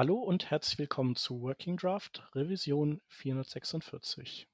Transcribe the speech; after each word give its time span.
Hallo 0.00 0.14
und 0.14 0.50
herzlich 0.50 0.78
willkommen 0.78 1.14
zu 1.14 1.42
Working 1.42 1.76
Draft 1.76 2.22
Revision 2.34 3.02
446. 3.08 4.48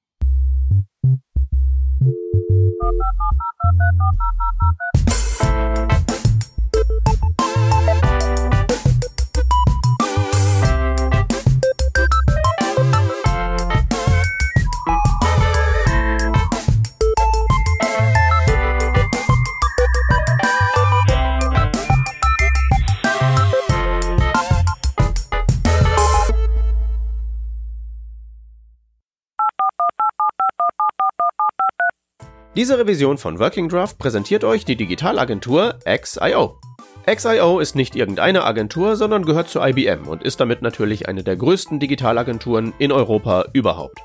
Diese 32.56 32.78
Revision 32.78 33.18
von 33.18 33.38
Working 33.38 33.68
Draft 33.68 33.98
präsentiert 33.98 34.42
euch 34.42 34.64
die 34.64 34.76
Digitalagentur 34.76 35.78
XIO. 35.84 36.58
XIO 37.04 37.60
ist 37.60 37.76
nicht 37.76 37.94
irgendeine 37.94 38.44
Agentur, 38.44 38.96
sondern 38.96 39.26
gehört 39.26 39.50
zu 39.50 39.60
IBM 39.60 40.08
und 40.08 40.22
ist 40.22 40.40
damit 40.40 40.62
natürlich 40.62 41.06
eine 41.06 41.22
der 41.22 41.36
größten 41.36 41.80
Digitalagenturen 41.80 42.72
in 42.78 42.92
Europa 42.92 43.44
überhaupt. 43.52 44.00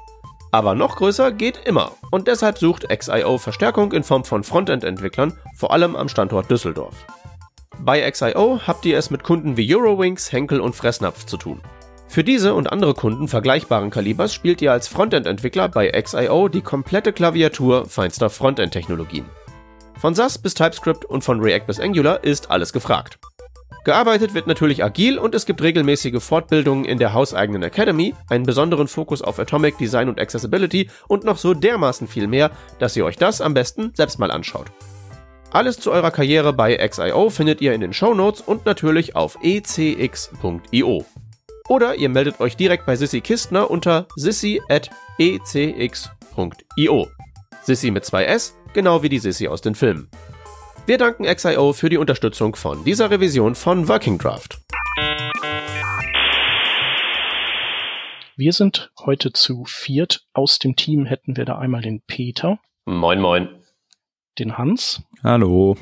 Aber 0.52 0.76
noch 0.76 0.98
größer 0.98 1.32
geht 1.32 1.62
immer 1.64 1.94
und 2.12 2.28
deshalb 2.28 2.58
sucht 2.58 2.90
XIO 2.90 3.38
Verstärkung 3.38 3.94
in 3.94 4.04
Form 4.04 4.26
von 4.26 4.44
Frontend-Entwicklern, 4.44 5.32
vor 5.56 5.72
allem 5.72 5.96
am 5.96 6.10
Standort 6.10 6.52
Düsseldorf. 6.52 7.06
Bei 7.80 8.02
XIO 8.12 8.60
habt 8.68 8.86
ihr 8.86 8.98
es 8.98 9.10
mit 9.12 9.24
Kunden 9.24 9.56
wie 9.56 9.74
Eurowings, 9.74 10.30
Henkel 10.34 10.60
und 10.60 10.76
Fressnapf 10.76 11.26
zu 11.26 11.38
tun. 11.38 11.62
Für 12.12 12.26
diese 12.26 12.56
und 12.56 12.70
andere 12.74 12.94
Kunden 12.94 13.30
vergleichbaren 13.30 13.90
Kalibers 13.90 14.34
spielt 14.34 14.62
ihr 14.62 14.74
als 14.74 14.90
Frontend-Entwickler 14.90 15.70
bei 15.70 15.90
XIO 15.90 16.50
die 16.50 16.60
komplette 16.60 17.14
Klaviatur 17.14 17.86
feinster 17.86 18.30
Frontend-Technologien. 18.30 19.24
Von 19.98 20.14
SAS 20.14 20.38
bis 20.38 20.54
TypeScript 20.54 21.06
und 21.06 21.24
von 21.24 21.40
React 21.40 21.68
bis 21.68 21.80
Angular 21.80 22.22
ist 22.22 22.52
alles 22.52 22.74
gefragt. 22.74 23.18
Gearbeitet 23.86 24.34
wird 24.34 24.46
natürlich 24.46 24.84
agil 24.84 25.18
und 25.20 25.34
es 25.34 25.46
gibt 25.46 25.62
regelmäßige 25.62 26.22
Fortbildungen 26.22 26.84
in 26.84 26.98
der 26.98 27.14
hauseigenen 27.14 27.64
Academy, 27.64 28.14
einen 28.28 28.46
besonderen 28.46 28.90
Fokus 28.90 29.22
auf 29.22 29.40
Atomic 29.40 29.78
Design 29.78 30.10
und 30.10 30.20
Accessibility 30.20 30.90
und 31.08 31.24
noch 31.24 31.38
so 31.38 31.54
dermaßen 31.54 32.10
viel 32.10 32.28
mehr, 32.28 32.52
dass 32.80 32.98
ihr 32.98 33.06
euch 33.06 33.16
das 33.16 33.40
am 33.40 33.54
besten 33.54 33.94
selbst 33.96 34.20
mal 34.20 34.32
anschaut. 34.32 34.68
Alles 35.52 35.80
zu 35.80 35.94
eurer 35.94 36.12
Karriere 36.12 36.52
bei 36.52 36.76
XIO 36.76 37.30
findet 37.30 37.62
ihr 37.62 37.74
in 37.74 37.80
den 37.80 37.94
Show 37.94 38.14
Notes 38.14 38.42
und 38.42 38.66
natürlich 38.66 39.16
auf 39.16 39.38
ecx.io. 39.42 41.06
Oder 41.72 41.96
ihr 41.96 42.10
meldet 42.10 42.42
euch 42.42 42.58
direkt 42.58 42.86
bei 42.86 42.98
Sissy 42.98 43.22
Kistner 43.22 43.72
unter 43.72 44.06
sissy.ecx.io. 44.18 44.60
Sissy 47.62 47.92
mit 47.92 48.04
zwei 48.04 48.26
S, 48.26 48.58
genau 48.74 49.04
wie 49.04 49.08
die 49.08 49.20
Sissy 49.20 49.48
aus 49.48 49.62
den 49.62 49.74
Filmen. 49.74 50.10
Wir 50.86 50.98
danken 50.98 51.24
XIO 51.24 51.72
für 51.72 51.88
die 51.88 51.96
Unterstützung 51.96 52.58
von 52.58 52.84
dieser 52.84 53.10
Revision 53.10 53.56
von 53.56 53.88
Working 53.88 54.18
Draft. 54.18 54.60
Wir 58.36 58.52
sind 58.52 58.92
heute 59.06 59.32
zu 59.32 59.64
viert. 59.64 60.28
Aus 60.34 60.60
dem 60.60 60.76
Team 60.76 61.06
hätten 61.06 61.38
wir 61.38 61.46
da 61.46 61.58
einmal 61.58 61.84
den 61.84 62.02
Peter. 62.02 62.60
Moin, 62.84 63.22
moin. 63.22 63.48
Den 64.38 64.58
Hans. 64.58 65.04
Hallo. 65.24 65.78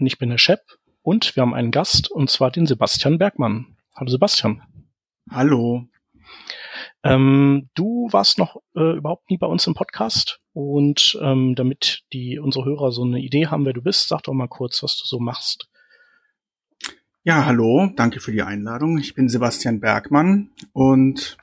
Und 0.00 0.06
ich 0.08 0.18
bin 0.18 0.30
der 0.30 0.38
Shep. 0.38 0.62
Und 1.02 1.36
wir 1.36 1.42
haben 1.42 1.54
einen 1.54 1.70
Gast, 1.70 2.10
und 2.10 2.28
zwar 2.28 2.50
den 2.50 2.66
Sebastian 2.66 3.18
Bergmann. 3.18 3.76
Hallo 3.94 4.10
Sebastian. 4.10 4.62
Hallo. 5.30 5.86
Ähm, 7.04 7.68
du 7.74 8.08
warst 8.10 8.38
noch 8.38 8.56
äh, 8.76 8.96
überhaupt 8.96 9.30
nie 9.30 9.38
bei 9.38 9.46
uns 9.46 9.66
im 9.66 9.74
Podcast 9.74 10.40
und 10.52 11.18
ähm, 11.20 11.54
damit 11.54 12.02
die 12.12 12.38
unsere 12.38 12.64
Hörer 12.64 12.92
so 12.92 13.02
eine 13.02 13.20
Idee 13.20 13.46
haben, 13.46 13.64
wer 13.64 13.72
du 13.72 13.82
bist, 13.82 14.08
sag 14.08 14.22
doch 14.24 14.34
mal 14.34 14.48
kurz, 14.48 14.82
was 14.82 14.96
du 14.98 15.04
so 15.04 15.18
machst. 15.18 15.68
Ja, 17.24 17.46
hallo, 17.46 17.90
danke 17.96 18.20
für 18.20 18.32
die 18.32 18.42
Einladung. 18.42 18.98
Ich 18.98 19.14
bin 19.14 19.28
Sebastian 19.28 19.80
Bergmann 19.80 20.50
und 20.72 21.38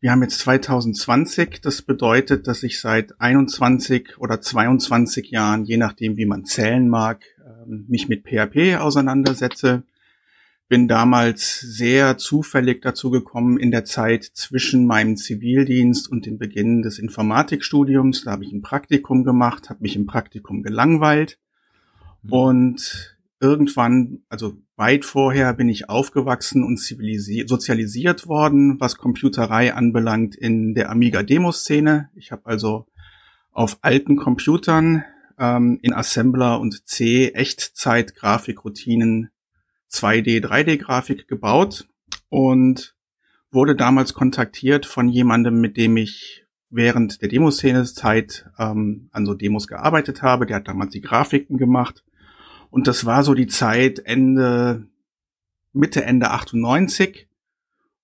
wir 0.00 0.10
haben 0.10 0.22
jetzt 0.22 0.38
2020. 0.40 1.60
Das 1.60 1.82
bedeutet, 1.82 2.46
dass 2.46 2.62
ich 2.62 2.80
seit 2.80 3.20
21 3.20 4.18
oder 4.18 4.40
22 4.40 5.30
Jahren, 5.30 5.64
je 5.64 5.76
nachdem 5.76 6.16
wie 6.16 6.26
man 6.26 6.46
zählen 6.46 6.88
mag, 6.88 7.22
ähm, 7.46 7.84
mich 7.88 8.08
mit 8.08 8.24
PHP 8.24 8.76
auseinandersetze 8.76 9.84
bin 10.70 10.86
damals 10.86 11.58
sehr 11.58 12.16
zufällig 12.16 12.80
dazu 12.80 13.10
gekommen 13.10 13.58
in 13.58 13.72
der 13.72 13.84
Zeit 13.84 14.22
zwischen 14.22 14.86
meinem 14.86 15.16
Zivildienst 15.16 16.08
und 16.08 16.26
dem 16.26 16.38
Beginn 16.38 16.82
des 16.82 17.00
Informatikstudiums. 17.00 18.22
Da 18.22 18.30
habe 18.30 18.44
ich 18.44 18.52
ein 18.52 18.62
Praktikum 18.62 19.24
gemacht, 19.24 19.68
habe 19.68 19.82
mich 19.82 19.96
im 19.96 20.06
Praktikum 20.06 20.62
gelangweilt 20.62 21.40
mhm. 22.22 22.32
und 22.32 23.16
irgendwann, 23.40 24.20
also 24.28 24.58
weit 24.76 25.04
vorher, 25.04 25.54
bin 25.54 25.68
ich 25.68 25.88
aufgewachsen 25.88 26.62
und 26.62 26.78
sozialisiert 26.78 28.28
worden, 28.28 28.78
was 28.78 28.96
Computerei 28.96 29.74
anbelangt 29.74 30.36
in 30.36 30.74
der 30.74 30.90
Amiga-Demo-Szene. 30.90 32.10
Ich 32.14 32.30
habe 32.30 32.46
also 32.46 32.86
auf 33.50 33.78
alten 33.82 34.14
Computern 34.14 35.02
ähm, 35.36 35.80
in 35.82 35.92
Assembler 35.92 36.60
und 36.60 36.86
C 36.86 37.30
Echtzeit-Grafikroutinen 37.30 39.30
2D, 39.92 40.44
3D-Grafik 40.44 41.28
gebaut 41.28 41.88
und 42.28 42.94
wurde 43.50 43.74
damals 43.74 44.14
kontaktiert 44.14 44.86
von 44.86 45.08
jemandem, 45.08 45.60
mit 45.60 45.76
dem 45.76 45.96
ich 45.96 46.46
während 46.70 47.20
der 47.20 47.28
Demoszene-Zeit 47.28 48.48
ähm, 48.58 49.08
an 49.12 49.26
so 49.26 49.34
Demos 49.34 49.66
gearbeitet 49.66 50.22
habe. 50.22 50.46
Der 50.46 50.56
hat 50.56 50.68
damals 50.68 50.92
die 50.92 51.00
Grafiken 51.00 51.58
gemacht. 51.58 52.04
Und 52.70 52.86
das 52.86 53.04
war 53.04 53.24
so 53.24 53.34
die 53.34 53.48
Zeit 53.48 53.98
Ende, 53.98 54.86
Mitte, 55.72 56.04
Ende 56.04 56.30
98. 56.30 57.28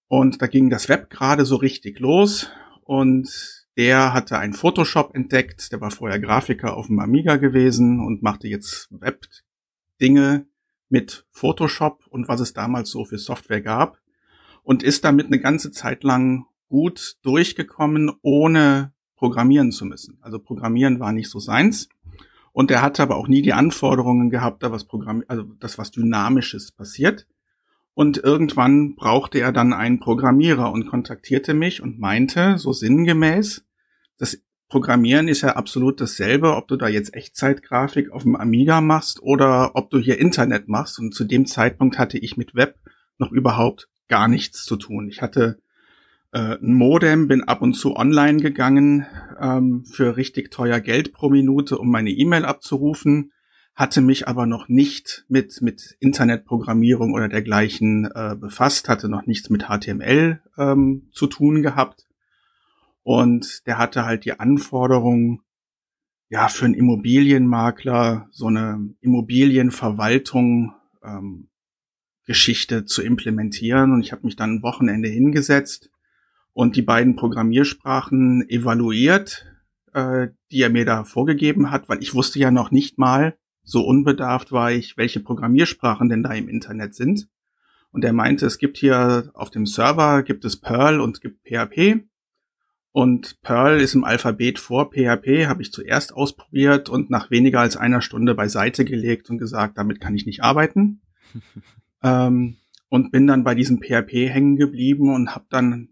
Und 0.08 0.42
da 0.42 0.48
ging 0.48 0.69
das 0.69 0.88
Web 0.88 1.10
gerade 1.10 1.44
so 1.44 1.56
richtig 1.56 2.00
los. 2.00 2.50
Und 2.82 3.66
der 3.76 4.12
hatte 4.12 4.38
ein 4.38 4.52
Photoshop 4.52 5.14
entdeckt. 5.14 5.70
Der 5.70 5.80
war 5.80 5.92
vorher 5.92 6.19
Grafiker 6.19 6.76
auf 6.76 6.86
dem 6.88 6.98
Amiga 6.98 7.36
gewesen 7.36 8.00
und 8.00 8.22
machte 8.22 8.48
jetzt 8.48 8.88
Web-Dinge 8.91 10.46
mit 10.88 11.26
Photoshop 11.30 12.06
und 12.08 12.28
was 12.28 12.41
es 12.41 12.52
damals 12.52 12.91
so 12.91 13.04
für 13.04 13.19
Software 13.19 13.60
gab 13.60 13.98
und 14.62 14.82
ist 14.82 15.04
damit 15.04 15.26
eine 15.26 15.41
ganze 15.41 15.70
Zeit 15.70 16.04
lang 16.04 16.47
gut 16.69 17.16
durchgekommen, 17.22 18.12
ohne 18.22 18.92
programmieren 19.16 19.72
zu 19.72 19.84
müssen. 19.84 20.19
Also 20.20 20.38
Programmieren 20.38 21.00
war 21.00 21.12
nicht 21.12 21.30
so 21.30 21.38
seins. 21.38 21.88
Und 22.52 22.70
er 22.70 22.82
hatte 22.82 23.02
aber 23.02 23.16
auch 23.16 23.28
nie 23.28 23.42
die 23.42 23.52
Anforderungen 23.52 24.30
gehabt, 24.30 24.62
da 24.62 24.72
was 24.72 24.84
Programm, 24.84 25.22
also 25.28 25.42
das 25.60 25.78
was 25.78 25.91
Dynamisches 25.91 26.72
passiert. 26.72 27.26
Und 27.94 28.19
irgendwann 28.19 28.94
brauchte 28.94 29.38
er 29.38 29.52
dann 29.52 29.72
einen 29.72 30.00
Programmierer 30.00 30.72
und 30.72 30.86
kontaktierte 30.86 31.54
mich 31.54 31.82
und 31.82 31.98
meinte, 31.98 32.58
so 32.58 32.72
sinngemäß, 32.72 33.64
dass 34.19 34.42
Programmieren 34.69 35.28
ist 35.28 35.43
ja 35.43 35.54
absolut 35.54 36.00
dasselbe, 36.00 36.56
ob 36.56 36.66
du 36.66 36.77
da 36.77 36.88
jetzt 36.88 37.15
Echtzeitgrafik 37.15 38.10
auf 38.10 38.25
dem 38.25 38.34
Amiga 38.34 38.81
machst 38.81 39.22
oder 39.22 39.77
ob 39.77 39.91
du 39.91 39.99
hier 39.99 40.19
Internet 40.19 40.66
machst. 40.66 40.99
Und 40.99 41.15
zu 41.15 41.25
dem 41.25 41.47
Zeitpunkt 41.47 41.99
hatte 41.99 42.19
ich 42.19 42.37
mit 42.37 42.56
Web 42.56 42.76
noch 43.19 43.31
überhaupt 43.31 43.88
gar 44.09 44.26
nichts 44.26 44.65
zu 44.65 44.76
tun. 44.76 45.09
Ich 45.09 45.22
hatte 45.22 45.60
äh, 46.32 46.56
ein 46.56 46.75
Modem, 46.75 47.28
bin 47.28 47.44
ab 47.44 47.62
und 47.62 47.75
zu 47.75 47.94
online 47.94 48.41
gegangen 48.41 49.06
ähm, 49.41 49.84
für 49.84 50.16
richtig 50.16 50.50
teuer 50.50 50.81
Geld 50.81 51.12
pro 51.12 51.31
Minute, 51.31 51.78
um 51.78 51.88
meine 51.88 52.10
E-Mail 52.10 52.44
abzurufen, 52.44 53.32
hatte 53.76 54.00
mich 54.00 54.26
aber 54.26 54.47
noch 54.47 54.69
nicht 54.69 55.26
mit, 55.28 55.62
mit 55.62 55.97
Internetprogrammierung 56.00 57.12
oder 57.12 57.28
dergleichen 57.28 58.10
äh, 58.12 58.34
befasst, 58.34 58.88
hatte 58.88 59.09
noch 59.09 59.26
nichts 59.26 59.49
mit 59.49 59.66
HTML 59.69 60.40
ähm, 60.58 61.08
zu 61.12 61.29
tun 61.29 61.62
gehabt 61.62 62.06
und 63.06 63.64
der 63.69 63.79
hatte 63.79 64.05
halt 64.05 64.25
die 64.25 64.41
Anforderung, 64.41 65.41
ja, 66.29 66.49
für 66.49 66.64
einen 66.64 66.75
Immobilienmakler 66.75 68.26
so 68.32 68.49
eine 68.49 68.97
Immobilienverwaltung 69.00 70.75
ähm, 71.05 71.49
Geschichte 72.25 72.85
zu 72.85 73.03
implementieren. 73.03 73.93
Und 73.93 74.00
ich 74.00 74.11
habe 74.11 74.26
mich 74.26 74.35
dann 74.35 74.56
ein 74.56 74.62
Wochenende 74.64 75.08
hingesetzt 75.08 75.88
und 76.53 76.75
die 76.75 76.82
beiden 76.82 77.14
Programmiersprachen 77.14 78.49
evaluiert, 78.49 79.47
äh, 79.93 80.26
die 80.50 80.62
er 80.62 80.70
mir 80.70 80.85
da 80.85 81.05
vorgegeben 81.05 81.70
hat, 81.70 81.88
weil 81.88 82.02
ich 82.02 82.12
wusste 82.12 82.41
ja 82.41 82.50
noch 82.50 82.73
nicht 82.73 82.99
mal, 82.99 83.38
so 83.62 83.87
unbedarft 83.87 84.50
war 84.50 84.73
ich, 84.73 84.97
welche 84.97 85.20
Programmiersprachen 85.20 86.09
denn 86.09 86.25
da 86.25 86.32
im 86.32 86.49
Internet 86.49 86.97
sind. 86.97 87.29
Und 87.93 88.05
er 88.05 88.12
meinte, 88.12 88.47
es 88.47 88.59
gibt 88.59 88.79
hier 88.79 89.31
auf 89.32 89.50
dem 89.50 89.64
Server 89.64 90.25
gibt 90.25 90.44
es 90.44 90.61
Perl 90.61 91.00
und 91.00 91.14
es 91.14 91.20
gibt 91.20 91.47
PHP. 91.47 92.05
Und 92.96 93.43
Perl 93.43 93.82
ist 93.82 93.94
im 93.94 94.04
Alphabet 94.04 94.58
vor 94.58 94.90
PHP, 94.90 95.48
habe 95.48 95.60
ich 95.60 95.70
zuerst 95.70 96.14
ausprobiert 96.14 96.88
und 96.88 97.10
nach 97.10 97.31
weniger 97.31 97.60
als 97.60 97.76
einer 97.76 98.00
Stunde 98.00 98.34
beiseite 98.34 98.87
gelegt 98.87 99.28
und 99.28 99.37
gesagt, 99.37 99.76
damit 99.76 100.00
kann 100.00 100.14
ich 100.14 100.25
nicht 100.25 100.43
arbeiten. 100.43 101.02
ähm, 102.02 102.56
und 102.88 103.10
bin 103.12 103.26
dann 103.26 103.44
bei 103.44 103.54
diesem 103.54 103.82
PHP 103.82 104.31
hängen 104.31 104.56
geblieben 104.56 105.14
und 105.14 105.34
habe 105.34 105.44
dann 105.50 105.90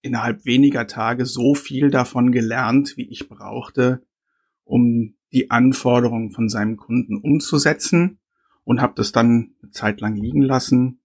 innerhalb 0.00 0.44
weniger 0.44 0.86
Tage 0.86 1.26
so 1.26 1.56
viel 1.56 1.90
davon 1.90 2.30
gelernt, 2.30 2.96
wie 2.96 3.10
ich 3.10 3.28
brauchte, 3.28 4.06
um 4.62 5.16
die 5.32 5.50
Anforderungen 5.50 6.30
von 6.30 6.48
seinem 6.48 6.76
Kunden 6.76 7.16
umzusetzen 7.16 8.20
und 8.62 8.80
habe 8.80 8.92
das 8.94 9.10
dann 9.10 9.56
eine 9.60 9.72
Zeit 9.72 10.00
lang 10.00 10.14
liegen 10.14 10.42
lassen. 10.42 11.00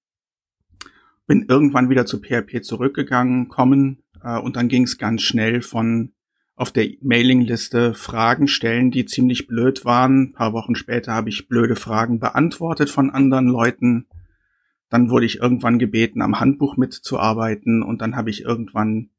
Bin 1.25 1.47
irgendwann 1.50 1.89
wieder 1.89 2.06
zu 2.06 2.19
PHP 2.19 2.62
zurückgegangen, 2.62 3.47
kommen 3.47 4.02
äh, 4.24 4.40
und 4.40 4.56
dann 4.56 4.68
ging 4.68 4.84
es 4.84 4.98
ganz 4.98 5.22
schnell 5.22 5.62
von 5.62 6.14
auf 6.56 6.72
der 6.72 6.88
Mailingliste 7.02 7.94
Fragen 7.94 8.48
stellen, 8.48 8.92
die 8.92 9.06
ziemlich 9.06 9.48
blöd 9.48 9.86
waren. 9.86 10.22
Ein 10.22 10.34
paar 10.34 10.54
Wochen 10.54 10.75
später 10.75 11.14
habe 11.14 11.30
ich 11.30 11.48
blöde 11.48 11.75
Fragen 11.75 12.20
beantwortet 12.20 12.90
von 12.90 13.10
anderen 13.10 13.48
Leuten. 13.48 14.06
Dann 14.90 15.10
wurde 15.10 15.25
ich 15.25 15.40
irgendwann 15.40 15.80
gebeten, 15.80 16.22
am 16.22 16.40
Handbuch 16.40 16.78
mitzuarbeiten 16.78 17.81
und 17.81 18.02
dann 18.02 18.16
habe 18.16 18.30
ich 18.30 18.44
irgendwann 18.44 19.10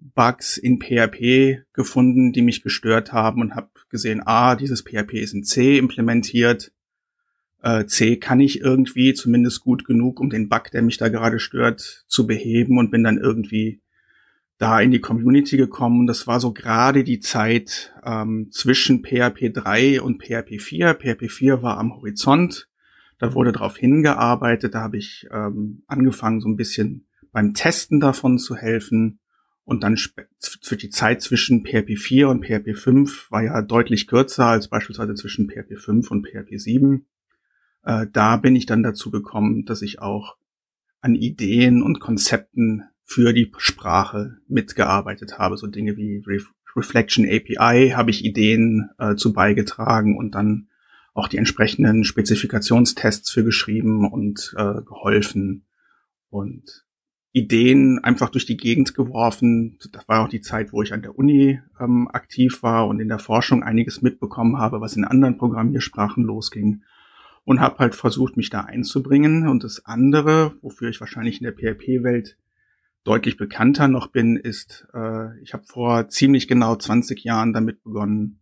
Bugs 0.00 0.56
in 0.56 0.80
PHP 0.80 1.62
gefunden, 1.72 2.32
die 2.32 2.42
mich 2.42 2.62
gestört 2.62 3.12
haben 3.12 3.40
und 3.40 3.54
habe 3.54 3.70
gesehen, 3.90 4.22
ah, 4.24 4.56
dieses 4.56 4.82
PHP 4.82 5.14
ist 5.14 5.34
in 5.34 5.44
C 5.44 5.78
implementiert. 5.78 6.72
Äh, 7.62 7.84
C 7.84 8.16
kann 8.16 8.40
ich 8.40 8.60
irgendwie 8.60 9.14
zumindest 9.14 9.60
gut 9.60 9.84
genug, 9.84 10.18
um 10.18 10.30
den 10.30 10.48
Bug, 10.48 10.70
der 10.72 10.82
mich 10.82 10.96
da 10.96 11.08
gerade 11.08 11.38
stört, 11.38 12.04
zu 12.08 12.26
beheben 12.26 12.78
und 12.78 12.90
bin 12.90 13.04
dann 13.04 13.18
irgendwie 13.18 13.80
da 14.60 14.80
in 14.80 14.92
die 14.92 15.00
Community 15.00 15.56
gekommen. 15.56 16.06
Das 16.06 16.28
war 16.28 16.38
so 16.38 16.52
gerade 16.52 17.02
die 17.02 17.18
Zeit 17.18 17.92
ähm, 18.04 18.48
zwischen 18.52 19.02
PHP 19.02 19.52
3 19.52 20.00
und 20.00 20.22
PHP 20.22 20.60
4. 20.60 20.94
PHP 20.94 21.28
4 21.28 21.62
war 21.62 21.78
am 21.78 21.96
Horizont 21.96 22.70
da 23.20 23.34
wurde 23.34 23.52
darauf 23.52 23.76
hingearbeitet, 23.76 24.74
da 24.74 24.80
habe 24.80 24.96
ich 24.96 25.28
ähm, 25.30 25.82
angefangen, 25.86 26.40
so 26.40 26.48
ein 26.48 26.56
bisschen 26.56 27.06
beim 27.32 27.52
Testen 27.52 28.00
davon 28.00 28.38
zu 28.38 28.56
helfen. 28.56 29.20
Und 29.64 29.84
dann 29.84 29.96
für 30.62 30.76
die 30.76 30.88
Zeit 30.88 31.20
zwischen 31.20 31.62
PHP 31.64 31.98
4 31.98 32.28
und 32.30 32.44
PHP 32.44 32.74
5 32.74 33.30
war 33.30 33.42
ja 33.42 33.60
deutlich 33.60 34.06
kürzer 34.06 34.46
als 34.46 34.68
beispielsweise 34.68 35.14
zwischen 35.14 35.48
PHP 35.48 35.78
5 35.78 36.10
und 36.10 36.26
PHP 36.26 36.58
7. 36.58 37.06
Äh, 37.84 38.06
da 38.10 38.38
bin 38.38 38.56
ich 38.56 38.64
dann 38.64 38.82
dazu 38.82 39.10
gekommen, 39.10 39.66
dass 39.66 39.82
ich 39.82 40.00
auch 40.00 40.36
an 41.02 41.14
Ideen 41.14 41.82
und 41.82 42.00
Konzepten 42.00 42.84
für 43.10 43.32
die 43.32 43.50
Sprache 43.58 44.36
mitgearbeitet 44.46 45.36
habe. 45.36 45.56
So 45.56 45.66
Dinge 45.66 45.96
wie 45.96 46.22
Re 46.24 46.38
Reflection 46.76 47.24
API 47.24 47.90
habe 47.96 48.12
ich 48.12 48.24
Ideen 48.24 48.90
äh, 48.98 49.16
zu 49.16 49.32
beigetragen 49.32 50.16
und 50.16 50.36
dann 50.36 50.68
auch 51.12 51.26
die 51.26 51.36
entsprechenden 51.36 52.04
Spezifikationstests 52.04 53.28
für 53.28 53.42
geschrieben 53.42 54.08
und 54.08 54.54
äh, 54.56 54.80
geholfen 54.82 55.66
und 56.28 56.84
Ideen 57.32 57.98
einfach 57.98 58.30
durch 58.30 58.46
die 58.46 58.56
Gegend 58.56 58.94
geworfen. 58.94 59.80
Das 59.90 60.06
war 60.06 60.24
auch 60.24 60.28
die 60.28 60.40
Zeit, 60.40 60.72
wo 60.72 60.80
ich 60.82 60.92
an 60.92 61.02
der 61.02 61.18
Uni 61.18 61.58
ähm, 61.80 62.06
aktiv 62.12 62.62
war 62.62 62.86
und 62.86 63.00
in 63.00 63.08
der 63.08 63.18
Forschung 63.18 63.64
einiges 63.64 64.02
mitbekommen 64.02 64.58
habe, 64.58 64.80
was 64.80 64.94
in 64.94 65.04
anderen 65.04 65.36
Programmiersprachen 65.36 66.22
losging 66.22 66.84
und 67.44 67.58
habe 67.58 67.78
halt 67.78 67.96
versucht, 67.96 68.36
mich 68.36 68.50
da 68.50 68.60
einzubringen. 68.60 69.48
Und 69.48 69.64
das 69.64 69.84
andere, 69.84 70.54
wofür 70.62 70.90
ich 70.90 71.00
wahrscheinlich 71.00 71.40
in 71.40 71.44
der 71.44 71.54
PHP-Welt 71.54 72.36
deutlich 73.04 73.36
bekannter 73.36 73.88
noch 73.88 74.08
bin, 74.08 74.36
ist, 74.36 74.86
äh, 74.94 75.40
ich 75.40 75.52
habe 75.52 75.64
vor 75.64 76.08
ziemlich 76.08 76.48
genau 76.48 76.76
20 76.76 77.24
Jahren 77.24 77.52
damit 77.52 77.82
begonnen, 77.82 78.40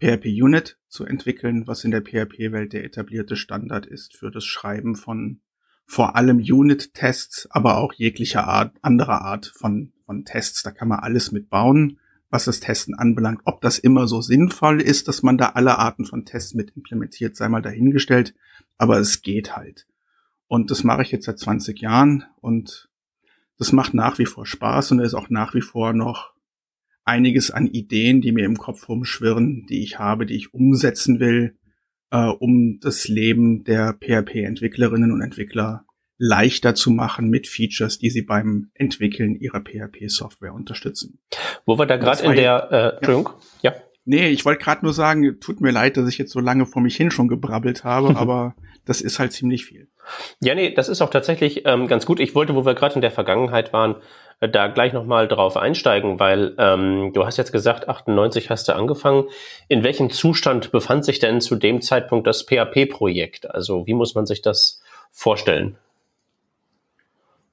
PHP 0.00 0.26
Unit 0.42 0.78
zu 0.88 1.04
entwickeln, 1.04 1.66
was 1.66 1.84
in 1.84 1.90
der 1.90 2.00
PHP-Welt 2.00 2.72
der 2.72 2.84
etablierte 2.84 3.36
Standard 3.36 3.86
ist 3.86 4.16
für 4.16 4.30
das 4.30 4.44
Schreiben 4.44 4.96
von 4.96 5.40
vor 5.86 6.14
allem 6.16 6.38
Unit-Tests, 6.38 7.48
aber 7.50 7.78
auch 7.78 7.92
jeglicher 7.92 8.46
Art, 8.46 8.76
anderer 8.80 9.22
Art 9.22 9.46
von, 9.46 9.92
von 10.06 10.24
Tests. 10.24 10.62
Da 10.62 10.70
kann 10.70 10.86
man 10.88 11.00
alles 11.00 11.32
mitbauen, 11.32 11.98
was 12.30 12.44
das 12.44 12.60
Testen 12.60 12.94
anbelangt. 12.94 13.40
Ob 13.44 13.60
das 13.60 13.78
immer 13.78 14.06
so 14.06 14.20
sinnvoll 14.20 14.80
ist, 14.80 15.08
dass 15.08 15.22
man 15.22 15.36
da 15.36 15.50
alle 15.50 15.78
Arten 15.78 16.04
von 16.04 16.24
Tests 16.24 16.54
mit 16.54 16.70
implementiert, 16.76 17.36
sei 17.36 17.48
mal 17.48 17.60
dahingestellt. 17.60 18.34
Aber 18.78 18.98
es 18.98 19.20
geht 19.20 19.56
halt. 19.56 19.86
Und 20.46 20.70
das 20.70 20.84
mache 20.84 21.02
ich 21.02 21.10
jetzt 21.10 21.26
seit 21.26 21.38
20 21.40 21.80
Jahren 21.80 22.24
und 22.40 22.89
das 23.60 23.72
macht 23.72 23.92
nach 23.92 24.18
wie 24.18 24.24
vor 24.24 24.46
Spaß 24.46 24.92
und 24.92 25.00
ist 25.00 25.12
auch 25.12 25.28
nach 25.28 25.54
wie 25.54 25.60
vor 25.60 25.92
noch 25.92 26.32
einiges 27.04 27.50
an 27.50 27.66
Ideen, 27.66 28.22
die 28.22 28.32
mir 28.32 28.46
im 28.46 28.56
Kopf 28.56 28.88
rumschwirren, 28.88 29.66
die 29.68 29.82
ich 29.82 29.98
habe, 29.98 30.24
die 30.24 30.34
ich 30.34 30.54
umsetzen 30.54 31.20
will, 31.20 31.58
äh, 32.10 32.24
um 32.24 32.80
das 32.80 33.06
Leben 33.06 33.62
der 33.64 33.92
PHP-Entwicklerinnen 34.00 35.12
und 35.12 35.20
Entwickler 35.20 35.84
leichter 36.16 36.74
zu 36.74 36.90
machen 36.90 37.28
mit 37.28 37.46
Features, 37.46 37.98
die 37.98 38.08
sie 38.08 38.22
beim 38.22 38.70
Entwickeln 38.72 39.36
ihrer 39.36 39.60
PHP-Software 39.60 40.54
unterstützen. 40.54 41.18
Wo 41.66 41.78
wir 41.78 41.84
da 41.84 41.98
gerade 41.98 42.24
in 42.24 42.32
der, 42.32 42.68
äh, 42.72 42.96
Entschuldigung, 42.96 43.34
ja. 43.60 43.72
ja. 43.72 43.76
Nee, 44.06 44.30
ich 44.30 44.46
wollte 44.46 44.64
gerade 44.64 44.84
nur 44.86 44.94
sagen, 44.94 45.38
tut 45.38 45.60
mir 45.60 45.70
leid, 45.70 45.98
dass 45.98 46.08
ich 46.08 46.16
jetzt 46.16 46.32
so 46.32 46.40
lange 46.40 46.64
vor 46.64 46.80
mich 46.80 46.96
hin 46.96 47.10
schon 47.10 47.28
gebrabbelt 47.28 47.84
habe, 47.84 48.16
aber 48.16 48.56
das 48.86 49.02
ist 49.02 49.18
halt 49.18 49.32
ziemlich 49.32 49.66
viel. 49.66 49.90
Ja, 50.40 50.54
nee, 50.54 50.72
das 50.72 50.88
ist 50.88 51.00
auch 51.00 51.10
tatsächlich 51.10 51.66
ähm, 51.66 51.86
ganz 51.86 52.06
gut. 52.06 52.20
Ich 52.20 52.34
wollte, 52.34 52.54
wo 52.54 52.64
wir 52.64 52.74
gerade 52.74 52.94
in 52.94 53.00
der 53.00 53.10
Vergangenheit 53.10 53.72
waren, 53.72 53.96
äh, 54.40 54.48
da 54.48 54.68
gleich 54.68 54.92
nochmal 54.92 55.28
drauf 55.28 55.56
einsteigen, 55.56 56.18
weil 56.18 56.54
ähm, 56.58 57.12
du 57.12 57.24
hast 57.24 57.36
jetzt 57.36 57.52
gesagt, 57.52 57.88
98 57.88 58.50
hast 58.50 58.68
du 58.68 58.74
angefangen. 58.74 59.24
In 59.68 59.84
welchem 59.84 60.10
Zustand 60.10 60.72
befand 60.72 61.04
sich 61.04 61.18
denn 61.18 61.40
zu 61.40 61.56
dem 61.56 61.80
Zeitpunkt 61.82 62.26
das 62.26 62.42
PHP-Projekt? 62.42 63.50
Also 63.50 63.86
wie 63.86 63.94
muss 63.94 64.14
man 64.14 64.26
sich 64.26 64.42
das 64.42 64.82
vorstellen? 65.10 65.76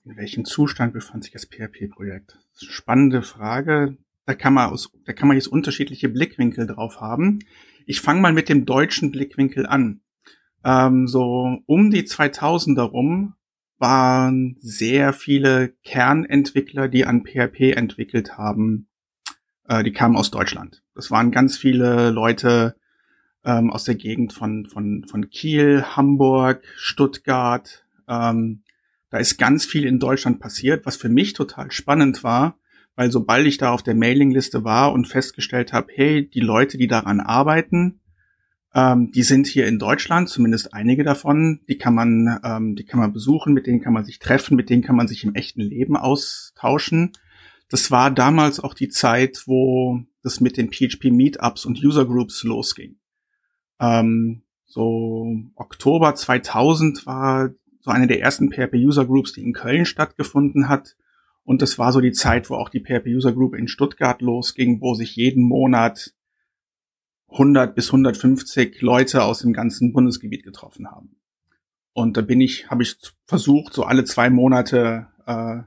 In 0.06 0.16
welchem 0.16 0.46
Zustand 0.46 0.94
befand 0.94 1.26
sich 1.26 1.34
das 1.34 1.46
PHP-Projekt? 1.46 2.38
Spannende 2.56 3.22
Frage. 3.22 3.98
Da 4.26 4.36
kann 4.36 4.54
man 4.54 4.72
aus, 4.72 4.92
da 5.06 5.14
kann 5.14 5.28
man 5.28 5.36
jetzt 5.36 5.48
unterschiedliche 5.48 6.10
Blickwinkel 6.10 6.68
drauf 6.68 7.02
haben. 7.02 7.40
Ich 7.86 8.02
fange 8.02 8.22
mal 8.22 8.34
mit 8.34 8.50
dem 8.50 8.66
deutschen 8.66 9.12
Blickwinkel 9.12 9.66
an. 9.66 10.02
Ähm, 10.68 11.08
so 11.08 11.60
um 11.66 11.92
die 11.92 12.04
2000er 12.04 12.82
rum 12.82 13.36
waren 13.80 14.58
sehr 14.60 15.14
viele 15.14 15.70
Kernentwickler, 15.86 16.90
die 16.90 17.06
an 17.06 17.24
PHP 17.24 17.72
entwickelt 17.72 18.38
haben. 18.38 18.90
Äh, 19.70 19.84
die 19.84 19.94
kamen 19.94 20.18
aus 20.18 20.30
Deutschland. 20.30 20.84
Das 20.94 21.10
waren 21.10 21.32
ganz 21.32 21.58
viele 21.58 22.10
Leute 22.10 22.76
ähm, 23.46 23.72
aus 23.72 23.86
der 23.86 23.96
Gegend 23.96 24.34
von, 24.34 24.66
von, 24.66 25.06
von 25.10 25.30
Kiel, 25.30 25.86
Hamburg, 25.96 26.64
Stuttgart. 26.76 27.86
Ähm, 28.10 28.64
da 29.10 29.20
ist 29.20 29.38
ganz 29.38 29.64
viel 29.64 29.86
in 29.86 30.00
Deutschland 30.00 30.42
passiert, 30.42 30.86
was 30.86 30.98
für 30.98 31.08
mich 31.08 31.32
total 31.32 31.72
spannend 31.72 32.26
war, 32.26 32.58
weil 32.98 33.10
sobald 33.10 33.48
ich 33.48 33.58
da 33.58 33.72
auf 33.72 33.84
der 33.84 33.96
Mailingliste 33.96 34.66
war 34.66 34.92
und 34.92 35.08
festgestellt 35.08 35.72
habe, 35.72 35.88
hey, 35.96 36.30
die 36.30 36.42
Leute, 36.42 36.78
die 36.78 36.88
daran 36.88 37.22
arbeiten, 37.22 38.02
ähm, 38.74 39.12
die 39.12 39.24
sind 39.24 39.48
hier 39.48 39.68
in 39.68 39.80
Deutschland, 39.80 40.30
zumindest 40.30 40.74
einige 40.74 41.04
davon. 41.04 41.62
Die 41.68 41.78
kann 41.78 41.96
man, 41.96 42.40
ähm, 42.44 42.76
die 42.76 42.86
kann 42.86 43.00
man 43.00 43.14
besuchen, 43.14 43.54
mit 43.54 43.68
denen 43.68 43.82
kann 43.82 43.94
man 43.94 44.06
sich 44.06 44.20
treffen, 44.20 44.56
mit 44.56 44.70
denen 44.70 44.84
kann 44.84 44.96
man 44.96 45.08
sich 45.08 45.24
im 45.24 45.36
echten 45.36 45.62
Leben 45.62 45.96
austauschen. 45.96 47.14
Das 47.70 47.92
war 47.92 48.12
damals 48.12 48.60
auch 48.60 48.74
die 48.74 48.90
Zeit, 48.90 49.44
wo 49.46 50.02
das 50.22 50.42
mit 50.42 50.58
den 50.58 50.72
PHP 50.72 51.12
Meetups 51.12 51.66
und 51.66 51.84
User 51.84 52.06
Groups 52.06 52.44
losging. 52.44 52.98
Ähm, 53.80 54.44
so 54.66 55.36
Oktober 55.56 56.16
2000 56.16 57.06
war 57.06 57.52
so 57.80 57.92
eine 57.92 58.08
der 58.08 58.22
ersten 58.22 58.52
PHP 58.52 58.76
User 58.76 59.06
Groups, 59.06 59.34
die 59.34 59.44
in 59.44 59.54
Köln 59.54 59.86
stattgefunden 59.86 60.68
hat. 60.68 60.98
Und 61.44 61.62
das 61.62 61.80
war 61.80 61.94
so 61.94 62.02
die 62.02 62.12
Zeit, 62.12 62.50
wo 62.50 62.56
auch 62.56 62.70
die 62.70 62.82
PHP 62.82 63.08
User 63.08 63.32
Group 63.32 63.56
in 63.56 63.70
Stuttgart 63.70 64.22
losging, 64.22 64.82
wo 64.82 64.94
sich 64.94 65.16
jeden 65.16 65.44
Monat 65.44 66.14
100 67.30 67.76
bis 67.76 67.88
150 67.88 68.82
Leute 68.82 69.24
aus 69.24 69.40
dem 69.40 69.54
ganzen 69.54 69.94
Bundesgebiet 69.94 70.44
getroffen 70.44 70.90
haben. 70.90 71.18
Und 71.94 72.16
da 72.16 72.22
bin 72.22 72.42
ich, 72.42 72.70
habe 72.70 72.84
ich 72.84 72.96
versucht, 73.26 73.74
so 73.74 73.84
alle 73.84 74.04
zwei 74.04 74.30
Monate 74.30 75.08
äh, 75.26 75.62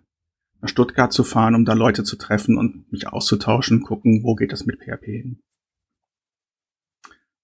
nach 0.61 0.69
Stuttgart 0.69 1.13
zu 1.13 1.25
fahren, 1.25 1.55
um 1.55 1.65
da 1.65 1.73
Leute 1.73 2.05
zu 2.05 2.17
treffen 2.17 2.57
und 2.57 2.91
mich 2.93 3.09
auszutauschen, 3.09 3.83
gucken, 3.83 4.23
wo 4.23 4.35
geht 4.35 4.53
das 4.53 4.65
mit 4.65 4.79
PHP 4.79 5.05
hin. 5.05 5.43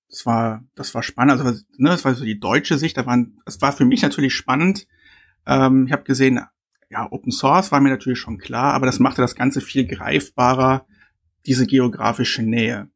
Das 0.08 0.24
war, 0.24 0.64
das 0.74 0.94
war 0.94 1.02
spannend. 1.02 1.40
Also, 1.40 1.60
ne, 1.76 1.90
das 1.90 2.04
war 2.04 2.14
so 2.14 2.24
die 2.24 2.38
deutsche 2.38 2.78
Sicht. 2.78 2.96
Da 2.96 3.06
waren, 3.06 3.40
das 3.44 3.60
war 3.60 3.72
für 3.72 3.84
mich 3.84 4.02
natürlich 4.02 4.34
spannend. 4.34 4.86
Ähm, 5.46 5.86
ich 5.86 5.92
habe 5.92 6.04
gesehen, 6.04 6.40
ja, 6.88 7.10
Open 7.10 7.32
Source 7.32 7.72
war 7.72 7.80
mir 7.80 7.90
natürlich 7.90 8.20
schon 8.20 8.38
klar, 8.38 8.74
aber 8.74 8.86
das 8.86 9.00
machte 9.00 9.20
das 9.20 9.34
Ganze 9.34 9.60
viel 9.60 9.86
greifbarer, 9.86 10.86
diese 11.44 11.66
geografische 11.66 12.42
Nähe 12.42 12.88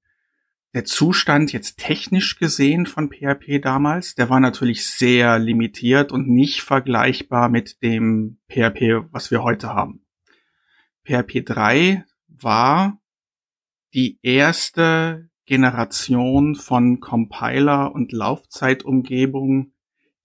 der 0.73 0.85
Zustand 0.85 1.53
jetzt 1.53 1.79
technisch 1.79 2.39
gesehen 2.39 2.87
von 2.87 3.11
PHP 3.11 3.61
damals, 3.61 4.15
der 4.15 4.31
war 4.31 4.39
natürlich 4.39 4.87
sehr 4.87 5.39
limitiert 5.39 6.12
und 6.12 6.29
nicht 6.29 6.62
vergleichbar 6.62 7.49
mit 7.49 7.83
dem 7.83 8.39
PHP, 8.49 9.07
was 9.11 9.31
wir 9.31 9.43
heute 9.43 9.75
haben. 9.75 10.05
PHP 11.05 11.43
3 11.45 12.05
war 12.29 13.00
die 13.95 14.21
erste 14.23 15.29
Generation 15.47 16.55
von 16.55 17.00
Compiler 17.00 17.93
und 17.93 18.12
Laufzeitumgebung, 18.12 19.73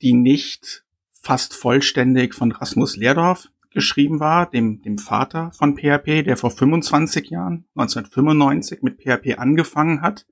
die 0.04 0.14
nicht 0.14 0.86
fast 1.12 1.56
vollständig 1.56 2.36
von 2.36 2.52
Rasmus 2.52 2.98
Leerdorf 2.98 3.50
geschrieben 3.72 4.20
war, 4.20 4.48
dem, 4.48 4.84
dem 4.84 5.00
Vater 5.00 5.52
von 5.54 5.76
PHP, 5.76 6.24
der 6.24 6.38
vor 6.38 6.52
25 6.52 7.32
Jahren, 7.32 7.66
1995, 7.76 8.84
mit 8.84 9.02
PHP 9.02 9.40
angefangen 9.40 10.02
hat, 10.02 10.28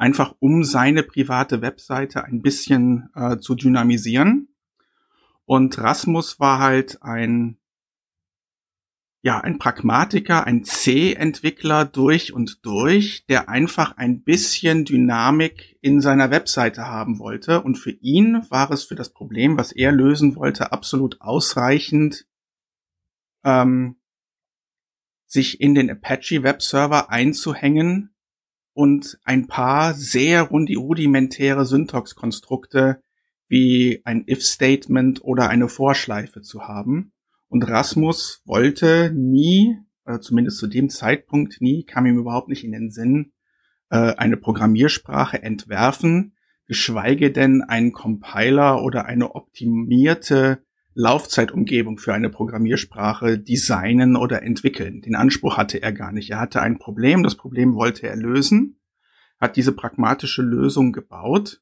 einfach 0.00 0.34
um 0.40 0.64
seine 0.64 1.02
private 1.02 1.60
Webseite 1.60 2.24
ein 2.24 2.40
bisschen 2.40 3.10
äh, 3.14 3.36
zu 3.38 3.54
dynamisieren. 3.54 4.48
Und 5.44 5.76
Rasmus 5.78 6.40
war 6.40 6.58
halt 6.58 7.02
ein, 7.02 7.58
ja, 9.20 9.40
ein 9.40 9.58
Pragmatiker, 9.58 10.46
ein 10.46 10.64
C-Entwickler 10.64 11.84
durch 11.84 12.32
und 12.32 12.64
durch, 12.64 13.26
der 13.26 13.50
einfach 13.50 13.98
ein 13.98 14.22
bisschen 14.22 14.86
Dynamik 14.86 15.76
in 15.82 16.00
seiner 16.00 16.30
Webseite 16.30 16.86
haben 16.86 17.18
wollte. 17.18 17.60
Und 17.60 17.76
für 17.76 17.90
ihn 17.90 18.46
war 18.48 18.70
es 18.70 18.84
für 18.84 18.94
das 18.94 19.10
Problem, 19.10 19.58
was 19.58 19.70
er 19.70 19.92
lösen 19.92 20.34
wollte, 20.34 20.72
absolut 20.72 21.20
ausreichend, 21.20 22.26
ähm, 23.44 23.96
sich 25.26 25.60
in 25.60 25.74
den 25.74 25.90
Apache 25.90 26.42
Webserver 26.42 27.10
einzuhängen 27.10 28.14
und 28.80 29.18
ein 29.24 29.46
paar 29.46 29.92
sehr 29.92 30.44
rudimentäre 30.44 31.66
Syntaxkonstrukte 31.66 33.02
wie 33.46 34.00
ein 34.04 34.24
if-Statement 34.26 35.22
oder 35.22 35.50
eine 35.50 35.68
Vorschleife 35.68 36.40
zu 36.40 36.62
haben. 36.62 37.12
Und 37.48 37.68
Rasmus 37.68 38.40
wollte 38.46 39.12
nie, 39.14 39.76
oder 40.06 40.22
zumindest 40.22 40.56
zu 40.56 40.66
dem 40.66 40.88
Zeitpunkt 40.88 41.60
nie, 41.60 41.84
kam 41.84 42.06
ihm 42.06 42.16
überhaupt 42.16 42.48
nicht 42.48 42.64
in 42.64 42.72
den 42.72 42.90
Sinn, 42.90 43.32
äh, 43.90 44.14
eine 44.14 44.38
Programmiersprache 44.38 45.42
entwerfen, 45.42 46.34
geschweige 46.66 47.30
denn 47.30 47.60
einen 47.60 47.92
Compiler 47.92 48.82
oder 48.82 49.04
eine 49.04 49.34
optimierte 49.34 50.64
Laufzeitumgebung 50.94 51.98
für 51.98 52.14
eine 52.14 52.30
Programmiersprache 52.30 53.38
designen 53.38 54.16
oder 54.16 54.42
entwickeln. 54.42 55.02
Den 55.02 55.14
Anspruch 55.14 55.56
hatte 55.56 55.82
er 55.82 55.92
gar 55.92 56.12
nicht. 56.12 56.30
Er 56.30 56.40
hatte 56.40 56.60
ein 56.60 56.78
Problem, 56.78 57.22
das 57.22 57.36
Problem 57.36 57.74
wollte 57.74 58.08
er 58.08 58.16
lösen, 58.16 58.80
hat 59.38 59.56
diese 59.56 59.72
pragmatische 59.72 60.42
Lösung 60.42 60.92
gebaut 60.92 61.60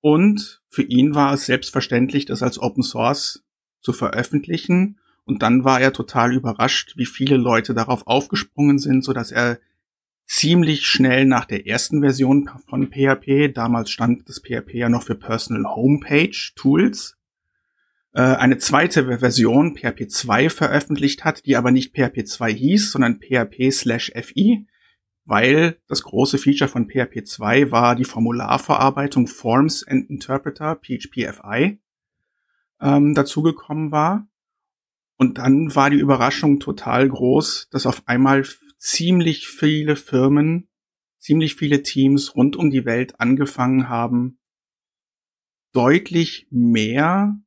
und 0.00 0.62
für 0.68 0.82
ihn 0.82 1.14
war 1.14 1.34
es 1.34 1.46
selbstverständlich, 1.46 2.24
das 2.24 2.42
als 2.42 2.58
Open 2.58 2.82
Source 2.82 3.44
zu 3.80 3.92
veröffentlichen. 3.92 4.98
Und 5.24 5.42
dann 5.42 5.64
war 5.64 5.80
er 5.80 5.92
total 5.92 6.34
überrascht, 6.34 6.94
wie 6.96 7.06
viele 7.06 7.36
Leute 7.36 7.74
darauf 7.74 8.06
aufgesprungen 8.06 8.78
sind, 8.78 9.04
so 9.04 9.12
dass 9.12 9.30
er 9.30 9.60
ziemlich 10.26 10.86
schnell 10.86 11.26
nach 11.26 11.44
der 11.44 11.66
ersten 11.66 12.00
Version 12.00 12.48
von 12.68 12.90
PHP, 12.90 13.52
damals 13.52 13.90
stand 13.90 14.28
das 14.28 14.40
PHP 14.40 14.74
ja 14.74 14.88
noch 14.88 15.02
für 15.02 15.14
Personal 15.14 15.74
Homepage 15.74 16.36
Tools, 16.54 17.18
äh, 18.12 18.22
eine 18.22 18.58
zweite 18.58 19.18
Version, 19.18 19.76
PHP 19.76 20.08
2, 20.08 20.50
veröffentlicht 20.50 21.24
hat, 21.24 21.46
die 21.46 21.56
aber 21.56 21.70
nicht 21.70 21.94
PHP 21.94 22.26
2 22.26 22.52
hieß, 22.52 22.92
sondern 22.92 23.20
PHP 23.20 23.70
slash 23.70 24.12
FI, 24.14 24.66
weil 25.24 25.78
das 25.86 26.02
große 26.02 26.38
Feature 26.38 26.68
von 26.68 26.88
PHP 26.88 27.24
2 27.24 27.70
war 27.70 27.94
die 27.94 28.04
Formularverarbeitung 28.04 29.28
Forms 29.28 29.86
and 29.86 30.10
Interpreter, 30.10 30.76
PHPFI, 30.76 31.78
ähm, 32.80 33.14
dazugekommen 33.14 33.92
war. 33.92 34.26
Und 35.16 35.38
dann 35.38 35.74
war 35.74 35.90
die 35.90 35.98
Überraschung 35.98 36.60
total 36.60 37.08
groß, 37.08 37.68
dass 37.70 37.86
auf 37.86 38.02
einmal 38.08 38.44
ziemlich 38.78 39.48
viele 39.48 39.94
Firmen, 39.94 40.68
ziemlich 41.18 41.54
viele 41.56 41.82
Teams 41.82 42.34
rund 42.34 42.56
um 42.56 42.70
die 42.70 42.86
Welt 42.86 43.20
angefangen 43.20 43.90
haben, 43.90 44.38
deutlich 45.72 46.48
mehr 46.50 47.38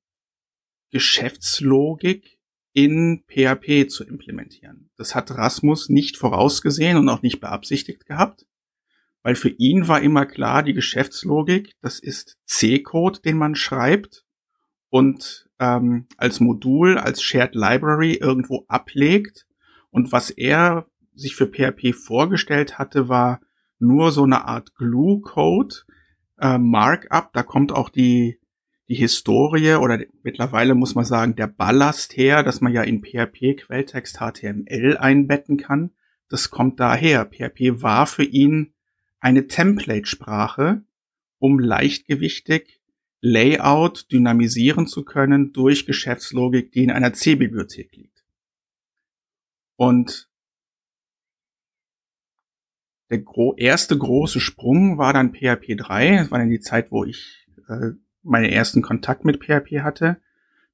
Geschäftslogik 0.93 2.39
in 2.71 3.23
PHP 3.27 3.89
zu 3.89 4.05
implementieren. 4.05 4.91
Das 4.95 5.15
hat 5.15 5.31
Rasmus 5.31 5.89
nicht 5.89 6.17
vorausgesehen 6.17 6.97
und 6.97 7.09
auch 7.09 7.23
nicht 7.23 7.39
beabsichtigt 7.39 8.05
gehabt, 8.05 8.45
weil 9.23 9.35
für 9.35 9.49
ihn 9.49 9.87
war 9.87 10.01
immer 10.01 10.25
klar, 10.27 10.61
die 10.61 10.73
Geschäftslogik, 10.73 11.73
das 11.81 11.99
ist 11.99 12.37
C-Code, 12.45 13.21
den 13.21 13.37
man 13.37 13.55
schreibt 13.55 14.23
und 14.89 15.49
ähm, 15.59 16.05
als 16.17 16.39
Modul, 16.39 16.99
als 16.99 17.23
Shared 17.23 17.55
Library 17.55 18.13
irgendwo 18.13 18.65
ablegt. 18.67 19.47
Und 19.89 20.11
was 20.11 20.29
er 20.29 20.85
sich 21.15 21.35
für 21.35 21.47
PHP 21.47 21.95
vorgestellt 21.95 22.77
hatte, 22.77 23.09
war 23.09 23.39
nur 23.79 24.11
so 24.11 24.23
eine 24.23 24.45
Art 24.45 24.75
Glue-Code, 24.75 25.75
äh, 26.39 26.59
Markup. 26.59 27.33
Da 27.33 27.41
kommt 27.41 27.71
auch 27.71 27.89
die 27.89 28.39
die 28.89 28.95
Historie 28.95 29.75
oder 29.75 29.99
mittlerweile 30.23 30.75
muss 30.75 30.95
man 30.95 31.05
sagen, 31.05 31.35
der 31.35 31.47
Ballast 31.47 32.17
her, 32.17 32.43
dass 32.43 32.61
man 32.61 32.73
ja 32.73 32.83
in 32.83 33.01
PHP 33.01 33.55
Quelltext 33.57 34.17
HTML 34.17 34.97
einbetten 34.97 35.57
kann. 35.57 35.91
Das 36.29 36.49
kommt 36.49 36.79
daher. 36.79 37.25
PHP 37.25 37.81
war 37.81 38.07
für 38.07 38.23
ihn 38.23 38.73
eine 39.19 39.47
Template-Sprache, 39.47 40.83
um 41.39 41.59
leichtgewichtig 41.59 42.81
Layout 43.25 44.11
dynamisieren 44.11 44.85
zu 44.85 45.05
können 45.05 45.53
durch 45.53 45.85
Geschäftslogik, 45.85 46.73
die 46.73 46.83
in 46.83 46.91
einer 46.91 47.13
C-Bibliothek 47.13 47.95
liegt. 47.95 48.25
Und 49.77 50.29
der 53.09 53.19
gro 53.19 53.53
erste 53.55 53.97
große 53.97 54.41
Sprung 54.41 54.97
war 54.97 55.13
dann 55.13 55.33
PHP 55.33 55.77
3. 55.77 56.17
Das 56.17 56.31
war 56.31 56.39
dann 56.39 56.49
die 56.49 56.59
Zeit, 56.59 56.91
wo 56.91 57.05
ich 57.05 57.47
äh, 57.69 57.91
meinen 58.23 58.49
ersten 58.49 58.81
Kontakt 58.81 59.25
mit 59.25 59.43
PHP 59.43 59.81
hatte. 59.81 60.17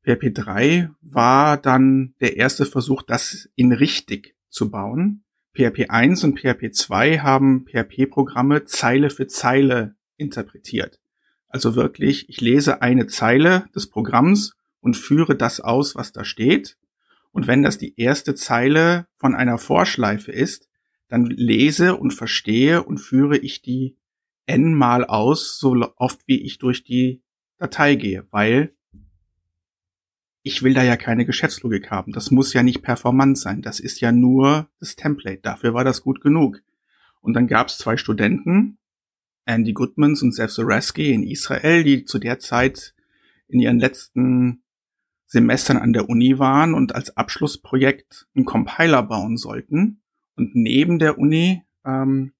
PHP 0.04 0.34
3 0.34 0.90
war 1.02 1.58
dann 1.58 2.14
der 2.22 2.38
erste 2.38 2.66
Versuch, 2.66 3.02
das 3.02 3.50
in 3.56 3.72
richtig 3.72 4.36
zu 4.50 4.72
bauen. 4.72 5.24
PHP 5.54 5.90
1 5.90 6.24
und 6.24 6.40
PHP 6.40 6.74
2 6.74 7.20
haben 7.20 7.66
PHP-Programme 7.66 8.66
Zeile 8.66 9.10
für 9.10 9.28
Zeile 9.28 9.96
interpretiert. 10.16 11.00
Also 11.50 11.76
wirklich, 11.76 12.30
ich 12.30 12.40
lese 12.42 12.82
eine 12.82 13.08
Zeile 13.08 13.66
des 13.76 13.88
Programms 13.88 14.56
und 14.80 14.96
führe 14.96 15.36
das 15.36 15.60
aus, 15.60 15.96
was 15.96 16.12
da 16.12 16.24
steht. 16.24 16.78
Und 17.32 17.48
wenn 17.48 17.64
das 17.64 17.78
die 17.78 18.00
erste 18.00 18.36
Zeile 18.36 19.08
von 19.16 19.36
einer 19.36 19.58
Vorschleife 19.58 20.32
ist, 20.32 20.70
dann 21.10 21.26
lese 21.26 21.96
und 21.96 22.12
verstehe 22.12 22.84
und 22.84 23.00
führe 23.00 23.38
ich 23.38 23.62
die 23.62 23.98
n 24.46 24.74
mal 24.74 25.06
aus, 25.06 25.60
so 25.60 25.76
oft 25.98 26.22
wie 26.28 26.42
ich 26.42 26.60
durch 26.60 26.84
die 26.84 27.22
Datei 27.60 27.96
gehe, 27.96 28.26
weil 28.32 28.74
ich 30.42 30.64
will 30.64 30.74
da 30.74 30.84
ja 30.84 30.96
keine 30.96 31.26
Geschäftslogik 31.26 31.92
haben. 31.92 32.14
Das 32.14 32.32
muss 32.32 32.54
ja 32.54 32.64
nicht 32.64 32.82
performant 32.82 33.38
sein. 33.38 33.62
Das 33.62 33.80
ist 33.80 34.00
ja 34.00 34.12
nur 34.12 34.70
das 34.80 34.96
Template. 34.96 35.42
Dafür 35.42 35.74
war 35.74 35.84
das 35.84 36.02
gut 36.02 36.22
genug. 36.22 36.62
Und 37.22 37.34
dann 37.34 37.48
gab 37.48 37.68
es 37.68 37.78
zwei 37.78 37.98
Studenten, 37.98 38.78
Andy 39.46 39.74
Goodmans 39.74 40.24
und 40.24 40.34
Seth 40.34 40.52
Zaraski 40.52 41.12
in 41.12 41.24
Israel, 41.24 41.84
die 41.84 42.06
zu 42.06 42.18
der 42.18 42.40
Zeit 42.40 42.96
in 43.48 43.60
ihren 43.60 43.80
letzten 43.80 44.64
Semestern 45.26 45.78
an 45.78 45.94
der 45.94 46.10
Uni 46.10 46.40
waren 46.40 46.74
und 46.74 46.96
als 46.96 47.16
Abschlussprojekt 47.18 48.28
einen 48.36 48.46
Compiler 48.46 49.04
bauen 49.04 49.38
sollten. 49.38 50.02
Und 50.36 50.56
neben 50.56 50.98
der 50.98 51.18
Uni 51.18 51.64
ähm, 51.86 52.32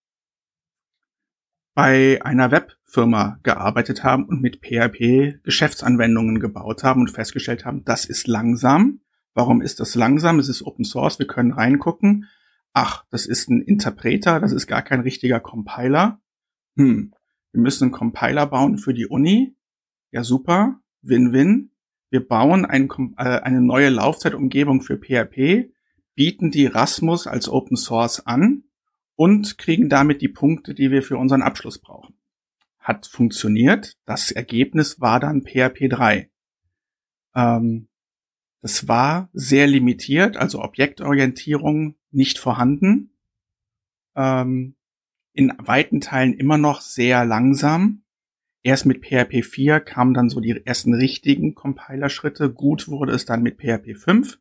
bei 1.82 2.20
einer 2.26 2.52
Webfirma 2.52 3.40
gearbeitet 3.42 4.04
haben 4.04 4.26
und 4.26 4.42
mit 4.42 4.58
PHP 4.58 5.42
Geschäftsanwendungen 5.44 6.42
gebaut 6.42 6.84
haben 6.84 7.00
und 7.00 7.10
festgestellt 7.10 7.64
haben, 7.64 7.86
das 7.86 8.04
ist 8.04 8.28
langsam. 8.28 9.00
Warum 9.34 9.62
ist 9.62 9.80
das 9.80 9.96
langsam? 9.96 10.40
Es 10.40 10.50
ist 10.50 10.62
Open 10.62 10.84
Source, 10.84 11.20
wir 11.20 11.28
können 11.28 11.54
reingucken. 11.54 12.28
Ach, 12.74 13.06
das 13.12 13.26
ist 13.26 13.50
ein 13.50 13.62
Interpreter, 13.62 14.42
das 14.42 14.52
ist 14.52 14.68
gar 14.68 14.82
kein 14.82 15.00
richtiger 15.00 15.40
Compiler. 15.40 16.20
Hm, 16.76 17.14
wir 17.54 17.62
müssen 17.62 17.86
einen 17.86 17.92
Compiler 17.94 18.46
bauen 18.48 18.78
für 18.78 18.94
die 18.94 19.08
Uni. 19.08 19.56
Ja, 20.12 20.26
super. 20.26 20.82
Win-win. 21.02 21.72
Wir 22.10 22.28
bauen 22.28 22.66
ein, 22.66 22.90
äh, 23.16 23.24
eine 23.24 23.62
neue 23.62 23.88
Laufzeitumgebung 23.88 24.82
für 24.82 24.98
PHP, 24.98 25.72
bieten 26.14 26.52
die 26.52 26.66
Rasmus 26.66 27.26
als 27.26 27.48
Open 27.48 27.78
Source 27.78 28.28
an 28.28 28.66
und 29.20 29.58
kriegen 29.58 29.90
damit 29.90 30.22
die 30.22 30.30
Punkte, 30.30 30.74
die 30.74 30.92
wir 30.92 31.04
für 31.04 31.18
unseren 31.18 31.42
Abschluss 31.42 31.78
brauchen. 31.78 32.16
Hat 32.80 33.06
funktioniert. 33.06 33.98
Das 34.06 34.32
Ergebnis 34.32 35.02
war 35.02 35.20
dann 35.20 35.42
PHP 35.42 35.90
3. 35.90 36.32
Ähm, 37.36 37.90
das 38.62 38.88
war 38.88 39.30
sehr 39.34 39.68
limitiert, 39.68 40.38
also 40.38 40.62
Objektorientierung 40.62 41.96
nicht 42.12 42.40
vorhanden. 42.40 43.14
Ähm, 44.16 44.78
in 45.34 45.52
weiten 45.58 46.00
Teilen 46.00 46.34
immer 46.34 46.58
noch 46.58 46.80
sehr 46.80 47.26
langsam. 47.26 48.04
Erst 48.64 48.86
mit 48.86 49.06
PHP 49.06 49.44
4 49.44 49.82
kamen 49.82 50.14
dann 50.14 50.30
so 50.30 50.40
die 50.40 50.66
ersten 50.66 50.94
richtigen 50.94 51.56
Compiler-Schritte. 51.56 52.54
Gut 52.54 52.88
wurde 52.88 53.12
es 53.12 53.26
dann 53.26 53.44
mit 53.44 53.58
PHP 53.58 53.98
5. 53.98 54.40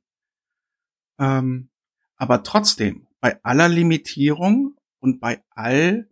Ähm, 1.18 1.70
aber 2.14 2.44
trotzdem 2.44 3.07
bei 3.20 3.42
aller 3.44 3.68
Limitierung 3.68 4.76
und 5.00 5.20
bei 5.20 5.42
all 5.50 6.08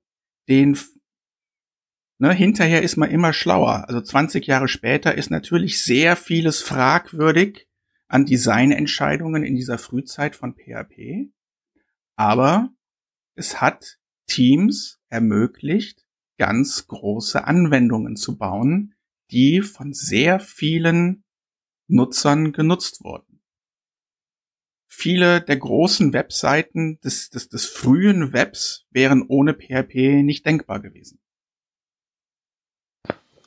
den 0.48 0.76
Ne, 2.18 2.32
hinterher 2.32 2.82
ist 2.82 2.96
man 2.96 3.10
immer 3.10 3.34
schlauer. 3.34 3.84
Also 3.88 4.00
20 4.00 4.46
Jahre 4.46 4.68
später 4.68 5.16
ist 5.16 5.30
natürlich 5.30 5.84
sehr 5.84 6.16
vieles 6.16 6.62
fragwürdig 6.62 7.68
an 8.08 8.24
Designentscheidungen 8.24 9.44
in 9.44 9.54
dieser 9.54 9.76
Frühzeit 9.76 10.34
von 10.34 10.54
PHP. 10.54 11.30
Aber 12.16 12.70
es 13.34 13.60
hat 13.60 13.98
Teams 14.26 14.98
ermöglicht, 15.08 16.06
ganz 16.38 16.86
große 16.86 17.44
Anwendungen 17.44 18.16
zu 18.16 18.38
bauen, 18.38 18.94
die 19.30 19.60
von 19.60 19.92
sehr 19.92 20.40
vielen 20.40 21.24
Nutzern 21.86 22.52
genutzt 22.52 23.04
wurden. 23.04 23.35
Viele 24.98 25.42
der 25.42 25.58
großen 25.58 26.14
Webseiten 26.14 26.98
des, 27.04 27.28
des, 27.28 27.50
des 27.50 27.66
frühen 27.66 28.32
Webs 28.32 28.86
wären 28.90 29.26
ohne 29.28 29.52
PHP 29.52 30.22
nicht 30.22 30.46
denkbar 30.46 30.80
gewesen. 30.80 31.20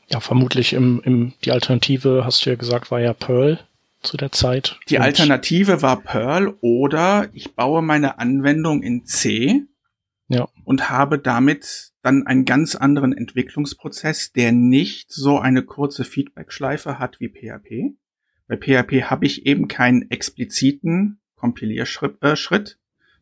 Ja, 0.09 0.19
vermutlich 0.19 0.73
im, 0.73 1.01
im, 1.03 1.33
die 1.43 1.51
Alternative, 1.51 2.21
hast 2.23 2.45
du 2.45 2.51
ja 2.51 2.55
gesagt, 2.55 2.91
war 2.91 2.99
ja 2.99 3.13
Perl 3.13 3.59
zu 4.03 4.15
der 4.15 4.31
Zeit. 4.31 4.79
Die 4.89 4.99
Alternative 4.99 5.81
war 5.81 5.99
Perl 6.01 6.55
oder 6.61 7.29
ich 7.33 7.55
baue 7.55 7.81
meine 7.81 8.19
Anwendung 8.19 8.83
in 8.83 9.07
C 9.07 9.63
ja. 10.27 10.47
und 10.65 10.91
habe 10.91 11.17
damit 11.17 11.93
dann 12.03 12.27
einen 12.27 12.45
ganz 12.45 12.75
anderen 12.75 13.11
Entwicklungsprozess, 13.11 14.33
der 14.33 14.51
nicht 14.51 15.11
so 15.11 15.39
eine 15.39 15.63
kurze 15.63 16.03
Feedback-Schleife 16.03 16.99
hat 16.99 17.19
wie 17.19 17.29
PHP. 17.29 17.95
Bei 18.47 18.55
PHP 18.55 19.09
habe 19.09 19.25
ich 19.25 19.47
eben 19.47 19.67
keinen 19.67 20.11
expliziten 20.11 21.19
Kompilierschritt, 21.39 22.21
äh, 22.21 22.35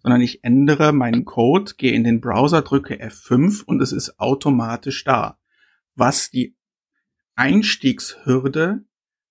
sondern 0.01 0.21
ich 0.21 0.43
ändere 0.43 0.91
meinen 0.91 1.25
Code, 1.25 1.73
gehe 1.77 1.93
in 1.93 2.03
den 2.03 2.21
Browser, 2.21 2.61
drücke 2.61 3.01
F5 3.01 3.63
und 3.63 3.81
es 3.81 3.91
ist 3.91 4.19
automatisch 4.19 5.03
da. 5.03 5.39
Was 5.95 6.29
die 6.29 6.55
Einstiegshürde 7.35 8.83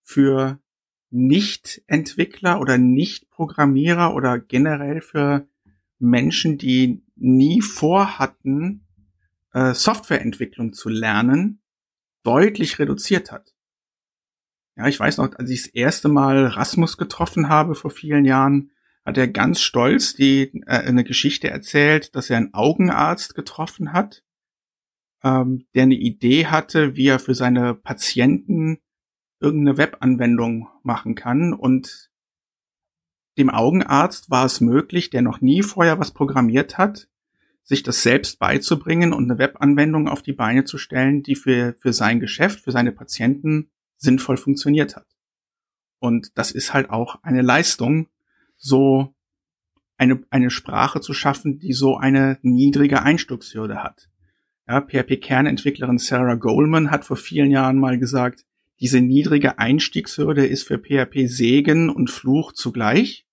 für 0.03 0.61
Nicht-Entwickler 1.11 2.61
oder 2.61 2.79
Nicht-Programmierer 2.79 4.15
oder 4.15 4.39
generell 4.39 5.01
für 5.01 5.49
Menschen, 5.99 6.59
die 6.59 7.03
nie 7.17 7.63
vorhatten, 7.63 8.87
äh, 9.53 9.73
Softwareentwicklung 9.75 10.73
zu 10.73 10.89
lernen, 10.89 11.63
deutlich 12.23 12.79
reduziert 12.79 13.33
hat. 13.33 13.55
Ja, 14.77 14.89
ich 14.89 15.01
weiß 15.01 15.17
noch, 15.19 15.35
als 15.37 15.49
ich 15.49 15.63
das 15.63 15.73
erste 15.73 16.09
Mal 16.09 16.47
Rasmus 16.47 16.99
getroffen 16.99 17.49
habe 17.49 17.75
vor 17.75 17.91
vielen 17.91 18.25
Jahren, 18.25 18.71
hat 19.07 19.17
er 19.17 19.29
ganz 19.29 19.61
stolz 19.61 20.15
die 20.15 20.63
äh, 20.67 20.81
eine 20.81 21.05
Geschichte 21.05 21.49
erzählt, 21.49 22.15
dass 22.15 22.29
er 22.29 22.37
einen 22.37 22.55
Augenarzt 22.55 23.35
getroffen 23.35 23.93
hat 23.93 24.23
ähm, 25.27 25.67
der 25.75 25.85
eine 25.85 25.95
Idee 25.95 26.47
hatte, 26.47 26.95
wie 26.95 27.09
er 27.09 27.19
für 27.19 27.35
seine 27.35 27.75
Patienten 27.75 28.79
irgendeine 29.41 29.77
Webanwendung 29.77 30.69
machen 30.83 31.15
kann. 31.17 31.53
Und 31.53 32.11
dem 33.37 33.51
Augenarzt 33.51 34.31
war 34.31 34.47
es 34.47 34.61
möglich, 34.61 35.11
der 35.11 35.23
noch 35.23 35.41
nie 35.41 35.63
vorher 35.63 35.99
was 35.99 36.13
programmiert 36.13 36.79
hat, 36.79 37.09
sich 37.65 37.83
das 37.83 38.03
selbst 38.03 38.39
beizubringen 38.39 39.13
und 39.13 39.25
eine 39.25 39.39
Webanwendung 39.39 40.09
auf 40.09 40.23
die 40.23 40.33
Beine 40.33 40.65
zu 40.65 40.79
stellen, 40.79 41.25
die 41.25 41.35
für, 41.35 41.75
für 41.81 41.93
sein 41.93 42.21
Geschäft, 42.21 42.61
für 42.61 42.71
seine 42.71 42.93
Patienten 42.93 43.71
sinnvoll 43.97 44.37
funktioniert 44.37 44.95
hat. 44.95 45.09
Und 45.99 46.39
das 46.39 46.53
ist 46.53 46.73
halt 46.73 46.91
auch 46.91 47.23
eine 47.23 47.43
Leistung, 47.43 48.09
so 48.57 49.15
eine, 49.97 50.23
eine 50.31 50.51
Sprache 50.51 51.01
zu 51.01 51.15
schaffen, 51.15 51.59
die 51.59 51.73
so 51.73 51.97
eine 51.97 52.39
niedrige 52.43 53.03
Einstiegshürde 53.03 53.83
hat. 53.83 54.09
Ja, 54.69 54.81
PHP-Kernentwicklerin 54.81 55.99
Sarah 55.99 56.35
Goldman 56.35 56.91
hat 56.91 57.05
vor 57.05 57.17
vielen 57.17 57.51
Jahren 57.51 57.79
mal 57.79 57.99
gesagt, 57.99 58.45
diese 58.81 59.01
niedrige 59.01 59.59
Einstiegshürde 59.59 60.45
ist 60.45 60.65
für 60.65 60.79
PHP 60.79 61.29
Segen 61.29 61.89
und 61.89 62.11
Fluch 62.11 62.53
zugleich. 62.53 63.27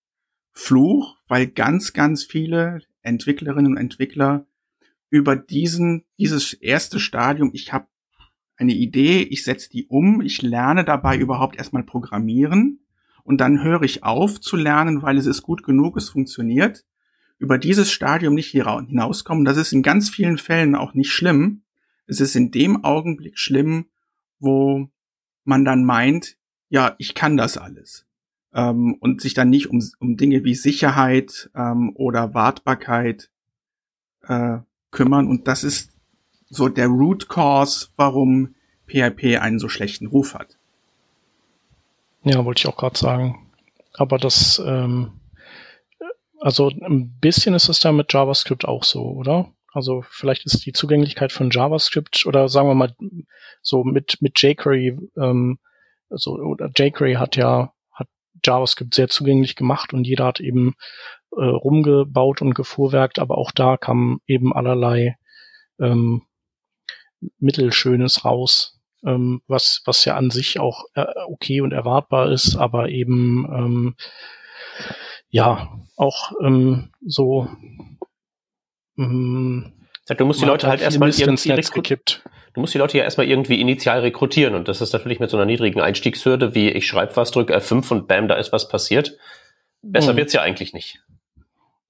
Fluch, 0.51 1.18
weil 1.27 1.48
ganz, 1.48 1.94
ganz 1.94 2.24
viele 2.24 2.82
Entwicklerinnen 3.01 3.74
und 3.74 3.77
Entwickler 3.77 4.45
über 5.10 5.36
diesen, 5.36 6.06
dieses 6.17 6.54
erste 6.54 7.00
Stadium, 7.00 7.52
ich 7.54 7.74
habe 7.74 7.88
eine 8.56 8.74
Idee, 8.74 9.24
ich 9.24 9.43
setze 9.43 9.69
die 9.69 9.88
um, 9.88 10.21
ich 10.21 10.41
lerne 10.41 10.86
dabei 10.86 11.17
überhaupt 11.17 11.58
erstmal 11.58 11.84
programmieren 11.84 12.83
und 13.24 13.40
dann 13.40 13.64
höre 13.64 13.84
ich 13.84 14.04
auf 14.04 14.40
zu 14.40 14.56
lernen, 14.56 15.02
weil 15.02 15.18
es 15.18 15.26
ist 15.26 15.42
gut 15.44 15.64
genug, 15.64 15.98
es 15.98 16.10
funktioniert 16.10 16.86
über 17.40 17.58
dieses 17.58 17.92
Stadium 17.92 18.36
nicht 18.36 18.52
hinauskommen. 18.52 19.44
Das 19.44 19.58
ist 19.58 19.74
in 19.74 19.82
ganz 19.82 20.10
vielen 20.10 20.38
Fällen 20.38 20.76
auch 20.76 20.94
nicht 20.94 21.12
schlimm. 21.12 21.64
Es 22.06 22.22
ist 22.22 22.36
in 22.36 22.52
dem 22.52 22.84
Augenblick 22.86 23.38
schlimm, 23.38 23.88
wo 24.40 24.90
man 25.44 25.66
dann 25.66 25.84
meint, 25.84 26.38
ja, 26.70 26.96
ich 27.00 27.16
kann 27.16 27.36
das 27.36 27.58
alles. 27.58 28.06
Ähm, 28.54 28.96
und 29.00 29.22
sich 29.22 29.34
dann 29.34 29.50
nicht 29.50 29.70
um, 29.70 29.84
um 30.00 30.16
Dinge 30.16 30.44
wie 30.44 30.56
Sicherheit 30.56 31.50
ähm, 31.56 31.92
oder 31.96 32.34
Wartbarkeit 32.34 33.30
äh, 34.22 34.60
kümmern. 34.92 35.28
Und 35.28 35.48
das 35.48 35.64
ist 35.64 35.92
so 36.50 36.70
der 36.70 36.88
Root 36.88 37.28
Cause, 37.30 37.90
warum 37.96 38.56
PHP 38.88 39.38
einen 39.40 39.60
so 39.60 39.70
schlechten 39.70 40.08
Ruf 40.08 40.34
hat. 40.36 40.60
Ja, 42.24 42.46
wollte 42.46 42.60
ich 42.60 42.68
auch 42.68 42.78
gerade 42.78 42.98
sagen. 42.98 43.52
Aber 43.94 44.18
das 44.18 44.62
ähm, 44.66 45.20
also 46.44 46.68
ein 46.68 47.18
bisschen 47.22 47.54
ist 47.54 47.70
es 47.70 47.80
da 47.80 47.94
mit 47.94 48.12
JavaScript 48.12 48.66
auch 48.66 48.84
so, 48.84 49.04
oder? 49.04 49.54
Also 49.72 50.04
vielleicht 50.10 50.46
ist 50.46 50.66
die 50.66 50.74
Zugänglichkeit 50.74 51.32
von 51.32 51.50
JavaScript 51.50 52.26
oder 52.26 52.50
sagen 52.50 52.68
wir 52.68 52.76
mal 52.76 52.94
so 53.62 53.86
mit 53.86 54.18
mit 54.20 54.42
jQuery, 54.42 54.98
ähm, 55.16 55.60
also 56.10 56.34
oder 56.34 56.70
jQuery 56.76 57.14
hat 57.14 57.38
ja 57.38 57.74
hat 57.92 58.10
JavaScript 58.44 58.94
sehr 58.94 59.08
zugänglich 59.08 59.56
gemacht 59.56 59.94
und 59.94 60.06
jeder 60.06 60.26
hat 60.26 60.42
eben 60.42 60.76
äh, 61.32 61.46
rumgebaut 61.46 62.42
und 62.42 62.54
gefuhrwerkt, 62.56 63.20
aber 63.20 63.38
auch 63.38 63.52
da 63.52 63.78
kam 63.78 64.20
eben 64.28 64.54
allerlei 64.54 65.16
ähm, 65.80 66.24
Mittelschönes 67.40 68.26
raus, 68.26 68.73
ähm, 69.06 69.42
was 69.48 69.82
was 69.86 70.06
ja 70.06 70.16
an 70.16 70.30
sich 70.30 70.60
auch 70.60 70.86
äh, 70.96 71.06
okay 71.28 71.62
und 71.62 71.72
erwartbar 71.72 72.32
ist, 72.32 72.56
aber 72.56 72.89
eben 72.89 73.46
ähm, 73.52 73.96
ja, 75.30 75.80
auch 75.96 76.32
ähm, 76.42 76.92
so 77.06 77.48
ähm, 78.98 79.74
Du 80.18 80.26
musst 80.26 80.42
die 80.42 80.46
Leute 80.46 80.68
halt 80.68 80.82
erstmal 80.82 81.10
Netz 81.10 81.72
gekippt. 81.72 82.24
Du 82.54 82.62
musst 82.62 82.74
die 82.74 82.78
Leute 82.78 82.98
ja 82.98 83.04
erstmal 83.04 83.28
irgendwie 83.28 83.60
initial 83.60 84.02
rekrutieren 84.02 84.54
und 84.54 84.68
das 84.68 84.82
ist 84.82 84.94
natürlich 84.94 85.20
mit 85.20 85.30
so 85.30 85.38
einer 85.38 85.46
niedrigen 85.46 85.82
Einstiegshürde 85.82 86.54
wie 86.54 86.70
ich 86.70 86.86
schreibe 86.86 87.16
was, 87.16 87.32
drücke 87.32 87.56
F5 87.58 87.92
und 87.92 88.08
bam, 88.08 88.28
da 88.28 88.36
ist 88.36 88.52
was 88.52 88.68
passiert. 88.68 89.18
Besser 89.82 90.10
hm. 90.10 90.18
wird's 90.18 90.34
ja 90.34 90.42
eigentlich 90.42 90.74
nicht. 90.74 91.00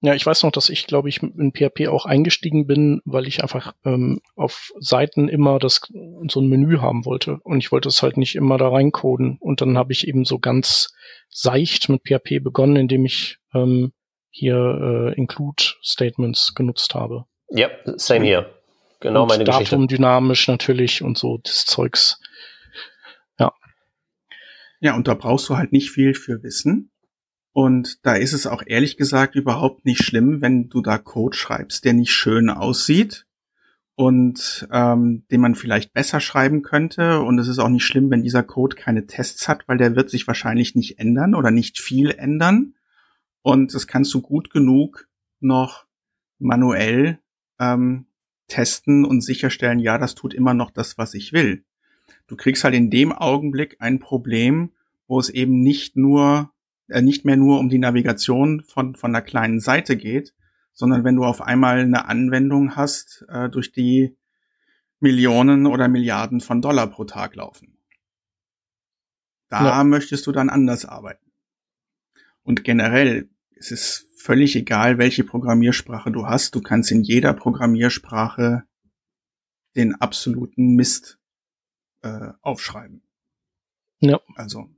Ja, 0.04 0.12
ich 0.12 0.26
weiß 0.26 0.42
noch, 0.42 0.52
dass 0.52 0.68
ich, 0.68 0.86
glaube 0.86 1.08
ich, 1.08 1.22
in 1.22 1.52
PHP 1.52 1.88
auch 1.88 2.04
eingestiegen 2.04 2.66
bin, 2.66 3.00
weil 3.06 3.26
ich 3.26 3.42
einfach 3.42 3.74
ähm, 3.86 4.20
auf 4.36 4.70
Seiten 4.78 5.28
immer 5.28 5.58
das 5.58 5.80
so 6.28 6.40
ein 6.42 6.46
Menü 6.46 6.76
haben 6.76 7.06
wollte. 7.06 7.38
Und 7.42 7.60
ich 7.60 7.72
wollte 7.72 7.88
es 7.88 8.02
halt 8.02 8.18
nicht 8.18 8.34
immer 8.34 8.58
da 8.58 8.68
reincoden. 8.68 9.38
Und 9.40 9.62
dann 9.62 9.78
habe 9.78 9.94
ich 9.94 10.06
eben 10.06 10.26
so 10.26 10.38
ganz 10.38 10.92
seicht 11.30 11.88
mit 11.88 12.02
PHP 12.02 12.44
begonnen, 12.44 12.76
indem 12.76 13.06
ich 13.06 13.38
ähm, 13.54 13.94
hier 14.28 15.14
äh, 15.16 15.18
Include-Statements 15.18 16.54
genutzt 16.54 16.94
habe. 16.94 17.24
Ja, 17.48 17.70
same 17.96 18.26
hier. 18.26 18.60
Genau 19.00 19.22
und 19.22 19.28
meine 19.28 19.44
Datum 19.44 19.60
Geschichte. 19.60 19.76
Datum 19.76 19.88
dynamisch 19.88 20.48
natürlich 20.48 21.00
und 21.00 21.16
so 21.16 21.38
das 21.42 21.64
Zeugs. 21.64 22.20
Ja. 23.38 23.54
Ja, 24.80 24.96
und 24.96 25.08
da 25.08 25.14
brauchst 25.14 25.48
du 25.48 25.56
halt 25.56 25.72
nicht 25.72 25.90
viel 25.90 26.12
für 26.12 26.42
Wissen. 26.42 26.90
Und 27.54 28.04
da 28.04 28.16
ist 28.16 28.32
es 28.32 28.48
auch 28.48 28.64
ehrlich 28.66 28.96
gesagt 28.96 29.36
überhaupt 29.36 29.84
nicht 29.84 30.02
schlimm, 30.02 30.42
wenn 30.42 30.68
du 30.68 30.82
da 30.82 30.98
Code 30.98 31.36
schreibst, 31.36 31.84
der 31.84 31.92
nicht 31.92 32.10
schön 32.10 32.50
aussieht 32.50 33.26
und 33.94 34.66
ähm, 34.72 35.24
den 35.30 35.40
man 35.40 35.54
vielleicht 35.54 35.92
besser 35.92 36.18
schreiben 36.18 36.62
könnte. 36.62 37.20
Und 37.20 37.38
es 37.38 37.46
ist 37.46 37.60
auch 37.60 37.68
nicht 37.68 37.84
schlimm, 37.84 38.10
wenn 38.10 38.24
dieser 38.24 38.42
Code 38.42 38.74
keine 38.74 39.06
Tests 39.06 39.46
hat, 39.46 39.68
weil 39.68 39.78
der 39.78 39.94
wird 39.94 40.10
sich 40.10 40.26
wahrscheinlich 40.26 40.74
nicht 40.74 40.98
ändern 40.98 41.36
oder 41.36 41.52
nicht 41.52 41.78
viel 41.78 42.10
ändern. 42.10 42.74
Und 43.42 43.72
das 43.72 43.86
kannst 43.86 44.12
du 44.14 44.20
gut 44.20 44.50
genug 44.50 45.08
noch 45.38 45.86
manuell 46.40 47.20
ähm, 47.60 48.06
testen 48.48 49.04
und 49.04 49.20
sicherstellen, 49.20 49.78
ja, 49.78 49.96
das 49.96 50.16
tut 50.16 50.34
immer 50.34 50.54
noch 50.54 50.72
das, 50.72 50.98
was 50.98 51.14
ich 51.14 51.32
will. 51.32 51.64
Du 52.26 52.34
kriegst 52.34 52.64
halt 52.64 52.74
in 52.74 52.90
dem 52.90 53.12
Augenblick 53.12 53.76
ein 53.78 54.00
Problem, 54.00 54.72
wo 55.06 55.20
es 55.20 55.30
eben 55.30 55.60
nicht 55.60 55.96
nur 55.96 56.50
äh, 56.94 57.02
nicht 57.02 57.24
mehr 57.24 57.36
nur 57.36 57.58
um 57.58 57.68
die 57.68 57.78
Navigation 57.78 58.62
von, 58.62 58.94
von 58.94 59.14
einer 59.14 59.22
kleinen 59.22 59.60
Seite 59.60 59.96
geht, 59.96 60.34
sondern 60.72 61.04
wenn 61.04 61.16
du 61.16 61.24
auf 61.24 61.40
einmal 61.40 61.80
eine 61.80 62.06
Anwendung 62.06 62.76
hast, 62.76 63.24
äh, 63.28 63.48
durch 63.48 63.72
die 63.72 64.16
Millionen 65.00 65.66
oder 65.66 65.88
Milliarden 65.88 66.40
von 66.40 66.62
Dollar 66.62 66.86
pro 66.86 67.04
Tag 67.04 67.34
laufen. 67.34 67.78
Da 69.48 69.64
ja. 69.64 69.84
möchtest 69.84 70.26
du 70.26 70.32
dann 70.32 70.48
anders 70.48 70.84
arbeiten. 70.84 71.32
Und 72.42 72.64
generell 72.64 73.28
es 73.56 73.70
ist 73.70 74.06
völlig 74.16 74.56
egal, 74.56 74.98
welche 74.98 75.24
Programmiersprache 75.24 76.10
du 76.10 76.26
hast. 76.26 76.54
Du 76.54 76.60
kannst 76.60 76.90
in 76.90 77.02
jeder 77.02 77.32
Programmiersprache 77.32 78.64
den 79.74 79.94
absoluten 79.94 80.74
Mist 80.74 81.18
äh, 82.02 82.32
aufschreiben. 82.42 83.02
Ja. 84.00 84.20
Also. 84.36 84.73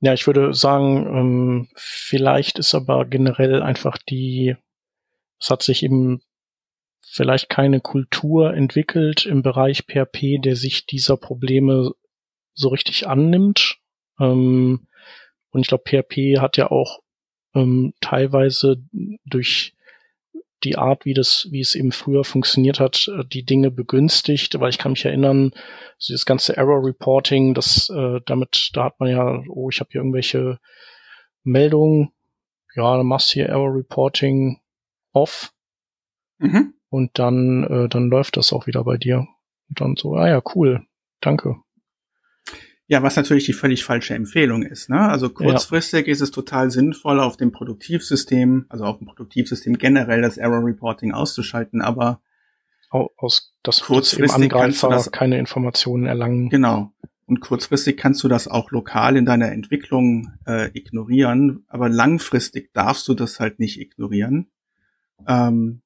Ja, 0.00 0.14
ich 0.14 0.26
würde 0.26 0.54
sagen, 0.54 1.06
ähm, 1.06 1.68
vielleicht 1.74 2.58
ist 2.58 2.74
aber 2.74 3.04
generell 3.04 3.62
einfach 3.62 3.98
die, 3.98 4.56
es 5.40 5.50
hat 5.50 5.62
sich 5.62 5.82
eben 5.82 6.20
vielleicht 7.00 7.48
keine 7.48 7.80
Kultur 7.80 8.54
entwickelt 8.54 9.26
im 9.26 9.42
Bereich 9.42 9.84
PHP, 9.86 10.40
der 10.40 10.54
sich 10.54 10.86
dieser 10.86 11.16
Probleme 11.16 11.92
so 12.54 12.68
richtig 12.68 13.08
annimmt. 13.08 13.78
Ähm, 14.20 14.86
und 15.50 15.60
ich 15.60 15.68
glaube, 15.68 15.84
PHP 15.88 16.38
hat 16.38 16.56
ja 16.56 16.70
auch 16.70 17.00
ähm, 17.54 17.94
teilweise 18.00 18.76
durch 19.24 19.74
die 20.64 20.76
Art, 20.76 21.04
wie 21.04 21.14
das, 21.14 21.46
wie 21.50 21.60
es 21.60 21.74
eben 21.74 21.92
früher 21.92 22.24
funktioniert 22.24 22.80
hat, 22.80 23.08
äh, 23.08 23.24
die 23.24 23.44
Dinge 23.44 23.70
begünstigt, 23.70 24.58
weil 24.60 24.70
ich 24.70 24.78
kann 24.78 24.92
mich 24.92 25.04
erinnern, 25.04 25.52
so 25.98 26.14
das 26.14 26.26
ganze 26.26 26.56
Error 26.56 26.84
Reporting, 26.84 27.54
das 27.54 27.90
äh, 27.90 28.20
damit, 28.26 28.70
da 28.74 28.84
hat 28.84 29.00
man 29.00 29.10
ja, 29.10 29.42
oh, 29.48 29.70
ich 29.70 29.80
habe 29.80 29.90
hier 29.92 30.00
irgendwelche 30.00 30.58
Meldungen, 31.44 32.12
ja, 32.74 32.96
dann 32.96 33.06
machst 33.06 33.32
hier 33.32 33.48
Error 33.48 33.74
Reporting 33.74 34.60
off 35.12 35.52
mhm. 36.38 36.74
und 36.90 37.18
dann, 37.18 37.64
äh, 37.64 37.88
dann 37.88 38.08
läuft 38.08 38.36
das 38.36 38.52
auch 38.52 38.66
wieder 38.66 38.84
bei 38.84 38.96
dir. 38.96 39.26
Und 39.68 39.80
dann 39.80 39.96
so, 39.96 40.14
ah 40.14 40.28
ja, 40.28 40.42
cool, 40.54 40.86
danke. 41.20 41.56
Ja, 42.90 43.02
was 43.02 43.16
natürlich 43.16 43.44
die 43.44 43.52
völlig 43.52 43.84
falsche 43.84 44.14
Empfehlung 44.14 44.62
ist. 44.62 44.88
Ne? 44.88 44.98
Also 44.98 45.28
kurzfristig 45.28 46.06
ja. 46.06 46.12
ist 46.12 46.22
es 46.22 46.30
total 46.30 46.70
sinnvoll, 46.70 47.20
auf 47.20 47.36
dem 47.36 47.52
Produktivsystem, 47.52 48.64
also 48.70 48.84
auf 48.84 48.96
dem 48.96 49.06
Produktivsystem 49.06 49.76
generell 49.76 50.22
das 50.22 50.38
Error 50.38 50.64
Reporting 50.64 51.12
auszuschalten, 51.12 51.82
aber 51.82 52.22
aus 52.90 53.54
das 53.62 53.80
kurzfristig 53.80 54.48
kannst 54.48 54.82
du 54.82 54.88
das, 54.88 55.12
keine 55.12 55.38
Informationen 55.38 56.06
erlangen. 56.06 56.48
Genau. 56.48 56.90
Und 57.26 57.40
kurzfristig 57.40 57.98
kannst 57.98 58.24
du 58.24 58.28
das 58.28 58.48
auch 58.48 58.70
lokal 58.70 59.18
in 59.18 59.26
deiner 59.26 59.52
Entwicklung 59.52 60.32
äh, 60.46 60.70
ignorieren, 60.72 61.66
aber 61.68 61.90
langfristig 61.90 62.72
darfst 62.72 63.06
du 63.06 63.12
das 63.12 63.38
halt 63.38 63.58
nicht 63.58 63.78
ignorieren, 63.78 64.50
ähm, 65.26 65.82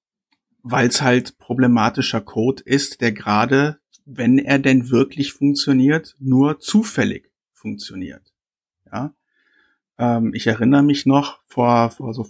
weil 0.63 0.87
es 0.87 1.03
halt 1.03 1.39
problematischer 1.39 2.21
Code 2.21 2.63
ist, 2.65 3.01
der 3.01 3.11
gerade 3.11 3.82
wenn 4.05 4.39
er 4.39 4.59
denn 4.59 4.91
wirklich 4.91 5.33
funktioniert, 5.33 6.17
nur 6.19 6.61
zufällig 6.61 7.31
funktioniert. 7.53 8.33
Ja. 8.91 9.15
Ähm, 9.99 10.33
ich 10.35 10.47
erinnere 10.47 10.83
mich 10.83 11.07
noch 11.07 11.41
vor, 11.47 11.91
vor 11.91 12.15
so 12.15 12.27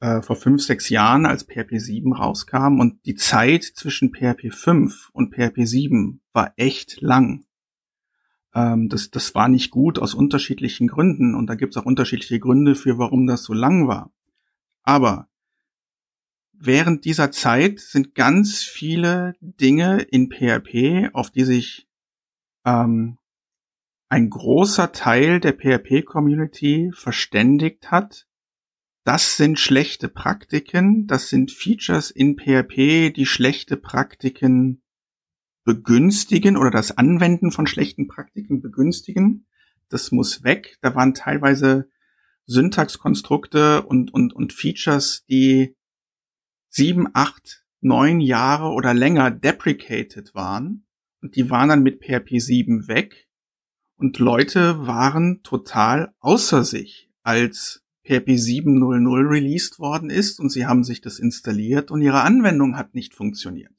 äh, 0.00 0.22
vor 0.22 0.36
fünf, 0.36 0.62
sechs 0.62 0.88
Jahren, 0.88 1.26
als 1.26 1.44
PHP 1.44 1.78
7 1.78 2.12
rauskam 2.12 2.80
und 2.80 3.04
die 3.06 3.14
Zeit 3.14 3.64
zwischen 3.64 4.12
PHP 4.12 4.52
5 4.52 5.10
und 5.12 5.34
PHP 5.34 5.66
7 5.66 6.20
war 6.32 6.52
echt 6.56 7.00
lang. 7.00 7.44
Ähm, 8.54 8.88
das, 8.88 9.10
das 9.10 9.34
war 9.34 9.48
nicht 9.48 9.70
gut 9.70 9.98
aus 9.98 10.14
unterschiedlichen 10.14 10.88
Gründen 10.88 11.34
und 11.34 11.46
da 11.46 11.54
gibt 11.54 11.74
es 11.74 11.82
auch 11.82 11.86
unterschiedliche 11.86 12.40
Gründe 12.40 12.74
für, 12.74 12.98
warum 12.98 13.26
das 13.26 13.44
so 13.44 13.52
lang 13.52 13.88
war. 13.88 14.12
Aber 14.82 15.28
während 16.60 17.04
dieser 17.04 17.30
Zeit 17.30 17.80
sind 17.80 18.14
ganz 18.14 18.62
viele 18.62 19.34
Dinge 19.40 20.02
in 20.02 20.30
PHP, 20.30 21.10
auf 21.12 21.30
die 21.30 21.44
sich 21.44 21.88
ähm, 22.64 23.18
ein 24.08 24.30
großer 24.30 24.92
Teil 24.92 25.40
der 25.40 25.52
PHP-Community 25.52 26.90
verständigt 26.94 27.90
hat. 27.90 28.26
Das 29.04 29.36
sind 29.36 29.58
schlechte 29.58 30.08
Praktiken, 30.08 31.06
das 31.06 31.28
sind 31.28 31.50
Features 31.50 32.10
in 32.10 32.36
PHP, 32.36 33.10
die 33.10 33.26
schlechte 33.26 33.76
Praktiken 33.76 34.82
begünstigen 35.64 36.56
oder 36.56 36.70
das 36.70 36.96
Anwenden 36.96 37.52
von 37.52 37.66
schlechten 37.66 38.08
Praktiken 38.08 38.60
begünstigen. 38.60 39.46
Das 39.88 40.12
muss 40.12 40.42
weg. 40.42 40.78
Da 40.80 40.94
waren 40.94 41.14
teilweise 41.14 41.88
Syntaxkonstrukte 42.46 43.82
und, 43.82 44.12
und, 44.12 44.32
und 44.34 44.52
Features, 44.52 45.24
die 45.26 45.76
sieben, 46.78 47.08
acht, 47.12 47.64
neun 47.80 48.20
Jahre 48.20 48.68
oder 48.68 48.94
länger 48.94 49.30
deprecated 49.30 50.34
waren. 50.34 50.86
Und 51.20 51.36
die 51.36 51.50
waren 51.50 51.68
dann 51.68 51.82
mit 51.82 52.00
PHP 52.00 52.38
7 52.38 52.88
weg. 52.88 53.28
Und 53.96 54.18
Leute 54.18 54.86
waren 54.86 55.42
total 55.42 56.14
außer 56.20 56.64
sich, 56.64 57.10
als 57.24 57.82
PHP 58.04 58.30
7.0.0 58.30 59.28
released 59.28 59.80
worden 59.80 60.08
ist 60.08 60.38
und 60.38 60.50
sie 60.50 60.66
haben 60.66 60.84
sich 60.84 61.00
das 61.00 61.18
installiert 61.18 61.90
und 61.90 62.00
ihre 62.00 62.22
Anwendung 62.22 62.76
hat 62.76 62.94
nicht 62.94 63.12
funktioniert. 63.12 63.72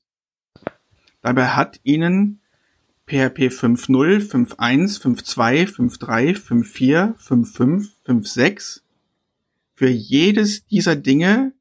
Dabei 1.22 1.48
hat 1.48 1.80
ihnen 1.84 2.42
PHP 3.08 3.48
5.0, 3.48 4.30
5.1, 4.30 5.02
5.2, 5.02 5.68
5.3, 5.74 6.38
5.4, 6.38 7.18
5.5, 7.18 7.90
5.6 8.06 8.82
für 9.74 9.90
jedes 9.90 10.68
dieser 10.68 10.98
Dinge 10.98 11.54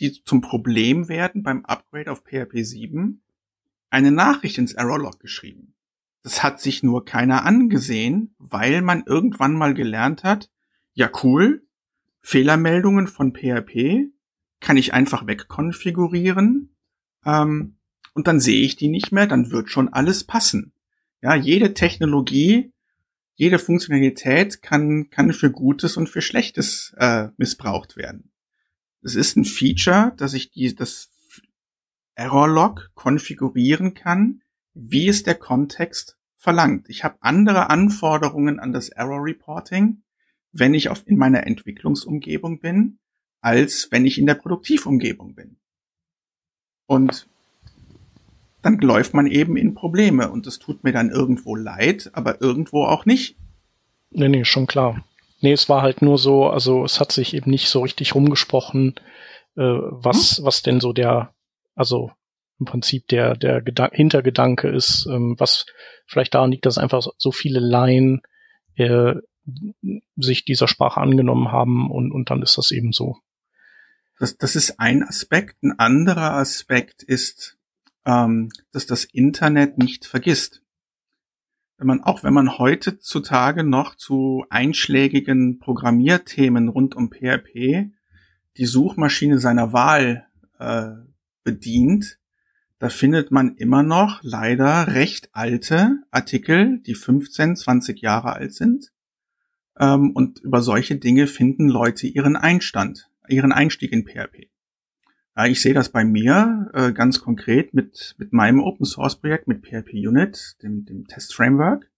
die 0.00 0.22
zum 0.24 0.40
Problem 0.40 1.08
werden 1.08 1.42
beim 1.42 1.64
Upgrade 1.64 2.10
auf 2.10 2.24
PHP 2.24 2.64
7, 2.64 3.22
eine 3.90 4.10
Nachricht 4.10 4.58
ins 4.58 4.72
Errorlog 4.72 5.20
geschrieben. 5.20 5.74
Das 6.22 6.42
hat 6.42 6.60
sich 6.60 6.82
nur 6.82 7.04
keiner 7.04 7.44
angesehen, 7.44 8.34
weil 8.38 8.82
man 8.82 9.04
irgendwann 9.06 9.54
mal 9.54 9.74
gelernt 9.74 10.24
hat, 10.24 10.50
ja 10.94 11.10
cool, 11.22 11.66
Fehlermeldungen 12.20 13.06
von 13.06 13.34
PHP 13.34 14.10
kann 14.60 14.78
ich 14.78 14.94
einfach 14.94 15.26
wegkonfigurieren 15.26 16.74
ähm, 17.26 17.76
und 18.14 18.26
dann 18.26 18.40
sehe 18.40 18.64
ich 18.64 18.76
die 18.76 18.88
nicht 18.88 19.12
mehr, 19.12 19.26
dann 19.26 19.50
wird 19.50 19.68
schon 19.68 19.92
alles 19.92 20.24
passen. 20.24 20.72
Ja, 21.20 21.34
jede 21.34 21.74
Technologie, 21.74 22.72
jede 23.34 23.58
Funktionalität 23.58 24.62
kann, 24.62 25.10
kann 25.10 25.32
für 25.32 25.50
Gutes 25.50 25.96
und 25.96 26.08
für 26.08 26.22
Schlechtes 26.22 26.94
äh, 26.96 27.28
missbraucht 27.36 27.96
werden. 27.96 28.30
Es 29.04 29.14
ist 29.14 29.36
ein 29.36 29.44
Feature, 29.44 30.14
dass 30.16 30.32
ich 30.32 30.50
die, 30.50 30.74
das 30.74 31.10
Error-Log 32.14 32.90
konfigurieren 32.94 33.92
kann, 33.92 34.42
wie 34.72 35.08
es 35.08 35.22
der 35.22 35.34
Kontext 35.34 36.16
verlangt. 36.36 36.88
Ich 36.88 37.04
habe 37.04 37.18
andere 37.20 37.70
Anforderungen 37.70 38.58
an 38.58 38.72
das 38.72 38.88
Error 38.88 39.22
Reporting, 39.22 40.02
wenn 40.52 40.72
ich 40.72 40.88
auf, 40.88 41.06
in 41.06 41.18
meiner 41.18 41.46
Entwicklungsumgebung 41.46 42.60
bin, 42.60 42.98
als 43.40 43.88
wenn 43.90 44.06
ich 44.06 44.18
in 44.18 44.26
der 44.26 44.34
Produktivumgebung 44.34 45.34
bin. 45.34 45.58
Und 46.86 47.28
dann 48.62 48.78
läuft 48.78 49.12
man 49.12 49.26
eben 49.26 49.58
in 49.58 49.74
Probleme 49.74 50.30
und 50.30 50.46
das 50.46 50.58
tut 50.58 50.82
mir 50.82 50.92
dann 50.92 51.10
irgendwo 51.10 51.56
leid, 51.56 52.10
aber 52.14 52.40
irgendwo 52.40 52.84
auch 52.84 53.04
nicht. 53.04 53.36
Nee, 54.10 54.28
nee, 54.28 54.44
schon 54.46 54.66
klar. 54.66 55.04
Nee, 55.44 55.52
es 55.52 55.68
war 55.68 55.82
halt 55.82 56.00
nur 56.00 56.16
so, 56.16 56.46
also 56.48 56.86
es 56.86 57.00
hat 57.00 57.12
sich 57.12 57.34
eben 57.34 57.50
nicht 57.50 57.68
so 57.68 57.82
richtig 57.82 58.14
rumgesprochen, 58.14 58.94
äh, 59.56 59.60
was, 59.60 60.38
hm? 60.38 60.46
was 60.46 60.62
denn 60.62 60.80
so 60.80 60.94
der, 60.94 61.34
also 61.74 62.12
im 62.58 62.64
Prinzip 62.64 63.08
der, 63.08 63.36
der 63.36 63.60
Gedan 63.60 63.90
Hintergedanke 63.92 64.68
ist, 64.68 65.06
ähm, 65.06 65.34
was 65.38 65.66
vielleicht 66.06 66.32
daran 66.32 66.50
liegt, 66.50 66.64
dass 66.64 66.78
einfach 66.78 67.06
so 67.18 67.30
viele 67.30 67.60
Laien 67.60 68.22
äh, 68.76 69.16
sich 70.16 70.46
dieser 70.46 70.66
Sprache 70.66 70.98
angenommen 70.98 71.52
haben 71.52 71.90
und, 71.90 72.10
und 72.10 72.30
dann 72.30 72.40
ist 72.40 72.56
das 72.56 72.70
eben 72.70 72.92
so. 72.92 73.18
Das, 74.18 74.38
das 74.38 74.56
ist 74.56 74.80
ein 74.80 75.02
Aspekt. 75.02 75.62
Ein 75.62 75.78
anderer 75.78 76.36
Aspekt 76.36 77.02
ist, 77.02 77.58
ähm, 78.06 78.48
dass 78.72 78.86
das 78.86 79.04
Internet 79.04 79.76
nicht 79.76 80.06
vergisst 80.06 80.62
wenn 81.76 81.86
man, 81.86 82.02
auch 82.02 82.22
wenn 82.22 82.34
man 82.34 82.58
heutzutage 82.58 83.64
noch 83.64 83.96
zu 83.96 84.44
einschlägigen 84.48 85.58
Programmierthemen 85.58 86.68
rund 86.68 86.94
um 86.94 87.10
PHP 87.10 87.90
die 88.56 88.66
Suchmaschine 88.66 89.38
seiner 89.38 89.72
Wahl 89.72 90.26
äh, 90.58 90.90
bedient, 91.42 92.18
da 92.78 92.88
findet 92.88 93.30
man 93.30 93.56
immer 93.56 93.82
noch 93.82 94.20
leider 94.22 94.94
recht 94.94 95.30
alte 95.32 95.98
Artikel, 96.10 96.80
die 96.80 96.94
15, 96.94 97.56
20 97.56 98.00
Jahre 98.00 98.34
alt 98.34 98.54
sind. 98.54 98.92
Ähm, 99.78 100.12
und 100.12 100.40
über 100.40 100.62
solche 100.62 100.96
Dinge 100.96 101.26
finden 101.26 101.68
Leute 101.68 102.06
ihren 102.06 102.36
Einstand, 102.36 103.10
ihren 103.28 103.52
Einstieg 103.52 103.92
in 103.92 104.06
PHP. 104.06 104.48
Ich 105.36 105.60
sehe 105.60 105.74
das 105.74 105.88
bei 105.88 106.04
mir 106.04 106.70
äh, 106.74 106.92
ganz 106.92 107.20
konkret 107.20 107.74
mit, 107.74 108.14
mit 108.18 108.32
meinem 108.32 108.60
Open 108.60 108.86
Source 108.86 109.16
Projekt, 109.16 109.48
mit 109.48 109.66
PHP 109.66 109.94
Unit, 110.06 110.56
dem, 110.62 110.84
dem 110.84 111.08
Test 111.08 111.34
Framework. 111.34 111.90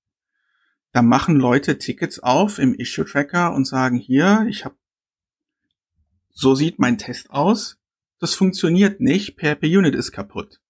Da 0.92 1.02
machen 1.02 1.36
Leute 1.36 1.76
Tickets 1.76 2.18
auf 2.20 2.58
im 2.58 2.74
Issue 2.74 3.04
Tracker 3.04 3.54
und 3.54 3.66
sagen 3.66 3.98
hier, 3.98 4.46
ich 4.48 4.64
habe, 4.64 4.76
so 6.30 6.54
sieht 6.54 6.78
mein 6.78 6.96
Test 6.96 7.28
aus. 7.30 7.78
Das 8.18 8.32
funktioniert 8.32 9.00
nicht, 9.00 9.36
PHP 9.36 9.64
Unit 9.64 9.94
ist 9.94 10.12
kaputt. 10.12 10.62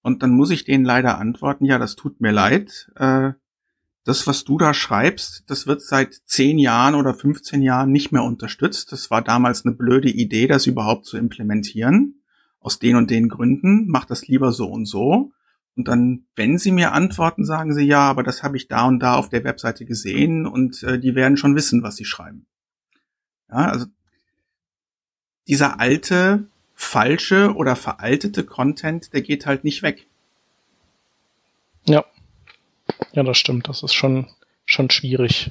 Und 0.00 0.22
dann 0.22 0.30
muss 0.30 0.50
ich 0.50 0.64
denen 0.64 0.86
leider 0.86 1.18
antworten, 1.18 1.66
ja, 1.66 1.78
das 1.78 1.96
tut 1.96 2.22
mir 2.22 2.32
leid. 2.32 2.90
Äh, 2.96 3.32
das, 4.04 4.26
was 4.26 4.44
du 4.44 4.56
da 4.58 4.72
schreibst, 4.72 5.44
das 5.48 5.66
wird 5.66 5.82
seit 5.82 6.14
10 6.24 6.58
Jahren 6.58 6.94
oder 6.94 7.14
15 7.14 7.62
Jahren 7.62 7.92
nicht 7.92 8.12
mehr 8.12 8.24
unterstützt. 8.24 8.92
Das 8.92 9.10
war 9.10 9.22
damals 9.22 9.64
eine 9.64 9.74
blöde 9.74 10.08
Idee, 10.10 10.46
das 10.46 10.66
überhaupt 10.66 11.06
zu 11.06 11.16
implementieren. 11.16 12.16
aus 12.62 12.78
den 12.78 12.96
und 12.96 13.10
den 13.10 13.30
Gründen, 13.30 13.86
mach 13.88 14.04
das 14.04 14.28
lieber 14.28 14.52
so 14.52 14.66
und 14.68 14.84
so. 14.84 15.32
Und 15.76 15.88
dann, 15.88 16.26
wenn 16.36 16.58
sie 16.58 16.72
mir 16.72 16.92
antworten, 16.92 17.46
sagen 17.46 17.72
sie, 17.72 17.84
ja, 17.84 18.00
aber 18.00 18.22
das 18.22 18.42
habe 18.42 18.58
ich 18.58 18.68
da 18.68 18.86
und 18.86 19.00
da 19.00 19.14
auf 19.14 19.30
der 19.30 19.44
Webseite 19.44 19.86
gesehen 19.86 20.46
und 20.46 20.82
äh, 20.82 20.98
die 20.98 21.14
werden 21.14 21.38
schon 21.38 21.56
wissen, 21.56 21.82
was 21.82 21.96
sie 21.96 22.04
schreiben. 22.04 22.44
Ja, 23.48 23.70
also 23.70 23.86
dieser 25.48 25.80
alte, 25.80 26.44
falsche 26.74 27.54
oder 27.54 27.76
veraltete 27.76 28.44
Content, 28.44 29.12
der 29.14 29.22
geht 29.22 29.46
halt 29.46 29.64
nicht 29.64 29.82
weg. 29.82 30.06
Ja. 31.86 32.04
Ja, 33.12 33.22
das 33.22 33.38
stimmt. 33.38 33.68
Das 33.68 33.82
ist 33.82 33.94
schon, 33.94 34.28
schon 34.64 34.90
schwierig, 34.90 35.50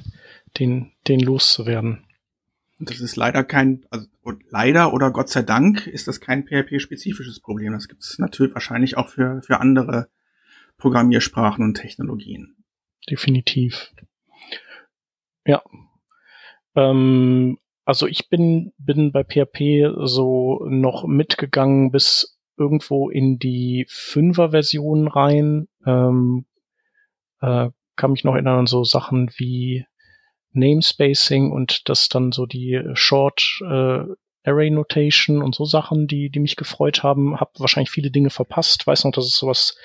den, 0.58 0.92
den 1.08 1.20
loszuwerden. 1.20 2.04
Das 2.78 3.00
ist 3.00 3.16
leider 3.16 3.44
kein, 3.44 3.84
also 3.90 4.06
leider 4.48 4.94
oder 4.94 5.10
Gott 5.10 5.28
sei 5.28 5.42
Dank 5.42 5.86
ist 5.86 6.08
das 6.08 6.20
kein 6.20 6.46
PHP-spezifisches 6.46 7.40
Problem. 7.40 7.72
Das 7.74 7.88
gibt 7.88 8.02
es 8.02 8.18
natürlich 8.18 8.54
wahrscheinlich 8.54 8.96
auch 8.96 9.08
für, 9.08 9.42
für 9.42 9.60
andere 9.60 10.08
Programmiersprachen 10.78 11.62
und 11.62 11.74
Technologien. 11.74 12.56
Definitiv. 13.08 13.92
Ja. 15.44 15.62
Ähm, 16.74 17.58
also 17.84 18.06
ich 18.06 18.30
bin, 18.30 18.72
bin 18.78 19.12
bei 19.12 19.24
PHP 19.24 19.94
so 20.04 20.64
noch 20.68 21.06
mitgegangen 21.06 21.90
bis 21.90 22.38
irgendwo 22.56 23.10
in 23.10 23.38
die 23.38 23.86
Fünfer-Version 23.88 25.08
rein. 25.08 25.68
Ähm, 25.84 26.46
äh, 27.40 27.68
kann 27.96 28.12
mich 28.12 28.24
noch 28.24 28.34
erinnern 28.34 28.60
an 28.60 28.66
so 28.66 28.84
Sachen 28.84 29.30
wie 29.36 29.84
Namespacing 30.52 31.52
und 31.52 31.88
das 31.88 32.08
dann 32.08 32.32
so 32.32 32.46
die 32.46 32.80
Short 32.94 33.60
äh, 33.62 34.04
Array 34.42 34.70
Notation 34.70 35.42
und 35.42 35.54
so 35.54 35.64
Sachen, 35.64 36.06
die, 36.06 36.30
die 36.30 36.40
mich 36.40 36.56
gefreut 36.56 37.02
haben. 37.02 37.38
Hab 37.38 37.60
wahrscheinlich 37.60 37.90
viele 37.90 38.10
Dinge 38.10 38.30
verpasst. 38.30 38.86
Weiß 38.86 39.04
noch, 39.04 39.12
dass 39.12 39.26
es 39.26 39.36
sowas 39.36 39.76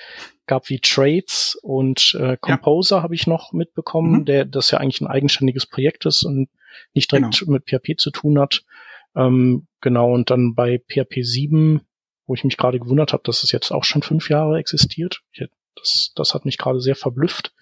gab 0.46 0.70
wie 0.70 0.80
Trades 0.80 1.58
und 1.62 2.16
äh, 2.18 2.36
Composer 2.40 2.96
ja. 2.96 3.02
habe 3.02 3.14
ich 3.14 3.26
noch 3.26 3.52
mitbekommen, 3.52 4.20
mhm. 4.20 4.24
der 4.24 4.44
das 4.44 4.70
ja 4.70 4.78
eigentlich 4.78 5.00
ein 5.00 5.08
eigenständiges 5.08 5.66
Projekt 5.66 6.06
ist 6.06 6.24
und 6.24 6.48
nicht 6.94 7.12
direkt 7.12 7.38
genau. 7.38 7.52
mit 7.52 7.68
PHP 7.68 7.98
zu 7.98 8.10
tun 8.10 8.38
hat. 8.38 8.62
Ähm, 9.14 9.66
genau, 9.80 10.12
und 10.12 10.30
dann 10.30 10.54
bei 10.54 10.78
PHP 10.78 11.22
7, 11.22 11.82
wo 12.26 12.34
ich 12.34 12.44
mich 12.44 12.56
gerade 12.56 12.78
gewundert 12.78 13.12
habe, 13.12 13.22
dass 13.24 13.44
es 13.44 13.52
jetzt 13.52 13.72
auch 13.72 13.84
schon 13.84 14.02
fünf 14.02 14.30
Jahre 14.30 14.58
existiert. 14.58 15.20
Ich, 15.32 15.46
das, 15.76 16.12
das 16.14 16.34
hat 16.34 16.44
mich 16.44 16.58
gerade 16.58 16.80
sehr 16.80 16.96
verblüfft. 16.96 17.52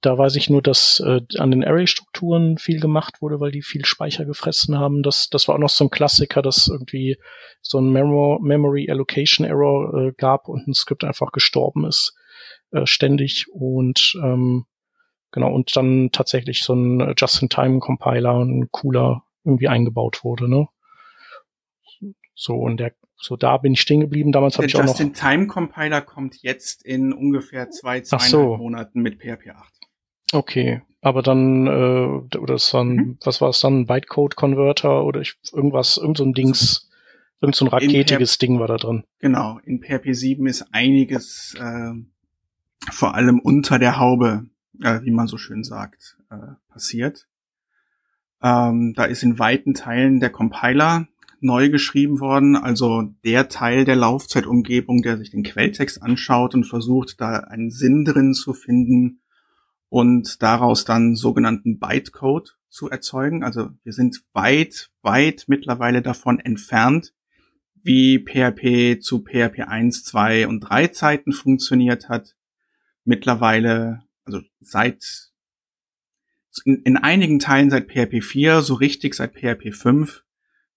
Da 0.00 0.18
weiß 0.18 0.34
ich 0.34 0.50
nur, 0.50 0.62
dass 0.62 0.98
äh, 0.98 1.20
an 1.38 1.52
den 1.52 1.64
Array-Strukturen 1.64 2.58
viel 2.58 2.80
gemacht 2.80 3.22
wurde, 3.22 3.38
weil 3.38 3.52
die 3.52 3.62
viel 3.62 3.84
Speicher 3.84 4.24
gefressen 4.24 4.76
haben. 4.76 5.04
Das, 5.04 5.28
das 5.28 5.46
war 5.46 5.54
auch 5.54 5.60
noch 5.60 5.70
so 5.70 5.84
ein 5.84 5.90
Klassiker, 5.90 6.42
dass 6.42 6.66
irgendwie 6.66 7.18
so 7.60 7.78
ein 7.78 7.90
Memo 7.90 8.40
Memory 8.42 8.90
Allocation 8.90 9.46
Error 9.46 9.94
äh, 9.94 10.12
gab 10.16 10.48
und 10.48 10.66
ein 10.66 10.74
Skript 10.74 11.04
einfach 11.04 11.30
gestorben 11.30 11.86
ist 11.86 12.16
äh, 12.72 12.84
ständig. 12.84 13.46
Und 13.52 14.14
ähm, 14.24 14.66
genau, 15.30 15.52
und 15.52 15.76
dann 15.76 16.10
tatsächlich 16.10 16.64
so 16.64 16.74
ein 16.74 17.14
Just-in-Time-Compiler, 17.16 18.40
ein 18.40 18.70
cooler 18.72 19.22
irgendwie 19.44 19.68
eingebaut 19.68 20.24
wurde, 20.24 20.50
ne? 20.50 20.66
So, 22.34 22.54
und 22.54 22.78
der 22.78 22.92
so 23.22 23.36
da 23.36 23.56
bin 23.56 23.74
ich 23.74 23.80
stehen 23.80 24.00
geblieben. 24.00 24.32
Damals 24.32 24.56
habe 24.56 24.66
ich 24.66 24.74
auch 24.74 24.80
noch. 24.80 24.96
Der 24.96 25.06
Just-in-Time-Compiler 25.06 26.00
kommt 26.00 26.42
jetzt 26.42 26.84
in 26.84 27.12
ungefähr 27.12 27.70
zwei, 27.70 28.00
zweieinhalb 28.00 28.30
so. 28.30 28.56
Monaten 28.56 29.00
mit 29.00 29.20
PHP 29.20 29.50
8. 29.50 29.72
Okay, 30.32 30.82
aber 31.00 31.22
dann, 31.22 31.66
äh, 31.66 32.36
oder 32.36 32.54
ist 32.54 32.74
dann, 32.74 32.88
mhm. 32.88 33.18
was 33.24 33.40
war 33.40 33.50
es 33.50 33.60
dann, 33.60 33.86
Bytecode-Converter 33.86 35.04
oder 35.04 35.20
ich, 35.20 35.36
irgendwas, 35.52 35.98
irgend 35.98 36.18
so 36.18 36.24
ein 36.24 36.32
Dings, 36.32 36.90
irgend 37.40 37.54
so 37.54 37.64
ein 37.64 37.68
raketiges 37.68 38.38
Ding 38.38 38.58
war 38.58 38.66
da 38.66 38.76
drin. 38.76 39.04
Genau, 39.20 39.60
in 39.64 39.80
PHP 39.80 40.14
7 40.14 40.46
ist 40.48 40.66
einiges, 40.72 41.54
äh, 41.60 41.92
vor 42.90 43.14
allem 43.14 43.38
unter 43.38 43.78
der 43.78 44.00
Haube, 44.00 44.46
äh, 44.82 45.00
wie 45.02 45.12
man 45.12 45.28
so 45.28 45.38
schön 45.38 45.62
sagt, 45.62 46.16
äh, 46.30 46.54
passiert. 46.68 47.28
Ähm, 48.42 48.94
da 48.96 49.04
ist 49.04 49.22
in 49.22 49.38
weiten 49.38 49.74
Teilen 49.74 50.18
der 50.18 50.30
Compiler 50.30 51.06
neu 51.42 51.70
geschrieben 51.70 52.20
worden, 52.20 52.56
also 52.56 53.02
der 53.24 53.48
Teil 53.48 53.84
der 53.84 53.96
Laufzeitumgebung, 53.96 55.02
der 55.02 55.18
sich 55.18 55.30
den 55.30 55.42
Quelltext 55.42 56.02
anschaut 56.02 56.54
und 56.54 56.64
versucht, 56.64 57.20
da 57.20 57.38
einen 57.38 57.70
Sinn 57.70 58.04
drin 58.04 58.34
zu 58.34 58.52
finden, 58.52 59.22
und 59.92 60.42
daraus 60.42 60.86
dann 60.86 61.16
sogenannten 61.16 61.78
Bytecode 61.78 62.56
zu 62.70 62.88
erzeugen. 62.88 63.44
Also 63.44 63.72
wir 63.84 63.92
sind 63.92 64.24
weit, 64.32 64.90
weit 65.02 65.44
mittlerweile 65.48 66.00
davon 66.00 66.40
entfernt, 66.40 67.12
wie 67.82 68.18
PHP 68.18 69.02
zu 69.02 69.22
PHP 69.22 69.68
1, 69.68 70.04
2 70.04 70.48
und 70.48 70.60
3 70.60 70.86
Zeiten 70.88 71.32
funktioniert 71.34 72.08
hat. 72.08 72.34
Mittlerweile, 73.04 74.02
also 74.24 74.40
seit 74.60 75.30
in, 76.64 76.80
in 76.84 76.96
einigen 76.96 77.38
Teilen 77.38 77.68
seit 77.68 77.92
PHP 77.92 78.22
4, 78.22 78.62
so 78.62 78.72
richtig 78.72 79.14
seit 79.14 79.34
PHP 79.34 79.74
5, 79.74 80.24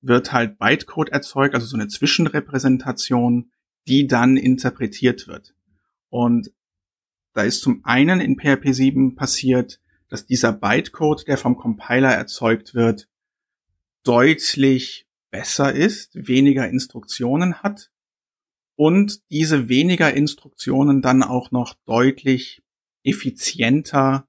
wird 0.01 0.31
halt 0.31 0.57
Bytecode 0.59 1.09
erzeugt, 1.09 1.55
also 1.55 1.65
so 1.65 1.75
eine 1.77 1.87
Zwischenrepräsentation, 1.87 3.51
die 3.87 4.07
dann 4.07 4.37
interpretiert 4.37 5.27
wird. 5.27 5.55
Und 6.09 6.51
da 7.33 7.43
ist 7.43 7.61
zum 7.61 7.83
einen 7.83 8.21
in 8.21 8.37
PHP 8.37 8.73
7 8.73 9.15
passiert, 9.15 9.81
dass 10.07 10.25
dieser 10.25 10.53
Bytecode, 10.53 11.27
der 11.27 11.37
vom 11.37 11.57
Compiler 11.57 12.11
erzeugt 12.11 12.73
wird, 12.75 13.09
deutlich 14.03 15.07
besser 15.31 15.73
ist, 15.73 16.11
weniger 16.27 16.69
Instruktionen 16.69 17.61
hat 17.61 17.91
und 18.75 19.29
diese 19.31 19.67
weniger 19.67 20.13
Instruktionen 20.13 21.01
dann 21.01 21.23
auch 21.23 21.51
noch 21.51 21.73
deutlich 21.85 22.63
effizienter 23.03 24.27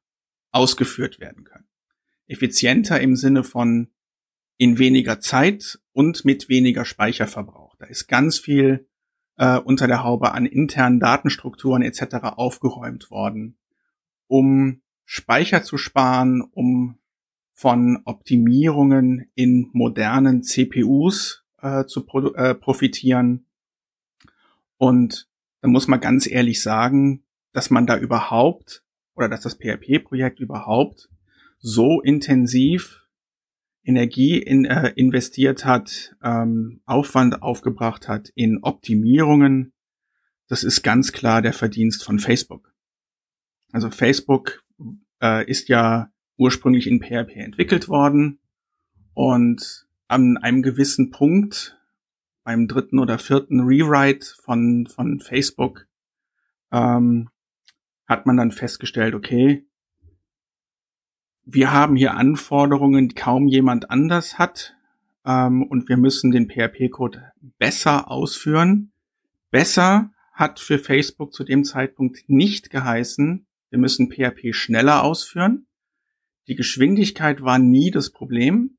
ausgeführt 0.50 1.20
werden 1.20 1.44
können. 1.44 1.68
Effizienter 2.26 3.00
im 3.00 3.16
Sinne 3.16 3.44
von 3.44 3.88
in 4.58 4.78
weniger 4.78 5.20
Zeit 5.20 5.78
und 5.92 6.24
mit 6.24 6.48
weniger 6.48 6.84
Speicherverbrauch. 6.84 7.76
Da 7.76 7.86
ist 7.86 8.06
ganz 8.06 8.38
viel 8.38 8.88
äh, 9.36 9.58
unter 9.58 9.86
der 9.86 10.02
Haube 10.02 10.32
an 10.32 10.46
internen 10.46 11.00
Datenstrukturen 11.00 11.82
etc. 11.82 12.16
aufgeräumt 12.36 13.10
worden, 13.10 13.56
um 14.26 14.80
Speicher 15.04 15.62
zu 15.62 15.76
sparen, 15.76 16.42
um 16.42 16.98
von 17.52 18.02
Optimierungen 18.04 19.30
in 19.34 19.70
modernen 19.72 20.42
CPUs 20.42 21.44
äh, 21.62 21.84
zu 21.86 22.04
pro 22.04 22.32
äh, 22.34 22.54
profitieren. 22.54 23.46
Und 24.76 25.28
da 25.60 25.68
muss 25.68 25.88
man 25.88 26.00
ganz 26.00 26.26
ehrlich 26.26 26.62
sagen, 26.62 27.24
dass 27.52 27.70
man 27.70 27.86
da 27.86 27.96
überhaupt 27.96 28.84
oder 29.14 29.28
dass 29.28 29.40
das 29.40 29.54
PHP-Projekt 29.54 30.40
überhaupt 30.40 31.08
so 31.58 32.02
intensiv 32.02 33.05
Energie 33.86 34.38
in, 34.38 34.64
äh, 34.64 34.92
investiert 34.96 35.64
hat, 35.64 36.16
ähm, 36.22 36.80
Aufwand 36.84 37.42
aufgebracht 37.42 38.08
hat 38.08 38.30
in 38.34 38.58
Optimierungen, 38.62 39.72
das 40.48 40.64
ist 40.64 40.82
ganz 40.82 41.12
klar 41.12 41.42
der 41.42 41.52
Verdienst 41.52 42.04
von 42.04 42.18
Facebook. 42.18 42.74
Also 43.72 43.90
Facebook 43.90 44.62
äh, 45.22 45.48
ist 45.48 45.68
ja 45.68 46.10
ursprünglich 46.36 46.86
in 46.86 47.00
PHP 47.00 47.36
entwickelt 47.36 47.88
worden 47.88 48.38
und 49.14 49.86
an 50.08 50.36
einem 50.36 50.62
gewissen 50.62 51.10
Punkt 51.10 51.78
beim 52.44 52.68
dritten 52.68 52.98
oder 52.98 53.18
vierten 53.18 53.60
Rewrite 53.60 54.26
von, 54.42 54.86
von 54.86 55.20
Facebook 55.20 55.88
ähm, 56.70 57.28
hat 58.06 58.26
man 58.26 58.36
dann 58.36 58.52
festgestellt, 58.52 59.14
okay, 59.14 59.65
wir 61.46 61.72
haben 61.72 61.96
hier 61.96 62.14
Anforderungen, 62.14 63.08
die 63.08 63.14
kaum 63.14 63.46
jemand 63.46 63.88
anders 63.88 64.38
hat. 64.38 64.76
Ähm, 65.24 65.62
und 65.62 65.88
wir 65.88 65.96
müssen 65.96 66.32
den 66.32 66.48
PHP-Code 66.48 67.32
besser 67.58 68.10
ausführen. 68.10 68.92
Besser 69.50 70.10
hat 70.32 70.60
für 70.60 70.78
Facebook 70.78 71.32
zu 71.32 71.44
dem 71.44 71.64
Zeitpunkt 71.64 72.28
nicht 72.28 72.68
geheißen, 72.68 73.46
wir 73.70 73.78
müssen 73.78 74.10
PHP 74.10 74.54
schneller 74.54 75.02
ausführen. 75.02 75.66
Die 76.46 76.54
Geschwindigkeit 76.54 77.42
war 77.42 77.58
nie 77.58 77.90
das 77.90 78.10
Problem. 78.10 78.76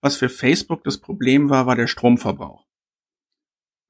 Was 0.00 0.16
für 0.16 0.28
Facebook 0.28 0.84
das 0.84 0.98
Problem 0.98 1.48
war, 1.48 1.66
war 1.66 1.76
der 1.76 1.86
Stromverbrauch. 1.86 2.66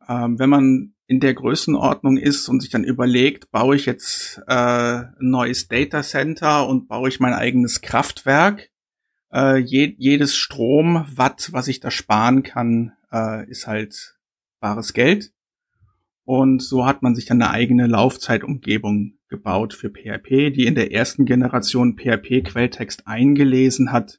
Ähm, 0.09 0.39
wenn 0.39 0.51
man 0.51 0.95
in 1.09 1.21
der 1.21 1.35
Größenordnung 1.35 2.17
ist 2.17 2.49
und 2.49 2.61
sich 2.61 2.71
dann 2.71 2.85
überlegt, 2.85 3.51
baue 3.51 3.77
ich 3.77 3.87
jetzt 3.87 4.43
äh, 4.49 4.55
ein 4.55 5.15
neues 5.21 5.69
Data 5.69 6.03
Center 6.03 6.67
und 6.67 6.89
baue 6.89 7.09
ich 7.09 7.21
mein 7.21 7.33
eigenes 7.33 7.81
Kraftwerk. 7.81 8.71
Äh, 9.33 9.59
je, 9.59 9.95
jedes 9.99 10.37
Stromwatt, 10.37 11.53
was 11.53 11.69
ich 11.69 11.81
da 11.81 11.91
sparen 11.91 12.43
kann, 12.43 12.93
äh, 13.13 13.49
ist 13.49 13.67
halt 13.67 14.19
bares 14.59 14.95
Geld. 14.95 15.33
Und 16.25 16.61
so 16.61 16.87
hat 16.87 17.03
man 17.03 17.15
sich 17.15 17.27
dann 17.27 17.41
eine 17.41 17.53
eigene 17.53 17.87
Laufzeitumgebung 17.87 19.15
gebaut 19.29 19.75
für 19.75 19.91
PHP, 19.91 20.51
die 20.51 20.67
in 20.67 20.75
der 20.75 20.93
ersten 20.93 21.25
Generation 21.25 21.97
PHP-Quelltext 21.97 23.07
eingelesen 23.07 23.93
hat 23.93 24.19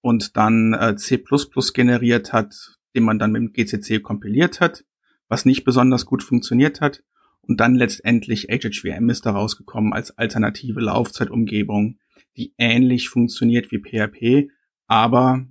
und 0.00 0.36
dann 0.36 0.74
äh, 0.74 0.94
C++ 0.94 1.24
generiert 1.72 2.32
hat, 2.32 2.78
den 2.94 3.02
man 3.02 3.18
dann 3.18 3.32
mit 3.32 3.42
dem 3.42 3.52
GCC 3.52 4.00
kompiliert 4.00 4.60
hat 4.60 4.84
was 5.28 5.44
nicht 5.44 5.64
besonders 5.64 6.06
gut 6.06 6.22
funktioniert 6.22 6.80
hat. 6.80 7.02
Und 7.42 7.60
dann 7.60 7.74
letztendlich 7.74 8.48
HHVM 8.48 9.10
ist 9.10 9.26
da 9.26 9.32
rausgekommen 9.32 9.92
als 9.92 10.16
alternative 10.16 10.80
Laufzeitumgebung, 10.80 11.98
die 12.36 12.54
ähnlich 12.58 13.08
funktioniert 13.08 13.70
wie 13.70 13.78
PHP, 13.78 14.50
aber 14.86 15.46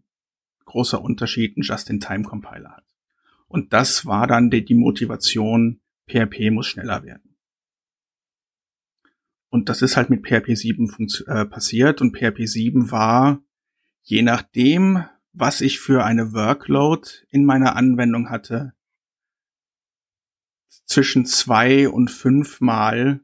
großer 0.66 1.02
Unterschied 1.02 1.58
ein 1.58 1.62
Just-in-Time-Compiler 1.62 2.72
hat. 2.72 2.86
Und 3.48 3.74
das 3.74 4.06
war 4.06 4.26
dann 4.26 4.50
die, 4.50 4.66
die 4.66 4.76
Motivation, 4.76 5.82
PHP 6.08 6.52
muss 6.52 6.68
schneller 6.68 7.04
werden. 7.04 7.36
Und 9.50 9.70
das 9.70 9.84
ist 9.84 9.96
halt 9.96 10.10
mit 10.10 10.26
PHP 10.28 10.56
7 10.56 10.92
äh, 11.28 11.46
passiert 11.46 12.02
und 12.02 12.18
PHP 12.18 12.48
7 12.48 12.90
war, 12.90 13.44
je 14.02 14.24
nachdem, 14.24 15.06
was 15.32 15.62
ich 15.62 15.80
für 15.80 16.04
eine 16.04 16.34
Workload 16.34 17.08
in 17.30 17.46
meiner 17.46 17.76
Anwendung 17.76 18.32
hatte, 18.32 18.74
zwischen 20.86 21.26
zwei 21.26 21.88
und 21.90 22.10
fünfmal 22.10 23.20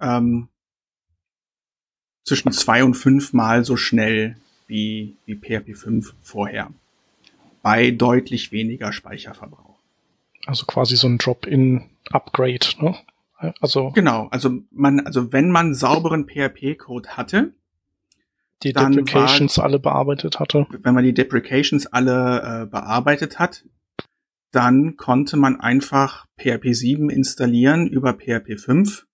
ähm, 0.00 0.48
zwischen 2.24 2.52
zwei 2.52 2.84
und 2.84 2.94
fünfmal 2.94 3.64
so 3.64 3.76
schnell 3.76 4.36
wie, 4.66 5.16
wie 5.26 5.34
PHP 5.34 5.76
5 5.76 6.14
vorher. 6.22 6.70
Bei 7.62 7.90
deutlich 7.90 8.52
weniger 8.52 8.92
Speicherverbrauch. 8.92 9.78
Also 10.46 10.64
quasi 10.64 10.96
so 10.96 11.08
ein 11.08 11.18
Drop-in-Upgrade, 11.18 12.66
ne? 12.78 12.96
Also 13.60 13.90
genau, 13.90 14.28
also 14.30 14.58
man, 14.70 15.00
also 15.00 15.32
wenn 15.32 15.50
man 15.50 15.74
sauberen 15.74 16.26
PHP-Code 16.26 17.16
hatte, 17.16 17.54
die 18.62 18.74
Deprecations 18.74 19.56
war, 19.56 19.64
alle 19.64 19.78
bearbeitet 19.78 20.38
hatte. 20.38 20.66
Wenn 20.70 20.94
man 20.94 21.04
die 21.04 21.14
Deprecations 21.14 21.86
alle 21.86 22.62
äh, 22.62 22.66
bearbeitet 22.66 23.38
hat, 23.38 23.64
dann 24.50 24.96
konnte 24.96 25.36
man 25.36 25.60
einfach 25.60 26.26
PHP 26.38 26.72
7 26.72 27.10
installieren 27.10 27.86
über 27.86 28.14
PHP 28.14 28.58
5 28.58 29.06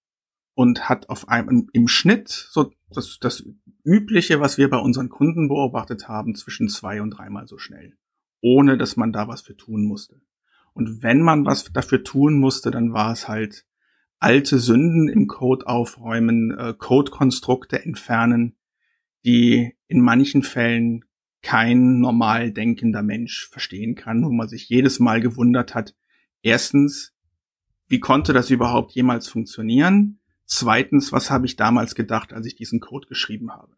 und 0.55 0.89
hat 0.89 1.09
auf 1.11 1.29
einem 1.29 1.69
im 1.73 1.89
Schnitt 1.89 2.29
so 2.29 2.73
das, 2.91 3.19
das 3.21 3.45
übliche, 3.85 4.41
was 4.41 4.59
wir 4.59 4.71
bei 4.71 4.79
unseren 4.79 5.11
Kunden 5.11 5.49
beobachtet 5.49 6.09
haben, 6.09 6.35
zwischen 6.35 6.69
zwei 6.69 7.03
und 7.03 7.11
dreimal 7.11 7.47
so 7.47 7.59
schnell, 7.59 7.97
ohne 8.41 8.79
dass 8.79 8.97
man 8.97 9.13
da 9.13 9.29
was 9.29 9.43
für 9.43 9.57
tun 9.57 9.85
musste. 9.85 10.21
Und 10.73 11.03
wenn 11.03 11.21
man 11.21 11.45
was 11.45 11.65
dafür 11.73 12.03
tun 12.05 12.39
musste, 12.39 12.71
dann 12.71 12.93
war 12.93 13.13
es 13.13 13.29
halt 13.29 13.67
alte 14.19 14.59
Sünden 14.59 15.09
im 15.09 15.27
Code 15.27 15.67
aufräumen, 15.67 16.57
äh, 16.57 16.75
Code-Konstrukte 16.77 17.85
entfernen, 17.85 18.57
die 19.25 19.75
in 19.89 20.01
manchen 20.01 20.43
Fällen 20.43 21.05
kein 21.47 22.01
normal 22.01 22.51
denkender 22.51 23.05
Mensch 23.05 23.49
verstehen 23.49 23.95
kann, 23.95 24.25
wo 24.25 24.33
man 24.33 24.49
sich 24.49 24.69
jedes 24.69 24.99
Mal 24.99 25.21
gewundert 25.21 25.77
hat. 25.77 25.95
Erstens, 26.43 27.15
wie 27.87 28.01
konnte 28.01 28.33
das 28.33 28.51
überhaupt 28.51 28.93
jemals 28.93 29.29
funktionieren? 29.29 30.19
Zweitens, 30.45 31.13
was 31.13 31.31
habe 31.31 31.47
ich 31.47 31.55
damals 31.55 31.95
gedacht, 31.95 32.33
als 32.33 32.47
ich 32.47 32.57
diesen 32.57 32.81
Code 32.81 33.07
geschrieben 33.07 33.53
habe? 33.53 33.73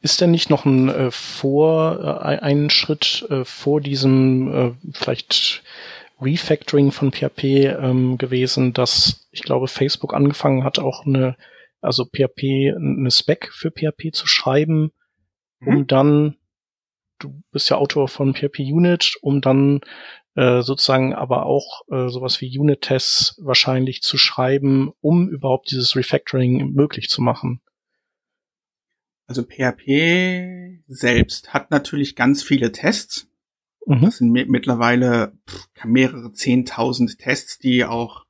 Ist 0.00 0.20
denn 0.20 0.30
nicht 0.30 0.48
noch 0.48 0.64
ein 0.64 0.88
äh, 0.88 1.10
vor 1.10 2.22
äh, 2.22 2.38
einen 2.38 2.70
Schritt 2.70 3.26
äh, 3.30 3.44
vor 3.44 3.80
diesem 3.80 4.52
äh, 4.54 4.72
vielleicht 4.92 5.64
Refactoring 6.20 6.92
von 6.92 7.10
PHP 7.10 7.42
ähm, 7.80 8.16
gewesen, 8.16 8.74
dass 8.74 9.28
ich 9.32 9.42
glaube 9.42 9.66
Facebook 9.66 10.14
angefangen 10.14 10.62
hat 10.62 10.78
auch 10.78 11.04
eine 11.04 11.36
also 11.80 12.04
PHP 12.04 12.76
eine 12.76 13.10
Spec 13.10 13.52
für 13.52 13.72
PHP 13.72 14.12
zu 14.12 14.28
schreiben, 14.28 14.92
um 15.60 15.78
mhm. 15.78 15.86
dann 15.86 16.36
du 17.18 17.42
bist 17.50 17.68
ja 17.70 17.76
Autor 17.76 18.08
von 18.08 18.34
PHP 18.34 18.60
Unit, 18.60 19.16
um 19.20 19.40
dann 19.40 19.80
äh, 20.34 20.62
sozusagen 20.62 21.14
aber 21.14 21.46
auch 21.46 21.82
äh, 21.90 22.08
sowas 22.08 22.40
wie 22.40 22.58
Unit-Tests 22.58 23.36
wahrscheinlich 23.42 24.02
zu 24.02 24.18
schreiben, 24.18 24.92
um 25.00 25.28
überhaupt 25.28 25.70
dieses 25.70 25.96
Refactoring 25.96 26.72
möglich 26.72 27.08
zu 27.08 27.22
machen. 27.22 27.60
Also 29.26 29.42
PHP 29.42 30.80
selbst 30.86 31.52
hat 31.52 31.70
natürlich 31.70 32.16
ganz 32.16 32.42
viele 32.42 32.72
Tests. 32.72 33.28
Mhm. 33.84 34.00
Das 34.02 34.18
sind 34.18 34.30
mittlerweile 34.30 35.36
mehrere 35.84 36.32
zehntausend 36.32 37.18
Tests, 37.18 37.58
die 37.58 37.84
auch 37.84 38.24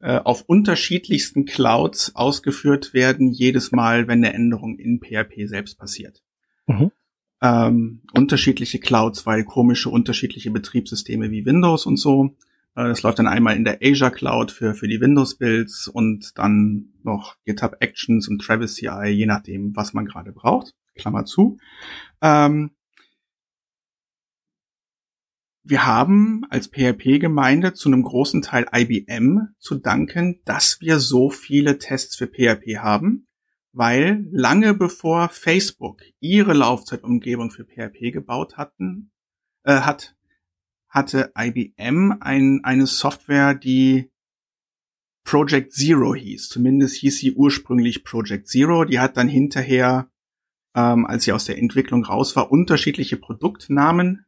äh, 0.00 0.18
auf 0.18 0.42
unterschiedlichsten 0.42 1.44
Clouds 1.44 2.14
ausgeführt 2.14 2.92
werden, 2.94 3.32
jedes 3.32 3.72
Mal, 3.72 4.06
wenn 4.06 4.24
eine 4.24 4.34
Änderung 4.34 4.78
in 4.78 5.00
PHP 5.00 5.46
selbst 5.46 5.78
passiert. 5.78 6.22
Mhm 6.68 6.92
ähm, 7.40 8.02
unterschiedliche 8.12 8.78
Clouds, 8.80 9.26
weil 9.26 9.44
komische 9.44 9.90
unterschiedliche 9.90 10.50
Betriebssysteme 10.50 11.30
wie 11.30 11.44
Windows 11.44 11.86
und 11.86 11.96
so. 11.96 12.36
Äh, 12.74 12.88
das 12.88 13.02
läuft 13.02 13.18
dann 13.18 13.28
einmal 13.28 13.56
in 13.56 13.64
der 13.64 13.78
Azure 13.82 14.10
Cloud 14.10 14.50
für, 14.50 14.74
für 14.74 14.88
die 14.88 15.00
Windows-Builds 15.00 15.88
und 15.88 16.36
dann 16.36 16.92
noch 17.02 17.36
GitHub 17.44 17.76
Actions 17.80 18.28
und 18.28 18.40
Travis 18.40 18.74
CI, 18.74 19.08
je 19.08 19.26
nachdem, 19.26 19.76
was 19.76 19.92
man 19.92 20.06
gerade 20.06 20.32
braucht. 20.32 20.74
Klammer 20.96 21.24
zu. 21.24 21.58
Ähm, 22.20 22.72
wir 25.62 25.86
haben 25.86 26.44
als 26.48 26.68
PHP-Gemeinde 26.68 27.74
zu 27.74 27.88
einem 27.88 28.02
großen 28.02 28.42
Teil 28.42 28.66
IBM 28.74 29.48
zu 29.58 29.76
danken, 29.76 30.40
dass 30.44 30.80
wir 30.80 30.98
so 30.98 31.30
viele 31.30 31.78
Tests 31.78 32.16
für 32.16 32.26
PHP 32.26 32.78
haben 32.78 33.27
weil 33.78 34.26
lange 34.32 34.74
bevor 34.74 35.28
Facebook 35.28 36.02
ihre 36.18 36.52
Laufzeitumgebung 36.52 37.52
für 37.52 37.64
PHP 37.64 38.10
gebaut 38.10 38.56
hatten, 38.56 39.12
äh, 39.62 39.82
hat, 39.82 40.16
hatte 40.88 41.32
IBM 41.38 42.16
ein, 42.18 42.64
eine 42.64 42.88
Software, 42.88 43.54
die 43.54 44.10
Project 45.22 45.72
Zero 45.72 46.12
hieß. 46.12 46.48
Zumindest 46.48 46.96
hieß 46.96 47.18
sie 47.18 47.34
ursprünglich 47.34 48.02
Project 48.02 48.48
Zero. 48.48 48.84
Die 48.84 48.98
hat 48.98 49.16
dann 49.16 49.28
hinterher, 49.28 50.10
ähm, 50.74 51.06
als 51.06 51.22
sie 51.22 51.32
aus 51.32 51.44
der 51.44 51.58
Entwicklung 51.58 52.04
raus 52.04 52.34
war, 52.34 52.50
unterschiedliche 52.50 53.16
Produktnamen 53.16 54.26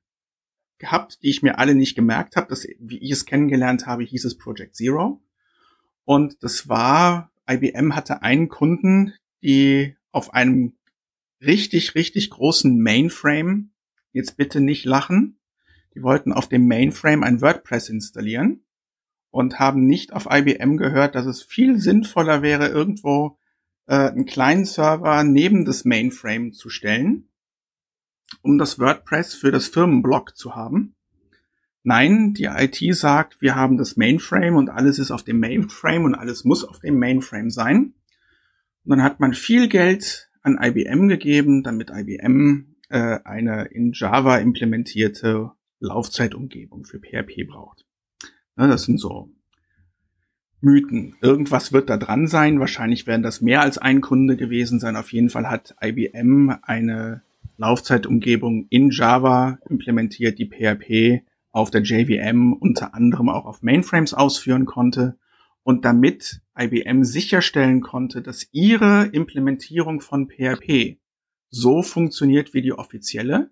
gehabt, 0.79 1.25
die 1.25 1.31
ich 1.31 1.43
mir 1.43 1.59
alle 1.59 1.75
nicht 1.75 1.97
gemerkt 1.97 2.37
habe. 2.37 2.55
Wie 2.79 2.99
ich 2.99 3.11
es 3.11 3.27
kennengelernt 3.27 3.87
habe, 3.87 4.05
hieß 4.05 4.25
es 4.27 4.39
Project 4.39 4.77
Zero. 4.77 5.21
Und 6.05 6.41
das 6.45 6.69
war, 6.69 7.33
IBM 7.51 7.97
hatte 7.97 8.23
einen 8.23 8.49
Kunden, 8.49 9.15
die 9.43 9.97
auf 10.13 10.35
einem 10.35 10.75
richtig, 11.41 11.95
richtig 11.95 12.31
großen 12.31 12.81
Mainframe, 12.81 13.71
jetzt 14.13 14.37
bitte 14.37 14.61
nicht 14.61 14.85
lachen, 14.85 15.39
die 15.95 16.03
wollten 16.03 16.33
auf 16.33 16.49
dem 16.49 16.67
Mainframe 16.67 17.23
ein 17.23 17.41
WordPress 17.41 17.89
installieren 17.89 18.65
und 19.31 19.59
haben 19.59 19.87
nicht 19.87 20.13
auf 20.13 20.27
IBM 20.31 20.77
gehört, 20.77 21.15
dass 21.15 21.27
es 21.27 21.43
viel 21.43 21.79
sinnvoller 21.79 22.43
wäre, 22.43 22.69
irgendwo 22.69 23.39
äh, 23.87 24.09
einen 24.09 24.27
kleinen 24.27 24.65
Server 24.65 25.25
neben 25.25 25.65
das 25.65 25.85
Mainframe 25.85 26.53
zu 26.53 26.69
stellen, 26.69 27.29
um 28.43 28.59
das 28.59 28.79
WordPress 28.79 29.35
für 29.35 29.51
das 29.51 29.69
Firmenblog 29.69 30.37
zu 30.37 30.55
haben. 30.55 30.95
Nein, 31.83 32.35
die 32.35 32.45
IT 32.45 32.79
sagt, 32.95 33.41
wir 33.41 33.55
haben 33.57 33.79
das 33.79 33.97
Mainframe 33.97 34.57
und 34.57 34.69
alles 34.69 34.99
ist 34.99 35.11
auf 35.11 35.25
dem 35.25 35.41
Mainframe 35.41 36.05
und 36.05 36.15
alles 36.15 36.45
muss 36.45 36.63
auf 36.63 36.79
dem 36.81 36.99
Mainframe 36.99 37.51
sein. 37.51 37.95
Und 38.91 38.97
dann 38.97 39.05
hat 39.05 39.21
man 39.21 39.35
viel 39.35 39.69
Geld 39.69 40.29
an 40.43 40.59
IBM 40.61 41.07
gegeben, 41.07 41.63
damit 41.63 41.93
IBM 41.95 42.75
äh, 42.89 43.21
eine 43.23 43.67
in 43.67 43.93
Java 43.93 44.39
implementierte 44.39 45.53
Laufzeitumgebung 45.79 46.85
für 46.85 46.99
PHP 46.99 47.47
braucht. 47.47 47.87
Ja, 48.59 48.67
das 48.67 48.83
sind 48.83 48.99
so 48.99 49.31
Mythen. 50.61 51.15
Irgendwas 51.23 51.73
wird 51.73 51.89
da 51.89 51.99
dran 51.99 52.27
sein. 52.27 52.59
Wahrscheinlich 52.59 53.07
werden 53.07 53.23
das 53.23 53.41
mehr 53.41 53.61
als 53.61 53.79
ein 53.79 54.01
Kunde 54.01 54.37
gewesen 54.37 54.81
sein. 54.81 54.97
Auf 54.97 55.13
jeden 55.13 55.31
Fall 55.31 55.49
hat 55.49 55.77
IBM 55.81 56.57
eine 56.63 57.23
Laufzeitumgebung 57.59 58.67
in 58.71 58.91
Java 58.91 59.61
implementiert, 59.69 60.37
die 60.41 60.51
PHP 60.51 61.25
auf 61.53 61.71
der 61.71 61.83
JVM 61.83 62.55
unter 62.55 62.93
anderem 62.93 63.29
auch 63.29 63.45
auf 63.45 63.63
Mainframes 63.63 64.15
ausführen 64.15 64.67
konnte. 64.67 65.17
Und 65.63 65.85
damit 65.85 66.41
IBM 66.61 67.05
sicherstellen 67.05 67.81
konnte, 67.81 68.23
dass 68.23 68.49
ihre 68.53 69.07
Implementierung 69.07 70.01
von 70.01 70.29
PHP 70.29 70.99
so 71.49 71.83
funktioniert 71.83 72.55
wie 72.55 72.63
die 72.63 72.73
offizielle, 72.73 73.51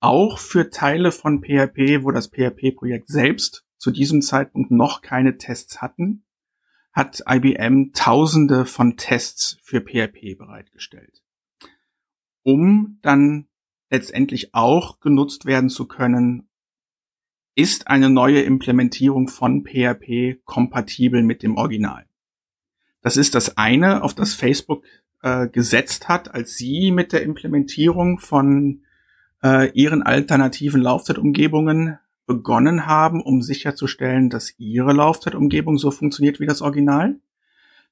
auch 0.00 0.38
für 0.38 0.70
Teile 0.70 1.12
von 1.12 1.42
PHP, 1.42 2.04
wo 2.04 2.10
das 2.10 2.28
PHP-Projekt 2.28 3.08
selbst 3.08 3.64
zu 3.78 3.90
diesem 3.90 4.20
Zeitpunkt 4.20 4.70
noch 4.70 5.00
keine 5.00 5.38
Tests 5.38 5.80
hatten, 5.80 6.24
hat 6.92 7.24
IBM 7.28 7.92
Tausende 7.92 8.66
von 8.66 8.96
Tests 8.96 9.58
für 9.62 9.80
PHP 9.80 10.36
bereitgestellt, 10.36 11.22
um 12.42 12.98
dann 13.02 13.48
letztendlich 13.90 14.54
auch 14.54 15.00
genutzt 15.00 15.46
werden 15.46 15.70
zu 15.70 15.86
können, 15.86 16.48
ist 17.54 17.86
eine 17.86 18.10
neue 18.10 18.42
Implementierung 18.42 19.28
von 19.28 19.64
PHP 19.64 20.44
kompatibel 20.44 21.22
mit 21.22 21.42
dem 21.42 21.56
Original. 21.56 22.06
Das 23.04 23.18
ist 23.18 23.34
das 23.34 23.58
eine, 23.58 24.02
auf 24.02 24.14
das 24.14 24.32
Facebook 24.32 24.82
äh, 25.22 25.46
gesetzt 25.46 26.08
hat, 26.08 26.34
als 26.34 26.56
sie 26.56 26.90
mit 26.90 27.12
der 27.12 27.22
Implementierung 27.22 28.18
von 28.18 28.80
äh, 29.42 29.70
ihren 29.72 30.02
alternativen 30.02 30.80
Laufzeitumgebungen 30.80 31.98
begonnen 32.24 32.86
haben, 32.86 33.22
um 33.22 33.42
sicherzustellen, 33.42 34.30
dass 34.30 34.58
ihre 34.58 34.94
Laufzeitumgebung 34.94 35.76
so 35.76 35.90
funktioniert 35.90 36.40
wie 36.40 36.46
das 36.46 36.62
Original. 36.62 37.20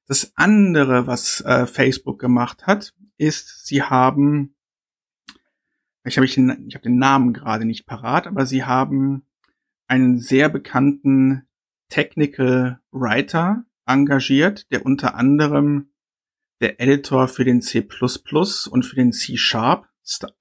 Das 0.07 0.31
andere, 0.33 1.05
was 1.05 1.41
äh, 1.41 1.67
Facebook 1.67 2.17
gemacht 2.17 2.65
hat, 2.65 2.95
ist, 3.17 3.67
sie 3.67 3.83
haben, 3.83 4.55
ich 6.05 6.17
habe 6.17 6.25
ich, 6.25 6.39
ich 6.39 6.73
hab 6.73 6.81
den 6.81 6.97
Namen 6.97 7.33
gerade 7.33 7.65
nicht 7.65 7.85
parat, 7.85 8.25
aber 8.25 8.47
sie 8.47 8.63
haben 8.63 9.27
einen 9.85 10.17
sehr 10.17 10.49
bekannten 10.49 11.43
Technical 11.89 12.79
Writer 12.91 13.63
engagiert, 13.85 14.71
der 14.71 14.85
unter 14.85 15.15
anderem 15.15 15.89
der 16.61 16.79
Editor 16.79 17.27
für 17.27 17.43
den 17.43 17.61
C++ 17.61 17.85
und 18.69 18.83
für 18.83 18.95
den 18.95 19.11
C-Sharp 19.11 19.87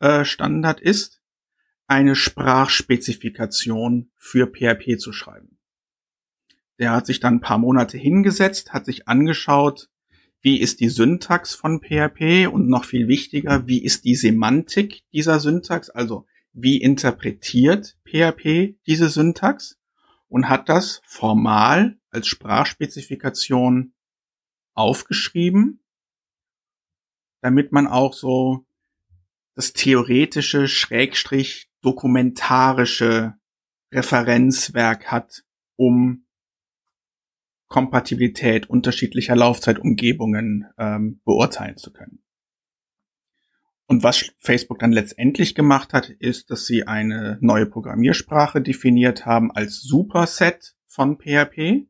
äh, 0.01 0.25
Standard 0.25 0.81
ist, 0.81 1.21
eine 1.87 2.15
Sprachspezifikation 2.15 4.11
für 4.17 4.47
PHP 4.47 4.99
zu 4.99 5.13
schreiben. 5.13 5.59
Der 6.79 6.93
hat 6.93 7.07
sich 7.07 7.21
dann 7.21 7.35
ein 7.35 7.41
paar 7.41 7.59
Monate 7.59 7.99
hingesetzt, 7.99 8.73
hat 8.73 8.87
sich 8.87 9.09
angeschaut, 9.09 9.91
wie 10.41 10.61
ist 10.61 10.81
die 10.81 10.89
Syntax 10.89 11.55
von 11.55 11.81
PHP 11.81 12.49
und 12.51 12.69
noch 12.69 12.85
viel 12.85 13.09
wichtiger, 13.09 13.67
wie 13.67 13.83
ist 13.83 14.05
die 14.05 14.17
Semantik 14.17 15.03
dieser 15.13 15.39
Syntax, 15.39 15.91
also 15.91 16.27
wie 16.53 16.81
interpretiert 16.81 17.97
PHP 18.05 18.77
diese 18.87 19.09
Syntax 19.09 19.79
und 20.33 20.49
hat 20.49 20.71
das 20.71 21.03
formal 21.05 21.99
als 22.09 22.27
Sprachspezifikation 22.27 23.93
aufgeschrieben, 24.75 25.85
damit 27.43 27.71
man 27.71 27.87
auch 27.87 28.15
so 28.15 28.65
das 29.55 29.75
theoretische 29.75 30.69
Schrägstrich 30.69 31.71
dokumentarische 31.83 33.35
Referenzwerk 33.93 35.13
hat, 35.13 35.45
um 35.77 36.27
Kompatibilität 37.69 38.71
unterschiedlicher 38.71 39.37
Laufzeitumgebungen 39.37 40.67
ähm, 40.79 41.21
beurteilen 41.27 41.77
zu 41.77 41.93
können. 41.93 42.22
Und 43.87 44.03
was 44.03 44.33
Facebook 44.39 44.79
dann 44.79 44.93
letztendlich 44.93 45.55
gemacht 45.55 45.93
hat, 45.93 46.09
ist, 46.09 46.51
dass 46.51 46.67
sie 46.67 46.87
eine 46.87 47.39
neue 47.41 47.67
Programmiersprache 47.67 48.61
definiert 48.61 49.27
haben 49.27 49.51
als 49.51 49.83
Superset 49.83 50.75
von 50.87 51.19
PHP, 51.19 51.87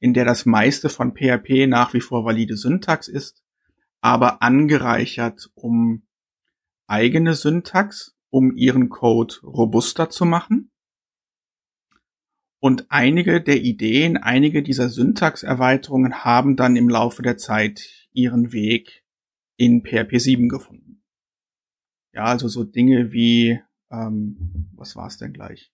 in 0.00 0.14
der 0.14 0.24
das 0.24 0.46
meiste 0.46 0.88
von 0.88 1.14
PHP 1.14 1.66
nach 1.66 1.94
wie 1.94 2.00
vor 2.00 2.24
valide 2.24 2.56
Syntax 2.56 3.08
ist, 3.08 3.42
aber 4.00 4.42
angereichert 4.42 5.50
um 5.54 6.06
eigene 6.86 7.34
Syntax, 7.34 8.16
um 8.30 8.54
ihren 8.54 8.88
Code 8.88 9.34
robuster 9.42 10.10
zu 10.10 10.24
machen 10.24 10.70
und 12.60 12.86
einige 12.88 13.40
der 13.40 13.62
Ideen, 13.62 14.16
einige 14.16 14.62
dieser 14.62 14.88
Syntaxerweiterungen 14.88 16.24
haben 16.24 16.56
dann 16.56 16.76
im 16.76 16.88
Laufe 16.88 17.22
der 17.22 17.36
Zeit 17.36 18.08
ihren 18.12 18.52
Weg 18.52 19.04
in 19.56 19.82
PHP 19.84 20.18
7 20.18 20.48
gefunden. 20.48 20.87
Ja, 22.18 22.24
also 22.24 22.48
so 22.48 22.64
Dinge 22.64 23.12
wie, 23.12 23.60
ähm, 23.92 24.66
was 24.74 24.96
war 24.96 25.06
es 25.06 25.18
denn 25.18 25.32
gleich? 25.32 25.70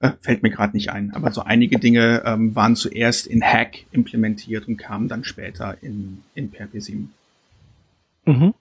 Äh, 0.00 0.12
fällt 0.22 0.42
mir 0.42 0.48
gerade 0.48 0.74
nicht 0.74 0.88
ein, 0.92 1.12
aber 1.12 1.30
so 1.30 1.42
einige 1.42 1.78
Dinge 1.78 2.22
ähm, 2.24 2.54
waren 2.54 2.74
zuerst 2.74 3.26
in 3.26 3.44
Hack 3.44 3.84
implementiert 3.92 4.66
und 4.66 4.78
kamen 4.78 5.08
dann 5.08 5.22
später 5.22 5.76
in, 5.82 6.22
in 6.34 6.50
PHP 6.50 6.80
7. 6.80 7.12
Mhm. 8.24 8.54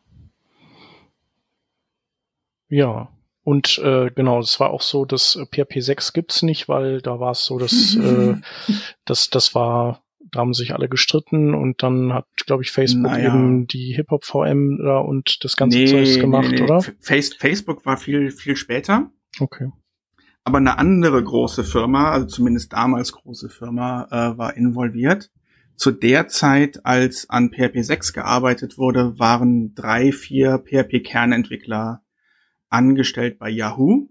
Ja, 2.67 3.07
und 3.45 3.77
äh, 3.77 4.11
genau, 4.13 4.41
es 4.41 4.59
war 4.59 4.71
auch 4.71 4.81
so, 4.81 5.05
dass 5.05 5.39
PHP 5.49 5.79
6 5.79 6.11
gibt's 6.11 6.41
nicht, 6.41 6.67
weil 6.67 7.01
da 7.01 7.21
war 7.21 7.31
es 7.31 7.45
so, 7.45 7.57
dass 7.57 7.95
äh, 7.95 8.35
das, 9.05 9.29
das 9.29 9.55
war, 9.55 10.02
da 10.33 10.39
haben 10.39 10.53
sich 10.53 10.73
alle 10.73 10.89
gestritten 10.89 11.53
und 11.53 11.83
dann 11.83 12.11
hat, 12.11 12.25
glaube 12.45 12.63
ich, 12.63 12.71
Facebook 12.71 13.11
naja. 13.11 13.33
eben 13.33 13.67
die 13.67 13.93
Hip-Hop-VM 13.93 14.79
da 14.83 14.97
und 14.97 15.43
das 15.43 15.55
ganze 15.55 15.77
nee, 15.77 15.85
Zeugs 15.85 16.19
gemacht, 16.19 16.49
nee, 16.49 16.57
nee. 16.57 16.63
oder? 16.63 16.81
Face 16.99 17.33
Facebook 17.33 17.85
war 17.85 17.97
viel, 17.97 18.31
viel 18.31 18.55
später. 18.55 19.11
Okay. 19.39 19.71
Aber 20.43 20.57
eine 20.57 20.77
andere 20.77 21.23
große 21.23 21.63
Firma, 21.63 22.11
also 22.11 22.27
zumindest 22.27 22.73
damals 22.73 23.13
große 23.13 23.49
Firma, 23.49 24.07
äh, 24.11 24.37
war 24.37 24.57
involviert. 24.57 25.31
Zu 25.75 25.91
der 25.91 26.27
Zeit, 26.27 26.85
als 26.85 27.29
an 27.29 27.51
PHP 27.51 27.81
6 27.81 28.13
gearbeitet 28.13 28.77
wurde, 28.77 29.17
waren 29.19 29.73
drei, 29.73 30.11
vier 30.11 30.57
PHP-Kernentwickler 30.59 32.01
angestellt 32.69 33.39
bei 33.39 33.49
Yahoo. 33.49 34.09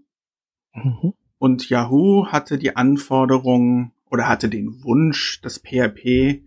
Mhm. 0.73 1.13
Und 1.37 1.69
Yahoo 1.69 2.27
hatte 2.27 2.57
die 2.57 2.75
Anforderung 2.75 3.92
oder 4.13 4.29
hatte 4.29 4.47
den 4.47 4.83
Wunsch, 4.83 5.41
dass 5.41 5.57
PHP 5.57 6.05
äh, 6.05 6.41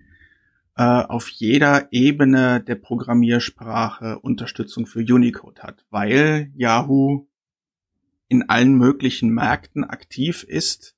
auf 0.76 1.28
jeder 1.28 1.92
Ebene 1.92 2.60
der 2.60 2.76
Programmiersprache 2.76 4.20
Unterstützung 4.20 4.86
für 4.86 5.00
Unicode 5.00 5.62
hat, 5.62 5.84
weil 5.90 6.52
Yahoo 6.54 7.26
in 8.28 8.48
allen 8.48 8.76
möglichen 8.76 9.30
Märkten 9.30 9.82
aktiv 9.82 10.44
ist 10.44 10.96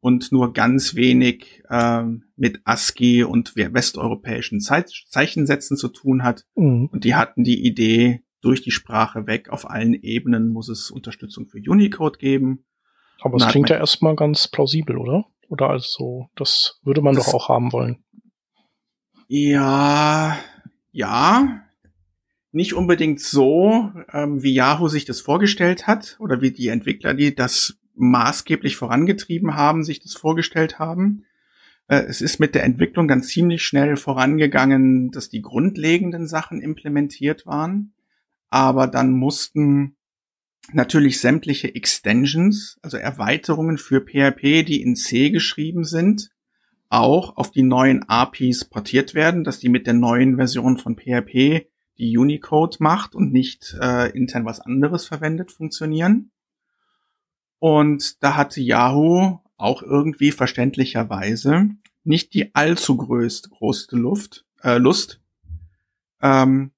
und 0.00 0.32
nur 0.32 0.54
ganz 0.54 0.94
wenig 0.94 1.62
äh, 1.68 2.04
mit 2.36 2.62
ASCII 2.64 3.24
und 3.24 3.54
westeuropäischen 3.54 4.60
Zeichensätzen 4.60 5.76
zu 5.76 5.88
tun 5.88 6.22
hat. 6.22 6.46
Mhm. 6.54 6.88
Und 6.90 7.04
die 7.04 7.14
hatten 7.14 7.44
die 7.44 7.66
Idee, 7.66 8.22
durch 8.40 8.62
die 8.62 8.70
Sprache 8.70 9.26
weg. 9.26 9.48
Auf 9.50 9.68
allen 9.68 9.94
Ebenen 9.94 10.50
muss 10.50 10.68
es 10.68 10.90
Unterstützung 10.90 11.48
für 11.48 11.58
Unicode 11.58 12.18
geben. 12.18 12.64
Aber 13.20 13.36
es 13.36 13.48
klingt 13.48 13.68
ja 13.68 13.76
erstmal 13.76 14.14
ganz 14.14 14.48
plausibel, 14.48 14.96
oder? 14.96 15.26
Oder 15.48 15.70
also, 15.70 16.28
das 16.36 16.78
würde 16.82 17.00
man 17.00 17.14
doch 17.14 17.32
auch 17.34 17.48
haben 17.48 17.72
wollen. 17.72 18.04
Ja, 19.26 20.38
ja. 20.92 21.62
Nicht 22.50 22.74
unbedingt 22.74 23.20
so, 23.20 23.92
ähm, 24.12 24.42
wie 24.42 24.54
Yahoo 24.54 24.88
sich 24.88 25.04
das 25.04 25.20
vorgestellt 25.20 25.86
hat 25.86 26.16
oder 26.18 26.40
wie 26.40 26.50
die 26.50 26.68
Entwickler, 26.68 27.14
die 27.14 27.34
das 27.34 27.78
maßgeblich 27.94 28.76
vorangetrieben 28.76 29.54
haben, 29.54 29.84
sich 29.84 30.00
das 30.00 30.14
vorgestellt 30.14 30.78
haben. 30.78 31.24
Äh, 31.88 32.04
es 32.04 32.20
ist 32.20 32.40
mit 32.40 32.54
der 32.54 32.64
Entwicklung 32.64 33.06
dann 33.06 33.22
ziemlich 33.22 33.62
schnell 33.62 33.96
vorangegangen, 33.96 35.10
dass 35.10 35.28
die 35.28 35.42
grundlegenden 35.42 36.26
Sachen 36.26 36.62
implementiert 36.62 37.44
waren 37.44 37.92
aber 38.50 38.86
dann 38.86 39.12
mussten 39.12 39.96
natürlich 40.72 41.20
sämtliche 41.20 41.74
Extensions, 41.74 42.78
also 42.82 42.96
Erweiterungen 42.96 43.78
für 43.78 44.00
PHP, 44.00 44.64
die 44.64 44.82
in 44.82 44.96
C 44.96 45.30
geschrieben 45.30 45.84
sind, 45.84 46.30
auch 46.88 47.36
auf 47.36 47.50
die 47.50 47.62
neuen 47.62 48.08
APIs 48.08 48.64
portiert 48.64 49.14
werden, 49.14 49.44
dass 49.44 49.58
die 49.58 49.68
mit 49.68 49.86
der 49.86 49.94
neuen 49.94 50.36
Version 50.36 50.78
von 50.78 50.96
PHP, 50.96 51.66
die 51.98 52.16
Unicode 52.16 52.76
macht 52.80 53.14
und 53.14 53.32
nicht 53.32 53.76
äh, 53.80 54.10
intern 54.16 54.44
was 54.44 54.60
anderes 54.60 55.06
verwendet, 55.06 55.50
funktionieren. 55.50 56.30
Und 57.58 58.22
da 58.22 58.36
hatte 58.36 58.60
Yahoo 58.60 59.40
auch 59.56 59.82
irgendwie 59.82 60.30
verständlicherweise 60.30 61.70
nicht 62.04 62.32
die 62.34 62.54
allzu 62.54 62.96
größte, 62.96 63.50
größte 63.50 63.96
Luft, 63.96 64.46
äh, 64.62 64.78
Lust, 64.78 65.20
ähm, 66.22 66.70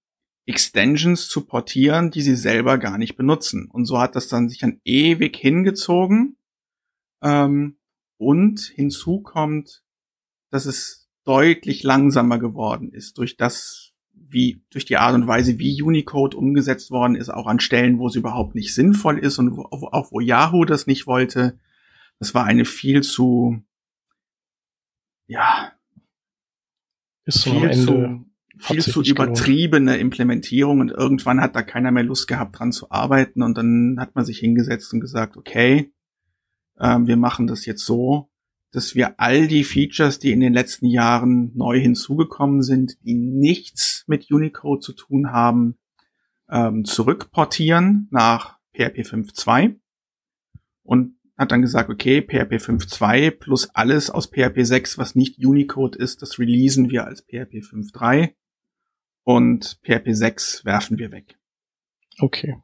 Extensions 0.47 1.28
zu 1.28 1.43
portieren, 1.47 2.11
die 2.11 2.22
sie 2.22 2.36
selber 2.36 2.78
gar 2.78 2.99
nicht 2.99 3.16
benutzen. 3.16 3.68
Und 3.70 3.84
so 3.84 4.01
hat 4.01 4.16
das 4.16 4.28
dann 4.28 4.49
sich 4.49 4.59
dann 4.59 4.80
ewig 4.84 5.36
hingezogen. 5.36 6.36
Ähm, 7.22 7.76
und 8.16 8.61
hinzu 8.61 9.20
kommt, 9.20 9.82
dass 10.51 10.66
es 10.66 11.09
deutlich 11.24 11.82
langsamer 11.82 12.38
geworden 12.38 12.93
ist 12.93 13.18
durch 13.18 13.36
das, 13.36 13.93
wie, 14.12 14.62
durch 14.70 14.84
die 14.84 14.97
Art 14.97 15.14
und 15.14 15.26
Weise, 15.26 15.59
wie 15.59 15.82
Unicode 15.82 16.36
umgesetzt 16.36 16.91
worden 16.91 17.14
ist, 17.14 17.28
auch 17.28 17.47
an 17.47 17.61
Stellen, 17.61 17.99
wo 17.99 18.09
es 18.09 18.16
überhaupt 18.16 18.55
nicht 18.55 18.74
sinnvoll 18.74 19.18
ist 19.18 19.38
und 19.38 19.57
wo, 19.57 19.62
auch 19.62 20.12
wo 20.12 20.20
Yahoo 20.20 20.64
das 20.64 20.86
nicht 20.86 21.07
wollte. 21.07 21.59
Das 22.18 22.34
war 22.34 22.45
eine 22.45 22.64
viel 22.64 23.03
zu, 23.03 23.62
ja, 25.26 25.72
bis 27.24 27.43
zum 27.43 27.62
Ende 27.62 27.84
zu, 27.84 28.30
viel 28.61 28.83
zu 28.83 29.03
übertriebene 29.03 29.97
Implementierung 29.97 30.81
und 30.81 30.91
irgendwann 30.91 31.41
hat 31.41 31.57
da 31.57 31.63
keiner 31.63 31.91
mehr 31.91 32.03
Lust 32.03 32.29
gehabt, 32.29 32.59
dran 32.59 32.73
zu 32.73 32.91
arbeiten. 32.91 33.43
Und 33.43 33.57
dann 33.57 33.97
hat 33.99 34.15
man 34.15 34.25
sich 34.25 34.39
hingesetzt 34.39 34.93
und 34.93 35.01
gesagt, 35.01 35.37
okay, 35.37 35.93
ähm, 36.79 37.07
wir 37.07 37.17
machen 37.17 37.47
das 37.47 37.67
jetzt 37.67 37.85
so, 37.85 38.31
dass 38.73 38.95
wir 38.95 39.19
all 39.19 39.49
die 39.49 39.65
Features, 39.65 40.19
die 40.19 40.31
in 40.31 40.41
den 40.41 40.53
letzten 40.53 40.87
Jahren 40.87 41.53
neu 41.57 41.81
hinzugekommen 41.81 42.63
sind, 42.63 42.99
die 43.05 43.15
nichts 43.15 44.05
mit 44.07 44.31
Unicode 44.31 44.83
zu 44.83 44.93
tun 44.93 45.33
haben, 45.33 45.77
ähm, 46.49 46.85
zurückportieren 46.85 48.09
nach 48.11 48.59
PHP 48.75 49.01
5.2 49.01 49.77
und 50.83 51.17
hat 51.37 51.53
dann 51.53 51.63
gesagt, 51.63 51.89
okay, 51.89 52.21
PHP 52.21 52.63
5.2 52.63 53.31
plus 53.31 53.71
alles 53.75 54.11
aus 54.11 54.27
PHP 54.27 54.63
6, 54.63 54.99
was 54.99 55.15
nicht 55.15 55.45
Unicode 55.45 55.99
ist, 55.99 56.23
das 56.23 56.39
releasen 56.39 56.91
wir 56.91 57.07
als 57.07 57.23
PHP 57.23 57.63
5.3 57.65 58.35
und 59.25 59.81
PHP 59.83 60.12
6 60.12 60.64
werfen 60.64 60.99
wir 60.99 61.12
weg. 61.12 61.39
Okay. 62.18 62.57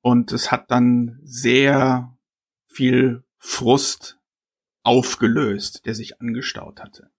Und 0.00 0.32
es 0.32 0.50
hat 0.50 0.70
dann 0.70 1.20
sehr 1.22 2.16
viel 2.66 3.24
Frust 3.38 4.18
aufgelöst, 4.82 5.86
der 5.86 5.94
sich 5.94 6.20
angestaut 6.20 6.80
hatte. 6.80 7.10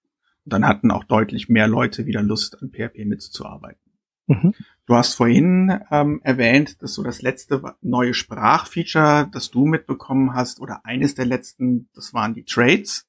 Und 0.46 0.54
dann 0.54 0.68
hatten 0.68 0.92
auch 0.92 1.06
deutlich 1.06 1.48
mehr 1.48 1.68
Leute 1.68 2.06
wieder 2.06 2.22
Lust, 2.22 2.62
an 2.62 2.72
PHP 2.72 3.06
mitzuarbeiten. 3.06 3.80
Mhm. 4.28 4.54
Du 4.86 4.96
hast 4.96 5.16
vorhin 5.16 5.80
ähm, 5.92 6.20
erwähnt, 6.24 6.82
dass 6.82 6.94
so 6.94 7.04
das 7.04 7.22
letzte 7.22 7.76
neue 7.82 8.14
Sprachfeature, 8.14 9.30
das 9.32 9.50
du 9.50 9.66
mitbekommen 9.66 10.34
hast, 10.34 10.60
oder 10.60 10.86
eines 10.86 11.16
der 11.16 11.26
letzten, 11.26 11.90
das 11.94 12.14
waren 12.14 12.34
die 12.34 12.44
Trades. 12.44 13.08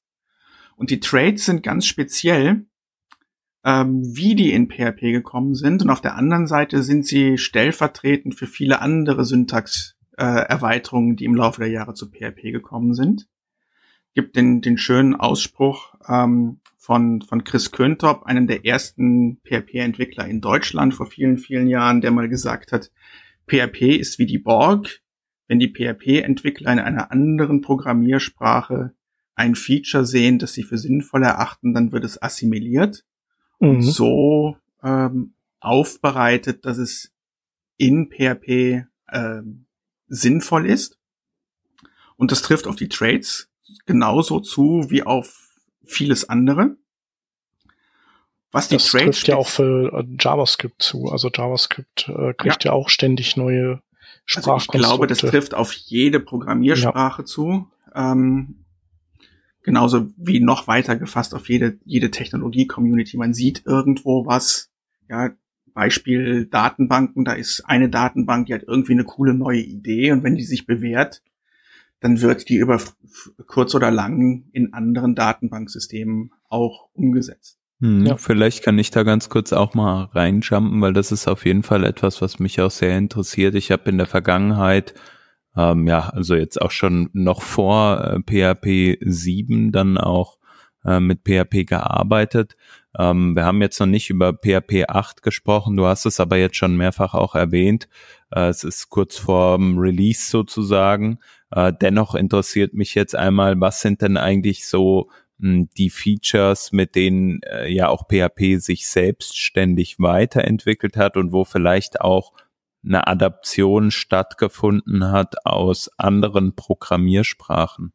Und 0.77 0.89
die 0.89 0.99
Trades 0.99 1.45
sind 1.45 1.63
ganz 1.63 1.85
speziell, 1.85 2.65
ähm, 3.65 4.15
wie 4.15 4.35
die 4.35 4.51
in 4.51 4.69
PHP 4.69 5.11
gekommen 5.11 5.55
sind. 5.55 5.81
Und 5.81 5.89
auf 5.89 5.99
der 5.99 6.15
anderen 6.15 6.45
Seite 6.45 6.83
sind 6.83 7.05
sie 7.05 7.39
stellvertretend 7.39 8.35
für 8.35 8.45
viele 8.45 8.79
andere 8.79 9.25
Syntax-Erweiterungen, 9.25 11.13
äh, 11.13 11.15
die 11.15 11.25
im 11.25 11.35
Laufe 11.35 11.61
der 11.61 11.71
Jahre 11.71 11.95
zu 11.95 12.07
PHP 12.07 12.51
gekommen 12.51 12.93
sind. 12.93 13.27
Gibt 14.13 14.35
den, 14.35 14.61
den 14.61 14.77
schönen 14.77 15.15
Ausspruch 15.15 15.95
ähm, 16.07 16.59
von, 16.77 17.23
von 17.23 17.43
Chris 17.43 17.71
Köntop, 17.71 18.23
einem 18.23 18.45
der 18.45 18.65
ersten 18.65 19.41
PHP-Entwickler 19.43 20.27
in 20.27 20.41
Deutschland 20.41 20.93
vor 20.93 21.07
vielen, 21.07 21.39
vielen 21.39 21.67
Jahren, 21.67 22.01
der 22.01 22.11
mal 22.11 22.29
gesagt 22.29 22.71
hat, 22.71 22.91
PHP 23.47 23.97
ist 23.97 24.19
wie 24.19 24.27
die 24.27 24.37
Borg. 24.37 25.01
Wenn 25.47 25.59
die 25.59 25.73
PHP-Entwickler 25.73 26.71
in 26.71 26.79
einer 26.79 27.11
anderen 27.11 27.61
Programmiersprache 27.61 28.93
ein 29.35 29.55
Feature 29.55 30.05
sehen, 30.05 30.39
das 30.39 30.53
sie 30.53 30.63
für 30.63 30.77
sinnvoll 30.77 31.23
erachten, 31.23 31.73
dann 31.73 31.91
wird 31.91 32.03
es 32.03 32.21
assimiliert 32.21 33.03
mhm. 33.59 33.69
und 33.69 33.81
so 33.81 34.57
ähm, 34.83 35.33
aufbereitet, 35.59 36.65
dass 36.65 36.77
es 36.77 37.11
in 37.77 38.09
PHP 38.09 38.85
ähm, 39.11 39.65
sinnvoll 40.07 40.65
ist. 40.65 40.97
Und 42.17 42.31
das 42.31 42.41
trifft 42.41 42.67
auf 42.67 42.75
die 42.75 42.89
Trades 42.89 43.49
genauso 43.85 44.39
zu 44.39 44.89
wie 44.89 45.03
auf 45.03 45.49
vieles 45.83 46.29
andere. 46.29 46.77
Was 48.51 48.69
die 48.69 48.75
das 48.75 48.85
Trades 48.85 49.05
trifft 49.05 49.27
ja 49.27 49.35
auch 49.35 49.47
für 49.47 49.91
äh, 49.93 50.05
JavaScript 50.19 50.81
zu. 50.81 51.09
Also 51.11 51.29
JavaScript 51.33 52.07
äh, 52.07 52.33
kriegt 52.33 52.63
ja. 52.63 52.71
ja. 52.71 52.73
auch 52.73 52.89
ständig 52.89 53.35
neue 53.35 53.81
Sprachkonstrukte. 54.25 54.77
Also 54.77 54.85
ich 54.85 54.89
glaube, 54.89 55.07
das 55.07 55.17
trifft 55.19 55.53
auf 55.53 55.73
jede 55.73 56.19
Programmiersprache 56.19 57.23
ja. 57.23 57.25
zu. 57.25 57.69
Ähm, 57.93 58.64
genauso 59.65 60.11
wie 60.15 60.39
noch 60.39 60.67
weiter 60.67 60.95
gefasst 60.95 61.33
auf 61.33 61.49
jede, 61.49 61.79
jede 61.83 62.11
Technologie-Community. 62.11 63.17
Man 63.17 63.33
sieht 63.33 63.63
irgendwo 63.65 64.25
was, 64.25 64.69
ja, 65.09 65.31
Beispiel 65.73 66.45
Datenbanken, 66.45 67.25
da 67.25 67.33
ist 67.33 67.63
eine 67.65 67.89
Datenbank, 67.89 68.45
die 68.45 68.53
hat 68.53 68.63
irgendwie 68.65 68.93
eine 68.93 69.03
coole 69.03 69.33
neue 69.33 69.59
Idee 69.59 70.13
und 70.13 70.23
wenn 70.23 70.35
die 70.35 70.43
sich 70.43 70.65
bewährt, 70.65 71.21
dann 71.99 72.21
wird 72.21 72.47
die 72.47 72.57
über 72.57 72.79
kurz 73.47 73.75
oder 73.75 73.91
lang 73.91 74.45
in 74.53 74.73
anderen 74.73 75.15
Datenbanksystemen 75.15 76.31
auch 76.47 76.87
umgesetzt. 76.93 77.59
Hm, 77.81 78.05
ja. 78.05 78.17
Vielleicht 78.17 78.63
kann 78.63 78.79
ich 78.79 78.91
da 78.91 79.03
ganz 79.03 79.27
kurz 79.27 79.51
auch 79.51 79.73
mal 79.73 80.05
reinjumpen, 80.13 80.79
weil 80.79 80.93
das 80.93 81.11
ist 81.11 81.27
auf 81.27 81.45
jeden 81.45 81.63
Fall 81.63 81.83
etwas, 81.83 82.21
was 82.21 82.39
mich 82.39 82.61
auch 82.61 82.71
sehr 82.71 82.97
interessiert. 82.97 83.55
Ich 83.55 83.71
habe 83.71 83.89
in 83.89 83.97
der 83.97 84.07
Vergangenheit 84.07 84.93
ähm, 85.57 85.87
ja, 85.87 86.09
also 86.09 86.35
jetzt 86.35 86.61
auch 86.61 86.71
schon 86.71 87.09
noch 87.13 87.41
vor 87.41 88.21
äh, 88.27 88.53
PHP 88.55 88.97
7 89.01 89.71
dann 89.71 89.97
auch 89.97 90.37
äh, 90.85 90.99
mit 90.99 91.21
PHP 91.23 91.65
gearbeitet. 91.65 92.55
Ähm, 92.97 93.35
wir 93.35 93.45
haben 93.45 93.61
jetzt 93.61 93.79
noch 93.79 93.87
nicht 93.87 94.09
über 94.09 94.33
PHP 94.33 94.85
8 94.87 95.21
gesprochen, 95.21 95.75
du 95.75 95.85
hast 95.85 96.05
es 96.05 96.19
aber 96.19 96.37
jetzt 96.37 96.57
schon 96.57 96.77
mehrfach 96.77 97.13
auch 97.13 97.35
erwähnt. 97.35 97.87
Äh, 98.31 98.47
es 98.47 98.63
ist 98.63 98.89
kurz 98.89 99.17
vor 99.17 99.59
Release 99.59 100.29
sozusagen. 100.29 101.19
Äh, 101.51 101.73
dennoch 101.79 102.15
interessiert 102.15 102.73
mich 102.73 102.95
jetzt 102.95 103.15
einmal, 103.15 103.59
was 103.59 103.81
sind 103.81 104.01
denn 104.01 104.17
eigentlich 104.17 104.67
so 104.67 105.09
hm, 105.39 105.69
die 105.77 105.89
Features, 105.89 106.71
mit 106.71 106.95
denen 106.95 107.41
äh, 107.43 107.67
ja 107.69 107.89
auch 107.89 108.07
PHP 108.07 108.59
sich 108.59 108.87
selbstständig 108.87 109.97
weiterentwickelt 109.99 110.97
hat 110.97 111.17
und 111.17 111.31
wo 111.33 111.43
vielleicht 111.43 112.01
auch 112.01 112.33
eine 112.85 113.07
Adaption 113.07 113.91
stattgefunden 113.91 115.11
hat 115.11 115.45
aus 115.45 115.89
anderen 115.97 116.55
Programmiersprachen? 116.55 117.93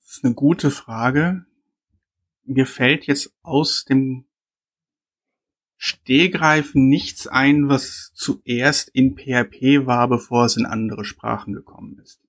Das 0.00 0.16
ist 0.16 0.24
eine 0.24 0.34
gute 0.34 0.70
Frage. 0.70 1.44
Mir 2.44 2.66
fällt 2.66 3.06
jetzt 3.06 3.36
aus 3.42 3.84
dem 3.84 4.24
Stehgreifen 5.76 6.88
nichts 6.88 7.26
ein, 7.28 7.68
was 7.68 8.12
zuerst 8.14 8.88
in 8.88 9.16
PHP 9.16 9.86
war, 9.86 10.08
bevor 10.08 10.46
es 10.46 10.56
in 10.56 10.66
andere 10.66 11.04
Sprachen 11.04 11.52
gekommen 11.52 12.00
ist. 12.02 12.20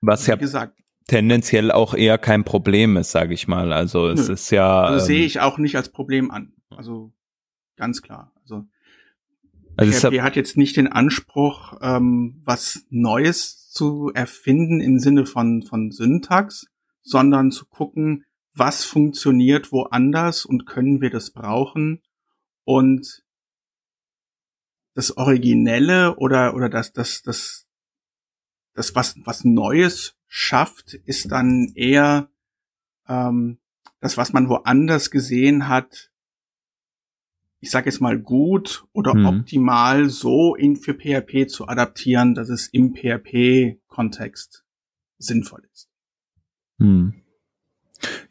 Was 0.00 0.26
ja 0.26 0.36
gesagt, 0.36 0.78
tendenziell 1.08 1.72
auch 1.72 1.94
eher 1.94 2.18
kein 2.18 2.44
Problem 2.44 2.96
ist, 2.96 3.10
sage 3.10 3.34
ich 3.34 3.48
mal. 3.48 3.72
Also 3.72 4.08
es 4.08 4.28
nö, 4.28 4.34
ist 4.34 4.50
ja. 4.50 4.82
Also 4.84 5.06
sehe 5.06 5.20
ähm, 5.20 5.26
ich 5.26 5.40
auch 5.40 5.58
nicht 5.58 5.76
als 5.76 5.88
Problem 5.88 6.30
an. 6.30 6.52
Also 6.70 7.12
Ganz 7.82 8.00
klar. 8.00 8.30
Also, 8.42 8.68
also 9.76 10.10
PHP 10.10 10.20
hat 10.20 10.36
jetzt 10.36 10.56
nicht 10.56 10.76
den 10.76 10.86
Anspruch, 10.86 11.78
ähm, 11.80 12.40
was 12.44 12.86
Neues 12.90 13.68
zu 13.70 14.12
erfinden 14.14 14.80
im 14.80 15.00
Sinne 15.00 15.26
von, 15.26 15.64
von 15.64 15.90
Syntax, 15.90 16.66
sondern 17.02 17.50
zu 17.50 17.66
gucken, 17.66 18.24
was 18.54 18.84
funktioniert 18.84 19.72
woanders 19.72 20.44
und 20.44 20.64
können 20.64 21.00
wir 21.00 21.10
das 21.10 21.32
brauchen 21.32 22.02
und 22.62 23.24
das 24.94 25.16
Originelle 25.16 26.14
oder, 26.18 26.54
oder 26.54 26.68
das, 26.68 26.92
das, 26.92 27.22
das, 27.22 27.66
das, 28.74 28.94
was, 28.94 29.16
was 29.24 29.42
Neues 29.42 30.16
schafft, 30.28 30.94
ist 30.94 31.32
dann 31.32 31.72
eher 31.74 32.30
ähm, 33.08 33.58
das, 33.98 34.16
was 34.16 34.32
man 34.32 34.48
woanders 34.48 35.10
gesehen 35.10 35.66
hat, 35.66 36.11
ich 37.62 37.70
sage 37.70 37.88
jetzt 37.88 38.00
mal 38.00 38.18
gut 38.18 38.84
oder 38.92 39.14
mhm. 39.14 39.26
optimal 39.26 40.10
so 40.10 40.56
in 40.56 40.74
für 40.76 40.94
PHP 40.94 41.48
zu 41.48 41.68
adaptieren, 41.68 42.34
dass 42.34 42.48
es 42.48 42.66
im 42.66 42.92
PHP-Kontext 42.92 44.64
sinnvoll 45.18 45.62
ist. 45.72 45.88
Mhm. 46.78 47.14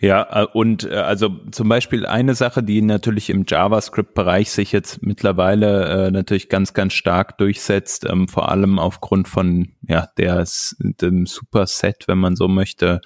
Ja, 0.02 0.44
äh, 0.44 0.48
und 0.52 0.84
äh, 0.84 0.96
also 0.96 1.30
zum 1.52 1.70
Beispiel 1.70 2.06
eine 2.06 2.36
Sache, 2.36 2.62
die 2.62 2.82
natürlich 2.82 3.30
im 3.30 3.46
JavaScript-Bereich 3.48 4.52
sich 4.52 4.74
jetzt 4.74 5.02
mittlerweile 5.02 6.08
äh, 6.08 6.12
natürlich 6.12 6.50
ganz, 6.50 6.74
ganz 6.74 6.92
stark 6.92 7.38
durchsetzt, 7.38 8.06
ähm, 8.10 8.28
vor 8.28 8.50
allem 8.50 8.80
aufgrund 8.80 9.30
von 9.30 9.70
ja 9.88 10.10
der 10.18 10.46
dem 10.82 11.26
Superset, 11.26 12.10
wenn 12.10 12.18
man 12.18 12.36
so 12.36 12.50
möchte, 12.50 13.00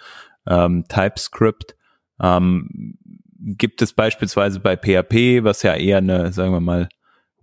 ähm, 0.47 0.85
TypeScript. 0.87 1.75
Ähm, 2.19 2.97
gibt 3.45 3.81
es 3.83 3.93
beispielsweise 3.93 4.59
bei 4.59 4.75
PHP, 4.75 5.43
was 5.43 5.61
ja 5.61 5.75
eher 5.75 5.99
eine, 5.99 6.33
sagen 6.33 6.51
wir 6.51 6.59
mal, 6.59 6.89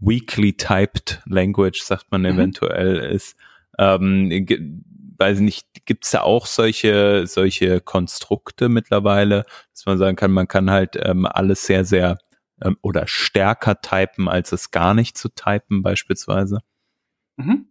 weakly 0.01 0.53
typed 0.57 1.23
Language, 1.27 1.83
sagt 1.83 2.11
man 2.11 2.23
mhm. 2.23 2.29
eventuell, 2.29 2.97
ist, 2.97 3.37
ähm, 3.79 4.85
weiß 5.17 5.39
nicht, 5.39 5.87
gibt 5.87 6.05
es 6.05 6.11
da 6.11 6.23
auch 6.23 6.47
solche, 6.47 7.27
solche 7.29 7.81
Konstrukte 7.81 8.69
mittlerweile, 8.69 9.45
dass 9.71 9.87
man 9.87 9.97
sagen 9.97 10.17
kann, 10.17 10.33
man 10.33 10.49
kann 10.49 10.71
halt 10.71 10.97
ähm, 11.01 11.25
alles 11.27 11.67
sehr, 11.67 11.85
sehr 11.85 12.19
ähm, 12.61 12.77
oder 12.83 13.07
stärker 13.07 13.81
typen, 13.81 14.29
als 14.29 14.51
es 14.51 14.73
gar 14.73 14.95
nicht 14.95 15.17
zu 15.17 15.29
typen, 15.29 15.83
beispielsweise? 15.83 16.59
Mhm. 17.37 17.69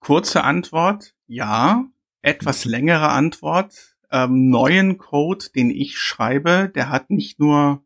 Kurze 0.00 0.44
Antwort, 0.44 1.14
ja. 1.26 1.86
Etwas 2.20 2.64
längere 2.66 3.08
Antwort, 3.08 3.91
ähm, 4.12 4.50
neuen 4.50 4.98
Code, 4.98 5.46
den 5.54 5.70
ich 5.70 5.98
schreibe, 5.98 6.70
der 6.74 6.90
hat 6.90 7.10
nicht 7.10 7.40
nur 7.40 7.84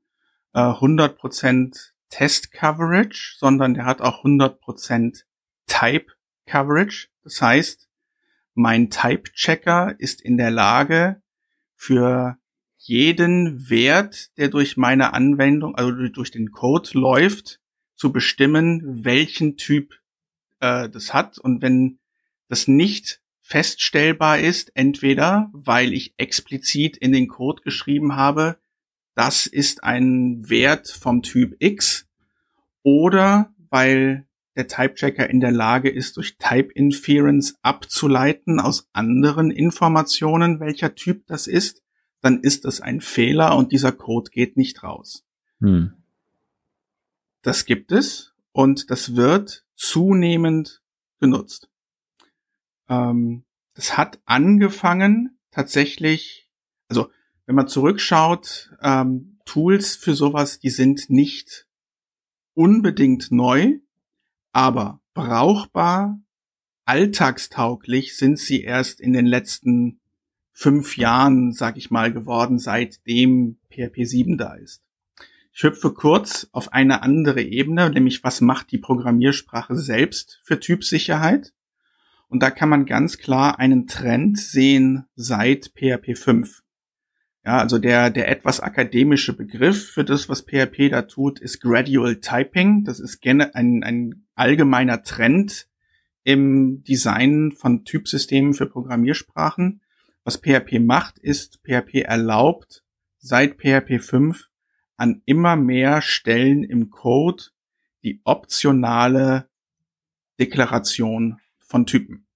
äh, 0.53 0.59
100% 0.59 1.93
Test 2.11 2.53
Coverage, 2.53 3.37
sondern 3.39 3.75
der 3.75 3.85
hat 3.85 4.01
auch 4.01 4.25
100% 4.25 5.23
Type 5.67 6.13
Coverage. 6.47 7.09
Das 7.23 7.41
heißt, 7.41 7.89
mein 8.55 8.91
Type 8.91 9.33
Checker 9.33 9.95
ist 9.99 10.21
in 10.21 10.37
der 10.37 10.51
Lage, 10.51 11.23
für 11.77 12.39
jeden 12.79 13.69
Wert, 13.69 14.37
der 14.39 14.49
durch 14.49 14.77
meine 14.77 15.13
Anwendung, 15.13 15.75
also 15.75 15.93
durch 16.09 16.31
den 16.31 16.51
Code 16.51 16.91
läuft, 16.95 17.61
zu 17.95 18.13
bestimmen, 18.13 19.05
welchen 19.05 19.57
Typ 19.57 19.95
äh, 20.61 20.89
das 20.89 21.13
hat. 21.13 21.39
Und 21.39 21.63
wenn 21.63 21.99
das 22.49 22.69
nicht 22.69 23.21
feststellbar 23.47 24.41
ist, 24.41 24.73
entweder 24.75 25.51
weil 25.53 25.93
ich 25.93 26.15
explizit 26.17 26.97
in 26.97 27.13
den 27.13 27.29
Code 27.29 27.63
geschrieben 27.63 28.17
habe, 28.17 28.57
das 29.15 29.47
ist 29.47 29.85
ein 29.85 30.51
Wert 30.51 30.89
vom 30.89 31.23
Typ 31.23 31.55
X, 31.61 32.09
oder 32.83 33.55
weil 33.71 34.27
der 34.57 34.67
Type-Checker 34.67 35.31
in 35.31 35.39
der 35.39 35.53
Lage 35.53 35.89
ist, 35.89 36.17
durch 36.17 36.39
Type-Inference 36.39 37.57
abzuleiten 37.63 38.59
aus 38.59 38.89
anderen 38.93 39.53
Informationen, 39.53 40.59
welcher 40.59 40.97
Typ 40.97 41.25
das 41.29 41.47
ist, 41.47 41.85
dann 42.23 42.41
ist 42.41 42.65
das 42.65 42.81
ein 42.81 43.01
Fehler 43.01 43.57
und 43.57 43.71
dieser 43.71 43.93
Code 43.93 44.31
geht 44.33 44.57
nicht 44.57 44.83
raus. 44.83 45.25
Hm. 45.61 45.93
Das 47.43 47.65
gibt 47.65 47.93
es 47.93 48.35
und 48.51 48.91
das 48.91 49.15
wird 49.15 49.65
zunehmend 49.77 50.83
genutzt. 51.21 51.69
Ähm, 52.89 53.45
das 53.75 53.97
hat 53.97 54.21
angefangen 54.25 55.39
tatsächlich, 55.51 56.51
also 56.89 57.11
wenn 57.47 57.55
man 57.55 57.69
zurückschaut, 57.69 58.73
ähm, 58.83 59.39
Tools 59.45 59.97
für 59.97 60.15
sowas, 60.15 60.59
die 60.59 60.71
sind 60.71 61.09
nicht 61.09 61.67
unbedingt 62.55 63.31
neu, 63.31 63.79
aber 64.53 65.01
brauchbar, 65.15 66.21
alltagstauglich 66.85 68.17
sind 68.17 68.39
sie 68.39 68.63
erst 68.63 69.01
in 69.01 69.13
den 69.13 69.27
letzten 69.27 70.01
fünf 70.53 70.97
Jahren, 70.97 71.53
sag 71.53 71.77
ich 71.77 71.91
mal, 71.91 72.13
geworden, 72.13 72.59
seitdem 72.59 73.59
PHP 73.71 74.05
7 74.05 74.39
da 74.39 74.55
ist. 74.55 74.83
Ich 75.53 75.63
hüpfe 75.63 75.93
kurz 75.93 76.49
auf 76.53 76.73
eine 76.73 77.03
andere 77.03 77.43
Ebene, 77.43 77.91
nämlich 77.91 78.25
was 78.25 78.41
macht 78.41 78.73
die 78.73 78.79
Programmiersprache 78.79 79.77
selbst 79.77 80.41
für 80.45 80.61
Typsicherheit? 80.61 81.53
Und 82.29 82.43
da 82.43 82.51
kann 82.51 82.69
man 82.69 82.87
ganz 82.87 83.19
klar 83.19 83.59
einen 83.59 83.87
Trend 83.87 84.39
sehen 84.39 85.05
seit 85.15 85.73
PHP 85.77 86.17
5. 86.17 86.63
Ja, 87.45 87.59
also 87.59 87.79
der, 87.79 88.11
der 88.11 88.29
etwas 88.29 88.59
akademische 88.61 89.33
Begriff 89.33 89.91
für 89.91 90.05
das, 90.05 90.29
was 90.29 90.43
PHP 90.43 90.91
da 90.91 91.03
tut, 91.03 91.39
ist 91.39 91.61
Gradual 91.61 92.17
Typing. 92.17 92.83
Das 92.83 92.99
ist 92.99 93.25
ein, 93.25 93.85
ein 93.85 94.27
allgemeiner 94.35 95.03
Trend 95.03 95.69
im 96.25 96.83
Design 96.83 97.53
von 97.53 97.85
Typsystemen 97.85 98.53
für 98.53 98.67
Programmiersprachen. 98.67 99.81
Was 100.25 100.39
PHP 100.39 100.81
macht, 100.81 101.19
ist, 101.21 101.61
PHP 101.63 102.03
erlaubt 102.03 102.83
seit 103.19 103.59
PHP 103.59 104.01
5 104.01 104.49
an 104.97 105.23
immer 105.25 105.55
mehr 105.55 106.03
Stellen 106.03 106.65
im 106.65 106.91
Code 106.91 107.45
die 108.03 108.21
optionale 108.25 109.49
Deklaration 110.41 111.39
von 111.77 111.85
Typen. 111.85 112.27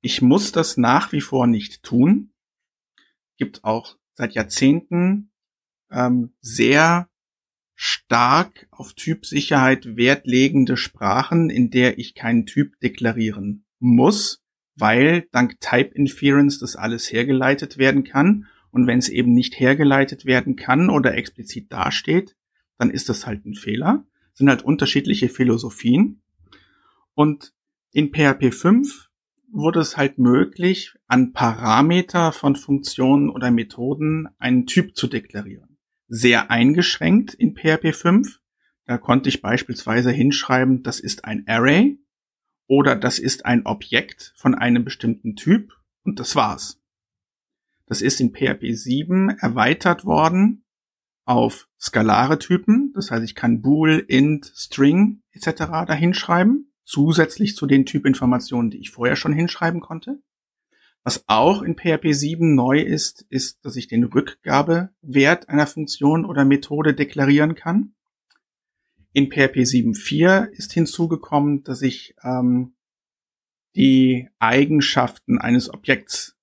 Ich 0.00 0.20
muss 0.20 0.50
das 0.50 0.76
nach 0.76 1.12
wie 1.12 1.20
vor 1.20 1.46
nicht 1.46 1.84
tun. 1.84 2.32
Gibt 3.36 3.62
auch 3.62 3.96
seit 4.14 4.32
Jahrzehnten 4.32 5.30
ähm, 5.92 6.32
sehr 6.40 7.08
stark 7.76 8.66
auf 8.72 8.94
Typsicherheit 8.94 9.94
Wert 9.94 10.26
legende 10.26 10.76
Sprachen, 10.76 11.50
in 11.50 11.70
der 11.70 12.00
ich 12.00 12.16
keinen 12.16 12.46
Typ 12.46 12.80
deklarieren 12.80 13.64
muss, 13.78 14.42
weil 14.74 15.28
dank 15.30 15.60
Type 15.60 15.94
Inference 15.94 16.58
das 16.58 16.74
alles 16.74 17.12
hergeleitet 17.12 17.78
werden 17.78 18.02
kann. 18.02 18.48
Und 18.72 18.88
wenn 18.88 18.98
es 18.98 19.08
eben 19.08 19.32
nicht 19.32 19.60
hergeleitet 19.60 20.24
werden 20.24 20.56
kann 20.56 20.90
oder 20.90 21.14
explizit 21.14 21.72
dasteht, 21.72 22.34
dann 22.76 22.90
ist 22.90 23.08
das 23.08 23.24
halt 23.24 23.46
ein 23.46 23.54
Fehler. 23.54 24.04
Sind 24.32 24.48
halt 24.48 24.62
unterschiedliche 24.64 25.28
Philosophien. 25.28 26.22
Und 27.14 27.52
in 27.92 28.12
PHP 28.12 28.52
5 28.52 29.08
wurde 29.52 29.80
es 29.80 29.96
halt 29.96 30.18
möglich, 30.18 30.94
an 31.06 31.32
Parameter 31.32 32.32
von 32.32 32.54
Funktionen 32.54 33.30
oder 33.30 33.50
Methoden 33.50 34.28
einen 34.38 34.66
Typ 34.66 34.96
zu 34.96 35.08
deklarieren. 35.08 35.78
Sehr 36.06 36.50
eingeschränkt 36.50 37.34
in 37.34 37.54
PHP 37.54 37.94
5. 37.94 38.40
Da 38.86 38.98
konnte 38.98 39.28
ich 39.28 39.42
beispielsweise 39.42 40.10
hinschreiben, 40.10 40.82
das 40.82 41.00
ist 41.00 41.24
ein 41.24 41.44
Array 41.46 41.98
oder 42.66 42.94
das 42.94 43.18
ist 43.18 43.44
ein 43.44 43.66
Objekt 43.66 44.32
von 44.36 44.54
einem 44.54 44.84
bestimmten 44.84 45.34
Typ 45.34 45.72
und 46.04 46.20
das 46.20 46.36
war's. 46.36 46.80
Das 47.86 48.02
ist 48.02 48.20
in 48.20 48.32
PHP 48.32 48.72
7 48.72 49.30
erweitert 49.30 50.04
worden 50.04 50.64
auf 51.24 51.68
skalare 51.80 52.38
Typen. 52.38 52.92
Das 52.94 53.10
heißt, 53.10 53.24
ich 53.24 53.34
kann 53.34 53.62
Bool, 53.62 54.04
Int, 54.06 54.52
String 54.54 55.22
etc. 55.32 55.86
dahinschreiben, 55.86 56.69
zusätzlich 56.90 57.54
zu 57.54 57.66
den 57.66 57.86
Typinformationen, 57.86 58.70
die 58.70 58.78
ich 58.78 58.90
vorher 58.90 59.14
schon 59.14 59.32
hinschreiben 59.32 59.80
konnte. 59.80 60.20
Was 61.04 61.24
auch 61.28 61.62
in 61.62 61.76
PHP 61.76 62.12
7 62.12 62.54
neu 62.56 62.80
ist, 62.80 63.24
ist, 63.30 63.64
dass 63.64 63.76
ich 63.76 63.86
den 63.86 64.04
Rückgabewert 64.04 65.48
einer 65.48 65.68
Funktion 65.68 66.24
oder 66.24 66.44
Methode 66.44 66.92
deklarieren 66.92 67.54
kann. 67.54 67.94
In 69.12 69.30
PHP 69.30 69.60
7.4 69.60 70.46
ist 70.46 70.72
hinzugekommen, 70.72 71.62
dass 71.62 71.80
ich 71.82 72.16
ähm, 72.24 72.74
die 73.76 74.28
Eigenschaften 74.40 75.38
eines 75.38 75.72
Objekts 75.72 76.36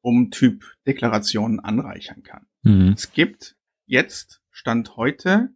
um 0.00 0.32
Typ-Deklarationen 0.32 1.60
anreichern 1.60 2.24
kann. 2.24 2.46
Mhm. 2.62 2.92
Es 2.96 3.12
gibt 3.12 3.56
jetzt, 3.86 4.42
Stand 4.50 4.96
heute, 4.96 5.50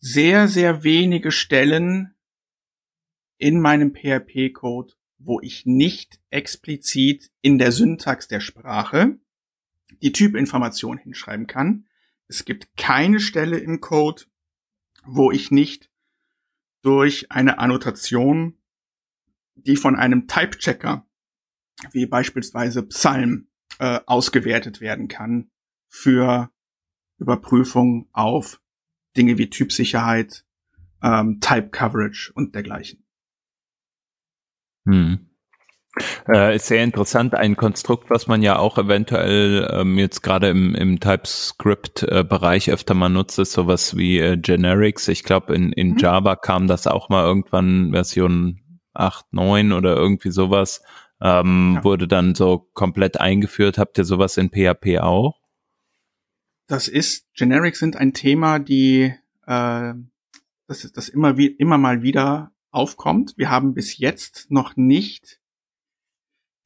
sehr, 0.00 0.48
sehr 0.48 0.84
wenige 0.84 1.30
Stellen 1.30 2.13
in 3.38 3.60
meinem 3.60 3.94
PHP-Code, 3.94 4.94
wo 5.18 5.40
ich 5.40 5.66
nicht 5.66 6.20
explizit 6.30 7.30
in 7.40 7.58
der 7.58 7.72
Syntax 7.72 8.28
der 8.28 8.40
Sprache 8.40 9.18
die 10.02 10.12
Typinformation 10.12 10.98
hinschreiben 10.98 11.46
kann. 11.46 11.86
Es 12.26 12.44
gibt 12.44 12.76
keine 12.76 13.20
Stelle 13.20 13.58
im 13.58 13.80
Code, 13.80 14.24
wo 15.04 15.30
ich 15.30 15.50
nicht 15.50 15.90
durch 16.82 17.30
eine 17.30 17.58
Annotation, 17.58 18.58
die 19.54 19.76
von 19.76 19.96
einem 19.96 20.26
Type-Checker, 20.26 21.06
wie 21.92 22.06
beispielsweise 22.06 22.82
Psalm, 22.84 23.48
äh, 23.78 24.00
ausgewertet 24.06 24.80
werden 24.80 25.08
kann 25.08 25.50
für 25.88 26.50
Überprüfung 27.18 28.08
auf 28.12 28.60
Dinge 29.16 29.38
wie 29.38 29.50
Typsicherheit, 29.50 30.44
ähm, 31.02 31.40
Type 31.40 31.70
Coverage 31.70 32.32
und 32.34 32.54
dergleichen. 32.54 33.03
Hm. 34.86 35.30
Äh, 36.28 36.56
ist 36.56 36.66
sehr 36.66 36.82
interessant, 36.82 37.34
ein 37.34 37.56
Konstrukt, 37.56 38.10
was 38.10 38.26
man 38.26 38.42
ja 38.42 38.58
auch 38.58 38.78
eventuell 38.78 39.70
ähm, 39.72 39.96
jetzt 39.96 40.22
gerade 40.22 40.48
im, 40.48 40.74
im 40.74 40.98
TypeScript-Bereich 40.98 42.70
öfter 42.70 42.94
mal 42.94 43.08
nutzt, 43.08 43.38
ist 43.38 43.52
sowas 43.52 43.96
wie 43.96 44.18
äh, 44.18 44.36
Generics. 44.36 45.06
Ich 45.06 45.22
glaube, 45.22 45.54
in, 45.54 45.72
in 45.72 45.90
mhm. 45.90 45.98
Java 45.98 46.34
kam 46.34 46.66
das 46.66 46.88
auch 46.88 47.10
mal 47.10 47.24
irgendwann 47.24 47.92
Version 47.92 48.60
8, 48.94 49.32
9 49.32 49.72
oder 49.72 49.94
irgendwie 49.94 50.30
sowas, 50.30 50.82
ähm, 51.20 51.74
ja. 51.76 51.84
wurde 51.84 52.08
dann 52.08 52.34
so 52.34 52.68
komplett 52.74 53.20
eingeführt. 53.20 53.78
Habt 53.78 53.96
ihr 53.98 54.04
sowas 54.04 54.36
in 54.36 54.50
PHP 54.50 54.98
auch? 55.00 55.38
Das 56.66 56.88
ist, 56.88 57.32
Generics 57.34 57.78
sind 57.78 57.96
ein 57.96 58.14
Thema, 58.14 58.58
die 58.58 59.14
äh, 59.46 59.94
das, 60.66 60.84
ist, 60.84 60.96
das 60.96 61.08
immer, 61.08 61.36
wie, 61.36 61.46
immer 61.46 61.78
mal 61.78 62.02
wieder 62.02 62.53
aufkommt. 62.74 63.34
Wir 63.36 63.50
haben 63.50 63.74
bis 63.74 63.98
jetzt 63.98 64.50
noch 64.50 64.76
nicht 64.76 65.40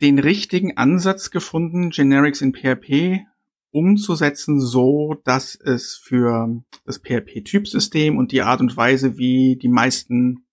den 0.01 0.19
richtigen 0.19 0.77
Ansatz 0.77 1.31
gefunden, 1.31 1.91
Generics 1.91 2.41
in 2.41 2.55
PHP 2.55 3.27
umzusetzen, 3.71 4.61
so 4.61 5.21
dass 5.25 5.55
es 5.55 5.97
für 5.97 6.63
das 6.85 6.99
PHP-Typsystem 6.99 8.17
und 8.17 8.33
die 8.33 8.43
Art 8.43 8.61
und 8.61 8.77
Weise, 8.77 9.19
wie 9.19 9.57
die 9.57 9.69
meisten 9.69 10.47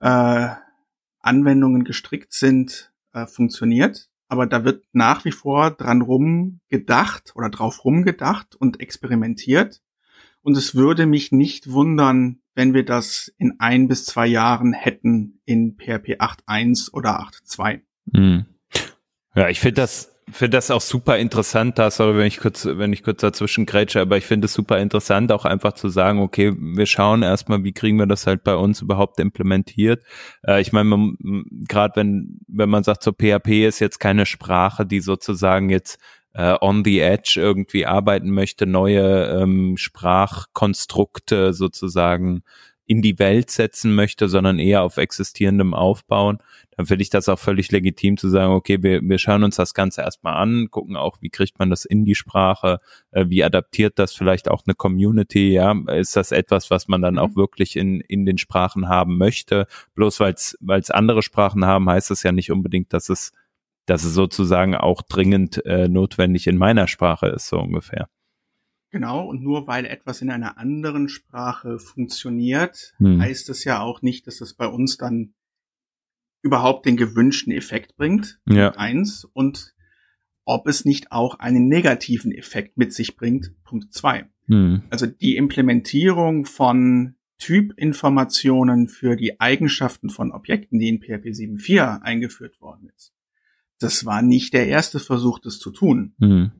äh, 0.00 0.48
Anwendungen 1.20 1.84
gestrickt 1.84 2.32
sind, 2.32 2.92
äh, 3.12 3.26
funktioniert. 3.26 4.08
Aber 4.28 4.46
da 4.46 4.64
wird 4.64 4.84
nach 4.92 5.24
wie 5.24 5.32
vor 5.32 5.70
dran 5.70 6.02
rumgedacht 6.02 7.32
oder 7.34 7.50
drauf 7.50 7.84
rumgedacht 7.84 8.54
und 8.54 8.80
experimentiert. 8.80 9.82
Und 10.42 10.56
es 10.56 10.74
würde 10.74 11.06
mich 11.06 11.32
nicht 11.32 11.70
wundern, 11.70 12.40
wenn 12.58 12.74
wir 12.74 12.84
das 12.84 13.32
in 13.38 13.60
ein 13.60 13.86
bis 13.86 14.04
zwei 14.04 14.26
Jahren 14.26 14.72
hätten 14.72 15.40
in 15.44 15.76
PHP 15.76 16.18
8.1 16.18 16.92
oder 16.92 17.20
8.2. 17.20 17.82
Mhm. 18.06 18.46
Ja, 19.36 19.48
ich 19.48 19.60
finde 19.60 19.82
das 19.82 20.12
finde 20.30 20.56
das 20.58 20.70
auch 20.70 20.80
super 20.80 21.16
interessant, 21.18 21.78
da 21.78 21.90
sorry, 21.90 22.18
wenn 22.18 22.26
ich 22.26 22.38
kurz, 22.38 22.66
wenn 22.66 22.92
ich 22.92 23.02
kurz 23.02 23.20
dazwischen 23.20 23.64
grätsche, 23.64 24.00
aber 24.00 24.18
ich 24.18 24.26
finde 24.26 24.46
es 24.46 24.52
super 24.52 24.78
interessant, 24.78 25.32
auch 25.32 25.44
einfach 25.44 25.72
zu 25.72 25.88
sagen, 25.88 26.20
okay, 26.20 26.52
wir 26.58 26.84
schauen 26.86 27.22
erstmal, 27.22 27.64
wie 27.64 27.72
kriegen 27.72 27.98
wir 27.98 28.06
das 28.06 28.26
halt 28.26 28.44
bei 28.44 28.54
uns 28.54 28.82
überhaupt 28.82 29.20
implementiert. 29.20 30.02
Äh, 30.46 30.60
ich 30.60 30.72
meine, 30.72 31.14
gerade 31.66 31.96
wenn, 31.96 32.40
wenn 32.46 32.68
man 32.68 32.82
sagt, 32.82 33.02
so 33.04 33.12
PHP 33.12 33.66
ist 33.66 33.78
jetzt 33.78 34.00
keine 34.00 34.26
Sprache, 34.26 34.84
die 34.84 35.00
sozusagen 35.00 35.70
jetzt 35.70 35.98
äh, 36.38 36.56
on 36.60 36.84
the 36.84 37.00
edge 37.00 37.34
irgendwie 37.36 37.84
arbeiten 37.84 38.30
möchte, 38.30 38.64
neue 38.64 39.26
ähm, 39.26 39.76
Sprachkonstrukte 39.76 41.52
sozusagen 41.52 42.44
in 42.86 43.02
die 43.02 43.18
Welt 43.18 43.50
setzen 43.50 43.94
möchte, 43.94 44.28
sondern 44.28 44.60
eher 44.60 44.82
auf 44.82 44.96
existierendem 44.96 45.74
aufbauen, 45.74 46.38
dann 46.76 46.86
finde 46.86 47.02
ich 47.02 47.10
das 47.10 47.28
auch 47.28 47.40
völlig 47.40 47.70
legitim 47.72 48.16
zu 48.16 48.28
sagen, 48.28 48.52
okay, 48.52 48.82
wir, 48.82 49.02
wir 49.02 49.18
schauen 49.18 49.42
uns 49.42 49.56
das 49.56 49.74
Ganze 49.74 50.02
erstmal 50.02 50.36
an, 50.36 50.68
gucken 50.70 50.96
auch, 50.96 51.18
wie 51.20 51.28
kriegt 51.28 51.58
man 51.58 51.70
das 51.70 51.84
in 51.84 52.04
die 52.04 52.14
Sprache, 52.14 52.78
äh, 53.10 53.26
wie 53.28 53.42
adaptiert 53.42 53.98
das 53.98 54.14
vielleicht 54.14 54.48
auch 54.48 54.62
eine 54.64 54.76
Community, 54.76 55.52
ja, 55.52 55.74
ist 55.88 56.14
das 56.14 56.30
etwas, 56.30 56.70
was 56.70 56.86
man 56.86 57.02
dann 57.02 57.14
mhm. 57.14 57.20
auch 57.20 57.34
wirklich 57.34 57.76
in, 57.76 58.00
in 58.00 58.24
den 58.24 58.38
Sprachen 58.38 58.88
haben 58.88 59.18
möchte, 59.18 59.66
bloß 59.96 60.20
weil 60.20 60.34
es 60.34 60.90
andere 60.90 61.22
Sprachen 61.22 61.66
haben, 61.66 61.90
heißt 61.90 62.10
das 62.10 62.22
ja 62.22 62.30
nicht 62.30 62.52
unbedingt, 62.52 62.92
dass 62.92 63.08
es 63.08 63.32
dass 63.90 64.04
es 64.04 64.14
sozusagen 64.14 64.74
auch 64.74 65.02
dringend 65.02 65.64
äh, 65.64 65.88
notwendig 65.88 66.46
in 66.46 66.58
meiner 66.58 66.86
Sprache 66.88 67.28
ist, 67.28 67.48
so 67.48 67.58
ungefähr. 67.58 68.08
Genau, 68.90 69.26
und 69.26 69.42
nur 69.42 69.66
weil 69.66 69.84
etwas 69.84 70.22
in 70.22 70.30
einer 70.30 70.56
anderen 70.56 71.08
Sprache 71.08 71.78
funktioniert, 71.78 72.94
hm. 72.98 73.20
heißt 73.20 73.48
es 73.50 73.64
ja 73.64 73.80
auch 73.80 74.00
nicht, 74.00 74.26
dass 74.26 74.40
es 74.40 74.54
bei 74.54 74.66
uns 74.66 74.96
dann 74.96 75.34
überhaupt 76.42 76.86
den 76.86 76.96
gewünschten 76.96 77.52
Effekt 77.52 77.96
bringt. 77.96 78.40
Ja. 78.46 78.70
Eins. 78.76 79.24
Und 79.24 79.74
ob 80.44 80.66
es 80.66 80.84
nicht 80.84 81.12
auch 81.12 81.38
einen 81.38 81.68
negativen 81.68 82.32
Effekt 82.32 82.78
mit 82.78 82.94
sich 82.94 83.16
bringt. 83.16 83.52
Punkt 83.64 83.92
zwei. 83.92 84.26
Hm. 84.46 84.82
Also 84.88 85.06
die 85.06 85.36
Implementierung 85.36 86.46
von 86.46 87.16
Typinformationen 87.38 88.88
für 88.88 89.16
die 89.16 89.40
Eigenschaften 89.40 90.08
von 90.08 90.32
Objekten, 90.32 90.78
die 90.78 90.88
in 90.88 91.00
PHP 91.00 91.26
7.4 91.26 92.00
eingeführt 92.00 92.60
worden 92.60 92.90
ist. 92.96 93.12
Das 93.78 94.04
war 94.04 94.22
nicht 94.22 94.54
der 94.54 94.66
erste 94.66 95.00
Versuch, 95.00 95.38
das 95.38 95.58
zu 95.58 95.70
tun. 95.70 96.14
Hm. 96.20 96.52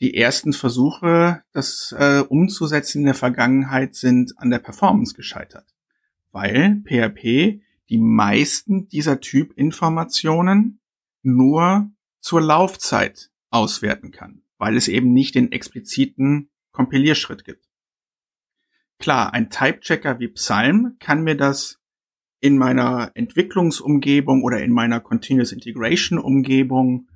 Die 0.00 0.14
ersten 0.14 0.52
Versuche, 0.52 1.42
das 1.52 1.94
äh, 1.98 2.20
umzusetzen 2.20 3.00
in 3.00 3.06
der 3.06 3.14
Vergangenheit, 3.14 3.94
sind 3.96 4.38
an 4.38 4.50
der 4.50 4.60
Performance 4.60 5.14
gescheitert, 5.14 5.74
weil 6.30 6.82
PHP 6.84 7.60
die 7.88 7.98
meisten 7.98 8.88
dieser 8.88 9.20
Typinformationen 9.20 10.80
nur 11.22 11.90
zur 12.20 12.40
Laufzeit 12.40 13.30
auswerten 13.50 14.10
kann, 14.10 14.42
weil 14.58 14.76
es 14.76 14.88
eben 14.88 15.12
nicht 15.12 15.34
den 15.34 15.50
expliziten 15.52 16.50
Kompilierschritt 16.70 17.44
gibt. 17.44 17.66
Klar, 18.98 19.32
ein 19.32 19.50
Type-Checker 19.50 20.18
wie 20.20 20.28
Psalm 20.28 20.96
kann 20.98 21.22
mir 21.22 21.36
das 21.36 21.80
in 22.40 22.56
meiner 22.56 23.10
Entwicklungsumgebung 23.14 24.42
oder 24.42 24.62
in 24.62 24.72
meiner 24.72 25.00
Continuous 25.00 25.52
Integration 25.52 26.18
Umgebung 26.18 27.08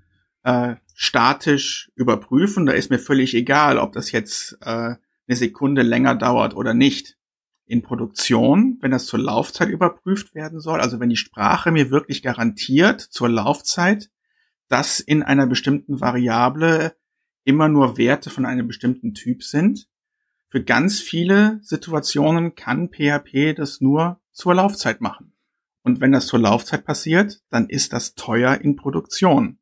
äh, 0.42 0.76
statisch 0.94 1.90
überprüfen. 1.94 2.66
Da 2.66 2.72
ist 2.72 2.90
mir 2.90 2.98
völlig 2.98 3.34
egal, 3.34 3.78
ob 3.78 3.92
das 3.92 4.12
jetzt 4.12 4.58
äh, 4.62 4.94
eine 5.26 5.36
Sekunde 5.36 5.82
länger 5.82 6.14
dauert 6.14 6.54
oder 6.54 6.74
nicht. 6.74 7.16
In 7.64 7.82
Produktion, 7.82 8.76
wenn 8.80 8.90
das 8.90 9.06
zur 9.06 9.20
Laufzeit 9.20 9.68
überprüft 9.68 10.34
werden 10.34 10.60
soll, 10.60 10.80
also 10.80 11.00
wenn 11.00 11.08
die 11.08 11.16
Sprache 11.16 11.70
mir 11.70 11.90
wirklich 11.90 12.22
garantiert 12.22 13.00
zur 13.00 13.28
Laufzeit, 13.28 14.10
dass 14.68 15.00
in 15.00 15.22
einer 15.22 15.46
bestimmten 15.46 16.00
Variable 16.00 16.94
immer 17.44 17.68
nur 17.68 17.96
Werte 17.96 18.30
von 18.30 18.44
einem 18.44 18.66
bestimmten 18.66 19.14
Typ 19.14 19.42
sind, 19.42 19.88
für 20.48 20.62
ganz 20.62 21.00
viele 21.00 21.60
Situationen 21.62 22.54
kann 22.54 22.90
PHP 22.90 23.54
das 23.56 23.80
nur 23.80 24.20
zur 24.32 24.54
Laufzeit 24.54 25.00
machen. 25.00 25.34
Und 25.82 26.00
wenn 26.00 26.12
das 26.12 26.26
zur 26.26 26.38
Laufzeit 26.38 26.84
passiert, 26.84 27.42
dann 27.50 27.68
ist 27.68 27.92
das 27.92 28.14
teuer 28.14 28.60
in 28.60 28.76
Produktion. 28.76 29.58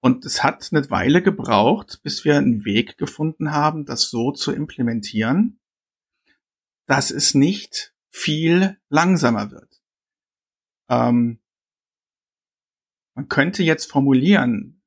Und 0.00 0.24
es 0.26 0.42
hat 0.44 0.68
eine 0.70 0.90
Weile 0.90 1.22
gebraucht, 1.22 2.00
bis 2.02 2.24
wir 2.24 2.36
einen 2.36 2.64
Weg 2.64 2.98
gefunden 2.98 3.52
haben, 3.52 3.86
das 3.86 4.10
so 4.10 4.32
zu 4.32 4.52
implementieren, 4.52 5.58
dass 6.86 7.10
es 7.10 7.34
nicht 7.34 7.94
viel 8.10 8.78
langsamer 8.90 9.50
wird. 9.50 9.82
Ähm, 10.88 11.40
man 13.14 13.28
könnte 13.28 13.62
jetzt 13.62 13.90
formulieren, 13.90 14.82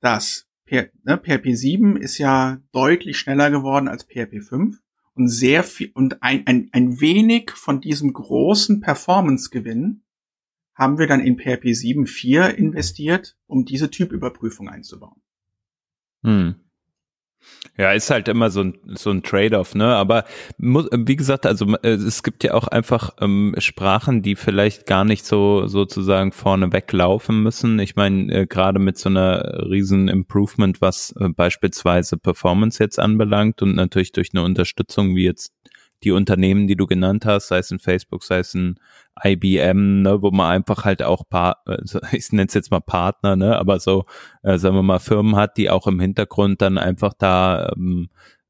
dass 0.00 0.48
ne, 0.70 0.90
PHP 1.18 1.56
7 1.56 1.96
ist 1.96 2.18
ja 2.18 2.60
deutlich 2.72 3.18
schneller 3.18 3.50
geworden 3.50 3.88
als 3.88 4.04
PHP 4.04 4.42
5 4.42 4.80
und 5.20 5.28
sehr 5.28 5.62
viel 5.62 5.90
und 5.92 6.22
ein, 6.22 6.46
ein, 6.46 6.70
ein 6.72 7.00
wenig 7.00 7.50
von 7.50 7.82
diesem 7.82 8.12
großen 8.14 8.80
Performance-Gewinn 8.80 10.02
haben 10.74 10.98
wir 10.98 11.06
dann 11.06 11.20
in 11.20 11.36
PHP 11.36 11.66
7.4 11.66 12.48
investiert, 12.48 13.36
um 13.46 13.66
diese 13.66 13.90
Typüberprüfung 13.90 14.70
einzubauen. 14.70 15.20
Hm. 16.24 16.54
Ja, 17.76 17.92
ist 17.92 18.10
halt 18.10 18.28
immer 18.28 18.50
so 18.50 18.60
ein, 18.60 18.78
so 18.86 19.10
ein 19.10 19.22
Trade-off, 19.22 19.74
ne? 19.74 19.94
Aber 19.96 20.24
muss, 20.58 20.88
wie 20.94 21.16
gesagt, 21.16 21.46
also 21.46 21.66
äh, 21.82 21.92
es 21.92 22.22
gibt 22.22 22.44
ja 22.44 22.52
auch 22.54 22.68
einfach 22.68 23.10
ähm, 23.20 23.54
Sprachen, 23.58 24.22
die 24.22 24.36
vielleicht 24.36 24.86
gar 24.86 25.04
nicht 25.04 25.24
so 25.24 25.66
sozusagen 25.66 26.32
vorne 26.32 26.72
weglaufen 26.72 27.42
müssen. 27.42 27.78
Ich 27.78 27.96
meine, 27.96 28.32
äh, 28.32 28.46
gerade 28.46 28.78
mit 28.78 28.98
so 28.98 29.08
einer 29.08 29.66
riesen 29.70 30.08
Improvement, 30.08 30.80
was 30.80 31.14
äh, 31.18 31.28
beispielsweise 31.30 32.18
Performance 32.18 32.82
jetzt 32.82 32.98
anbelangt 32.98 33.62
und 33.62 33.76
natürlich 33.76 34.12
durch 34.12 34.30
eine 34.34 34.42
Unterstützung 34.42 35.14
wie 35.16 35.24
jetzt 35.24 35.52
die 36.02 36.12
Unternehmen, 36.12 36.66
die 36.66 36.76
du 36.76 36.86
genannt 36.86 37.26
hast, 37.26 37.48
sei 37.48 37.58
es 37.58 37.70
ein 37.70 37.78
Facebook, 37.78 38.24
sei 38.24 38.38
es 38.38 38.54
ein 38.54 38.78
IBM, 39.22 40.02
ne, 40.02 40.22
wo 40.22 40.30
man 40.30 40.50
einfach 40.50 40.84
halt 40.84 41.02
auch 41.02 41.28
paar, 41.28 41.62
also 41.66 42.00
ich 42.12 42.32
nenne 42.32 42.48
es 42.48 42.54
jetzt 42.54 42.70
mal 42.70 42.80
Partner, 42.80 43.36
ne, 43.36 43.58
aber 43.58 43.80
so, 43.80 44.06
äh, 44.42 44.58
sagen 44.58 44.76
wir 44.76 44.82
mal, 44.82 44.98
Firmen 44.98 45.36
hat, 45.36 45.56
die 45.56 45.70
auch 45.70 45.86
im 45.86 46.00
Hintergrund 46.00 46.62
dann 46.62 46.78
einfach 46.78 47.12
da 47.14 47.72
ähm, 47.76 48.08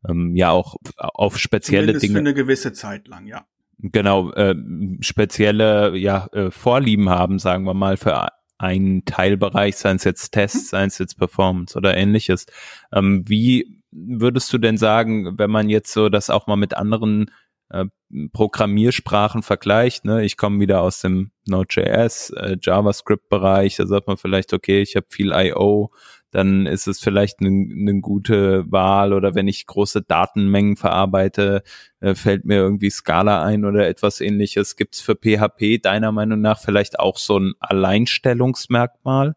ähm, 0.08 0.34
ja 0.36 0.50
auch 0.50 0.76
auf 0.96 1.38
spezielle 1.38 1.86
Zumindest 1.86 2.04
Dinge. 2.04 2.14
Für 2.14 2.20
eine 2.20 2.34
gewisse 2.34 2.72
Zeit 2.72 3.08
lang, 3.08 3.26
ja. 3.26 3.44
Genau, 3.78 4.30
äh, 4.32 4.54
spezielle 5.00 5.96
ja, 5.96 6.26
äh, 6.32 6.50
Vorlieben 6.50 7.08
haben, 7.08 7.38
sagen 7.38 7.64
wir 7.64 7.74
mal, 7.74 7.96
für 7.96 8.28
einen 8.58 9.06
Teilbereich, 9.06 9.76
seien 9.76 9.96
es 9.96 10.04
jetzt 10.04 10.32
Tests, 10.32 10.70
seien 10.70 10.88
es 10.88 10.98
jetzt 10.98 11.16
Performance 11.16 11.76
oder 11.76 11.96
ähnliches. 11.96 12.44
Ähm, 12.92 13.24
wie 13.26 13.79
würdest 13.90 14.52
du 14.52 14.58
denn 14.58 14.76
sagen, 14.76 15.38
wenn 15.38 15.50
man 15.50 15.68
jetzt 15.68 15.92
so 15.92 16.08
das 16.08 16.30
auch 16.30 16.46
mal 16.46 16.56
mit 16.56 16.74
anderen 16.74 17.30
äh, 17.70 17.86
Programmiersprachen 18.32 19.42
vergleicht, 19.42 20.04
ne? 20.04 20.24
ich 20.24 20.36
komme 20.36 20.60
wieder 20.60 20.82
aus 20.82 21.00
dem 21.00 21.30
Node.js, 21.46 22.30
äh, 22.30 22.56
JavaScript-Bereich, 22.60 23.76
da 23.76 23.86
sagt 23.86 24.06
man 24.06 24.16
vielleicht, 24.16 24.52
okay, 24.52 24.82
ich 24.82 24.96
habe 24.96 25.06
viel 25.08 25.32
I.O., 25.32 25.90
dann 26.30 26.66
ist 26.66 26.86
es 26.86 27.00
vielleicht 27.00 27.40
eine 27.40 27.50
ne 27.50 28.00
gute 28.00 28.70
Wahl 28.70 29.12
oder 29.12 29.34
wenn 29.34 29.48
ich 29.48 29.66
große 29.66 30.02
Datenmengen 30.02 30.76
verarbeite, 30.76 31.62
äh, 32.00 32.14
fällt 32.14 32.44
mir 32.44 32.56
irgendwie 32.56 32.90
Scala 32.90 33.42
ein 33.42 33.64
oder 33.64 33.88
etwas 33.88 34.20
ähnliches. 34.20 34.76
Gibt 34.76 34.94
es 34.94 35.00
für 35.00 35.16
PHP 35.16 35.82
deiner 35.82 36.12
Meinung 36.12 36.40
nach 36.40 36.60
vielleicht 36.60 37.00
auch 37.00 37.18
so 37.18 37.38
ein 37.38 37.54
Alleinstellungsmerkmal? 37.58 39.34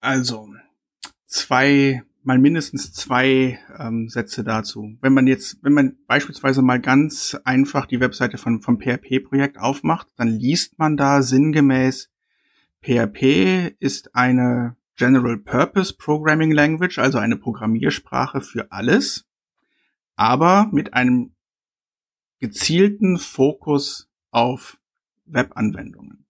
Also, 0.00 0.48
zwei 1.24 2.02
mal 2.26 2.38
mindestens 2.38 2.92
zwei 2.92 3.58
ähm, 3.78 4.08
Sätze 4.08 4.42
dazu. 4.42 4.96
Wenn 5.00 5.14
man 5.14 5.26
jetzt, 5.26 5.58
wenn 5.62 5.72
man 5.72 5.96
beispielsweise 6.06 6.60
mal 6.60 6.80
ganz 6.80 7.36
einfach 7.44 7.86
die 7.86 8.00
Webseite 8.00 8.36
von, 8.36 8.60
vom 8.60 8.80
PHP-Projekt 8.80 9.58
aufmacht, 9.58 10.08
dann 10.16 10.28
liest 10.28 10.78
man 10.78 10.96
da 10.96 11.22
sinngemäß, 11.22 12.10
PHP 12.82 13.74
ist 13.78 14.14
eine 14.14 14.76
General 14.96 15.36
Purpose 15.36 15.94
Programming 15.96 16.52
Language, 16.52 16.98
also 16.98 17.18
eine 17.18 17.36
Programmiersprache 17.36 18.40
für 18.40 18.72
alles, 18.72 19.26
aber 20.16 20.68
mit 20.72 20.94
einem 20.94 21.34
gezielten 22.38 23.18
Fokus 23.18 24.08
auf 24.30 24.78
Webanwendungen. 25.26 26.26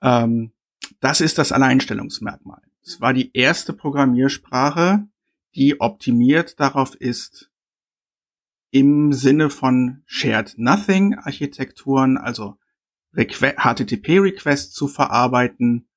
Ähm, 0.00 0.52
das 1.00 1.20
ist 1.20 1.38
das 1.38 1.52
Alleinstellungsmerkmal. 1.52 2.62
Es 2.86 3.00
war 3.00 3.12
die 3.12 3.32
erste 3.34 3.72
Programmiersprache, 3.72 5.08
die 5.56 5.80
optimiert 5.80 6.60
darauf 6.60 6.94
ist, 6.94 7.50
im 8.70 9.12
Sinne 9.12 9.50
von 9.50 10.02
Shared 10.06 10.54
Nothing 10.56 11.14
Architekturen, 11.14 12.16
also 12.16 12.58
HTTP-Requests 13.12 14.72
zu 14.72 14.86
verarbeiten, 14.86 15.88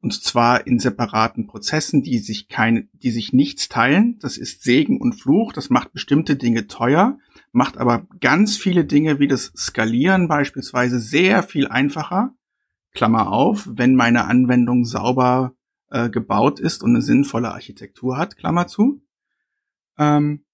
und 0.00 0.14
zwar 0.14 0.66
in 0.66 0.78
separaten 0.78 1.46
Prozessen, 1.48 2.02
die 2.02 2.18
sich 2.18 2.48
keine, 2.48 2.88
die 2.92 3.10
sich 3.10 3.32
nichts 3.32 3.68
teilen. 3.68 4.18
Das 4.20 4.38
ist 4.38 4.62
Segen 4.62 5.00
und 5.00 5.14
Fluch. 5.14 5.52
Das 5.52 5.70
macht 5.70 5.92
bestimmte 5.92 6.36
Dinge 6.36 6.68
teuer, 6.68 7.18
macht 7.52 7.76
aber 7.76 8.06
ganz 8.20 8.56
viele 8.56 8.84
Dinge 8.84 9.18
wie 9.18 9.26
das 9.26 9.52
Skalieren 9.56 10.28
beispielsweise 10.28 11.00
sehr 11.00 11.42
viel 11.42 11.66
einfacher. 11.66 12.34
Klammer 12.94 13.32
auf, 13.32 13.68
wenn 13.70 13.96
meine 13.96 14.26
Anwendung 14.26 14.84
sauber 14.84 15.57
äh, 15.90 16.10
gebaut 16.10 16.60
ist 16.60 16.82
und 16.82 16.90
eine 16.90 17.02
sinnvolle 17.02 17.52
Architektur 17.52 18.16
hat, 18.16 18.36
Klammer 18.36 18.66
zu. 18.66 19.02
Ähm, 19.98 20.44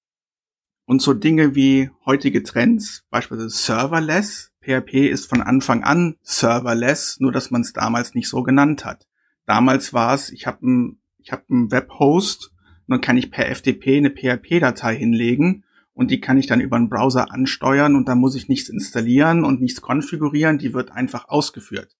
und 0.87 1.01
so 1.01 1.15
Dinge 1.15 1.55
wie 1.55 1.91
heutige 2.05 2.43
Trends, 2.43 3.05
beispielsweise 3.11 3.51
Serverless. 3.51 4.53
PHP 4.61 5.09
ist 5.09 5.29
von 5.29 5.43
Anfang 5.43 5.83
an 5.83 6.17
Serverless, 6.23 7.21
nur 7.21 7.33
dass 7.33 7.51
man 7.51 7.63
es 7.63 7.73
damals 7.73 8.15
nicht 8.15 8.29
so 8.29 8.43
genannt 8.43 8.85
hat. 8.85 9.07
Damals 9.47 9.93
war 9.93 10.15
es, 10.15 10.31
ich 10.31 10.47
habe 10.47 10.67
ein, 10.67 10.99
ich 11.19 11.33
hab 11.33 11.51
einen 11.51 11.71
Webhost 11.71 12.53
und 12.87 12.93
dann 12.93 13.01
kann 13.01 13.17
ich 13.17 13.31
per 13.31 13.55
FTP 13.55 13.99
eine 13.99 14.11
PHP-Datei 14.11 14.97
hinlegen 14.97 15.65
und 15.93 16.11
die 16.11 16.21
kann 16.21 16.39
ich 16.39 16.47
dann 16.47 16.61
über 16.61 16.77
einen 16.77 16.89
Browser 16.89 17.31
ansteuern 17.31 17.95
und 17.95 18.09
da 18.09 18.15
muss 18.15 18.35
ich 18.35 18.49
nichts 18.49 18.69
installieren 18.69 19.45
und 19.45 19.61
nichts 19.61 19.81
konfigurieren, 19.81 20.59
die 20.59 20.75
wird 20.75 20.91
einfach 20.91 21.29
ausgeführt. 21.29 21.97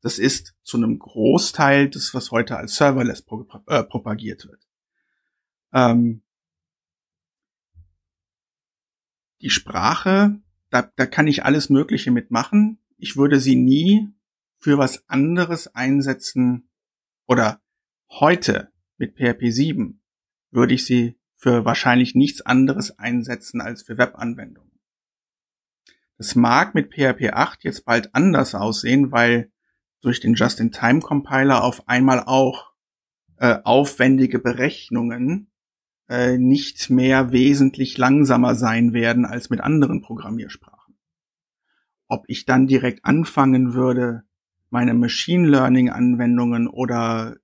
Das 0.00 0.18
ist 0.18 0.54
zu 0.62 0.76
einem 0.76 0.98
Großteil 0.98 1.90
das, 1.90 2.14
was 2.14 2.30
heute 2.30 2.56
als 2.56 2.76
Serverless 2.76 3.22
pro, 3.22 3.46
äh, 3.66 3.82
propagiert 3.82 4.46
wird. 4.46 4.68
Ähm, 5.72 6.22
die 9.40 9.50
Sprache, 9.50 10.40
da, 10.70 10.82
da 10.96 11.06
kann 11.06 11.26
ich 11.26 11.44
alles 11.44 11.68
Mögliche 11.68 12.10
mitmachen. 12.10 12.78
Ich 12.96 13.16
würde 13.16 13.40
sie 13.40 13.56
nie 13.56 14.08
für 14.58 14.78
was 14.78 15.08
anderes 15.08 15.74
einsetzen 15.74 16.68
oder 17.26 17.60
heute 18.10 18.72
mit 18.96 19.16
PHP 19.16 19.52
7 19.52 20.00
würde 20.50 20.74
ich 20.74 20.84
sie 20.84 21.18
für 21.36 21.64
wahrscheinlich 21.64 22.14
nichts 22.14 22.40
anderes 22.40 22.98
einsetzen 22.98 23.60
als 23.60 23.82
für 23.82 23.98
Webanwendungen. 23.98 24.72
Das 26.16 26.34
mag 26.34 26.74
mit 26.74 26.92
PHP 26.92 27.30
8 27.32 27.62
jetzt 27.62 27.84
bald 27.84 28.14
anders 28.14 28.56
aussehen, 28.56 29.12
weil 29.12 29.52
durch 30.00 30.20
den 30.20 30.34
Just-in-Time-Compiler 30.34 31.62
auf 31.64 31.88
einmal 31.88 32.22
auch 32.24 32.72
äh, 33.36 33.58
aufwendige 33.64 34.38
Berechnungen 34.38 35.50
äh, 36.08 36.38
nicht 36.38 36.90
mehr 36.90 37.32
wesentlich 37.32 37.98
langsamer 37.98 38.54
sein 38.54 38.92
werden 38.92 39.24
als 39.24 39.50
mit 39.50 39.60
anderen 39.60 40.00
Programmiersprachen. 40.02 40.96
Ob 42.08 42.24
ich 42.28 42.46
dann 42.46 42.66
direkt 42.66 43.04
anfangen 43.04 43.74
würde, 43.74 44.24
meine 44.70 44.94
Machine 44.94 45.46
Learning 45.48 45.90
Anwendungen 45.90 46.66
oder 46.66 47.36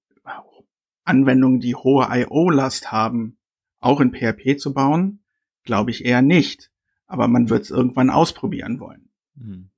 Anwendungen, 1.04 1.60
die 1.60 1.74
hohe 1.74 2.08
IO-Last 2.10 2.90
haben, 2.90 3.38
auch 3.78 4.00
in 4.00 4.12
PHP 4.12 4.58
zu 4.58 4.72
bauen, 4.72 5.22
glaube 5.64 5.90
ich 5.90 6.04
eher 6.04 6.22
nicht. 6.22 6.70
Aber 7.06 7.28
man 7.28 7.50
wird 7.50 7.64
es 7.64 7.70
irgendwann 7.70 8.08
ausprobieren 8.08 8.80
wollen. 8.80 9.10
Mhm. 9.34 9.70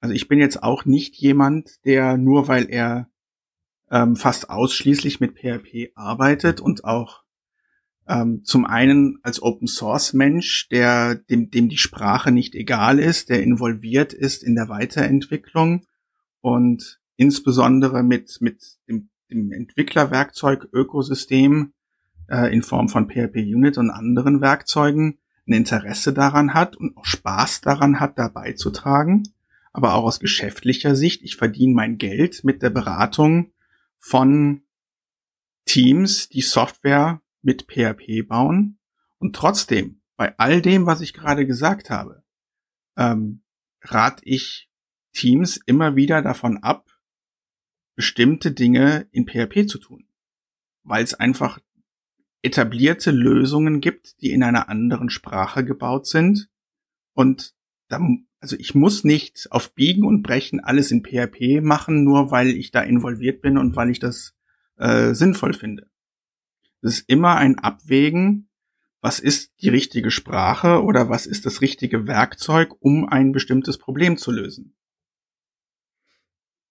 Also 0.00 0.14
ich 0.14 0.28
bin 0.28 0.38
jetzt 0.38 0.62
auch 0.62 0.84
nicht 0.84 1.16
jemand, 1.16 1.84
der 1.84 2.16
nur 2.16 2.48
weil 2.48 2.70
er 2.70 3.08
ähm, 3.90 4.16
fast 4.16 4.50
ausschließlich 4.50 5.20
mit 5.20 5.38
PHP 5.38 5.92
arbeitet 5.94 6.60
und 6.60 6.84
auch 6.84 7.22
ähm, 8.06 8.42
zum 8.44 8.64
einen 8.64 9.18
als 9.22 9.42
Open 9.42 9.66
Source 9.66 10.12
Mensch, 10.12 10.68
der 10.68 11.16
dem, 11.16 11.50
dem 11.50 11.68
die 11.68 11.78
Sprache 11.78 12.32
nicht 12.32 12.54
egal 12.54 12.98
ist, 12.98 13.28
der 13.28 13.42
involviert 13.42 14.12
ist 14.12 14.42
in 14.42 14.54
der 14.54 14.68
Weiterentwicklung 14.68 15.84
und 16.40 17.00
insbesondere 17.16 18.02
mit 18.02 18.38
mit 18.40 18.62
dem, 18.88 19.10
dem 19.30 19.52
Entwicklerwerkzeug 19.52 20.68
Ökosystem 20.72 21.72
äh, 22.28 22.52
in 22.52 22.62
Form 22.62 22.88
von 22.88 23.08
PHP 23.08 23.36
Unit 23.36 23.78
und 23.78 23.90
anderen 23.90 24.40
Werkzeugen 24.40 25.18
ein 25.46 25.52
Interesse 25.52 26.12
daran 26.12 26.54
hat 26.54 26.76
und 26.76 26.96
auch 26.96 27.04
Spaß 27.04 27.62
daran 27.62 28.00
hat, 28.00 28.18
dabei 28.18 28.52
zu 28.52 28.70
tragen, 28.70 29.22
aber 29.72 29.94
auch 29.94 30.04
aus 30.04 30.20
geschäftlicher 30.20 30.96
Sicht. 30.96 31.22
Ich 31.22 31.36
verdiene 31.36 31.74
mein 31.74 31.98
Geld 31.98 32.44
mit 32.44 32.62
der 32.62 32.70
Beratung 32.70 33.52
von 33.98 34.62
Teams, 35.64 36.28
die 36.28 36.40
Software 36.40 37.22
mit 37.42 37.66
PHP 37.70 38.26
bauen. 38.26 38.78
Und 39.18 39.36
trotzdem, 39.36 40.00
bei 40.16 40.36
all 40.38 40.62
dem, 40.62 40.86
was 40.86 41.00
ich 41.00 41.12
gerade 41.12 41.46
gesagt 41.46 41.90
habe, 41.90 42.24
ähm, 42.96 43.42
rate 43.82 44.22
ich 44.24 44.70
Teams 45.12 45.56
immer 45.56 45.96
wieder 45.96 46.22
davon 46.22 46.58
ab, 46.58 46.90
bestimmte 47.94 48.52
Dinge 48.52 49.08
in 49.10 49.26
PHP 49.26 49.66
zu 49.68 49.78
tun. 49.78 50.08
Weil 50.84 51.04
es 51.04 51.14
einfach 51.14 51.58
etablierte 52.42 53.10
Lösungen 53.10 53.80
gibt, 53.80 54.20
die 54.20 54.30
in 54.30 54.42
einer 54.42 54.68
anderen 54.68 55.10
Sprache 55.10 55.64
gebaut 55.64 56.06
sind. 56.06 56.48
Und 57.12 57.54
also 58.40 58.56
ich 58.58 58.74
muss 58.74 59.04
nicht 59.04 59.48
auf 59.50 59.74
Biegen 59.74 60.04
und 60.04 60.22
Brechen 60.22 60.60
alles 60.60 60.90
in 60.90 61.02
PHP 61.02 61.60
machen, 61.62 62.04
nur 62.04 62.30
weil 62.30 62.48
ich 62.48 62.70
da 62.70 62.82
involviert 62.82 63.40
bin 63.42 63.58
und 63.58 63.76
weil 63.76 63.90
ich 63.90 63.98
das 63.98 64.34
äh, 64.76 65.14
sinnvoll 65.14 65.54
finde. 65.54 65.88
Es 66.82 67.00
ist 67.00 67.08
immer 67.08 67.36
ein 67.36 67.58
Abwägen, 67.58 68.48
was 69.00 69.20
ist 69.20 69.52
die 69.62 69.68
richtige 69.68 70.10
Sprache 70.10 70.82
oder 70.82 71.08
was 71.08 71.26
ist 71.26 71.46
das 71.46 71.60
richtige 71.60 72.06
Werkzeug, 72.06 72.74
um 72.80 73.08
ein 73.08 73.32
bestimmtes 73.32 73.78
Problem 73.78 74.16
zu 74.16 74.32
lösen. 74.32 74.74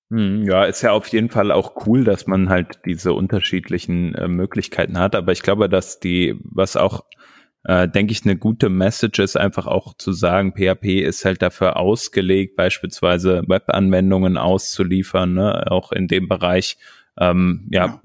Hm, 0.10 0.44
ja, 0.44 0.64
ist 0.64 0.82
ja 0.84 0.94
auf 0.94 1.08
jeden 1.10 1.30
Fall 1.30 1.52
auch 1.52 1.86
cool, 1.86 2.06
dass 2.06 2.28
man 2.28 2.50
halt 2.50 2.80
diese 2.86 3.14
unterschiedlichen 3.14 4.16
äh, 4.16 4.28
Möglichkeiten 4.28 4.98
hat. 4.98 5.16
Aber 5.16 5.34
ich 5.34 5.42
glaube, 5.42 5.68
dass 5.68 6.00
die, 6.00 6.40
was 6.44 6.78
auch, 6.78 7.04
äh, 7.68 7.88
denke 7.90 8.14
ich, 8.14 8.24
eine 8.24 8.38
gute 8.38 8.70
Message 8.70 9.20
ist, 9.20 9.36
einfach 9.36 9.68
auch 9.68 9.94
zu 9.94 10.14
sagen, 10.14 10.54
PHP 10.54 11.02
ist 11.02 11.26
halt 11.26 11.42
dafür 11.42 11.76
ausgelegt, 11.76 12.56
beispielsweise 12.56 13.44
Webanwendungen 13.46 14.38
auszuliefern, 14.38 15.34
ne? 15.34 15.70
auch 15.70 15.92
in 15.92 16.08
dem 16.08 16.30
Bereich. 16.30 16.78
Ähm, 17.20 17.68
ja, 17.70 18.00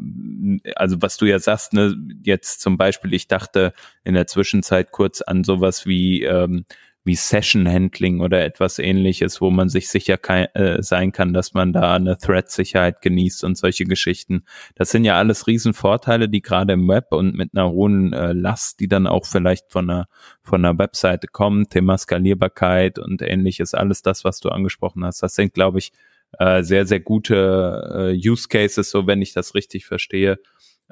ja, 0.64 0.72
also 0.74 1.00
was 1.00 1.16
du 1.16 1.26
ja 1.26 1.38
sagst, 1.38 1.74
ne, 1.74 1.94
jetzt 2.24 2.60
zum 2.60 2.76
Beispiel, 2.76 3.14
ich 3.14 3.28
dachte 3.28 3.72
in 4.04 4.14
der 4.14 4.26
Zwischenzeit 4.26 4.90
kurz 4.90 5.20
an 5.20 5.44
sowas 5.44 5.86
wie 5.86 6.24
ähm, 6.24 6.64
wie 7.04 7.16
Session 7.16 7.68
Handling 7.68 8.20
oder 8.20 8.44
etwas 8.44 8.78
ähnliches, 8.78 9.40
wo 9.40 9.50
man 9.50 9.68
sich 9.68 9.88
sicher 9.88 10.18
kein, 10.18 10.46
äh, 10.54 10.82
sein 10.82 11.12
kann, 11.12 11.32
dass 11.32 11.52
man 11.52 11.72
da 11.72 11.94
eine 11.94 12.16
Thread-Sicherheit 12.16 13.02
genießt 13.02 13.42
und 13.44 13.58
solche 13.58 13.84
Geschichten. 13.84 14.44
Das 14.76 14.90
sind 14.90 15.04
ja 15.04 15.16
alles 15.16 15.46
Riesenvorteile, 15.46 16.28
die 16.28 16.42
gerade 16.42 16.74
im 16.74 16.88
Web 16.88 17.08
und 17.10 17.34
mit 17.34 17.50
einer 17.54 17.70
hohen 17.70 18.12
äh, 18.12 18.32
Last, 18.32 18.78
die 18.80 18.88
dann 18.88 19.06
auch 19.06 19.26
vielleicht 19.26 19.72
von 19.72 19.90
einer, 19.90 20.06
von 20.42 20.64
einer 20.64 20.78
Webseite 20.78 21.26
kommen, 21.26 21.68
Thema 21.68 21.98
Skalierbarkeit 21.98 22.98
und 22.98 23.20
ähnliches, 23.22 23.74
alles 23.74 24.02
das, 24.02 24.24
was 24.24 24.38
du 24.38 24.50
angesprochen 24.50 25.04
hast. 25.04 25.22
Das 25.22 25.34
sind, 25.34 25.54
glaube 25.54 25.80
ich, 25.80 25.92
äh, 26.38 26.62
sehr, 26.62 26.86
sehr 26.86 27.00
gute 27.00 28.12
äh, 28.14 28.30
Use 28.30 28.48
Cases, 28.48 28.88
so 28.88 29.06
wenn 29.06 29.22
ich 29.22 29.32
das 29.32 29.54
richtig 29.54 29.86
verstehe, 29.86 30.38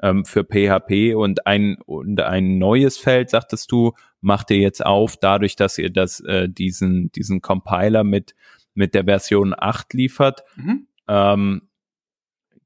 ähm, 0.01 0.25
für 0.25 0.43
PHP 0.43 1.15
und 1.15 1.47
ein, 1.47 1.77
und 1.85 2.21
ein 2.21 2.57
neues 2.57 2.97
Feld, 2.97 3.29
sagtest 3.29 3.71
du, 3.71 3.93
macht 4.21 4.51
ihr 4.51 4.57
jetzt 4.57 4.85
auf, 4.85 5.17
dadurch, 5.17 5.55
dass 5.55 5.77
ihr 5.77 5.89
das, 5.89 6.19
äh, 6.21 6.47
diesen, 6.47 7.11
diesen 7.11 7.41
Compiler 7.41 8.03
mit, 8.03 8.35
mit 8.73 8.93
der 8.93 9.05
Version 9.05 9.53
8 9.57 9.93
liefert. 9.93 10.43
Mhm. 10.55 10.87
Ähm, 11.07 11.61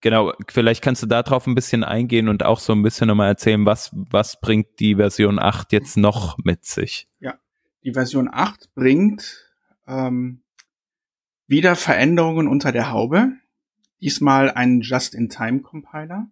genau, 0.01 0.33
vielleicht 0.49 0.83
kannst 0.83 1.01
du 1.01 1.07
darauf 1.07 1.47
ein 1.47 1.55
bisschen 1.55 1.83
eingehen 1.83 2.29
und 2.29 2.43
auch 2.43 2.59
so 2.59 2.73
ein 2.73 2.83
bisschen 2.83 3.07
nochmal 3.07 3.29
erzählen, 3.29 3.65
was, 3.65 3.89
was 3.93 4.39
bringt 4.39 4.79
die 4.79 4.95
Version 4.95 5.39
8 5.39 5.71
jetzt 5.71 5.97
noch 5.97 6.37
mit 6.43 6.65
sich? 6.65 7.07
Ja, 7.19 7.39
die 7.83 7.93
Version 7.93 8.29
8 8.31 8.73
bringt 8.75 9.51
ähm, 9.87 10.43
wieder 11.47 11.75
Veränderungen 11.75 12.47
unter 12.47 12.71
der 12.71 12.91
Haube. 12.91 13.33
Diesmal 14.01 14.51
einen 14.51 14.81
Just-in-Time-Compiler. 14.81 16.29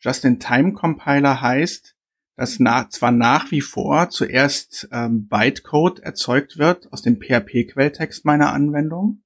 Just-in-Time-Compiler 0.00 1.40
heißt, 1.40 1.91
dass 2.36 2.58
na, 2.58 2.88
zwar 2.88 3.12
nach 3.12 3.50
wie 3.50 3.60
vor 3.60 4.08
zuerst 4.10 4.88
ähm, 4.90 5.28
Bytecode 5.28 6.00
erzeugt 6.00 6.58
wird 6.58 6.92
aus 6.92 7.02
dem 7.02 7.18
PHP-Quelltext 7.20 8.24
meiner 8.24 8.52
Anwendung, 8.52 9.22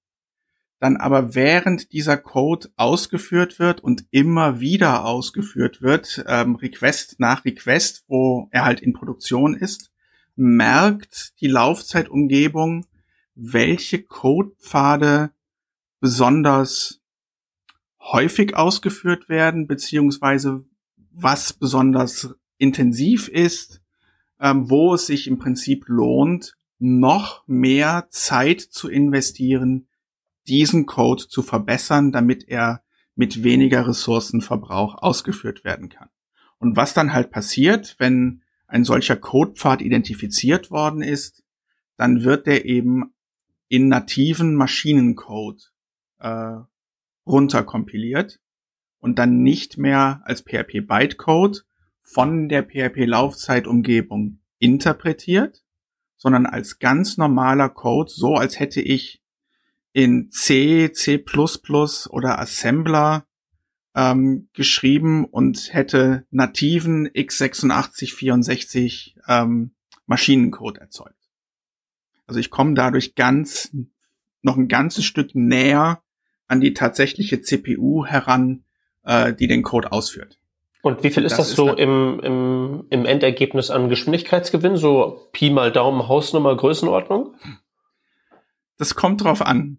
dann 0.81 0.97
aber 0.97 1.35
während 1.35 1.93
dieser 1.93 2.17
Code 2.17 2.69
ausgeführt 2.77 3.59
wird 3.59 3.81
und 3.81 4.05
immer 4.11 4.61
wieder 4.61 5.05
ausgeführt 5.05 5.81
wird, 5.81 6.25
ähm, 6.27 6.57
Request 6.57 7.19
nach 7.19 7.45
Request, 7.45 8.05
wo 8.09 8.49
er 8.51 8.65
halt 8.65 8.81
in 8.81 8.93
Produktion 8.93 9.55
ist, 9.55 9.91
merkt 10.35 11.41
die 11.41 11.49
Laufzeitumgebung, 11.49 12.87
welche 13.35 14.03
Codepfade 14.03 15.31
besonders 16.01 17.01
häufig 18.01 18.55
ausgeführt 18.57 19.29
werden, 19.29 19.67
beziehungsweise 19.67 20.65
was 21.11 21.53
besonders 21.53 22.35
intensiv 22.59 23.29
ist, 23.29 23.83
ähm, 24.41 24.71
wo 24.71 24.95
es 24.95 25.07
sich 25.07 25.27
im 25.27 25.39
Prinzip 25.39 25.85
lohnt, 25.89 26.57
noch 26.79 27.47
mehr 27.47 28.07
Zeit 28.11 28.61
zu 28.61 28.89
investieren, 28.89 29.89
diesen 30.47 30.87
Code 30.87 31.27
zu 31.29 31.43
verbessern, 31.43 32.13
damit 32.13 32.49
er 32.49 32.83
mit 33.15 33.43
weniger 33.43 33.89
Ressourcenverbrauch 33.89 34.97
ausgeführt 34.97 35.65
werden 35.65 35.89
kann. 35.89 36.09
Und 36.59 36.77
was 36.77 36.95
dann 36.95 37.13
halt 37.13 37.31
passiert, 37.31 37.97
wenn 37.99 38.43
ein 38.67 38.85
solcher 38.85 39.17
Codepfad 39.17 39.81
identifiziert 39.81 40.71
worden 40.71 41.03
ist, 41.03 41.43
dann 41.97 42.25
wird 42.25 42.47
der 42.47 42.67
eben 42.67 43.15
in 43.69 43.89
nativen 43.89 44.55
Maschinencode 44.55 45.73
äh, 46.19 46.57
runterkompiliert 47.27 48.41
und 49.01 49.19
dann 49.19 49.43
nicht 49.43 49.79
mehr 49.79 50.21
als 50.25 50.43
PHP 50.43 50.87
Bytecode 50.87 51.65
von 52.07 52.49
der 52.49 52.63
PHP-Laufzeitumgebung 52.63 54.39
interpretiert, 54.61 55.65
sondern 56.17 56.47
als 56.47 56.79
ganz 56.79 57.19
normaler 57.19 57.69
Code, 57.69 58.11
so 58.11 58.37
als 58.37 58.61
hätte 58.61 58.81
ich 58.81 59.21
in 59.93 60.31
C, 60.31 60.93
C++ 60.93 61.25
oder 62.09 62.39
Assembler 62.39 63.27
ähm, 63.97 64.49
geschrieben 64.53 65.25
und 65.25 65.75
hätte 65.75 66.25
nativen 66.31 67.09
x86-64 67.09 69.17
ähm, 69.27 69.73
Maschinencode 70.07 70.79
erzeugt. 70.79 71.29
Also 72.27 72.39
ich 72.39 72.51
komme 72.51 72.75
dadurch 72.75 73.17
ganz 73.17 73.75
noch 74.43 74.57
ein 74.57 74.69
ganzes 74.69 75.05
Stück 75.05 75.35
näher 75.35 76.05
an 76.47 76.61
die 76.61 76.73
tatsächliche 76.73 77.41
CPU 77.41 78.07
heran, 78.07 78.63
äh, 79.03 79.35
die 79.35 79.49
den 79.49 79.65
Code 79.65 79.91
ausführt. 79.91 80.39
Und 80.83 81.03
wie 81.03 81.11
viel 81.11 81.25
ist 81.25 81.39
das, 81.39 81.49
das 81.49 81.57
so 81.57 81.75
im, 81.75 82.21
im, 82.21 82.87
im 82.91 83.07
Endergebnis 83.07 83.71
an 83.71 83.89
Geschwindigkeitsgewinn? 83.89 84.77
So 84.77 85.29
Pi 85.33 85.51
mal 85.51 85.73
Daumen, 85.73 86.07
Hausnummer, 86.07 86.57
Größenordnung? 86.57 87.35
Das 88.79 88.95
kommt 88.95 89.25
drauf 89.25 89.43
an. 89.43 89.79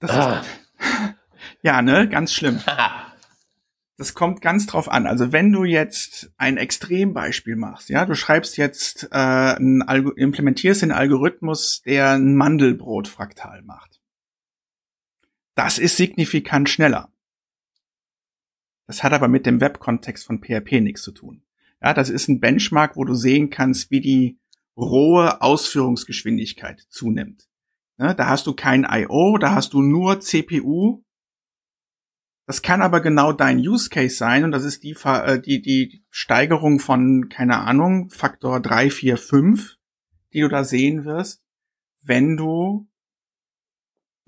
Das 0.00 0.10
ah. 0.10 0.40
ist, 0.40 1.14
ja, 1.62 1.82
ne, 1.82 2.08
ganz 2.08 2.32
schlimm. 2.32 2.60
das 3.98 4.14
kommt 4.14 4.40
ganz 4.40 4.66
drauf 4.66 4.88
an. 4.88 5.06
Also 5.06 5.32
wenn 5.32 5.52
du 5.52 5.64
jetzt 5.64 6.30
ein 6.38 6.56
Extrembeispiel 6.56 7.56
machst, 7.56 7.88
ja, 7.88 8.06
du 8.06 8.14
schreibst 8.14 8.56
jetzt 8.56 9.08
äh, 9.12 9.56
ein 9.56 9.82
Algo 9.82 10.10
implementierst 10.10 10.82
den 10.82 10.92
Algorithmus, 10.92 11.82
der 11.82 12.12
ein 12.12 12.34
Mandelbrot-Fraktal 12.36 13.62
macht. 13.62 14.00
Das 15.54 15.78
ist 15.78 15.96
signifikant 15.96 16.70
schneller. 16.70 17.10
Das 18.88 19.04
hat 19.04 19.12
aber 19.12 19.28
mit 19.28 19.46
dem 19.46 19.60
Web-Kontext 19.60 20.26
von 20.26 20.40
PHP 20.40 20.80
nichts 20.80 21.02
zu 21.02 21.12
tun. 21.12 21.42
Ja, 21.80 21.94
das 21.94 22.10
ist 22.10 22.28
ein 22.28 22.40
Benchmark, 22.40 22.96
wo 22.96 23.04
du 23.04 23.14
sehen 23.14 23.50
kannst, 23.50 23.92
wie 23.92 24.00
die 24.00 24.40
rohe 24.76 25.40
Ausführungsgeschwindigkeit 25.40 26.84
zunimmt. 26.88 27.48
Ja, 27.98 28.14
da 28.14 28.26
hast 28.26 28.48
du 28.48 28.54
kein 28.54 28.84
I.O., 28.90 29.38
da 29.38 29.54
hast 29.54 29.72
du 29.72 29.82
nur 29.82 30.18
CPU 30.18 31.04
das 32.48 32.62
kann 32.62 32.80
aber 32.80 33.02
genau 33.02 33.34
dein 33.34 33.58
Use 33.58 33.90
Case 33.90 34.16
sein 34.16 34.42
und 34.42 34.52
das 34.52 34.64
ist 34.64 34.82
die, 34.82 34.96
äh, 35.04 35.38
die, 35.38 35.60
die 35.60 36.02
Steigerung 36.08 36.80
von, 36.80 37.28
keine 37.28 37.58
Ahnung, 37.58 38.08
Faktor 38.08 38.60
3, 38.60 38.88
4, 38.88 39.18
5, 39.18 39.76
die 40.32 40.40
du 40.40 40.48
da 40.48 40.64
sehen 40.64 41.04
wirst, 41.04 41.42
wenn 42.00 42.38
du 42.38 42.88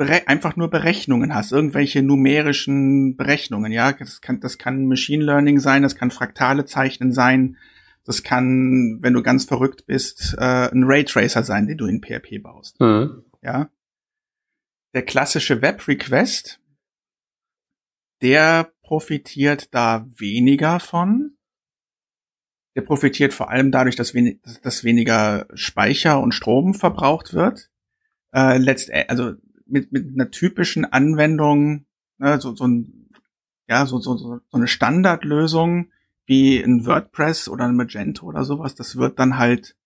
einfach 0.01 0.57
nur 0.57 0.69
Berechnungen 0.69 1.35
hast, 1.35 1.53
irgendwelche 1.53 2.03
numerischen 2.03 3.17
Berechnungen, 3.17 3.73
ja, 3.73 3.93
das 3.93 4.21
kann, 4.21 4.41
das 4.41 4.59
kann 4.59 4.87
Machine 4.87 5.25
Learning 5.25 5.59
sein, 5.59 5.83
das 5.83 5.97
kann 5.97 6.11
Fraktale 6.11 6.65
zeichnen 6.65 7.13
sein, 7.13 7.57
das 8.05 8.23
kann, 8.23 8.99
wenn 9.01 9.13
du 9.13 9.23
ganz 9.23 9.45
verrückt 9.45 9.87
bist, 9.87 10.35
äh, 10.39 10.71
ein 10.71 10.85
Raytracer 10.85 11.43
sein, 11.43 11.67
den 11.67 11.79
du 11.79 11.87
in 11.87 12.03
PHP 12.03 12.43
baust, 12.43 12.81
mhm. 12.81 13.25
ja. 13.43 13.69
Der 14.93 15.03
klassische 15.03 15.63
Web 15.63 15.87
Request 15.87 16.61
der 18.23 18.73
profitiert 18.83 19.75
da 19.75 20.07
weniger 20.17 20.81
von. 20.81 21.37
Der 22.77 22.83
profitiert 22.83 23.35
vor 23.35 23.51
allem 23.51 23.73
dadurch, 23.73 23.97
dass, 23.97 24.15
wenig, 24.15 24.41
dass 24.63 24.85
weniger 24.85 25.47
Speicher 25.55 26.21
und 26.21 26.33
Strom 26.33 26.75
verbraucht 26.75 27.33
wird. 27.33 27.71
Äh, 28.33 28.59
letzt, 28.59 28.93
also 29.09 29.35
mit, 29.71 29.93
mit 29.93 30.15
einer 30.15 30.31
typischen 30.31 30.85
Anwendung, 30.85 31.87
ne, 32.19 32.41
so, 32.41 32.55
so, 32.55 32.67
ein, 32.67 33.11
ja, 33.69 33.87
so, 33.87 33.99
so, 33.99 34.17
so 34.17 34.41
eine 34.53 34.69
Standardlösung 34.69 35.91
wie 36.27 36.61
ein 36.61 36.87
WordPress 36.87 37.49
oder 37.49 37.65
ein 37.65 37.77
Magento 37.77 38.27
oder 38.27 38.45
sowas, 38.45 38.75
das 38.75 38.97
wird 38.97 39.19
dann 39.19 39.39
halt, 39.39 39.77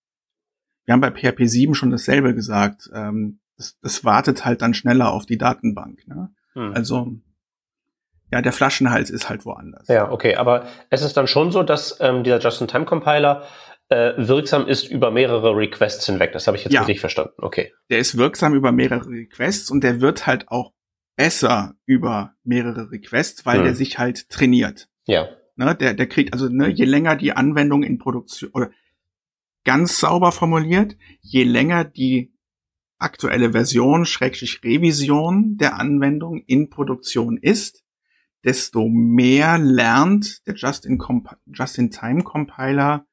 wir 0.85 0.93
haben 0.93 1.01
bei 1.01 1.11
PHP 1.11 1.47
7 1.47 1.75
schon 1.75 1.91
dasselbe 1.91 2.35
gesagt, 2.35 2.89
ähm, 2.93 3.39
das, 3.57 3.79
das 3.81 4.03
wartet 4.03 4.45
halt 4.45 4.61
dann 4.61 4.73
schneller 4.73 5.11
auf 5.11 5.25
die 5.25 5.37
Datenbank. 5.37 6.07
Ne? 6.07 6.29
Hm. 6.53 6.73
Also 6.73 7.19
ja, 8.31 8.41
der 8.41 8.51
Flaschenhals 8.51 9.09
ist 9.09 9.29
halt 9.29 9.45
woanders. 9.45 9.87
Ja, 9.87 10.11
okay, 10.11 10.35
aber 10.35 10.65
es 10.89 11.01
ist 11.01 11.15
dann 11.15 11.27
schon 11.27 11.51
so, 11.51 11.63
dass 11.63 11.99
ähm, 12.01 12.23
dieser 12.23 12.39
Just-in-Time-Compiler 12.39 13.43
äh, 13.89 14.13
wirksam 14.17 14.67
ist 14.67 14.89
über 14.89 15.11
mehrere 15.11 15.55
Requests 15.55 16.05
hinweg. 16.05 16.31
Das 16.33 16.47
habe 16.47 16.57
ich 16.57 16.63
jetzt 16.63 16.73
ja. 16.73 16.81
richtig 16.81 16.99
verstanden. 16.99 17.33
Okay. 17.37 17.71
Der 17.89 17.99
ist 17.99 18.17
wirksam 18.17 18.55
über 18.55 18.71
mehrere 18.71 19.09
Requests 19.09 19.69
und 19.69 19.83
der 19.83 20.01
wird 20.01 20.25
halt 20.25 20.49
auch 20.49 20.73
besser 21.15 21.75
über 21.85 22.33
mehrere 22.43 22.91
Requests, 22.91 23.45
weil 23.45 23.59
hm. 23.59 23.65
der 23.65 23.75
sich 23.75 23.99
halt 23.99 24.29
trainiert. 24.29 24.89
Ja. 25.05 25.29
Ne, 25.55 25.75
der, 25.75 25.93
der 25.93 26.07
kriegt, 26.07 26.33
also 26.33 26.49
ne, 26.49 26.67
je 26.67 26.85
länger 26.85 27.15
die 27.15 27.31
Anwendung 27.31 27.83
in 27.83 27.97
Produktion 27.97 28.49
oder 28.53 28.71
ganz 29.63 29.99
sauber 29.99 30.33
formuliert, 30.33 30.97
je 31.21 31.43
länger 31.43 31.85
die 31.85 32.33
aktuelle 32.97 33.53
Version, 33.53 34.05
Schrägstrich 34.05 34.61
Revision 34.63 35.57
der 35.57 35.79
Anwendung 35.79 36.43
in 36.45 36.69
Produktion 36.69 37.37
ist, 37.37 37.83
desto 38.43 38.89
mehr 38.89 39.57
lernt 39.57 40.45
der 40.47 40.55
Just-in-Time-Compiler 40.55 43.05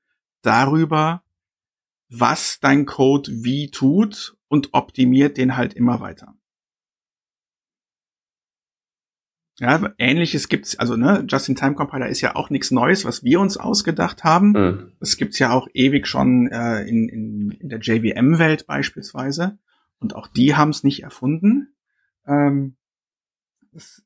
darüber, 0.42 1.22
was 2.08 2.60
dein 2.60 2.84
Code 2.84 3.30
wie 3.42 3.70
tut 3.70 4.36
und 4.48 4.74
optimiert 4.74 5.38
den 5.38 5.56
halt 5.56 5.74
immer 5.74 6.00
weiter. 6.00 6.34
Ja, 9.58 9.92
ähnliches 9.98 10.48
gibt's, 10.48 10.78
also 10.78 10.96
ne, 10.96 11.24
Just-in-Time-Compiler 11.28 12.08
ist 12.08 12.20
ja 12.20 12.34
auch 12.36 12.50
nichts 12.50 12.70
Neues, 12.70 13.04
was 13.04 13.22
wir 13.22 13.38
uns 13.38 13.56
ausgedacht 13.56 14.24
haben. 14.24 14.52
Mhm. 14.52 14.92
Das 14.98 15.16
gibt's 15.16 15.38
ja 15.38 15.52
auch 15.52 15.68
ewig 15.72 16.06
schon 16.06 16.48
äh, 16.48 16.82
in, 16.82 17.08
in, 17.08 17.50
in 17.52 17.68
der 17.68 17.78
JVM-Welt 17.78 18.66
beispielsweise. 18.66 19.58
Und 20.00 20.16
auch 20.16 20.26
die 20.26 20.56
haben's 20.56 20.82
nicht 20.84 21.02
erfunden. 21.02 21.74
Ähm, 22.26 22.76
das 23.72 24.02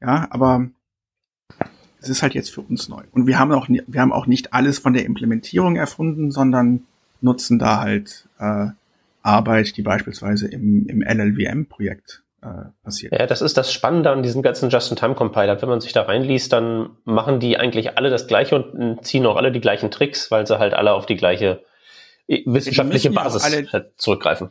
ja, 0.00 0.28
aber 0.30 0.70
es 2.04 2.10
ist 2.10 2.22
halt 2.22 2.34
jetzt 2.34 2.50
für 2.50 2.60
uns 2.60 2.88
neu. 2.88 3.02
Und 3.12 3.26
wir 3.26 3.38
haben 3.38 3.52
auch, 3.52 3.66
wir 3.68 4.00
haben 4.00 4.12
auch 4.12 4.26
nicht 4.26 4.52
alles 4.52 4.78
von 4.78 4.92
der 4.92 5.06
Implementierung 5.06 5.76
erfunden, 5.76 6.30
sondern 6.30 6.84
nutzen 7.20 7.58
da 7.58 7.80
halt 7.80 8.28
äh, 8.38 8.66
Arbeit, 9.22 9.76
die 9.76 9.82
beispielsweise 9.82 10.46
im, 10.48 10.86
im 10.86 11.00
LLVM-Projekt 11.02 12.22
äh, 12.42 12.68
passiert. 12.82 13.12
Ja, 13.12 13.26
das 13.26 13.40
ist 13.40 13.56
das 13.56 13.72
Spannende 13.72 14.10
an 14.10 14.22
diesen 14.22 14.42
ganzen 14.42 14.68
Just-in-Time-Compiler. 14.68 15.62
Wenn 15.62 15.68
man 15.70 15.80
sich 15.80 15.94
da 15.94 16.02
reinliest, 16.02 16.52
dann 16.52 16.90
machen 17.04 17.40
die 17.40 17.56
eigentlich 17.56 17.96
alle 17.96 18.10
das 18.10 18.26
Gleiche 18.26 18.62
und 18.62 19.04
ziehen 19.04 19.24
auch 19.24 19.36
alle 19.36 19.50
die 19.50 19.60
gleichen 19.60 19.90
Tricks, 19.90 20.30
weil 20.30 20.46
sie 20.46 20.58
halt 20.58 20.74
alle 20.74 20.92
auf 20.92 21.06
die 21.06 21.16
gleiche 21.16 21.62
wissenschaftliche 22.26 23.10
Basis 23.10 23.42
alle, 23.42 23.66
halt 23.70 23.92
zurückgreifen. 23.96 24.50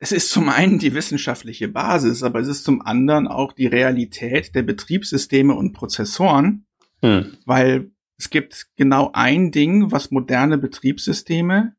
Es 0.00 0.12
ist 0.12 0.30
zum 0.30 0.48
einen 0.48 0.78
die 0.78 0.94
wissenschaftliche 0.94 1.68
Basis, 1.68 2.22
aber 2.22 2.40
es 2.40 2.48
ist 2.48 2.64
zum 2.64 2.82
anderen 2.82 3.28
auch 3.28 3.52
die 3.52 3.66
Realität 3.66 4.54
der 4.54 4.62
Betriebssysteme 4.62 5.54
und 5.54 5.72
Prozessoren, 5.72 6.64
hm. 7.04 7.36
weil 7.44 7.90
es 8.16 8.30
gibt 8.30 8.68
genau 8.76 9.10
ein 9.12 9.50
Ding, 9.50 9.92
was 9.92 10.10
moderne 10.10 10.56
Betriebssysteme, 10.56 11.76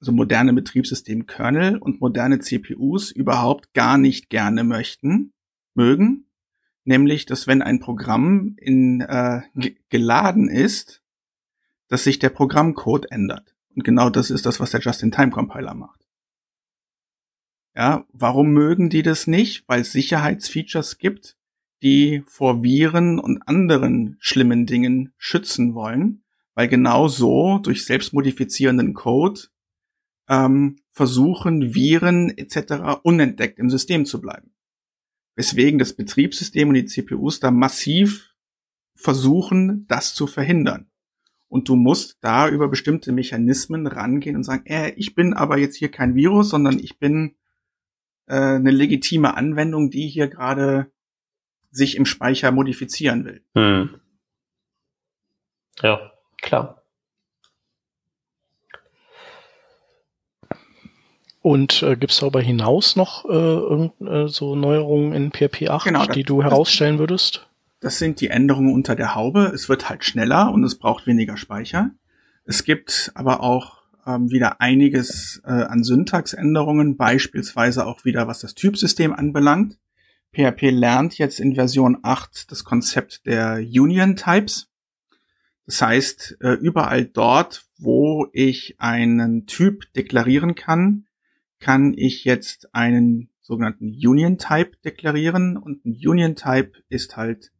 also 0.00 0.12
moderne 0.12 0.52
Betriebssystem-Kernel 0.52 1.78
und 1.78 2.00
moderne 2.00 2.38
CPUs 2.38 3.10
überhaupt 3.10 3.74
gar 3.74 3.98
nicht 3.98 4.30
gerne 4.30 4.62
möchten, 4.62 5.32
mögen, 5.74 6.28
nämlich, 6.84 7.26
dass 7.26 7.48
wenn 7.48 7.60
ein 7.60 7.80
Programm 7.80 8.54
in 8.56 9.00
äh, 9.00 9.42
geladen 9.88 10.48
ist, 10.48 11.02
dass 11.88 12.04
sich 12.04 12.20
der 12.20 12.30
Programmcode 12.30 13.10
ändert. 13.10 13.56
Und 13.74 13.82
genau 13.82 14.10
das 14.10 14.30
ist 14.30 14.46
das, 14.46 14.60
was 14.60 14.70
der 14.70 14.80
Just-in-Time-Compiler 14.80 15.74
macht. 15.74 16.06
Ja, 17.74 18.06
warum 18.12 18.52
mögen 18.52 18.90
die 18.90 19.02
das 19.02 19.26
nicht? 19.26 19.66
Weil 19.66 19.80
es 19.80 19.92
Sicherheitsfeatures 19.92 20.98
gibt, 20.98 21.36
die 21.82 22.22
vor 22.26 22.62
Viren 22.62 23.18
und 23.18 23.42
anderen 23.48 24.16
schlimmen 24.20 24.66
Dingen 24.66 25.12
schützen 25.18 25.74
wollen, 25.74 26.22
weil 26.54 26.68
genau 26.68 27.08
so 27.08 27.58
durch 27.58 27.84
selbstmodifizierenden 27.84 28.94
Code 28.94 29.40
ähm, 30.28 30.76
versuchen 30.92 31.74
Viren 31.74 32.36
etc. 32.36 33.00
unentdeckt 33.02 33.58
im 33.58 33.70
System 33.70 34.06
zu 34.06 34.20
bleiben. 34.20 34.54
Weswegen 35.34 35.78
das 35.78 35.94
Betriebssystem 35.94 36.68
und 36.68 36.74
die 36.74 36.84
CPUs 36.84 37.40
da 37.40 37.50
massiv 37.50 38.34
versuchen, 38.94 39.86
das 39.88 40.14
zu 40.14 40.26
verhindern. 40.26 40.90
Und 41.48 41.68
du 41.68 41.76
musst 41.76 42.18
da 42.20 42.48
über 42.48 42.68
bestimmte 42.68 43.12
Mechanismen 43.12 43.86
rangehen 43.86 44.36
und 44.36 44.44
sagen, 44.44 44.66
äh, 44.66 44.92
ich 44.96 45.14
bin 45.14 45.34
aber 45.34 45.58
jetzt 45.58 45.76
hier 45.76 45.90
kein 45.90 46.14
Virus, 46.14 46.50
sondern 46.50 46.78
ich 46.78 46.98
bin 46.98 47.34
äh, 48.26 48.36
eine 48.36 48.70
legitime 48.70 49.36
Anwendung, 49.36 49.90
die 49.90 50.08
hier 50.08 50.28
gerade 50.28 50.91
sich 51.72 51.96
im 51.96 52.06
Speicher 52.06 52.52
modifizieren 52.52 53.24
will. 53.24 53.42
Hm. 53.54 54.00
Ja, 55.82 56.12
klar. 56.40 56.82
Und 61.40 61.82
äh, 61.82 61.96
gibt 61.96 62.12
es 62.12 62.20
darüber 62.20 62.40
hinaus 62.40 62.94
noch 62.94 63.24
äh, 63.28 64.04
äh, 64.04 64.28
so 64.28 64.54
Neuerungen 64.54 65.12
in 65.12 65.32
PHP 65.32 65.70
8, 65.70 65.84
genau, 65.86 66.06
die 66.06 66.22
du 66.22 66.42
herausstellen 66.42 67.00
würdest? 67.00 67.48
Das 67.80 67.98
sind 67.98 68.20
die 68.20 68.28
Änderungen 68.28 68.72
unter 68.72 68.94
der 68.94 69.16
Haube. 69.16 69.50
Es 69.52 69.68
wird 69.68 69.88
halt 69.88 70.04
schneller 70.04 70.52
und 70.52 70.62
es 70.62 70.78
braucht 70.78 71.08
weniger 71.08 71.36
Speicher. 71.36 71.90
Es 72.44 72.62
gibt 72.62 73.10
aber 73.14 73.42
auch 73.42 73.82
ähm, 74.06 74.30
wieder 74.30 74.60
einiges 74.60 75.42
äh, 75.44 75.50
an 75.50 75.82
Syntaxänderungen, 75.82 76.96
beispielsweise 76.96 77.86
auch 77.86 78.04
wieder 78.04 78.28
was 78.28 78.38
das 78.38 78.54
Typsystem 78.54 79.12
anbelangt. 79.12 79.78
PHP 80.34 80.70
lernt 80.70 81.18
jetzt 81.18 81.40
in 81.40 81.54
Version 81.54 81.98
8 82.02 82.50
das 82.50 82.64
Konzept 82.64 83.26
der 83.26 83.58
Union 83.58 84.16
Types. 84.16 84.68
Das 85.66 85.82
heißt, 85.82 86.38
äh, 86.40 86.52
überall 86.54 87.04
dort, 87.04 87.66
wo 87.78 88.26
ich 88.32 88.76
einen 88.78 89.46
Typ 89.46 89.92
deklarieren 89.92 90.54
kann, 90.54 91.06
kann 91.60 91.94
ich 91.96 92.24
jetzt 92.24 92.74
einen 92.74 93.28
sogenannten 93.42 93.88
Union 93.88 94.38
Type 94.38 94.72
deklarieren 94.84 95.56
und 95.56 95.84
ein 95.84 95.92
Union 95.92 96.34
Type 96.34 96.72
ist 96.88 97.16
halt 97.16 97.52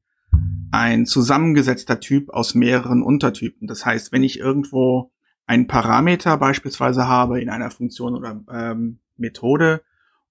ein 0.70 1.04
zusammengesetzter 1.06 2.00
Typ 2.00 2.30
aus 2.30 2.54
mehreren 2.54 3.02
Untertypen. 3.02 3.68
Das 3.68 3.84
heißt, 3.84 4.12
wenn 4.12 4.24
ich 4.24 4.38
irgendwo 4.38 5.12
einen 5.46 5.66
Parameter 5.66 6.38
beispielsweise 6.38 7.06
habe 7.06 7.40
in 7.40 7.50
einer 7.50 7.70
Funktion 7.70 8.14
oder 8.14 8.42
ähm, 8.50 9.00
Methode 9.16 9.82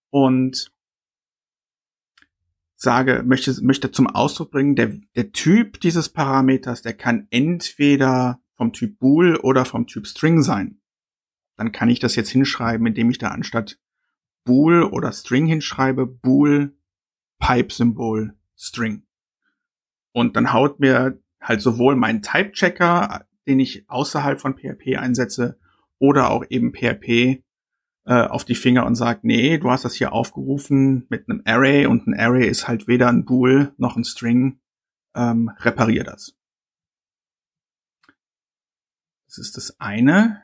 und 0.09 0.71
sage, 2.81 3.21
möchte, 3.23 3.53
möchte 3.61 3.91
zum 3.91 4.07
Ausdruck 4.07 4.49
bringen, 4.49 4.75
der, 4.75 4.87
der 5.15 5.31
Typ 5.31 5.79
dieses 5.81 6.09
Parameters, 6.09 6.81
der 6.81 6.93
kann 6.93 7.27
entweder 7.29 8.41
vom 8.57 8.73
Typ 8.73 8.97
Bool 8.97 9.35
oder 9.35 9.65
vom 9.65 9.85
Typ 9.85 10.07
String 10.07 10.41
sein. 10.41 10.81
Dann 11.57 11.71
kann 11.71 11.89
ich 11.89 11.99
das 11.99 12.15
jetzt 12.15 12.31
hinschreiben, 12.31 12.87
indem 12.87 13.11
ich 13.11 13.19
da 13.19 13.27
anstatt 13.27 13.77
Bool 14.45 14.81
oder 14.81 15.11
String 15.11 15.45
hinschreibe, 15.45 16.07
Bool, 16.07 16.75
Pipe-Symbol, 17.37 18.35
String. 18.57 19.03
Und 20.11 20.35
dann 20.35 20.51
haut 20.51 20.79
mir 20.79 21.21
halt 21.39 21.61
sowohl 21.61 21.95
mein 21.95 22.23
Type-Checker, 22.23 23.27
den 23.45 23.59
ich 23.59 23.87
außerhalb 23.91 24.41
von 24.41 24.57
PHP 24.57 24.97
einsetze, 24.97 25.59
oder 25.99 26.31
auch 26.31 26.43
eben 26.49 26.73
PHP 26.73 27.43
äh, 28.05 28.23
auf 28.23 28.45
die 28.45 28.55
Finger 28.55 28.85
und 28.85 28.95
sagt, 28.95 29.23
nee, 29.23 29.57
du 29.57 29.69
hast 29.69 29.85
das 29.85 29.93
hier 29.93 30.13
aufgerufen 30.13 31.05
mit 31.09 31.29
einem 31.29 31.41
Array 31.45 31.85
und 31.85 32.07
ein 32.07 32.19
Array 32.19 32.47
ist 32.47 32.67
halt 32.67 32.87
weder 32.87 33.07
ein 33.09 33.25
Bool 33.25 33.73
noch 33.77 33.95
ein 33.95 34.03
String, 34.03 34.59
ähm, 35.15 35.51
reparier 35.59 36.03
das. 36.03 36.35
Das 39.27 39.37
ist 39.37 39.55
das 39.55 39.79
eine. 39.79 40.43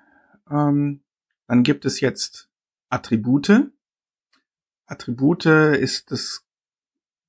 Ähm, 0.49 1.03
dann 1.47 1.63
gibt 1.63 1.85
es 1.85 1.99
jetzt 1.99 2.49
Attribute. 2.89 3.71
Attribute 4.85 5.45
ist 5.45 6.11
das, 6.11 6.45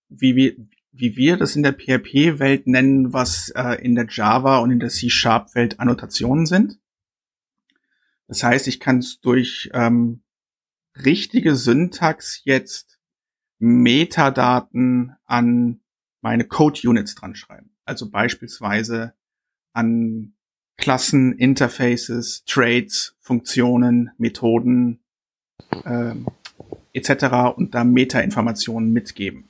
wie 0.08 0.36
wir, 0.36 0.56
wie 0.92 1.16
wir 1.16 1.36
das 1.36 1.56
in 1.56 1.62
der 1.62 1.72
PHP-Welt 1.72 2.66
nennen, 2.66 3.12
was 3.12 3.48
äh, 3.56 3.82
in 3.82 3.94
der 3.94 4.06
Java 4.08 4.58
und 4.58 4.70
in 4.70 4.78
der 4.78 4.90
C-Sharp-Welt 4.90 5.80
Annotationen 5.80 6.46
sind. 6.46 6.78
Das 8.28 8.42
heißt, 8.42 8.68
ich 8.68 8.78
kann 8.78 8.98
es 8.98 9.20
durch 9.20 9.70
ähm, 9.72 10.22
richtige 11.04 11.56
Syntax 11.56 12.42
jetzt 12.44 12.98
Metadaten 13.58 15.16
an 15.24 15.80
meine 16.20 16.44
Code-Units 16.44 17.14
dran 17.14 17.34
schreiben. 17.34 17.70
Also 17.84 18.10
beispielsweise 18.10 19.14
an 19.72 20.34
Klassen, 20.76 21.32
Interfaces, 21.32 22.44
Traits, 22.44 23.16
Funktionen, 23.18 24.10
Methoden 24.18 25.00
ähm, 25.84 26.26
etc. 26.92 27.56
und 27.56 27.74
da 27.74 27.84
Meta-Informationen 27.84 28.92
mitgeben. 28.92 29.48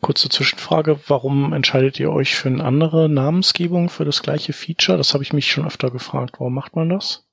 Kurze 0.00 0.28
Zwischenfrage, 0.28 1.00
warum 1.06 1.52
entscheidet 1.52 1.98
ihr 1.98 2.10
euch 2.10 2.34
für 2.34 2.48
eine 2.48 2.64
andere 2.64 3.08
Namensgebung 3.08 3.88
für 3.88 4.04
das 4.04 4.22
gleiche 4.22 4.52
Feature? 4.52 4.98
Das 4.98 5.14
habe 5.14 5.24
ich 5.24 5.32
mich 5.32 5.50
schon 5.50 5.66
öfter 5.66 5.90
gefragt. 5.90 6.36
Warum 6.38 6.54
macht 6.54 6.76
man 6.76 6.88
das? 6.88 7.24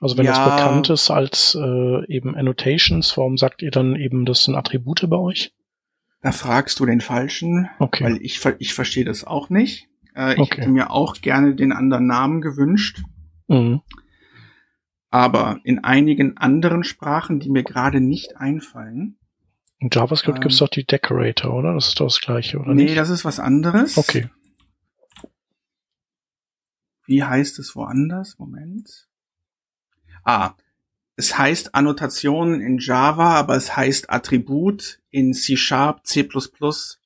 Also 0.00 0.18
wenn 0.18 0.26
ja, 0.26 0.32
das 0.32 0.56
bekannt 0.56 0.90
ist 0.90 1.10
als 1.10 1.56
äh, 1.60 2.06
eben 2.12 2.36
Annotations, 2.36 3.16
warum 3.16 3.38
sagt 3.38 3.62
ihr 3.62 3.70
dann 3.70 3.96
eben, 3.96 4.26
das 4.26 4.44
sind 4.44 4.54
Attribute 4.54 5.08
bei 5.08 5.16
euch? 5.16 5.54
Da 6.20 6.32
fragst 6.32 6.80
du 6.80 6.86
den 6.86 7.00
Falschen, 7.00 7.68
okay. 7.78 8.04
weil 8.04 8.18
ich, 8.20 8.44
ich 8.58 8.74
verstehe 8.74 9.04
das 9.04 9.24
auch 9.24 9.48
nicht. 9.48 9.88
Äh, 10.14 10.34
ich 10.34 10.40
okay. 10.40 10.62
hätte 10.62 10.70
mir 10.70 10.90
auch 10.90 11.14
gerne 11.20 11.54
den 11.54 11.72
anderen 11.72 12.06
Namen 12.06 12.40
gewünscht. 12.40 13.02
Mhm. 13.48 13.80
Aber 15.10 15.60
in 15.64 15.84
einigen 15.84 16.36
anderen 16.36 16.84
Sprachen, 16.84 17.38
die 17.38 17.48
mir 17.48 17.62
gerade 17.62 18.00
nicht 18.00 18.36
einfallen. 18.36 19.18
In 19.78 19.88
JavaScript 19.92 20.38
ähm, 20.38 20.42
gibt's 20.42 20.58
doch 20.58 20.68
die 20.68 20.84
Decorator, 20.84 21.54
oder? 21.54 21.74
Das 21.74 21.88
ist 21.88 22.00
doch 22.00 22.06
das 22.06 22.20
gleiche, 22.20 22.58
oder 22.58 22.74
nee, 22.74 22.82
nicht? 22.82 22.90
Nee, 22.90 22.96
das 22.96 23.10
ist 23.10 23.24
was 23.24 23.38
anderes. 23.38 23.96
Okay. 23.96 24.28
Wie 27.06 27.22
heißt 27.22 27.58
es 27.60 27.76
woanders? 27.76 28.38
Moment. 28.38 29.05
Ah, 30.26 30.54
es 31.16 31.38
heißt 31.38 31.74
Annotation 31.74 32.60
in 32.60 32.78
Java, 32.78 33.36
aber 33.36 33.56
es 33.56 33.76
heißt 33.76 34.10
Attribut 34.10 35.00
in 35.10 35.32
C 35.32 35.56
Sharp, 35.56 36.06
C++, 36.06 36.28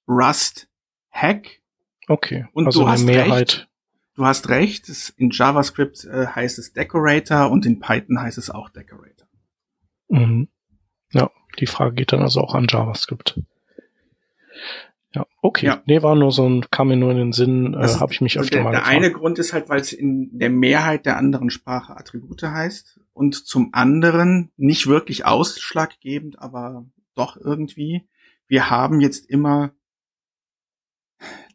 Rust, 0.09 0.69
Hack. 1.11 1.61
Okay. 2.09 2.47
Und 2.53 2.67
also 2.67 2.83
du 2.83 2.89
hast 2.89 3.05
Mehrheit. 3.05 3.41
Recht. 3.41 3.69
Du 4.17 4.25
hast 4.25 4.49
recht. 4.49 5.13
In 5.17 5.31
JavaScript 5.31 6.05
äh, 6.05 6.27
heißt 6.27 6.59
es 6.59 6.73
Decorator 6.73 7.51
und 7.51 7.65
in 7.67 7.79
Python 7.79 8.21
heißt 8.21 8.39
es 8.39 8.51
auch 8.51 8.69
Decorator. 8.71 9.29
Mhm. 10.09 10.49
Ja, 11.13 11.31
die 11.59 11.67
Frage 11.67 11.95
geht 11.95 12.13
dann 12.13 12.23
also 12.23 12.41
auch 12.41 12.55
an 12.55 12.67
JavaScript. 12.69 13.41
Ja, 15.15 15.27
okay. 15.41 15.67
Ja. 15.67 15.83
Nee, 15.87 16.03
war 16.03 16.17
nur 16.17 16.33
so 16.33 16.49
ein, 16.49 16.67
kam 16.71 16.89
mir 16.89 16.97
nur 16.97 17.13
in 17.13 17.17
den 17.17 17.33
Sinn, 17.33 17.75
äh, 17.75 17.87
habe 17.87 18.13
ich 18.13 18.21
mich 18.21 18.39
öfter 18.39 18.57
der, 18.57 18.65
mal 18.65 18.71
Der 18.71 18.87
eine 18.87 19.13
Grund 19.13 19.39
ist 19.39 19.53
halt, 19.53 19.69
weil 19.69 19.81
es 19.81 19.93
in 19.93 20.39
der 20.39 20.51
Mehrheit 20.51 21.07
der 21.07 21.17
anderen 21.17 21.51
Sprache 21.51 21.97
Attribute 21.97 22.43
heißt 22.43 23.00
und 23.13 23.35
zum 23.35 23.71
anderen 23.73 24.51
nicht 24.57 24.87
wirklich 24.87 25.25
ausschlaggebend, 25.25 26.39
aber 26.39 26.87
doch 27.15 27.37
irgendwie. 27.37 28.09
Wir 28.47 28.71
haben 28.71 29.01
jetzt 29.01 29.29
immer 29.29 29.73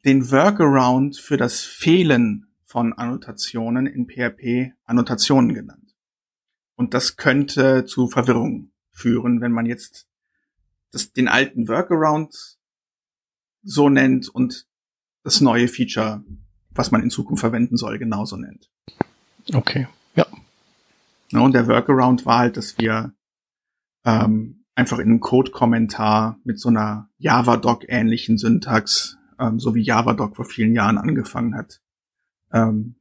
den 0.06 0.32
Workaround 0.32 1.18
für 1.18 1.38
das 1.38 1.62
Fehlen 1.62 2.48
von 2.66 2.94
Annotationen 2.94 3.88
in 3.88 4.08
PHP 4.08 4.74
Annotationen 4.84 5.54
genannt. 5.54 5.96
Und 6.76 6.94
das 6.94 7.16
könnte 7.16 7.86
zu 7.86 8.08
Verwirrung 8.08 8.72
führen, 8.92 9.42
wenn 9.42 9.52
man 9.52 9.66
jetzt 9.66 10.08
das, 10.92 11.12
den 11.12 11.28
alten 11.28 11.68
Workaround 11.68 12.58
so 13.64 13.90
nennt 13.90 14.30
und 14.30 14.68
das 15.24 15.42
neue 15.42 15.68
Feature, 15.68 16.24
was 16.70 16.92
man 16.92 17.02
in 17.02 17.10
Zukunft 17.10 17.42
verwenden 17.42 17.78
soll, 17.78 17.98
genauso 17.98 18.38
nennt. 18.38 18.70
Okay, 19.54 19.88
ja. 20.16 20.28
Und 21.32 21.54
der 21.54 21.68
Workaround 21.68 22.26
war 22.26 22.40
halt, 22.40 22.58
dass 22.58 22.78
wir 22.78 23.14
ähm, 24.06 24.66
einfach 24.76 25.00
in 25.00 25.10
einem 25.10 25.20
Code-Kommentar 25.20 26.40
mit 26.44 26.60
so 26.60 26.70
einer 26.70 27.10
Java-Doc-ähnlichen 27.18 28.38
Syntax, 28.38 29.18
ähm, 29.40 29.60
so 29.60 29.74
wie 29.74 29.82
Java-Doc 29.82 30.36
vor 30.36 30.46
vielen 30.46 30.74
Jahren 30.74 30.98
angefangen 30.98 31.56
hat, 31.56 31.82
ähm, 32.52 32.96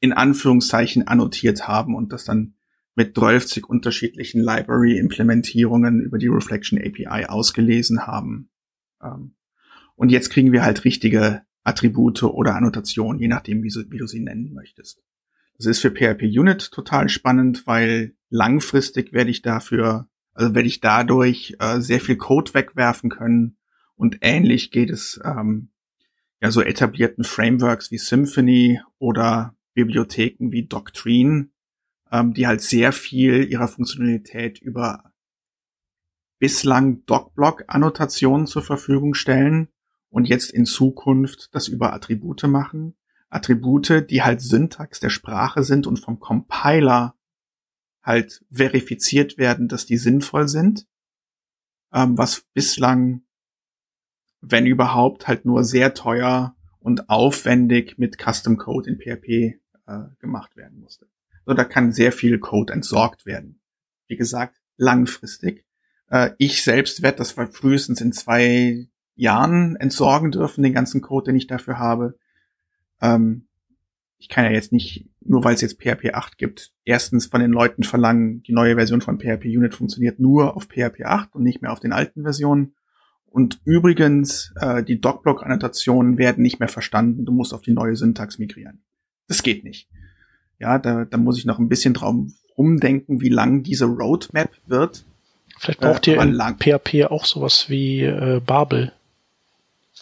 in 0.00 0.12
Anführungszeichen 0.12 1.06
annotiert 1.08 1.66
haben 1.66 1.94
und 1.94 2.12
das 2.12 2.24
dann 2.24 2.54
mit 2.96 3.16
12 3.16 3.64
unterschiedlichen 3.66 4.40
Library-Implementierungen 4.40 6.00
über 6.00 6.18
die 6.18 6.28
Reflection 6.28 6.78
API 6.78 7.26
ausgelesen 7.26 8.06
haben. 8.06 8.50
Ähm, 9.02 9.34
und 9.96 10.10
jetzt 10.10 10.30
kriegen 10.30 10.52
wir 10.52 10.62
halt 10.62 10.84
richtige 10.84 11.42
Attribute 11.62 12.22
oder 12.24 12.56
Annotationen, 12.56 13.20
je 13.20 13.28
nachdem, 13.28 13.62
wie, 13.62 13.70
so, 13.70 13.80
wie 13.90 13.98
du 13.98 14.06
sie 14.06 14.20
nennen 14.20 14.52
möchtest. 14.52 15.02
Das 15.56 15.66
ist 15.66 15.80
für 15.80 15.90
PHP 15.90 16.22
Unit 16.22 16.72
total 16.72 17.08
spannend, 17.08 17.66
weil 17.66 18.14
langfristig 18.28 19.12
werde 19.12 19.30
ich 19.30 19.42
dafür, 19.42 20.08
also 20.32 20.54
werde 20.54 20.68
ich 20.68 20.80
dadurch 20.80 21.56
äh, 21.60 21.80
sehr 21.80 22.00
viel 22.00 22.16
Code 22.16 22.54
wegwerfen 22.54 23.10
können. 23.10 23.56
Und 23.94 24.18
ähnlich 24.22 24.70
geht 24.70 24.90
es 24.90 25.20
ähm, 25.24 25.70
ja 26.40 26.50
so 26.50 26.60
etablierten 26.60 27.24
Frameworks 27.24 27.90
wie 27.90 27.98
Symfony 27.98 28.80
oder 28.98 29.54
Bibliotheken 29.74 30.50
wie 30.50 30.66
Doctrine, 30.66 31.50
ähm, 32.10 32.34
die 32.34 32.46
halt 32.46 32.60
sehr 32.60 32.92
viel 32.92 33.44
ihrer 33.44 33.68
Funktionalität 33.68 34.58
über 34.58 35.12
bislang 36.38 37.06
Docblock-Annotationen 37.06 38.46
zur 38.46 38.62
Verfügung 38.62 39.14
stellen 39.14 39.68
und 40.10 40.28
jetzt 40.28 40.50
in 40.50 40.66
Zukunft 40.66 41.54
das 41.54 41.68
über 41.68 41.92
Attribute 41.92 42.42
machen. 42.44 42.94
Attribute, 43.34 44.08
die 44.08 44.22
halt 44.22 44.40
Syntax 44.40 45.00
der 45.00 45.10
Sprache 45.10 45.62
sind 45.62 45.86
und 45.86 45.98
vom 45.98 46.20
Compiler 46.20 47.16
halt 48.02 48.44
verifiziert 48.50 49.38
werden, 49.38 49.68
dass 49.68 49.86
die 49.86 49.96
sinnvoll 49.96 50.46
sind, 50.46 50.86
ähm, 51.92 52.16
was 52.18 52.42
bislang, 52.52 53.22
wenn 54.40 54.66
überhaupt, 54.66 55.26
halt 55.26 55.46
nur 55.46 55.64
sehr 55.64 55.94
teuer 55.94 56.54
und 56.80 57.08
aufwendig 57.08 57.98
mit 57.98 58.18
Custom 58.18 58.58
Code 58.58 58.90
in 58.90 58.98
PHP 58.98 59.58
äh, 59.86 60.04
gemacht 60.18 60.56
werden 60.56 60.80
musste. 60.80 61.08
So, 61.46 61.54
da 61.54 61.64
kann 61.64 61.92
sehr 61.92 62.12
viel 62.12 62.38
Code 62.38 62.72
entsorgt 62.72 63.26
werden. 63.26 63.60
Wie 64.06 64.16
gesagt, 64.16 64.60
langfristig. 64.76 65.64
Äh, 66.08 66.30
ich 66.38 66.62
selbst 66.62 67.02
werde 67.02 67.18
das 67.18 67.32
frühestens 67.32 68.00
in 68.00 68.12
zwei 68.12 68.88
Jahren 69.14 69.76
entsorgen 69.76 70.30
dürfen, 70.30 70.62
den 70.62 70.74
ganzen 70.74 71.00
Code, 71.00 71.26
den 71.26 71.36
ich 71.36 71.46
dafür 71.46 71.78
habe. 71.78 72.18
Ähm, 73.04 73.46
ich 74.18 74.28
kann 74.28 74.44
ja 74.44 74.50
jetzt 74.50 74.72
nicht, 74.72 75.06
nur 75.20 75.44
weil 75.44 75.54
es 75.54 75.60
jetzt 75.60 75.82
PHP 75.82 76.14
8 76.14 76.38
gibt, 76.38 76.72
erstens 76.84 77.26
von 77.26 77.40
den 77.40 77.52
Leuten 77.52 77.82
verlangen, 77.82 78.42
die 78.42 78.52
neue 78.52 78.76
Version 78.76 79.02
von 79.02 79.18
PHP 79.18 79.44
Unit 79.44 79.74
funktioniert 79.74 80.18
nur 80.18 80.56
auf 80.56 80.64
PHP 80.64 81.04
8 81.04 81.34
und 81.34 81.42
nicht 81.42 81.60
mehr 81.60 81.72
auf 81.72 81.80
den 81.80 81.92
alten 81.92 82.22
Versionen. 82.22 82.74
Und 83.26 83.60
übrigens, 83.64 84.54
äh, 84.60 84.82
die 84.82 85.00
Docblock-Annotationen 85.00 86.18
werden 86.18 86.42
nicht 86.42 86.60
mehr 86.60 86.68
verstanden. 86.68 87.26
Du 87.26 87.32
musst 87.32 87.52
auf 87.52 87.62
die 87.62 87.72
neue 87.72 87.96
Syntax 87.96 88.38
migrieren. 88.38 88.82
Das 89.28 89.42
geht 89.42 89.64
nicht. 89.64 89.88
Ja, 90.58 90.78
da, 90.78 91.04
da 91.04 91.16
muss 91.18 91.38
ich 91.38 91.44
noch 91.44 91.58
ein 91.58 91.68
bisschen 91.68 91.94
drauf 91.94 92.14
rumdenken, 92.56 93.20
wie 93.20 93.28
lang 93.28 93.62
diese 93.62 93.86
Roadmap 93.86 94.50
wird. 94.66 95.04
Vielleicht 95.58 95.80
braucht 95.80 96.06
äh, 96.06 96.14
ihr 96.14 96.22
in 96.22 96.38
PHP 96.38 97.10
auch 97.10 97.24
sowas 97.24 97.68
wie 97.68 98.02
äh, 98.02 98.40
Babel. 98.40 98.92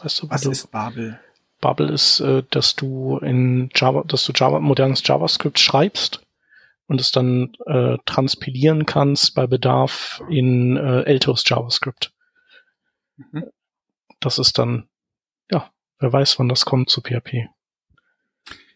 Weißt 0.02 0.22
du, 0.22 0.30
Was 0.30 0.42
du, 0.42 0.50
ist 0.50 0.70
Babel? 0.70 1.18
Babel 1.62 1.89
ist, 1.89 2.20
äh, 2.20 2.43
dass 2.51 2.76
du 2.76 3.16
in 3.18 3.70
Java, 3.74 4.05
dass 4.05 4.24
du 4.24 4.32
Java, 4.34 4.60
modernes 4.60 5.01
JavaScript 5.06 5.59
schreibst 5.59 6.20
und 6.89 7.01
es 7.01 7.10
dann 7.10 7.55
äh, 7.64 7.97
transpilieren 8.05 8.84
kannst 8.84 9.34
bei 9.34 9.47
Bedarf 9.47 10.22
in 10.28 10.76
äh, 10.76 11.05
älteres 11.05 11.44
JavaScript. 11.47 12.12
Mhm. 13.16 13.44
das 14.20 14.39
ist 14.39 14.59
dann, 14.59 14.89
ja, 15.51 15.70
wer 15.98 16.12
weiß, 16.12 16.39
wann 16.39 16.48
das 16.48 16.64
kommt 16.64 16.90
zu 16.90 17.01
PHP. 17.01 17.48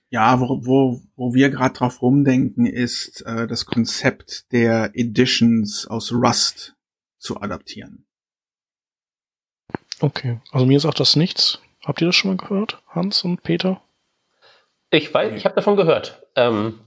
Ja, 0.09 0.41
wo, 0.41 0.65
wo, 0.65 1.03
wo 1.17 1.35
wir 1.35 1.51
gerade 1.51 1.75
drauf 1.75 2.01
rumdenken, 2.01 2.67
ist 2.67 3.23
äh, 3.23 3.47
das 3.47 3.67
Konzept 3.67 4.53
der 4.53 4.93
Editions 4.95 5.87
aus 5.87 6.13
Rust 6.13 6.77
zu 7.19 7.41
adaptieren. 7.41 8.07
Okay, 10.01 10.41
also 10.53 10.67
mir 10.67 10.79
sagt 10.79 11.01
das 11.01 11.17
nichts. 11.17 11.61
Habt 11.87 12.01
ihr 12.01 12.09
das 12.09 12.17
schon 12.17 12.33
mal 12.33 12.37
gehört, 12.37 12.83
Hans 12.89 13.23
und 13.23 13.45
Peter? 13.45 13.81
Ich 14.91 15.15
weiß, 15.15 15.37
ich 15.37 15.45
habe 15.45 15.55
davon 15.55 15.77
gehört. 15.77 16.27
Ähm, 16.35 16.81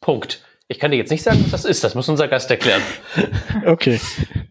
Punkt. 0.00 0.44
Ich 0.68 0.78
kann 0.78 0.92
dir 0.92 0.96
jetzt 0.96 1.10
nicht 1.10 1.24
sagen, 1.24 1.40
was 1.42 1.50
das 1.50 1.64
ist. 1.64 1.82
Das 1.82 1.96
muss 1.96 2.08
unser 2.08 2.28
Gast 2.28 2.48
erklären. 2.48 2.82
okay. 3.66 3.98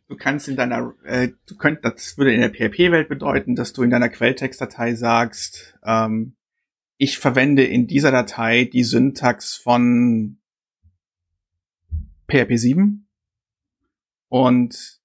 Du 0.10 0.18
kannst 0.18 0.50
in 0.50 0.58
deiner, 0.58 0.94
äh, 1.06 1.30
du 1.48 1.56
könnt, 1.56 1.86
das 1.86 2.18
würde 2.18 2.34
in 2.34 2.42
der 2.42 2.50
PHP-Welt 2.50 3.08
bedeuten, 3.08 3.56
dass 3.56 3.72
du 3.72 3.82
in 3.82 3.90
deiner 3.90 4.10
Quelltextdatei 4.10 4.94
sagst, 4.96 5.80
ähm, 5.86 6.36
ich 6.98 7.18
verwende 7.18 7.64
in 7.64 7.88
dieser 7.88 8.12
Datei 8.12 8.66
die 8.66 8.84
Syntax 8.84 9.56
von 9.56 10.38
PHP 12.30 12.58
7 12.58 13.08
und 14.28 14.97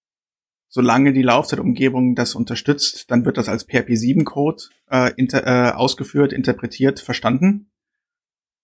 solange 0.73 1.13
die 1.13 1.23
Laufzeitumgebung 1.23 2.15
das 2.15 2.35
unterstützt, 2.35 3.11
dann 3.11 3.27
wird 3.27 3.37
das 3.37 3.51
als 3.51 3.65
PHP 3.65 3.95
7 3.95 4.25
Code 4.25 4.65
äh, 4.91 5.13
inter, 5.17 5.47
äh, 5.47 5.73
ausgeführt, 5.73 6.33
interpretiert, 6.33 6.99
verstanden. 6.99 7.71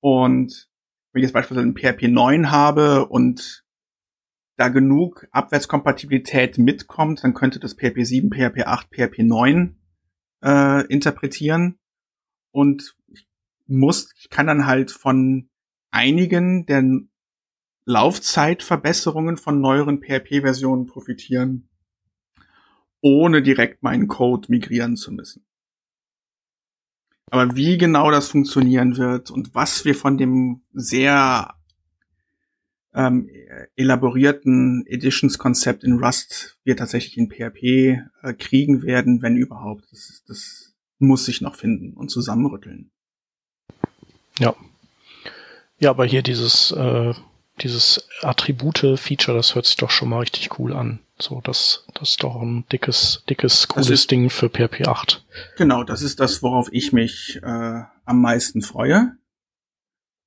Und 0.01 0.71
wenn 1.13 1.21
ich 1.21 1.27
jetzt 1.27 1.35
beispielsweise 1.35 1.69
ein 1.69 1.77
PHP 1.77 2.09
9 2.09 2.51
habe 2.51 3.07
und 3.09 3.63
da 4.57 4.69
genug 4.69 5.29
Abwärtskompatibilität 5.33 6.57
mitkommt, 6.57 7.23
dann 7.25 7.35
könnte 7.35 7.61
das 7.61 7.75
PHP 7.75 8.03
7, 8.03 8.31
PHP 8.31 8.63
8, 8.65 8.89
PHP 8.89 9.19
9 9.25 9.77
äh, 10.43 10.87
interpretieren 10.87 11.79
und 12.53 12.97
ich 13.09 13.29
muss, 13.67 14.15
ich 14.17 14.31
kann 14.31 14.47
dann 14.47 14.67
halt 14.67 14.91
von 14.91 15.51
einigen 15.91 16.65
der 16.65 16.85
Laufzeitverbesserungen 17.85 19.37
von 19.37 19.61
neueren 19.61 20.01
PHP-Versionen 20.01 20.87
profitieren, 20.87 21.68
ohne 23.01 23.43
direkt 23.43 23.83
meinen 23.83 24.09
Code 24.09 24.49
migrieren 24.51 24.97
zu 24.97 25.13
müssen. 25.13 25.45
Aber 27.31 27.57
wie 27.57 27.77
genau 27.77 28.11
das 28.11 28.29
funktionieren 28.29 28.97
wird 28.97 29.31
und 29.31 29.55
was 29.55 29.85
wir 29.85 29.95
von 29.95 30.17
dem 30.17 30.63
sehr 30.73 31.55
ähm, 32.95 33.29
elaborierten 33.77 34.85
Editions-Konzept 34.87 35.85
in 35.85 36.03
Rust 36.03 36.59
wir 36.65 36.77
tatsächlich 36.77 37.19
in 37.19 37.29
PHP 37.31 37.63
äh, 38.23 38.33
kriegen 38.33 38.83
werden, 38.83 39.21
wenn 39.23 39.37
überhaupt, 39.37 39.85
das, 39.91 40.23
das 40.27 40.75
muss 40.99 41.27
sich 41.27 41.41
noch 41.41 41.55
finden 41.55 41.93
und 41.95 42.11
zusammenrütteln. 42.11 42.91
Ja. 44.39 44.55
Ja, 45.81 45.91
aber 45.91 46.07
hier 46.07 46.23
dieses, 46.23 46.73
äh, 46.73 47.15
dieses 47.63 48.09
Attribute-Feature, 48.23 49.37
das 49.37 49.55
hört 49.55 49.67
sich 49.67 49.77
doch 49.77 49.91
schon 49.91 50.09
mal 50.09 50.21
richtig 50.21 50.59
cool 50.59 50.73
an. 50.73 51.01
So, 51.21 51.41
das, 51.43 51.85
das 51.95 52.11
ist 52.11 52.23
doch 52.23 52.41
ein 52.41 52.65
dickes, 52.71 53.25
dickes, 53.29 53.69
cooles 53.69 53.91
ist, 53.91 54.11
Ding 54.11 54.31
für 54.31 54.49
PHP 54.49 54.87
8. 54.87 55.25
Genau, 55.57 55.83
das 55.85 56.03
ist 56.03 56.21
das, 56.21 56.43
worauf 56.43 56.69
ich 56.71 56.93
mich 56.93 57.41
äh, 57.43 57.83
am 58.05 58.21
meisten 58.21 58.63
freue. 58.63 59.17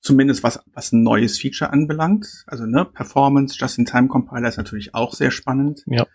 Zumindest 0.02 0.44
was, 0.44 0.60
was 0.74 0.92
ein 0.92 1.04
neues 1.04 1.40
Feature 1.40 1.72
anbelangt. 1.72 2.44
Also, 2.48 2.66
ne, 2.66 2.86
Performance, 2.86 3.58
Just-in-Time-Compiler 3.58 4.50
ist 4.50 4.58
natürlich 4.58 4.94
auch 4.94 5.14
sehr 5.14 5.32
spannend. 5.32 5.84
Ja. 5.86 6.08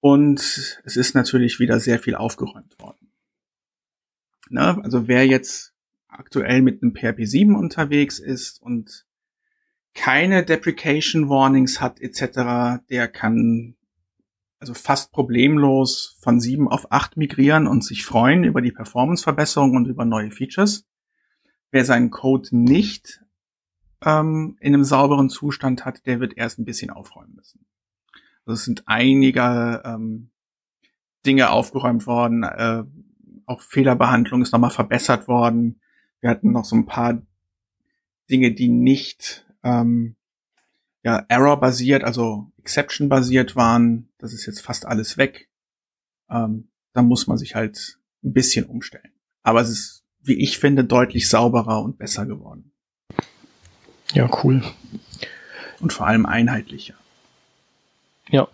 Und 0.00 0.40
es 0.84 0.96
ist 0.96 1.14
natürlich 1.14 1.58
wieder 1.58 1.80
sehr 1.80 1.98
viel 1.98 2.14
aufgeräumt 2.14 2.78
worden. 2.78 3.10
Ne? 4.50 4.80
Also 4.82 5.08
wer 5.08 5.26
jetzt 5.26 5.74
aktuell 6.08 6.62
mit 6.62 6.82
einem 6.82 6.94
PHP 6.94 7.26
7 7.26 7.56
unterwegs 7.56 8.18
ist 8.18 8.62
und 8.62 9.06
keine 9.98 10.44
Deprecation 10.44 11.28
Warnings 11.28 11.80
hat 11.80 12.00
etc., 12.00 12.80
der 12.88 13.08
kann 13.08 13.74
also 14.60 14.72
fast 14.72 15.12
problemlos 15.12 16.16
von 16.20 16.40
7 16.40 16.68
auf 16.68 16.92
8 16.92 17.16
migrieren 17.16 17.66
und 17.66 17.84
sich 17.84 18.04
freuen 18.04 18.44
über 18.44 18.60
die 18.60 18.70
Performance-Verbesserung 18.70 19.76
und 19.76 19.86
über 19.86 20.04
neue 20.04 20.30
Features. 20.30 20.86
Wer 21.72 21.84
seinen 21.84 22.10
Code 22.10 22.48
nicht 22.52 23.24
ähm, 24.04 24.56
in 24.60 24.74
einem 24.74 24.84
sauberen 24.84 25.30
Zustand 25.30 25.84
hat, 25.84 26.06
der 26.06 26.20
wird 26.20 26.36
erst 26.36 26.58
ein 26.58 26.64
bisschen 26.64 26.90
aufräumen 26.90 27.34
müssen. 27.34 27.66
Also 28.46 28.54
es 28.54 28.64
sind 28.64 28.84
einige 28.86 29.82
ähm, 29.84 30.30
Dinge 31.26 31.50
aufgeräumt 31.50 32.06
worden, 32.06 32.44
äh, 32.44 32.84
auch 33.46 33.62
Fehlerbehandlung 33.62 34.42
ist 34.42 34.52
nochmal 34.52 34.70
verbessert 34.70 35.26
worden. 35.26 35.80
Wir 36.20 36.30
hatten 36.30 36.52
noch 36.52 36.64
so 36.64 36.76
ein 36.76 36.86
paar 36.86 37.20
Dinge, 38.30 38.52
die 38.52 38.68
nicht 38.68 39.47
ähm, 39.68 40.16
ja, 41.02 41.24
Error-basiert, 41.28 42.04
also 42.04 42.50
Exception-basiert 42.58 43.56
waren. 43.56 44.08
Das 44.18 44.32
ist 44.32 44.46
jetzt 44.46 44.60
fast 44.60 44.86
alles 44.86 45.16
weg. 45.16 45.48
Ähm, 46.30 46.68
da 46.92 47.02
muss 47.02 47.26
man 47.26 47.38
sich 47.38 47.54
halt 47.54 47.98
ein 48.24 48.32
bisschen 48.32 48.66
umstellen. 48.66 49.12
Aber 49.42 49.60
es 49.60 49.68
ist, 49.68 50.04
wie 50.20 50.42
ich 50.42 50.58
finde, 50.58 50.84
deutlich 50.84 51.28
sauberer 51.28 51.82
und 51.82 51.98
besser 51.98 52.26
geworden. 52.26 52.72
Ja, 54.12 54.28
cool. 54.42 54.62
Und 55.80 55.92
vor 55.92 56.06
allem 56.06 56.26
einheitlicher. 56.26 56.94
Ja. 58.30 58.48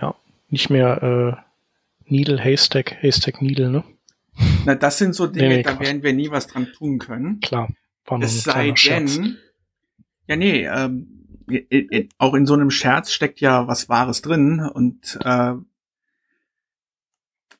Ja. 0.00 0.14
Nicht 0.48 0.70
mehr 0.70 1.02
äh, 1.02 2.10
Needle, 2.10 2.42
Haystack, 2.42 3.02
Haystack, 3.02 3.40
Needle, 3.42 3.70
ne? 3.70 3.84
Na, 4.64 4.74
das 4.74 4.98
sind 4.98 5.14
so 5.14 5.26
Dinge, 5.26 5.48
nee, 5.48 5.56
nee, 5.56 5.62
da 5.62 5.78
werden 5.80 6.02
wir 6.02 6.12
nie 6.12 6.30
was 6.30 6.46
dran 6.46 6.66
tun 6.72 6.98
können. 6.98 7.40
Klar. 7.40 7.70
Es 8.20 8.42
sei 8.42 8.72
denn, 8.72 9.38
ja, 10.28 10.36
nee, 10.36 10.66
ähm, 10.66 11.26
auch 12.18 12.34
in 12.34 12.46
so 12.46 12.54
einem 12.54 12.70
Scherz 12.70 13.12
steckt 13.12 13.40
ja 13.40 13.68
was 13.68 13.88
Wahres 13.88 14.22
drin 14.22 14.60
und 14.60 15.18
äh, 15.22 15.54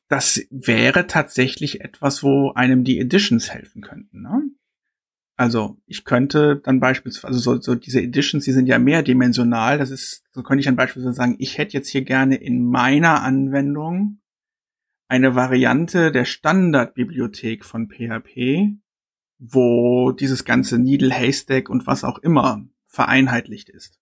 das 0.09 0.45
wäre 0.49 1.07
tatsächlich 1.07 1.81
etwas, 1.81 2.23
wo 2.23 2.51
einem 2.51 2.83
die 2.83 2.99
Editions 2.99 3.53
helfen 3.53 3.81
könnten. 3.81 4.21
Ne? 4.21 4.43
Also 5.35 5.77
ich 5.85 6.03
könnte 6.03 6.61
dann 6.63 6.79
beispielsweise, 6.79 7.27
also 7.27 7.39
so, 7.39 7.61
so 7.61 7.75
diese 7.75 8.01
Editions, 8.01 8.45
die 8.45 8.53
sind 8.53 8.67
ja 8.67 8.79
mehrdimensional. 8.79 9.77
Das 9.77 9.91
ist, 9.91 10.23
so 10.31 10.43
könnte 10.43 10.61
ich 10.61 10.65
dann 10.65 10.75
beispielsweise 10.75 11.15
sagen, 11.15 11.35
ich 11.39 11.57
hätte 11.57 11.73
jetzt 11.73 11.89
hier 11.89 12.03
gerne 12.03 12.35
in 12.35 12.65
meiner 12.65 13.21
Anwendung 13.21 14.19
eine 15.09 15.35
Variante 15.35 16.11
der 16.11 16.25
Standardbibliothek 16.25 17.63
von 17.63 17.87
PHP, 17.87 18.77
wo 19.39 20.11
dieses 20.11 20.45
ganze 20.45 20.79
Needle 20.79 21.13
Haystack 21.13 21.69
und 21.69 21.87
was 21.87 22.03
auch 22.03 22.17
immer 22.19 22.65
vereinheitlicht 22.85 23.69
ist. 23.69 23.99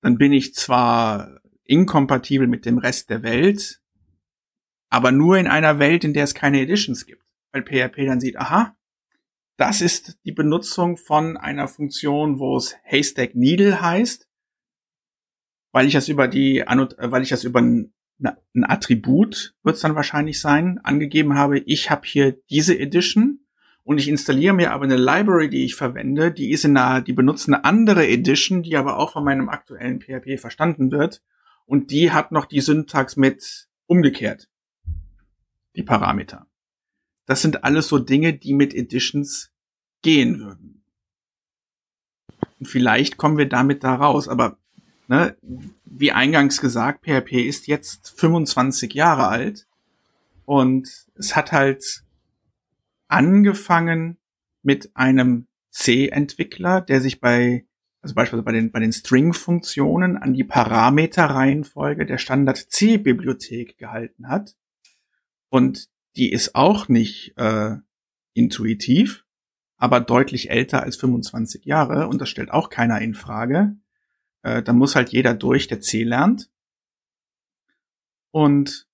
Dann 0.00 0.18
bin 0.18 0.32
ich 0.32 0.54
zwar 0.54 1.40
inkompatibel 1.64 2.48
mit 2.48 2.66
dem 2.66 2.78
Rest 2.78 3.10
der 3.10 3.22
Welt, 3.22 3.80
aber 4.90 5.12
nur 5.12 5.38
in 5.38 5.46
einer 5.46 5.78
Welt, 5.78 6.04
in 6.04 6.12
der 6.12 6.24
es 6.24 6.34
keine 6.34 6.60
Editions 6.60 7.06
gibt. 7.06 7.24
Weil 7.52 7.62
PHP 7.62 8.06
dann 8.06 8.20
sieht, 8.20 8.36
aha, 8.36 8.76
das 9.56 9.80
ist 9.80 10.18
die 10.24 10.32
Benutzung 10.32 10.96
von 10.96 11.36
einer 11.36 11.68
Funktion, 11.68 12.38
wo 12.38 12.56
es 12.56 12.76
Haystack 12.82 13.34
Needle 13.34 13.80
heißt, 13.80 14.28
weil 15.72 15.86
ich 15.86 15.92
das 15.92 16.08
über 16.08 16.28
die, 16.28 16.64
weil 16.66 17.22
ich 17.22 17.28
das 17.28 17.44
über 17.44 17.60
ein 17.60 17.94
ein 18.20 18.64
Attribut 18.64 19.54
wird 19.62 19.76
es 19.76 19.82
dann 19.82 19.94
wahrscheinlich 19.94 20.40
sein, 20.40 20.78
angegeben 20.82 21.34
habe, 21.34 21.58
ich 21.58 21.90
habe 21.90 22.06
hier 22.06 22.32
diese 22.50 22.78
Edition 22.78 23.40
und 23.84 23.98
ich 23.98 24.08
installiere 24.08 24.54
mir 24.54 24.72
aber 24.72 24.84
eine 24.84 24.96
Library, 24.96 25.48
die 25.48 25.64
ich 25.64 25.74
verwende, 25.74 26.32
die 26.32 26.50
ist 26.50 26.64
in 26.64 26.76
einer, 26.76 27.00
die 27.00 27.12
benutzt 27.12 27.48
eine 27.48 27.64
andere 27.64 28.06
Edition, 28.06 28.62
die 28.62 28.76
aber 28.76 28.98
auch 28.98 29.12
von 29.12 29.24
meinem 29.24 29.48
aktuellen 29.48 30.00
PHP 30.00 30.38
verstanden 30.38 30.90
wird 30.92 31.22
und 31.66 31.90
die 31.90 32.12
hat 32.12 32.32
noch 32.32 32.44
die 32.44 32.60
Syntax 32.60 33.16
mit 33.16 33.68
umgekehrt. 33.86 34.48
Die 35.74 35.82
Parameter. 35.82 36.46
Das 37.26 37.40
sind 37.40 37.64
alles 37.64 37.88
so 37.88 37.98
Dinge, 37.98 38.34
die 38.34 38.52
mit 38.52 38.74
Editions 38.74 39.52
gehen 40.02 40.40
würden. 40.40 40.84
Und 42.58 42.66
vielleicht 42.66 43.16
kommen 43.16 43.38
wir 43.38 43.48
damit 43.48 43.84
da 43.84 43.94
raus, 43.94 44.28
aber 44.28 44.58
ne, 45.12 45.36
wie 45.84 46.10
eingangs 46.10 46.58
gesagt, 46.58 47.04
PHP 47.04 47.46
ist 47.46 47.66
jetzt 47.66 48.18
25 48.18 48.94
Jahre 48.94 49.28
alt 49.28 49.66
und 50.46 50.88
es 51.14 51.36
hat 51.36 51.52
halt 51.52 52.02
angefangen 53.08 54.16
mit 54.62 54.90
einem 54.94 55.48
C-Entwickler, 55.68 56.80
der 56.80 57.02
sich 57.02 57.20
bei, 57.20 57.66
also 58.00 58.14
beispielsweise 58.14 58.42
bei 58.42 58.52
den, 58.52 58.72
bei 58.72 58.80
den 58.80 58.94
String-Funktionen 58.94 60.16
an 60.16 60.32
die 60.32 60.44
Parameterreihenfolge 60.44 62.06
der 62.06 62.16
Standard-C-Bibliothek 62.16 63.76
gehalten 63.76 64.28
hat. 64.28 64.56
Und 65.50 65.90
die 66.16 66.32
ist 66.32 66.54
auch 66.54 66.88
nicht 66.88 67.36
äh, 67.36 67.76
intuitiv, 68.32 69.26
aber 69.76 70.00
deutlich 70.00 70.48
älter 70.48 70.82
als 70.82 70.96
25 70.96 71.66
Jahre 71.66 72.08
und 72.08 72.18
das 72.18 72.30
stellt 72.30 72.50
auch 72.50 72.70
keiner 72.70 73.02
in 73.02 73.12
Frage. 73.12 73.76
Äh, 74.42 74.62
da 74.62 74.72
muss 74.72 74.96
halt 74.96 75.10
jeder 75.10 75.34
durch, 75.34 75.68
der 75.68 75.80
C 75.80 76.02
lernt. 76.02 76.50
Und 78.30 78.86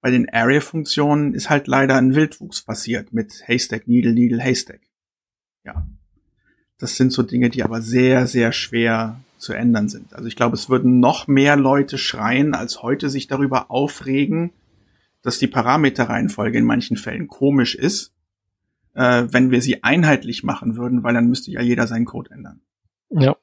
bei 0.00 0.10
den 0.10 0.28
Array-Funktionen 0.28 1.34
ist 1.34 1.50
halt 1.50 1.66
leider 1.66 1.96
ein 1.96 2.14
Wildwuchs 2.14 2.62
passiert 2.62 3.12
mit 3.12 3.46
Haystack, 3.46 3.88
Needle, 3.88 4.12
Needle, 4.12 4.42
Haystack. 4.42 4.80
Ja. 5.64 5.86
Das 6.78 6.96
sind 6.96 7.12
so 7.12 7.22
Dinge, 7.22 7.50
die 7.50 7.64
aber 7.64 7.82
sehr, 7.82 8.26
sehr 8.26 8.52
schwer 8.52 9.20
zu 9.36 9.52
ändern 9.52 9.88
sind. 9.88 10.14
Also 10.14 10.28
ich 10.28 10.36
glaube, 10.36 10.54
es 10.54 10.68
würden 10.68 11.00
noch 11.00 11.26
mehr 11.26 11.56
Leute 11.56 11.98
schreien, 11.98 12.54
als 12.54 12.82
heute 12.82 13.10
sich 13.10 13.26
darüber 13.26 13.70
aufregen, 13.70 14.52
dass 15.22 15.38
die 15.38 15.46
Parameterreihenfolge 15.48 16.58
in 16.58 16.64
manchen 16.64 16.96
Fällen 16.96 17.26
komisch 17.26 17.74
ist, 17.74 18.12
äh, 18.94 19.26
wenn 19.30 19.50
wir 19.50 19.60
sie 19.60 19.82
einheitlich 19.82 20.44
machen 20.44 20.76
würden, 20.76 21.02
weil 21.02 21.14
dann 21.14 21.28
müsste 21.28 21.50
ja 21.50 21.60
jeder 21.60 21.86
seinen 21.86 22.04
Code 22.04 22.30
ändern. 22.30 22.60
Ja. 23.10 23.36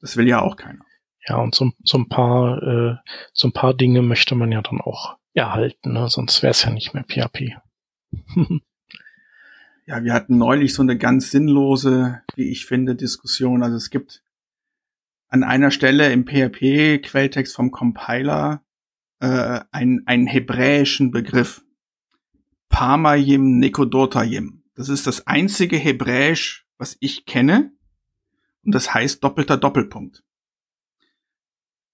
Das 0.00 0.16
will 0.16 0.28
ja 0.28 0.40
auch 0.40 0.56
keiner. 0.56 0.84
Ja, 1.26 1.36
und 1.36 1.54
so, 1.54 1.72
so 1.84 1.98
ein 1.98 2.08
paar, 2.08 2.62
äh, 2.62 2.96
so 3.32 3.48
ein 3.48 3.52
paar 3.52 3.74
Dinge 3.74 4.02
möchte 4.02 4.34
man 4.34 4.50
ja 4.50 4.62
dann 4.62 4.80
auch 4.80 5.16
erhalten, 5.34 5.92
ne? 5.92 6.08
sonst 6.08 6.42
wäre 6.42 6.50
es 6.52 6.64
ja 6.64 6.70
nicht 6.70 6.94
mehr 6.94 7.04
PHP. 7.04 7.56
ja, 9.86 10.02
wir 10.02 10.12
hatten 10.14 10.38
neulich 10.38 10.74
so 10.74 10.82
eine 10.82 10.96
ganz 10.96 11.30
sinnlose, 11.30 12.22
wie 12.34 12.50
ich 12.50 12.66
finde, 12.66 12.94
Diskussion. 12.94 13.62
Also 13.62 13.76
es 13.76 13.90
gibt 13.90 14.22
an 15.28 15.44
einer 15.44 15.70
Stelle 15.70 16.12
im 16.12 16.24
PHP-Quelltext 16.24 17.54
vom 17.54 17.70
Compiler 17.70 18.62
äh, 19.20 19.60
einen, 19.70 20.06
einen 20.06 20.26
hebräischen 20.26 21.10
Begriff. 21.10 21.62
Parmayim 22.68 23.58
Nekodotayim. 23.58 24.62
Das 24.74 24.88
ist 24.88 25.06
das 25.06 25.26
einzige 25.26 25.76
Hebräisch, 25.76 26.66
was 26.76 26.96
ich 27.00 27.26
kenne. 27.26 27.72
Und 28.68 28.74
das 28.74 28.92
heißt 28.92 29.24
doppelter 29.24 29.56
Doppelpunkt. 29.56 30.22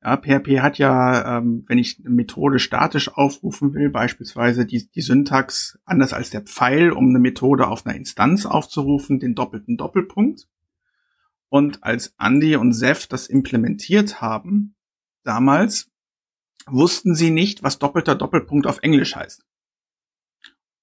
Ja, 0.03 0.17
PHP 0.17 0.61
hat 0.61 0.77
ja, 0.77 1.39
ähm, 1.39 1.65
wenn 1.69 1.79
ich 1.79 2.01
eine 2.01 2.13
Methode 2.13 2.59
statisch 2.59 3.15
aufrufen 3.15 3.75
will, 3.75 3.91
beispielsweise 3.91 4.67
die, 4.67 4.91
die 4.91 5.01
Syntax 5.01 5.79
anders 5.85 6.13
als 6.13 6.31
der 6.31 6.41
Pfeil, 6.41 6.91
um 6.91 7.11
eine 7.11 7.21
Methode 7.21 7.69
auf 7.69 7.87
einer 7.87 7.95
Instanz 7.95 8.45
aufzurufen, 8.45 9.21
den 9.21 9.37
doppelten 9.37 9.77
Doppelpunkt. 9.77 10.49
Und 11.49 11.85
als 11.85 12.13
Andy 12.19 12.57
und 12.57 12.73
Seth 12.73 13.13
das 13.13 13.29
implementiert 13.29 14.21
haben, 14.21 14.75
damals, 15.23 15.93
wussten 16.67 17.15
sie 17.15 17.31
nicht, 17.31 17.63
was 17.63 17.79
doppelter 17.79 18.17
Doppelpunkt 18.17 18.67
auf 18.67 18.81
Englisch 18.83 19.15
heißt. 19.15 19.47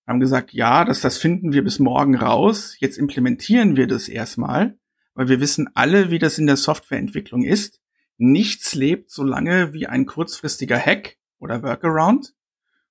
Haben 0.07 0.21
gesagt, 0.21 0.53
ja, 0.53 0.85
das, 0.85 1.01
das 1.01 1.17
finden 1.17 1.51
wir 1.51 1.65
bis 1.65 1.79
morgen 1.79 2.15
raus. 2.15 2.77
Jetzt 2.79 2.97
implementieren 2.97 3.75
wir 3.75 3.87
das 3.87 4.07
erstmal, 4.07 4.77
weil 5.13 5.29
wir 5.29 5.39
wissen 5.39 5.69
alle, 5.73 6.09
wie 6.11 6.19
das 6.19 6.37
in 6.37 6.47
der 6.47 6.57
Softwareentwicklung 6.57 7.43
ist 7.43 7.81
nichts 8.21 8.75
lebt 8.75 9.09
so 9.09 9.23
lange 9.23 9.73
wie 9.73 9.87
ein 9.87 10.05
kurzfristiger 10.05 10.77
Hack 10.77 11.17
oder 11.39 11.63
Workaround. 11.63 12.33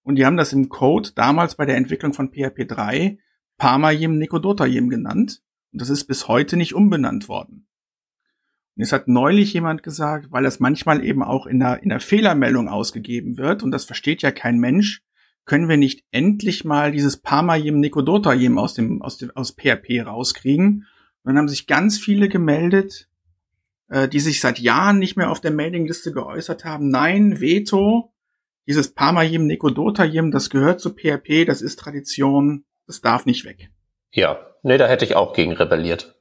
Und 0.02 0.16
die 0.16 0.26
haben 0.26 0.36
das 0.36 0.52
im 0.52 0.68
Code 0.68 1.10
damals 1.14 1.54
bei 1.54 1.66
der 1.66 1.76
Entwicklung 1.76 2.12
von 2.12 2.32
PHP 2.32 2.66
3 2.66 3.18
Parmayim 3.56 4.18
Nikodotayim 4.18 4.88
genannt. 4.88 5.40
Und 5.72 5.80
das 5.80 5.88
ist 5.88 6.06
bis 6.06 6.26
heute 6.26 6.56
nicht 6.56 6.74
umbenannt 6.74 7.28
worden. 7.28 7.68
Und 8.74 8.82
es 8.82 8.92
hat 8.92 9.06
neulich 9.06 9.52
jemand 9.52 9.84
gesagt, 9.84 10.32
weil 10.32 10.42
das 10.42 10.58
manchmal 10.58 11.04
eben 11.04 11.22
auch 11.22 11.46
in 11.46 11.60
der, 11.60 11.82
in 11.82 11.90
der 11.90 12.00
Fehlermeldung 12.00 12.68
ausgegeben 12.68 13.36
wird, 13.36 13.62
und 13.62 13.70
das 13.70 13.84
versteht 13.84 14.22
ja 14.22 14.32
kein 14.32 14.58
Mensch, 14.58 15.02
können 15.44 15.68
wir 15.68 15.76
nicht 15.76 16.04
endlich 16.10 16.64
mal 16.64 16.90
dieses 16.90 17.18
Parmayim 17.18 17.78
Nikodotayim 17.78 18.58
aus 18.58 18.74
dem, 18.74 19.00
aus 19.02 19.18
dem, 19.18 19.30
aus 19.32 19.52
PHP 19.52 20.00
rauskriegen. 20.06 20.86
Und 21.22 21.30
dann 21.30 21.38
haben 21.38 21.48
sich 21.48 21.66
ganz 21.66 21.98
viele 21.98 22.28
gemeldet, 22.28 23.08
äh, 23.88 24.08
die 24.08 24.20
sich 24.20 24.40
seit 24.40 24.58
Jahren 24.58 24.98
nicht 24.98 25.16
mehr 25.16 25.30
auf 25.30 25.40
der 25.40 25.50
Mailingliste 25.50 26.12
geäußert 26.12 26.64
haben. 26.64 26.88
Nein, 26.88 27.40
Veto, 27.40 28.12
dieses 28.66 28.94
Parmayim 28.94 29.46
Nekodotayim, 29.46 30.30
das 30.30 30.48
gehört 30.50 30.80
zu 30.80 30.90
PHP, 30.90 31.44
das 31.44 31.60
ist 31.60 31.78
Tradition, 31.78 32.64
das 32.86 33.00
darf 33.00 33.26
nicht 33.26 33.44
weg. 33.44 33.70
Ja, 34.12 34.38
nee, 34.62 34.78
da 34.78 34.88
hätte 34.88 35.04
ich 35.04 35.16
auch 35.16 35.34
gegen 35.34 35.52
rebelliert. 35.52 36.14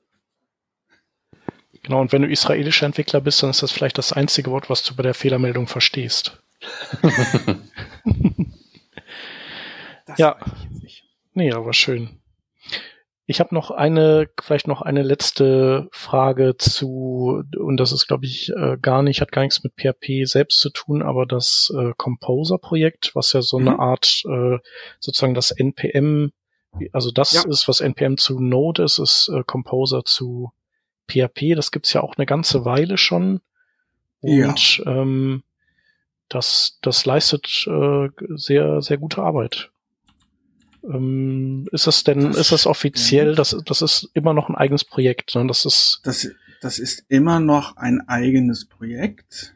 Genau, 1.84 2.02
und 2.02 2.12
wenn 2.12 2.24
du 2.24 2.28
israelischer 2.28 2.86
Entwickler 2.86 3.22
bist, 3.22 3.42
dann 3.42 3.52
ist 3.52 3.64
das 3.64 3.72
vielleicht 3.72 3.98
das 3.98 4.14
einzige 4.14 4.52
Wort, 4.52 4.70
was 4.70 4.84
du 4.84 4.96
bei 4.96 5.04
der 5.04 5.14
Fehlermeldung 5.14 5.68
verstehst. 5.68 6.42
ja. 10.18 10.38
Nee, 11.34 11.52
aber 11.54 11.74
schön. 11.74 12.20
Ich 13.30 13.40
habe 13.40 13.54
noch 13.54 13.70
eine, 13.70 14.28
vielleicht 14.42 14.68
noch 14.68 14.82
eine 14.82 15.04
letzte 15.04 15.88
Frage 15.92 16.58
zu, 16.58 17.44
und 17.60 17.78
das 17.78 17.92
ist, 17.92 18.08
glaube 18.08 18.26
ich, 18.26 18.50
äh, 18.50 18.76
gar 18.82 19.04
nicht, 19.04 19.22
hat 19.22 19.32
gar 19.32 19.44
nichts 19.44 19.64
mit 19.64 19.74
PHP 19.76 20.26
selbst 20.26 20.60
zu 20.60 20.72
tun, 20.72 21.04
aber 21.04 21.28
das 21.28 21.72
äh, 21.78 21.94
Composer-Projekt, 21.96 23.12
was 23.14 23.32
ja 23.34 23.44
so 23.44 23.60
mhm. 23.60 23.68
eine 23.68 23.80
Art, 23.80 24.24
äh, 24.28 24.58
sozusagen 25.00 25.36
das 25.36 25.52
NPM, 25.52 26.32
also 26.92 27.12
das 27.12 27.34
ja. 27.34 27.44
ist, 27.48 27.68
was 27.68 27.82
NPM 27.82 28.18
zu 28.18 28.40
Node 28.40 28.82
ist, 28.82 28.98
ist 28.98 29.30
äh, 29.32 29.44
Composer 29.44 30.04
zu 30.06 30.52
PHP. 31.08 31.54
Das 31.54 31.70
gibt's 31.70 31.94
ja 31.94 32.02
auch 32.02 32.16
eine 32.18 32.26
ganze 32.26 32.66
Weile 32.66 32.98
schon. 32.98 33.42
Und 34.22 34.80
ja. 34.80 34.88
ähm, 34.88 35.44
das, 36.30 36.80
das 36.82 37.06
leistet 37.06 37.68
äh, 37.68 38.10
sehr, 38.30 38.82
sehr 38.82 38.98
gute 38.98 39.22
Arbeit. 39.22 39.70
Ähm, 40.84 41.68
ist 41.72 41.88
das 41.88 42.04
denn, 42.04 42.22
das, 42.22 42.38
ist 42.38 42.52
das 42.52 42.66
offiziell, 42.66 43.30
ja. 43.30 43.36
das, 43.36 43.56
das 43.66 43.82
ist 43.82 44.10
immer 44.14 44.34
noch 44.34 44.50
ein 44.50 44.56
eigenes 44.56 44.86
Projekt, 44.86 45.36
ne? 45.36 45.46
Das 45.48 45.66
ist. 45.66 46.02
Das, 46.04 46.30
das 46.62 46.80
ist 46.80 47.06
immer 47.08 47.40
noch 47.40 47.78
ein 47.78 48.08
eigenes 48.08 48.66
Projekt. 48.66 49.56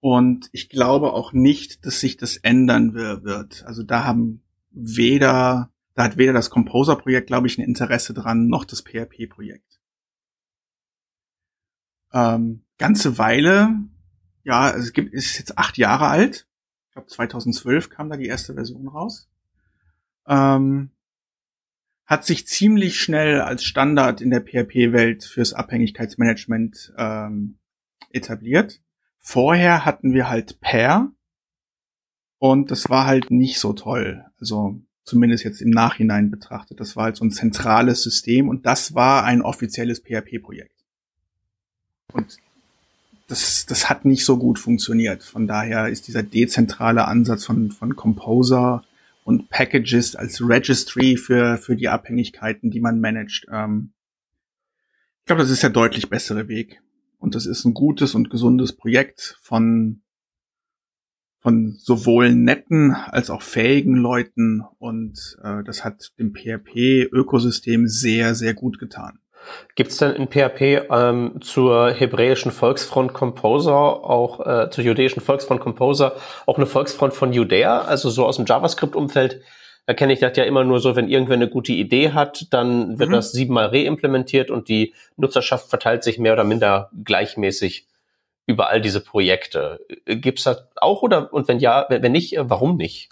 Und 0.00 0.48
ich 0.52 0.68
glaube 0.68 1.12
auch 1.12 1.32
nicht, 1.32 1.86
dass 1.86 2.00
sich 2.00 2.16
das 2.16 2.36
ändern 2.36 2.94
wird. 2.94 3.64
Also 3.64 3.84
da 3.84 4.04
haben 4.04 4.42
weder, 4.70 5.70
da 5.94 6.04
hat 6.04 6.16
weder 6.16 6.32
das 6.32 6.50
Composer-Projekt, 6.50 7.28
glaube 7.28 7.46
ich, 7.46 7.56
ein 7.58 7.64
Interesse 7.64 8.12
dran, 8.12 8.48
noch 8.48 8.64
das 8.64 8.82
PHP-Projekt. 8.82 9.80
Ähm, 12.12 12.64
ganze 12.78 13.16
Weile, 13.18 13.76
ja, 14.42 14.62
also 14.62 14.86
es 14.86 14.92
gibt, 14.92 15.14
ist 15.14 15.38
jetzt 15.38 15.56
acht 15.56 15.78
Jahre 15.78 16.08
alt. 16.08 16.48
Ich 16.88 16.94
glaube, 16.94 17.08
2012 17.08 17.88
kam 17.88 18.10
da 18.10 18.16
die 18.16 18.26
erste 18.26 18.54
Version 18.54 18.88
raus 18.88 19.28
ähm, 20.26 20.90
hat 22.06 22.24
sich 22.24 22.46
ziemlich 22.46 23.00
schnell 23.00 23.40
als 23.40 23.64
Standard 23.64 24.20
in 24.20 24.30
der 24.30 24.40
PHP-Welt 24.40 25.24
fürs 25.24 25.54
Abhängigkeitsmanagement 25.54 26.92
ähm, 26.98 27.58
etabliert. 28.10 28.80
Vorher 29.18 29.84
hatten 29.84 30.12
wir 30.12 30.28
halt 30.28 30.60
Pair 30.60 31.10
und 32.38 32.70
das 32.70 32.90
war 32.90 33.06
halt 33.06 33.30
nicht 33.30 33.58
so 33.58 33.72
toll. 33.72 34.24
Also 34.38 34.80
zumindest 35.04 35.44
jetzt 35.44 35.62
im 35.62 35.70
Nachhinein 35.70 36.30
betrachtet. 36.30 36.80
Das 36.80 36.96
war 36.96 37.04
halt 37.04 37.16
so 37.16 37.24
ein 37.24 37.30
zentrales 37.30 38.02
System 38.02 38.48
und 38.48 38.66
das 38.66 38.94
war 38.94 39.24
ein 39.24 39.42
offizielles 39.42 40.00
PHP-Projekt. 40.00 40.84
Und 42.12 42.36
das, 43.28 43.64
das 43.66 43.88
hat 43.88 44.04
nicht 44.04 44.24
so 44.24 44.36
gut 44.36 44.58
funktioniert. 44.58 45.22
Von 45.22 45.46
daher 45.46 45.88
ist 45.88 46.08
dieser 46.08 46.22
dezentrale 46.22 47.06
Ansatz 47.06 47.46
von, 47.46 47.70
von 47.70 47.96
Composer 47.96 48.84
und 49.24 49.48
Packages 49.48 50.16
als 50.16 50.40
Registry 50.40 51.16
für, 51.16 51.58
für 51.58 51.76
die 51.76 51.88
Abhängigkeiten, 51.88 52.70
die 52.70 52.80
man 52.80 53.00
managt. 53.00 53.46
Ähm, 53.50 53.92
ich 55.20 55.26
glaube, 55.26 55.42
das 55.42 55.50
ist 55.50 55.62
der 55.62 55.70
deutlich 55.70 56.10
bessere 56.10 56.48
Weg. 56.48 56.82
Und 57.18 57.36
das 57.36 57.46
ist 57.46 57.64
ein 57.64 57.74
gutes 57.74 58.16
und 58.16 58.30
gesundes 58.30 58.72
Projekt 58.72 59.38
von, 59.40 60.02
von 61.38 61.76
sowohl 61.78 62.34
netten 62.34 62.90
als 62.90 63.30
auch 63.30 63.42
fähigen 63.42 63.94
Leuten. 63.94 64.62
Und 64.78 65.38
äh, 65.42 65.62
das 65.62 65.84
hat 65.84 66.12
dem 66.18 66.34
PHP-Ökosystem 66.34 67.86
sehr, 67.86 68.34
sehr 68.34 68.54
gut 68.54 68.80
getan. 68.80 69.21
Gibt 69.74 69.90
es 69.90 69.98
denn 69.98 70.12
in 70.12 70.28
PHP 70.28 70.88
ähm, 70.90 71.40
zur 71.40 71.90
hebräischen 71.90 72.52
Volksfront 72.52 73.12
Composer, 73.12 73.74
auch 73.74 74.40
äh, 74.46 74.70
zur 74.70 74.84
jüdischen 74.84 75.20
Volksfront 75.20 75.60
Composer, 75.60 76.16
auch 76.46 76.56
eine 76.56 76.66
Volksfront 76.66 77.14
von 77.14 77.32
Judäa, 77.32 77.82
also 77.82 78.10
so 78.10 78.26
aus 78.26 78.36
dem 78.36 78.46
JavaScript-Umfeld? 78.46 79.42
Da 79.86 79.94
kenne 79.94 80.12
ich 80.12 80.20
das 80.20 80.36
ja 80.36 80.44
immer 80.44 80.62
nur 80.62 80.78
so, 80.80 80.94
wenn 80.94 81.08
irgendwer 81.08 81.34
eine 81.34 81.48
gute 81.48 81.72
Idee 81.72 82.12
hat, 82.12 82.46
dann 82.50 82.98
wird 82.98 83.08
mhm. 83.10 83.14
das 83.14 83.32
siebenmal 83.32 83.66
reimplementiert 83.66 84.50
und 84.50 84.68
die 84.68 84.94
Nutzerschaft 85.16 85.68
verteilt 85.68 86.04
sich 86.04 86.18
mehr 86.18 86.34
oder 86.34 86.44
minder 86.44 86.90
gleichmäßig 87.04 87.88
über 88.46 88.68
all 88.68 88.80
diese 88.80 89.00
Projekte. 89.00 89.80
Gibt's 90.06 90.44
das 90.44 90.64
auch 90.76 91.02
oder 91.02 91.32
und 91.32 91.48
wenn 91.48 91.58
ja, 91.58 91.86
wenn 91.88 92.12
nicht, 92.12 92.36
warum 92.38 92.76
nicht? 92.76 93.10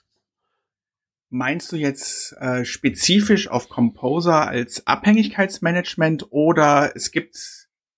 Meinst 1.32 1.70
du 1.70 1.76
jetzt 1.76 2.32
äh, 2.40 2.64
spezifisch 2.64 3.48
auf 3.48 3.68
Composer 3.68 4.48
als 4.48 4.86
Abhängigkeitsmanagement 4.88 6.26
oder 6.30 6.90
es 6.96 7.12
gibt 7.12 7.36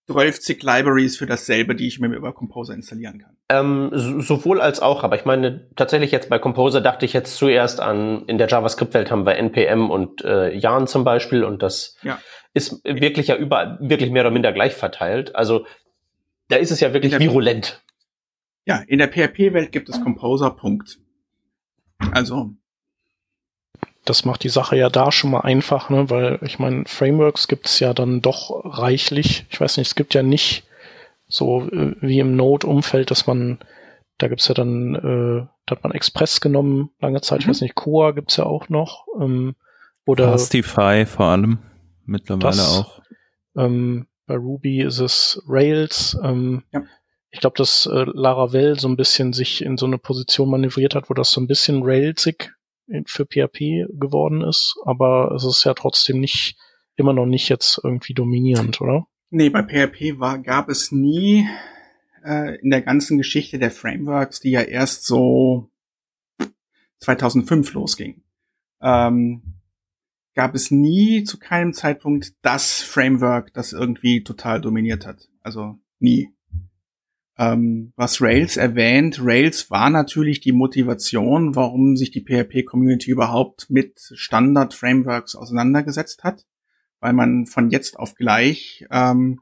12 0.07 0.63
Libraries 0.63 1.17
für 1.17 1.25
dasselbe, 1.25 1.75
die 1.75 1.87
ich 1.87 1.99
mir 1.99 2.09
über 2.09 2.35
Composer 2.35 2.75
installieren 2.75 3.21
kann? 3.21 3.37
Ähm, 3.49 3.91
sowohl 3.93 4.61
als 4.61 4.81
auch, 4.81 5.03
aber 5.03 5.17
ich 5.17 5.25
meine 5.25 5.71
tatsächlich 5.77 6.11
jetzt 6.11 6.29
bei 6.29 6.39
Composer 6.39 6.83
dachte 6.83 7.07
ich 7.07 7.15
jetzt 7.15 7.37
zuerst 7.37 7.81
an, 7.81 8.27
in 8.27 8.37
der 8.37 8.49
JavaScript-Welt 8.49 9.11
haben 9.11 9.25
wir 9.25 9.37
NPM 9.37 9.91
und 9.91 10.23
äh, 10.25 10.55
Yarn 10.55 10.87
zum 10.87 11.05
Beispiel 11.05 11.43
und 11.43 11.63
das 11.63 11.97
ja. 12.03 12.19
ist 12.53 12.85
wirklich 12.85 13.29
ja 13.29 13.37
überall, 13.37 13.79
wirklich 13.81 14.11
mehr 14.11 14.25
oder 14.25 14.31
minder 14.31 14.53
gleich 14.53 14.75
verteilt. 14.75 15.35
Also 15.35 15.65
da 16.49 16.57
ist 16.57 16.71
es 16.71 16.81
ja 16.81 16.93
wirklich 16.93 17.19
virulent. 17.19 17.83
Ja, 18.67 18.83
in 18.87 18.99
der 18.99 19.09
PHP-Welt 19.09 19.73
gibt 19.73 19.89
es 19.89 20.03
Composer, 20.03 20.51
Punkt. 20.51 20.99
Also 22.13 22.55
das 24.05 24.25
macht 24.25 24.43
die 24.43 24.49
Sache 24.49 24.77
ja 24.77 24.89
da 24.89 25.13
schon 25.13 25.31
mal 25.31 25.41
einfach, 25.41 25.89
ne? 25.89 26.11
weil 26.11 26.39
ich 26.43 26.59
meine, 26.59 26.85
Frameworks 26.87 27.47
gibt 27.47 27.67
es 27.67 27.79
ja 27.79 27.95
dann 27.95 28.21
doch 28.21 28.63
reichlich. 28.65 29.47
Ich 29.51 29.61
weiß 29.61 29.77
nicht, 29.77 29.89
es 29.89 29.95
gibt 29.95 30.15
ja 30.15 30.23
nicht 30.23 30.65
so 31.29 31.69
äh, 31.69 31.95
wie 32.01 32.19
im 32.19 32.37
Node-Umfeld, 32.37 33.11
dass 33.11 33.27
man, 33.27 33.59
da 34.19 34.29
gibt's 34.29 34.49
ja 34.49 34.55
dann, 34.55 34.95
äh, 34.95 35.47
da 35.67 35.77
hat 35.77 35.85
man 35.85 35.93
Express 35.93 36.41
genommen, 36.41 36.91
lange 37.01 37.21
Zeit, 37.21 37.39
mhm. 37.39 37.43
ich 37.43 37.49
weiß 37.49 37.61
nicht, 37.61 37.75
Coa 37.75 38.11
gibt's 38.11 38.37
ja 38.37 38.45
auch 38.45 38.69
noch. 38.69 39.07
Ähm, 39.21 39.55
oder 40.05 40.33
Fastify 40.33 41.07
vor 41.07 41.27
allem, 41.27 41.59
mittlerweile 42.05 42.57
das, 42.57 42.79
auch. 42.79 43.01
Ähm, 43.57 44.09
bei 44.27 44.35
Ruby 44.35 44.83
ist 44.83 44.99
es 44.99 45.41
Rails. 45.47 46.19
Ähm, 46.23 46.65
ja. 46.73 46.83
Ich 47.31 47.41
glaube, 47.41 47.57
dass 47.57 47.87
äh, 47.87 48.05
Laravel 48.13 48.79
so 48.79 48.89
ein 48.89 48.97
bisschen 48.97 49.33
sich 49.33 49.65
in 49.65 49.79
so 49.79 49.87
eine 49.87 49.99
Position 49.99 50.51
manövriert 50.51 50.95
hat, 50.95 51.09
wo 51.09 51.15
das 51.15 51.31
so 51.31 51.41
ein 51.41 51.47
bisschen 51.47 51.83
Railsig 51.83 52.53
für 53.07 53.27
PHP 53.27 53.87
geworden 53.99 54.43
ist, 54.43 54.77
aber 54.85 55.33
es 55.35 55.45
ist 55.45 55.65
ja 55.65 55.75
trotzdem 55.75 56.21
nicht, 56.21 56.57
immer 56.97 57.13
noch 57.13 57.27
nicht 57.27 57.49
jetzt 57.49 57.81
irgendwie 57.83 58.15
dominierend, 58.15 58.81
oder? 58.81 59.07
Nee, 59.31 59.49
bei 59.49 59.63
PHP 59.63 60.19
war, 60.19 60.39
gab 60.39 60.69
es 60.69 60.93
nie 60.93 61.49
äh, 62.25 62.57
in 62.61 62.71
der 62.71 62.83
ganzen 62.83 63.19
Geschichte 63.19 63.59
der 63.59 63.71
Frameworks, 63.71 64.41
die 64.41 64.51
ja 64.51 64.61
erst 64.61 65.07
so 65.07 65.71
2005 66.99 67.73
losging, 67.73 68.23
ähm, 68.81 69.43
gab 70.35 70.55
es 70.55 70.71
nie 70.71 71.25
zu 71.25 71.39
keinem 71.39 71.73
Zeitpunkt 71.73 72.35
das 72.43 72.83
Framework, 72.83 73.53
das 73.53 73.73
irgendwie 73.73 74.23
total 74.23 74.61
dominiert 74.61 75.07
hat. 75.07 75.29
Also 75.41 75.79
nie. 75.99 76.31
Ähm, 77.39 77.93
was 77.97 78.21
Rails 78.21 78.57
erwähnt, 78.57 79.19
Rails 79.23 79.71
war 79.71 79.89
natürlich 79.89 80.41
die 80.41 80.53
Motivation, 80.53 81.57
warum 81.57 81.97
sich 81.97 82.11
die 82.11 82.25
PHP-Community 82.25 83.11
überhaupt 83.11 83.71
mit 83.71 84.13
Standard-Frameworks 84.15 85.35
auseinandergesetzt 85.35 86.25
hat, 86.25 86.45
weil 87.01 87.15
man 87.15 87.47
von 87.47 87.71
jetzt 87.71 87.99
auf 87.99 88.15
gleich 88.15 88.87
ähm, 88.91 89.41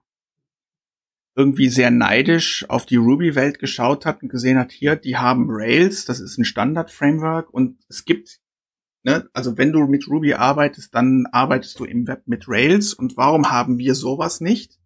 irgendwie 1.35 1.69
sehr 1.69 1.91
neidisch 1.91 2.65
auf 2.69 2.87
die 2.87 2.97
Ruby-Welt 2.97 3.59
geschaut 3.59 4.07
hat 4.07 4.23
und 4.23 4.29
gesehen 4.29 4.59
hat, 4.59 4.73
hier, 4.73 4.97
die 4.97 5.17
haben 5.17 5.47
Rails, 5.49 6.05
das 6.05 6.21
ist 6.21 6.39
ein 6.39 6.45
Standard-Framework 6.45 7.53
und 7.53 7.79
es 7.89 8.05
gibt, 8.05 8.41
ne, 9.03 9.29
also 9.33 9.57
wenn 9.57 9.73
du 9.73 9.87
mit 9.87 10.07
Ruby 10.09 10.35
arbeitest, 10.35 10.95
dann 10.95 11.27
arbeitest 11.33 11.79
du 11.81 11.85
im 11.85 12.07
Web 12.07 12.23
mit 12.27 12.45
Rails 12.47 12.95
und 12.95 13.17
warum 13.17 13.51
haben 13.51 13.79
wir 13.79 13.95
sowas 13.95 14.41
nicht? 14.41 14.80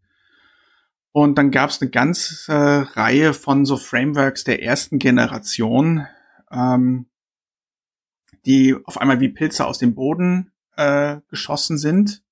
Und 1.17 1.39
dann 1.39 1.53
gab 1.53 1.71
es 1.71 1.81
eine 1.81 1.93
ganze 1.93 2.53
äh, 2.53 2.99
Reihe 2.99 3.35
von 3.35 3.65
so 3.65 3.77
Frameworks 3.77 4.43
der 4.43 4.65
ersten 4.65 4.99
Generation, 4.99 6.09
ähm, 6.51 7.07
die 8.47 8.75
auf 8.85 9.01
einmal 9.01 9.21
wie 9.21 9.29
Pilze 9.29 9.65
aus 9.65 9.79
dem 9.79 9.95
Boden 9.95 10.51
äh, 10.77 11.19
geschossen 11.29 11.79
sind. 11.79 12.25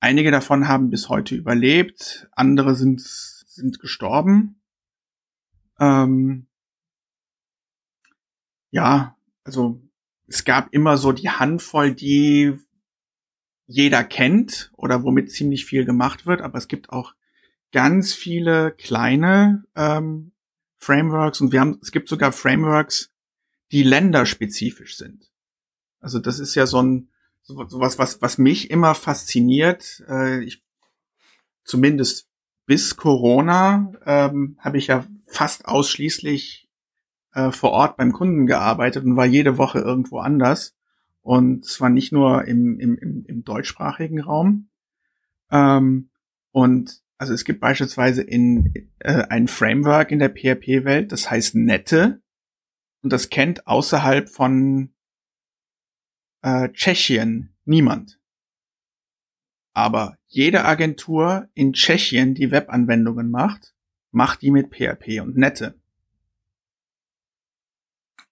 Einige 0.00 0.30
davon 0.30 0.68
haben 0.68 0.90
bis 0.90 1.08
heute 1.08 1.34
überlebt, 1.34 2.28
andere 2.32 2.74
sind, 2.74 3.00
sind 3.00 3.80
gestorben. 3.80 4.60
Ähm, 5.78 6.46
ja, 8.70 9.16
also 9.44 9.80
es 10.26 10.44
gab 10.44 10.74
immer 10.74 10.98
so 10.98 11.12
die 11.12 11.30
Handvoll, 11.30 11.94
die 11.94 12.52
jeder 13.66 14.04
kennt 14.04 14.70
oder 14.76 15.04
womit 15.04 15.30
ziemlich 15.30 15.64
viel 15.64 15.86
gemacht 15.86 16.26
wird, 16.26 16.42
aber 16.42 16.58
es 16.58 16.68
gibt 16.68 16.90
auch 16.90 17.14
ganz 17.72 18.12
viele 18.14 18.72
kleine 18.72 19.64
ähm, 19.76 20.32
Frameworks 20.78 21.40
und 21.40 21.52
wir 21.52 21.60
haben, 21.60 21.78
es 21.82 21.92
gibt 21.92 22.08
sogar 22.08 22.32
Frameworks, 22.32 23.10
die 23.70 23.82
länderspezifisch 23.82 24.96
sind. 24.96 25.30
Also 26.00 26.18
das 26.18 26.38
ist 26.38 26.54
ja 26.54 26.66
so 26.66 26.82
ein 26.82 27.10
sowas, 27.42 27.98
was, 27.98 28.22
was 28.22 28.38
mich 28.38 28.70
immer 28.70 28.94
fasziniert. 28.94 30.02
Äh, 30.08 30.44
ich 30.44 30.64
zumindest 31.64 32.28
bis 32.66 32.96
Corona 32.96 33.92
ähm, 34.06 34.56
habe 34.58 34.78
ich 34.78 34.88
ja 34.88 35.04
fast 35.26 35.66
ausschließlich 35.66 36.68
äh, 37.32 37.50
vor 37.50 37.70
Ort 37.70 37.96
beim 37.96 38.12
Kunden 38.12 38.46
gearbeitet 38.46 39.04
und 39.04 39.16
war 39.16 39.26
jede 39.26 39.58
Woche 39.58 39.80
irgendwo 39.80 40.18
anders. 40.18 40.76
Und 41.22 41.64
zwar 41.64 41.90
nicht 41.90 42.12
nur 42.12 42.44
im, 42.46 42.78
im, 42.80 42.96
im, 42.96 43.24
im 43.26 43.44
deutschsprachigen 43.44 44.20
Raum. 44.20 44.68
Ähm, 45.50 46.10
und 46.52 47.02
also 47.20 47.34
es 47.34 47.44
gibt 47.44 47.60
beispielsweise 47.60 48.22
in 48.22 48.72
äh, 49.00 49.24
ein 49.28 49.46
Framework 49.46 50.10
in 50.10 50.20
der 50.20 50.30
PHP-Welt, 50.30 51.12
das 51.12 51.30
heißt 51.30 51.54
Nette 51.54 52.22
und 53.02 53.12
das 53.12 53.28
kennt 53.28 53.66
außerhalb 53.66 54.30
von 54.30 54.94
äh, 56.40 56.70
Tschechien 56.70 57.54
niemand. 57.66 58.18
Aber 59.74 60.16
jede 60.28 60.64
Agentur 60.64 61.46
in 61.52 61.74
Tschechien, 61.74 62.32
die 62.32 62.50
Webanwendungen 62.50 63.30
macht, 63.30 63.74
macht 64.12 64.40
die 64.40 64.50
mit 64.50 64.74
PHP 64.74 65.20
und 65.20 65.36
Nette. 65.36 65.78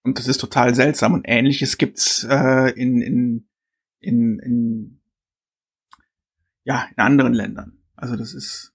Und 0.01 0.17
das 0.17 0.27
ist 0.27 0.39
total 0.39 0.73
seltsam. 0.73 1.13
Und 1.13 1.25
ähnliches 1.27 1.77
gibt's 1.77 2.23
äh, 2.23 2.71
in, 2.71 3.03
in, 3.03 3.47
in, 3.99 4.39
in, 4.39 5.01
ja, 6.63 6.89
in 6.95 6.97
anderen 6.97 7.35
Ländern. 7.35 7.83
Also 7.95 8.15
das 8.15 8.33
ist 8.33 8.73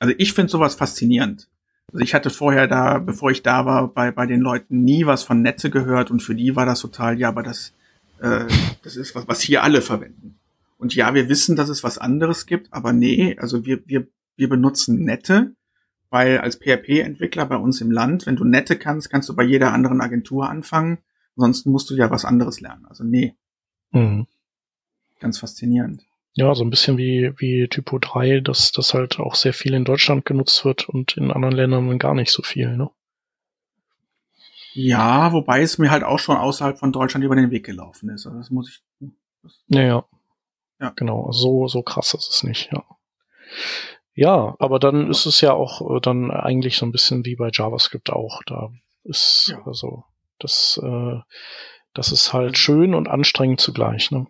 also 0.00 0.14
ich 0.18 0.32
finde 0.32 0.50
sowas 0.50 0.74
faszinierend. 0.74 1.48
Also 1.92 2.02
ich 2.02 2.14
hatte 2.14 2.30
vorher 2.30 2.66
da, 2.66 2.98
bevor 2.98 3.30
ich 3.30 3.42
da 3.42 3.64
war, 3.64 3.88
bei, 3.88 4.10
bei 4.10 4.26
den 4.26 4.40
Leuten 4.40 4.82
nie 4.82 5.06
was 5.06 5.22
von 5.22 5.42
Netze 5.42 5.70
gehört 5.70 6.10
und 6.10 6.20
für 6.20 6.34
die 6.34 6.56
war 6.56 6.66
das 6.66 6.80
total, 6.80 7.18
ja, 7.18 7.28
aber 7.28 7.42
das, 7.42 7.72
äh, 8.20 8.44
das 8.82 8.96
ist 8.96 9.14
was, 9.14 9.28
was 9.28 9.40
hier 9.40 9.62
alle 9.62 9.82
verwenden. 9.82 10.38
Und 10.78 10.94
ja, 10.94 11.14
wir 11.14 11.28
wissen, 11.28 11.56
dass 11.56 11.68
es 11.68 11.84
was 11.84 11.98
anderes 11.98 12.46
gibt, 12.46 12.72
aber 12.72 12.92
nee, 12.92 13.36
also 13.38 13.64
wir, 13.64 13.80
wir, 13.86 14.08
wir 14.36 14.48
benutzen 14.48 15.04
Nette, 15.04 15.54
weil 16.10 16.38
als 16.38 16.56
PHP-Entwickler 16.56 17.46
bei 17.46 17.56
uns 17.56 17.80
im 17.80 17.90
Land, 17.90 18.26
wenn 18.26 18.36
du 18.36 18.44
Nette 18.44 18.76
kannst, 18.76 19.10
kannst 19.10 19.28
du 19.28 19.36
bei 19.36 19.44
jeder 19.44 19.72
anderen 19.72 20.00
Agentur 20.00 20.48
anfangen. 20.48 20.98
Ansonsten 21.36 21.70
musst 21.70 21.90
du 21.90 21.94
ja 21.94 22.10
was 22.10 22.24
anderes 22.24 22.60
lernen. 22.60 22.86
Also 22.86 23.04
nee. 23.04 23.34
Mhm. 23.92 24.26
Ganz 25.20 25.38
faszinierend. 25.38 26.04
Ja, 26.38 26.54
so 26.54 26.64
ein 26.64 26.70
bisschen 26.70 26.98
wie, 26.98 27.32
wie 27.38 27.66
Typo 27.66 27.98
3, 27.98 28.40
dass 28.40 28.70
das 28.70 28.92
halt 28.92 29.18
auch 29.18 29.34
sehr 29.34 29.54
viel 29.54 29.72
in 29.72 29.86
Deutschland 29.86 30.26
genutzt 30.26 30.66
wird 30.66 30.86
und 30.86 31.16
in 31.16 31.30
anderen 31.30 31.54
Ländern 31.56 31.98
gar 31.98 32.14
nicht 32.14 32.30
so 32.30 32.42
viel, 32.42 32.76
ne? 32.76 32.90
Ja, 34.74 35.32
wobei 35.32 35.62
es 35.62 35.78
mir 35.78 35.90
halt 35.90 36.04
auch 36.04 36.18
schon 36.18 36.36
außerhalb 36.36 36.78
von 36.78 36.92
Deutschland 36.92 37.24
über 37.24 37.34
den 37.34 37.50
Weg 37.50 37.64
gelaufen 37.64 38.10
ist. 38.10 38.26
Also 38.26 38.36
das 38.36 38.50
muss 38.50 38.68
ich. 38.68 39.08
Das 39.42 39.58
ja, 39.68 39.80
ja. 39.80 40.04
Ja. 40.78 40.92
Genau, 40.94 41.32
so, 41.32 41.68
so 41.68 41.82
krass 41.82 42.12
ist 42.12 42.28
es 42.28 42.42
nicht, 42.42 42.70
ja. 42.70 42.84
Ja, 44.14 44.54
aber 44.58 44.78
dann 44.78 45.10
ist 45.10 45.24
es 45.24 45.40
ja 45.40 45.54
auch 45.54 45.80
äh, 45.96 46.00
dann 46.02 46.30
eigentlich 46.30 46.76
so 46.76 46.84
ein 46.84 46.92
bisschen 46.92 47.24
wie 47.24 47.36
bei 47.36 47.48
JavaScript 47.50 48.10
auch. 48.10 48.42
Da 48.44 48.70
ist 49.04 49.48
ja. 49.52 49.66
also 49.66 50.04
das, 50.38 50.78
äh, 50.82 51.20
das 51.94 52.12
ist 52.12 52.34
halt 52.34 52.58
schön 52.58 52.94
und 52.94 53.08
anstrengend 53.08 53.62
zugleich, 53.62 54.10
ne? 54.10 54.26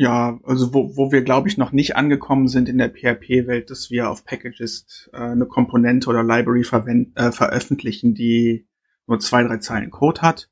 Ja, 0.00 0.38
also 0.44 0.72
wo, 0.72 0.96
wo 0.96 1.10
wir, 1.10 1.22
glaube 1.22 1.48
ich, 1.48 1.58
noch 1.58 1.72
nicht 1.72 1.96
angekommen 1.96 2.46
sind 2.46 2.68
in 2.68 2.78
der 2.78 2.88
PHP-Welt, 2.88 3.68
dass 3.68 3.90
wir 3.90 4.08
auf 4.08 4.24
Packages 4.24 5.10
äh, 5.12 5.16
eine 5.16 5.46
Komponente 5.46 6.08
oder 6.08 6.22
Library 6.22 6.62
verwend, 6.62 7.18
äh, 7.18 7.32
veröffentlichen, 7.32 8.14
die 8.14 8.68
nur 9.08 9.18
zwei, 9.18 9.42
drei 9.42 9.56
Zeilen 9.56 9.90
Code 9.90 10.22
hat. 10.22 10.50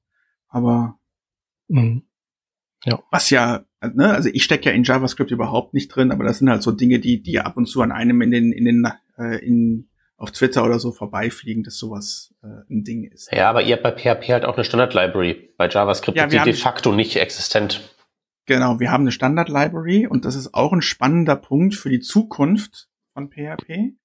Aber 0.48 0.98
mhm. 1.68 2.02
ja. 2.84 2.98
was 3.12 3.30
ja, 3.30 3.64
ne, 3.80 4.12
also 4.12 4.28
ich 4.32 4.42
stecke 4.42 4.68
ja 4.68 4.74
in 4.74 4.82
JavaScript 4.82 5.30
überhaupt 5.30 5.74
nicht 5.74 5.94
drin, 5.94 6.10
aber 6.10 6.24
das 6.24 6.38
sind 6.38 6.50
halt 6.50 6.64
so 6.64 6.72
Dinge, 6.72 6.98
die, 6.98 7.22
die 7.22 7.38
ab 7.38 7.56
und 7.56 7.66
zu 7.66 7.82
an 7.82 7.92
einem 7.92 8.22
in 8.22 8.32
den, 8.32 8.50
in 8.50 8.64
den, 8.64 8.92
äh, 9.16 9.46
in, 9.46 9.88
auf 10.16 10.32
Twitter 10.32 10.64
oder 10.64 10.80
so 10.80 10.90
vorbeifliegen, 10.90 11.62
dass 11.62 11.78
sowas 11.78 12.34
äh, 12.42 12.48
ein 12.68 12.82
Ding 12.82 13.04
ist. 13.04 13.32
Ja, 13.32 13.48
aber 13.48 13.62
ihr 13.62 13.76
habt 13.76 13.84
bei 13.84 13.92
PHP 13.92 14.28
halt 14.30 14.44
auch 14.44 14.56
eine 14.56 14.64
Standard-Library. 14.64 15.54
Bei 15.56 15.68
JavaScript 15.68 16.18
ja, 16.18 16.24
ist 16.24 16.32
die 16.32 16.40
de 16.40 16.52
facto 16.52 16.90
nicht 16.90 17.14
existent. 17.14 17.95
Genau, 18.46 18.78
wir 18.78 18.92
haben 18.92 19.02
eine 19.02 19.12
Standard-Library 19.12 20.06
und 20.06 20.24
das 20.24 20.36
ist 20.36 20.54
auch 20.54 20.72
ein 20.72 20.82
spannender 20.82 21.34
Punkt 21.34 21.74
für 21.74 21.90
die 21.90 21.98
Zukunft 21.98 22.88
von 23.12 23.28
PHP, 23.28 23.96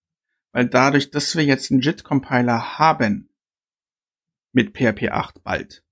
weil 0.52 0.68
dadurch, 0.68 1.12
dass 1.12 1.36
wir 1.36 1.46
jetzt 1.46 1.72
einen 1.72 1.82
JIT-Compiler 1.82 2.80
haben 2.80 3.30
mit 4.52 4.76
PHP 4.76 5.10
8 5.12 5.44
bald, 5.44 5.86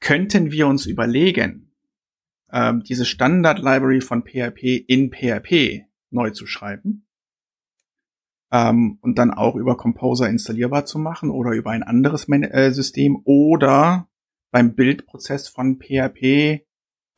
könnten 0.00 0.50
wir 0.50 0.68
uns 0.68 0.86
überlegen, 0.86 1.76
ähm, 2.50 2.82
diese 2.82 3.04
Standard-Library 3.04 4.00
von 4.00 4.24
PHP 4.24 4.86
in 4.88 5.12
PHP 5.12 5.84
neu 6.08 6.30
zu 6.30 6.46
schreiben 6.46 7.06
ähm, 8.50 8.98
und 9.02 9.18
dann 9.18 9.30
auch 9.30 9.54
über 9.54 9.76
Composer 9.76 10.30
installierbar 10.30 10.86
zu 10.86 10.98
machen 10.98 11.30
oder 11.30 11.52
über 11.52 11.72
ein 11.72 11.82
anderes 11.82 12.26
Man 12.26 12.42
äh, 12.42 12.72
System 12.72 13.20
oder 13.24 14.08
beim 14.50 14.74
Bildprozess 14.74 15.48
von 15.48 15.78
PHP 15.78 16.64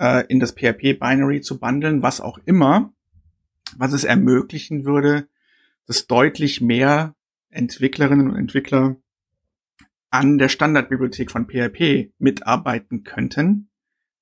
äh, 0.03 0.27
in 0.27 0.41
das 0.41 0.53
PHP-Binary 0.53 1.41
zu 1.43 1.61
bundeln, 1.61 2.03
was 2.03 2.21
auch 2.21 2.39
immer, 2.45 2.93
was 3.77 3.93
es 3.93 4.03
ermöglichen 4.03 4.85
würde, 4.85 5.29
dass 5.87 6.09
deutlich 6.09 6.61
mehr 6.61 7.15
Entwicklerinnen 7.51 8.31
und 8.31 8.37
Entwickler 8.37 8.97
an 10.11 10.39
der 10.39 10.49
Standardbibliothek 10.49 11.31
von 11.31 11.47
PHP 11.47 12.13
mitarbeiten 12.19 13.05
könnten, 13.05 13.71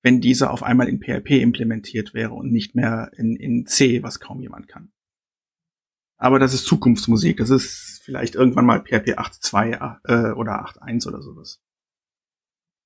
wenn 0.02 0.20
diese 0.20 0.50
auf 0.50 0.62
einmal 0.62 0.88
in 0.88 1.00
PHP 1.00 1.40
implementiert 1.40 2.12
wäre 2.14 2.34
und 2.34 2.52
nicht 2.52 2.74
mehr 2.74 3.10
in, 3.16 3.34
in 3.36 3.66
C, 3.66 4.02
was 4.02 4.20
kaum 4.20 4.40
jemand 4.40 4.68
kann. 4.68 4.92
Aber 6.16 6.38
das 6.38 6.52
ist 6.52 6.66
Zukunftsmusik. 6.66 7.38
Das 7.38 7.48
ist 7.48 8.02
vielleicht 8.04 8.34
irgendwann 8.34 8.66
mal 8.66 8.82
PHP 8.82 9.18
8.2 9.18 10.00
äh, 10.04 10.32
oder 10.32 10.64
8.1 10.66 11.08
oder 11.08 11.22
sowas. 11.22 11.62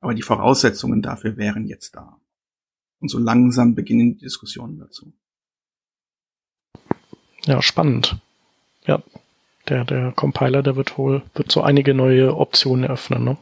Aber 0.00 0.14
die 0.14 0.22
Voraussetzungen 0.22 1.02
dafür 1.02 1.36
wären 1.36 1.66
jetzt 1.66 1.96
da. 1.96 2.20
Und 3.04 3.10
so 3.10 3.18
langsam 3.18 3.74
beginnen 3.74 4.14
die 4.14 4.24
Diskussionen 4.24 4.78
dazu. 4.78 5.12
Ja, 7.44 7.60
spannend. 7.60 8.16
Ja, 8.86 9.02
der, 9.68 9.84
der 9.84 10.12
Compiler, 10.12 10.62
der 10.62 10.74
wird 10.76 10.96
wohl, 10.96 11.20
wird 11.34 11.52
so 11.52 11.60
einige 11.60 11.92
neue 11.92 12.34
Optionen 12.34 12.84
eröffnen, 12.84 13.22
ne? 13.22 13.36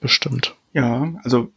Bestimmt. 0.00 0.56
Ja, 0.72 1.12
also 1.22 1.52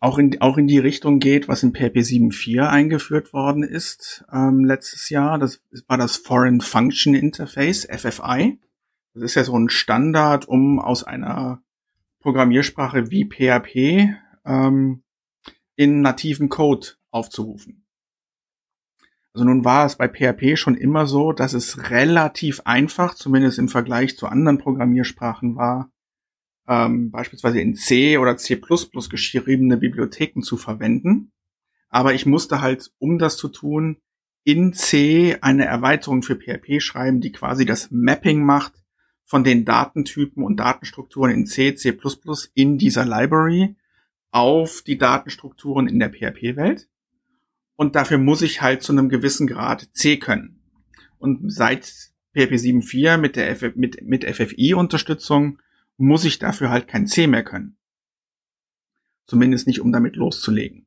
auch 0.00 0.18
in, 0.18 0.38
auch 0.42 0.58
in 0.58 0.66
die 0.66 0.80
Richtung 0.80 1.18
geht, 1.18 1.48
was 1.48 1.62
in 1.62 1.72
PHP 1.72 1.96
7.4 2.00 2.68
eingeführt 2.68 3.32
worden 3.32 3.62
ist 3.62 4.22
ähm, 4.30 4.66
letztes 4.66 5.08
Jahr. 5.08 5.38
Das 5.38 5.62
war 5.86 5.96
das 5.96 6.18
Foreign 6.18 6.60
Function 6.60 7.14
Interface, 7.14 7.88
FFI. 7.90 8.58
Das 9.14 9.22
ist 9.22 9.34
ja 9.34 9.44
so 9.44 9.58
ein 9.58 9.70
Standard, 9.70 10.46
um 10.46 10.78
aus 10.78 11.04
einer 11.04 11.62
Programmiersprache 12.20 13.10
wie 13.10 13.24
PHP 13.24 14.14
ähm, 14.44 15.03
in 15.76 16.00
nativen 16.00 16.48
Code 16.48 16.88
aufzurufen. 17.10 17.86
Also 19.32 19.44
nun 19.44 19.64
war 19.64 19.84
es 19.84 19.96
bei 19.96 20.08
PHP 20.08 20.56
schon 20.56 20.76
immer 20.76 21.06
so, 21.06 21.32
dass 21.32 21.54
es 21.54 21.90
relativ 21.90 22.60
einfach, 22.64 23.14
zumindest 23.14 23.58
im 23.58 23.68
Vergleich 23.68 24.16
zu 24.16 24.28
anderen 24.28 24.58
Programmiersprachen 24.58 25.56
war, 25.56 25.90
ähm, 26.68 27.10
beispielsweise 27.10 27.60
in 27.60 27.74
C 27.74 28.16
oder 28.18 28.36
C++ 28.36 28.60
geschriebene 29.10 29.76
Bibliotheken 29.76 30.42
zu 30.42 30.56
verwenden. 30.56 31.32
Aber 31.88 32.14
ich 32.14 32.26
musste 32.26 32.60
halt, 32.60 32.92
um 32.98 33.18
das 33.18 33.36
zu 33.36 33.48
tun, 33.48 33.98
in 34.44 34.72
C 34.72 35.36
eine 35.40 35.64
Erweiterung 35.64 36.22
für 36.22 36.36
PHP 36.36 36.80
schreiben, 36.80 37.20
die 37.20 37.32
quasi 37.32 37.64
das 37.64 37.90
Mapping 37.90 38.44
macht 38.44 38.84
von 39.24 39.42
den 39.42 39.64
Datentypen 39.64 40.44
und 40.44 40.60
Datenstrukturen 40.60 41.32
in 41.32 41.46
C, 41.46 41.74
C++ 41.74 41.98
in 42.54 42.78
dieser 42.78 43.04
Library 43.04 43.74
auf 44.34 44.82
die 44.82 44.98
Datenstrukturen 44.98 45.86
in 45.86 46.00
der 46.00 46.10
PHP-Welt 46.10 46.88
und 47.76 47.94
dafür 47.94 48.18
muss 48.18 48.42
ich 48.42 48.60
halt 48.60 48.82
zu 48.82 48.90
einem 48.90 49.08
gewissen 49.08 49.46
Grad 49.46 49.88
C 49.92 50.16
können. 50.16 50.60
Und 51.18 51.52
seit 51.52 51.84
PHP 52.32 52.54
7.4 52.54 53.16
mit 53.16 53.36
der 53.36 53.48
F 53.50 53.76
mit, 53.76 54.02
mit 54.02 54.24
FFI-Unterstützung 54.24 55.58
muss 55.98 56.24
ich 56.24 56.40
dafür 56.40 56.70
halt 56.70 56.88
kein 56.88 57.06
C 57.06 57.28
mehr 57.28 57.44
können. 57.44 57.76
Zumindest 59.26 59.68
nicht, 59.68 59.80
um 59.80 59.92
damit 59.92 60.16
loszulegen. 60.16 60.86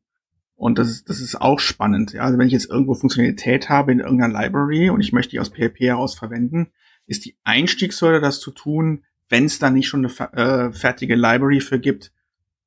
Und 0.55 0.77
das 0.77 0.89
ist, 0.89 1.09
das 1.09 1.21
ist 1.21 1.39
auch 1.39 1.61
spannend. 1.61 2.11
Ja? 2.11 2.23
Also 2.23 2.37
wenn 2.37 2.47
ich 2.47 2.53
jetzt 2.53 2.69
irgendwo 2.69 2.95
Funktionalität 2.95 3.69
habe 3.69 3.93
in 3.93 3.99
irgendeiner 3.99 4.41
Library 4.41 4.89
und 4.89 4.99
ich 4.99 5.13
möchte 5.13 5.31
die 5.31 5.39
aus 5.39 5.49
PHP 5.49 5.79
heraus 5.79 6.15
verwenden, 6.15 6.67
ist 7.05 7.23
die 7.23 7.37
Einstiegshürde, 7.45 8.19
das 8.19 8.41
zu 8.41 8.51
tun, 8.51 9.05
wenn 9.29 9.45
es 9.45 9.57
da 9.57 9.69
nicht 9.69 9.87
schon 9.87 10.05
eine 10.05 10.33
äh, 10.33 10.73
fertige 10.73 11.15
Library 11.15 11.61
für 11.61 11.79
gibt, 11.79 12.11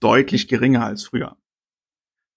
deutlich 0.01 0.49
geringer 0.49 0.85
als 0.85 1.05
früher. 1.05 1.37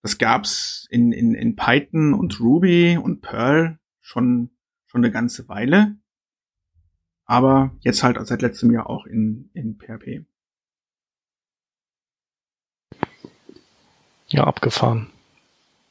Das 0.02 0.18
gab's 0.18 0.86
in, 0.90 1.12
in, 1.12 1.34
in 1.34 1.56
Python 1.56 2.14
und 2.14 2.40
Ruby 2.40 2.98
und 2.98 3.22
Perl 3.22 3.80
schon, 4.02 4.52
schon 4.86 5.04
eine 5.04 5.12
ganze 5.12 5.48
Weile. 5.48 5.98
Aber 7.26 7.72
jetzt 7.80 8.04
halt 8.04 8.18
seit 8.28 8.42
letztem 8.42 8.72
Jahr 8.72 8.90
auch 8.90 9.06
in, 9.06 9.50
in 9.54 9.78
PHP. 9.78 10.26
Ja, 14.28 14.44
abgefahren. 14.44 15.10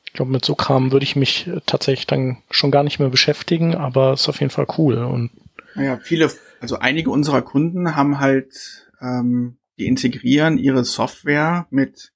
Ich 0.05 0.13
glaube, 0.13 0.31
mit 0.31 0.45
so 0.45 0.55
Kram 0.55 0.93
würde 0.93 1.05
ich 1.05 1.17
mich 1.17 1.47
äh, 1.47 1.61
tatsächlich 1.65 2.07
dann 2.07 2.43
schon 2.51 2.71
gar 2.71 2.83
nicht 2.83 2.99
mehr 2.99 3.09
beschäftigen, 3.09 3.75
aber 3.75 4.13
ist 4.13 4.29
auf 4.29 4.41
jeden 4.41 4.51
Fall 4.51 4.67
cool. 4.77 4.99
Und 4.99 5.31
naja, 5.75 5.99
viele, 6.03 6.31
also 6.61 6.79
einige 6.79 7.09
unserer 7.09 7.41
Kunden 7.41 7.97
haben 7.97 8.21
halt, 8.21 8.91
ähm, 9.01 9.57
die 9.79 9.87
integrieren 9.87 10.59
ihre 10.59 10.85
Software 10.85 11.67
mit 11.71 12.13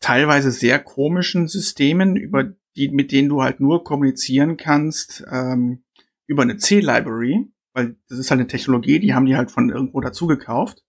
teilweise 0.00 0.50
sehr 0.50 0.78
komischen 0.78 1.48
Systemen, 1.48 2.16
über 2.16 2.54
die, 2.76 2.90
mit 2.90 3.10
denen 3.10 3.28
du 3.28 3.42
halt 3.42 3.60
nur 3.60 3.82
kommunizieren 3.84 4.56
kannst, 4.56 5.24
ähm, 5.30 5.82
über 6.26 6.42
eine 6.42 6.58
C-Library, 6.58 7.48
weil 7.72 7.96
das 8.08 8.18
ist 8.18 8.30
halt 8.30 8.40
eine 8.40 8.48
Technologie, 8.48 9.00
die 9.00 9.14
haben 9.14 9.26
die 9.26 9.36
halt 9.36 9.50
von 9.50 9.70
irgendwo 9.70 10.00
dazu 10.00 10.26
gekauft 10.26 10.84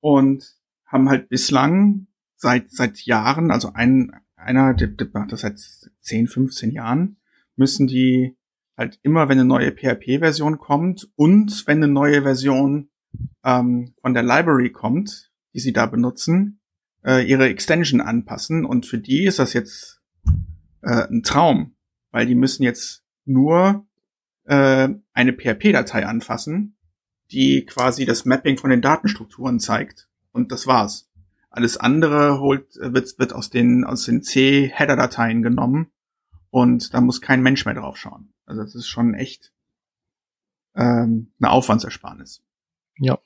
und 0.00 0.56
haben 0.84 1.08
halt 1.08 1.28
bislang 1.28 2.06
seit, 2.36 2.70
seit 2.70 3.00
Jahren, 3.02 3.50
also 3.50 3.72
ein, 3.72 4.12
einer, 4.36 4.74
der, 4.74 4.88
der 4.88 5.08
macht 5.12 5.32
das 5.32 5.40
seit 5.40 5.58
10, 6.00 6.26
15 6.26 6.70
Jahren, 6.70 7.16
müssen 7.56 7.86
die 7.86 8.36
halt 8.76 8.98
immer, 9.02 9.28
wenn 9.28 9.38
eine 9.38 9.44
neue 9.44 9.72
PHP-Version 9.72 10.58
kommt 10.58 11.10
und 11.16 11.66
wenn 11.66 11.78
eine 11.78 11.92
neue 11.92 12.22
Version 12.22 12.90
ähm, 13.44 13.94
von 14.00 14.14
der 14.14 14.22
Library 14.22 14.70
kommt, 14.70 15.30
die 15.54 15.60
sie 15.60 15.72
da 15.72 15.86
benutzen, 15.86 16.60
äh, 17.04 17.26
ihre 17.28 17.48
Extension 17.48 18.00
anpassen. 18.00 18.64
Und 18.64 18.86
für 18.86 18.98
die 18.98 19.24
ist 19.24 19.38
das 19.38 19.52
jetzt 19.52 20.00
äh, 20.82 21.06
ein 21.08 21.22
Traum, 21.22 21.74
weil 22.10 22.26
die 22.26 22.34
müssen 22.34 22.62
jetzt 22.62 23.04
nur 23.24 23.86
äh, 24.44 24.88
eine 25.12 25.32
PHP-Datei 25.32 26.06
anfassen, 26.06 26.76
die 27.30 27.64
quasi 27.64 28.04
das 28.04 28.24
Mapping 28.24 28.58
von 28.58 28.70
den 28.70 28.82
Datenstrukturen 28.82 29.60
zeigt. 29.60 30.08
Und 30.32 30.52
das 30.52 30.66
war's. 30.66 31.08
Alles 31.50 31.76
andere 31.76 32.40
holt, 32.40 32.76
wird, 32.76 33.18
wird 33.18 33.34
aus 33.34 33.50
den, 33.50 33.84
aus 33.84 34.04
den 34.04 34.22
C-Header-Dateien 34.22 35.42
genommen 35.42 35.92
und 36.48 36.94
da 36.94 37.00
muss 37.00 37.20
kein 37.20 37.42
Mensch 37.42 37.64
mehr 37.66 37.74
drauf 37.74 37.96
schauen. 37.96 38.32
Also 38.46 38.62
das 38.62 38.74
ist 38.74 38.88
schon 38.88 39.14
echt 39.14 39.52
ähm, 40.74 41.32
eine 41.40 41.50
Aufwandsersparnis. 41.50 42.42
Ja. 42.98 43.18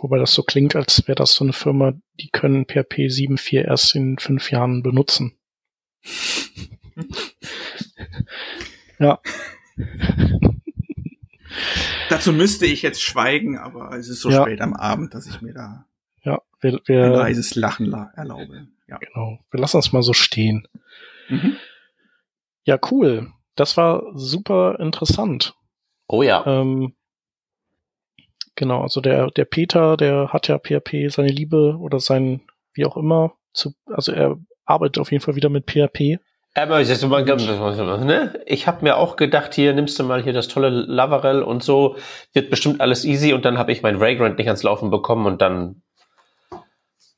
Wobei 0.00 0.18
das 0.18 0.32
so 0.32 0.42
klingt, 0.42 0.76
als 0.76 1.06
wäre 1.06 1.16
das 1.16 1.32
so 1.32 1.44
eine 1.44 1.52
Firma, 1.52 1.92
die 2.20 2.30
können 2.30 2.64
PHP 2.64 3.08
7.4 3.08 3.64
erst 3.64 3.94
in 3.94 4.18
fünf 4.18 4.50
Jahren 4.50 4.82
benutzen. 4.82 5.36
ja. 8.98 9.20
Dazu 12.08 12.32
müsste 12.32 12.66
ich 12.66 12.82
jetzt 12.82 13.02
schweigen, 13.02 13.58
aber 13.58 13.92
es 13.92 14.08
ist 14.08 14.20
so 14.20 14.30
ja. 14.30 14.42
spät 14.42 14.60
am 14.60 14.74
Abend, 14.74 15.14
dass 15.14 15.26
ich 15.26 15.42
mir 15.42 15.52
da 15.52 15.86
ja, 16.22 16.40
wir, 16.60 16.80
wir, 16.84 17.04
ein 17.04 17.12
leises 17.12 17.54
Lachen 17.54 17.92
erlaube. 18.14 18.68
Ja. 18.86 18.98
Genau. 18.98 19.38
Wir 19.50 19.60
lassen 19.60 19.76
uns 19.76 19.92
mal 19.92 20.02
so 20.02 20.12
stehen. 20.12 20.68
Mhm. 21.28 21.56
Ja, 22.64 22.78
cool. 22.90 23.32
Das 23.54 23.76
war 23.76 24.02
super 24.14 24.78
interessant. 24.80 25.54
Oh 26.08 26.22
ja. 26.22 26.44
Ähm, 26.46 26.94
Genau, 28.56 28.82
also 28.82 29.00
der, 29.00 29.30
der 29.30 29.44
Peter, 29.44 29.96
der 29.96 30.28
hat 30.32 30.48
ja 30.48 30.58
PHP 30.58 31.08
seine 31.10 31.28
Liebe 31.28 31.76
oder 31.78 32.00
sein, 32.00 32.42
wie 32.74 32.84
auch 32.84 32.96
immer, 32.96 33.34
zu, 33.52 33.72
also 33.86 34.12
er 34.12 34.36
arbeitet 34.64 34.98
auf 34.98 35.12
jeden 35.12 35.22
Fall 35.22 35.36
wieder 35.36 35.48
mit 35.48 35.70
PHP. 35.70 36.18
Aber 36.54 36.80
ich 36.80 38.66
habe 38.66 38.84
mir 38.84 38.96
auch 38.96 39.16
gedacht, 39.16 39.54
hier 39.54 39.72
nimmst 39.72 39.98
du 39.98 40.02
mal 40.02 40.22
hier 40.22 40.32
das 40.32 40.48
tolle 40.48 40.68
Lavarel 40.68 41.42
und 41.42 41.62
so, 41.62 41.96
wird 42.32 42.50
bestimmt 42.50 42.80
alles 42.80 43.04
easy 43.04 43.32
und 43.32 43.44
dann 43.44 43.56
habe 43.56 43.70
ich 43.70 43.82
mein 43.82 44.00
Vagrant 44.00 44.36
nicht 44.36 44.48
ans 44.48 44.64
Laufen 44.64 44.90
bekommen 44.90 45.26
und 45.26 45.40
dann 45.40 45.82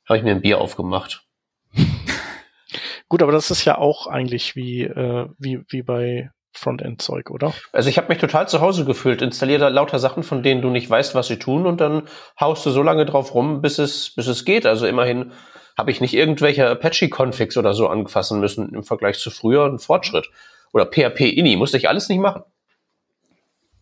habe 0.07 0.19
ich 0.19 0.23
mir 0.23 0.33
ein 0.33 0.43
Bier 0.43 0.61
aufgemacht. 0.61 1.25
Gut, 3.09 3.23
aber 3.23 3.33
das 3.33 3.51
ist 3.51 3.65
ja 3.65 3.79
auch 3.79 4.07
eigentlich 4.07 4.55
wie, 4.55 4.83
äh, 4.83 5.29
wie, 5.39 5.63
wie 5.69 5.83
bei 5.83 6.31
Frontend-Zeug, 6.55 7.31
oder? 7.31 7.53
Also 7.73 7.89
ich 7.89 7.97
habe 7.99 8.09
mich 8.09 8.19
total 8.19 8.49
zu 8.49 8.61
Hause 8.61 8.85
gefühlt. 8.85 9.23
Installier 9.23 9.59
da 9.59 9.69
lauter 9.69 9.99
Sachen, 9.99 10.23
von 10.23 10.43
denen 10.43 10.63
du 10.63 10.71
nicht 10.71 10.89
weißt, 10.89 11.15
was 11.15 11.27
sie 11.27 11.39
tun, 11.39 11.67
und 11.67 11.81
dann 11.81 12.03
haust 12.39 12.65
du 12.67 12.71
so 12.71 12.83
lange 12.83 13.07
drauf 13.07 13.35
rum, 13.35 13.63
bis 13.63 13.79
es, 13.79 14.15
bis 14.15 14.27
es 14.27 14.45
geht. 14.45 14.67
Also 14.67 14.87
immerhin 14.87 15.33
habe 15.77 15.91
ich 15.91 16.01
nicht 16.01 16.15
irgendwelche 16.15 16.69
Apache-Configs 16.69 17.57
oder 17.57 17.75
so 17.75 17.89
anfassen 17.89 18.41
müssen 18.41 18.75
im 18.75 18.85
Vergleich 18.85 19.19
zu 19.19 19.31
früher. 19.31 19.65
Ein 19.65 19.79
Fortschritt. 19.79 20.31
Oder 20.73 20.87
PHP-Ini, 20.87 21.57
musste 21.57 21.77
ich 21.77 21.89
alles 21.89 22.09
nicht 22.09 22.21
machen. 22.21 22.43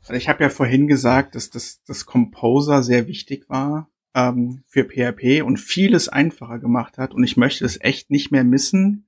Also 0.03 0.15
ich 0.15 0.29
habe 0.29 0.43
ja 0.43 0.51
vorhin 0.51 0.87
gesagt, 0.87 1.35
dass 1.35 1.51
das, 1.51 1.83
das 1.87 2.07
Composer 2.07 2.83
sehr 2.83 3.07
wichtig 3.07 3.49
war 3.49 3.89
ähm, 4.15 4.63
für 4.67 4.85
PHP 4.85 5.43
und 5.43 5.59
vieles 5.59 6.09
einfacher 6.09 6.59
gemacht 6.59 6.99
hat. 6.99 7.15
Und 7.15 7.23
ich 7.23 7.37
möchte 7.37 7.65
es 7.65 7.81
echt 7.81 8.11
nicht 8.11 8.33
mehr 8.33 8.45
missen. 8.45 9.07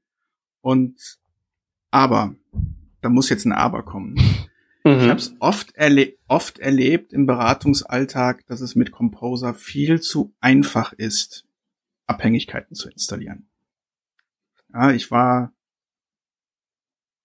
Und 0.60 1.18
aber 1.90 2.34
da 3.02 3.08
muss 3.08 3.28
jetzt 3.28 3.44
ein 3.44 3.52
Aber 3.52 3.82
kommen. 3.82 4.16
Mhm. 4.84 4.98
Ich 4.98 5.08
habe 5.08 5.20
es 5.20 5.36
oft, 5.38 5.76
erle 5.76 6.14
oft 6.26 6.58
erlebt 6.58 7.12
im 7.12 7.24
Beratungsalltag, 7.24 8.44
dass 8.46 8.60
es 8.60 8.74
mit 8.74 8.90
Composer 8.90 9.54
viel 9.54 10.00
zu 10.00 10.34
einfach 10.40 10.92
ist, 10.92 11.46
Abhängigkeiten 12.08 12.74
zu 12.74 12.90
installieren. 12.90 13.46
Ja, 14.74 14.90
ich 14.90 15.12
war 15.12 15.52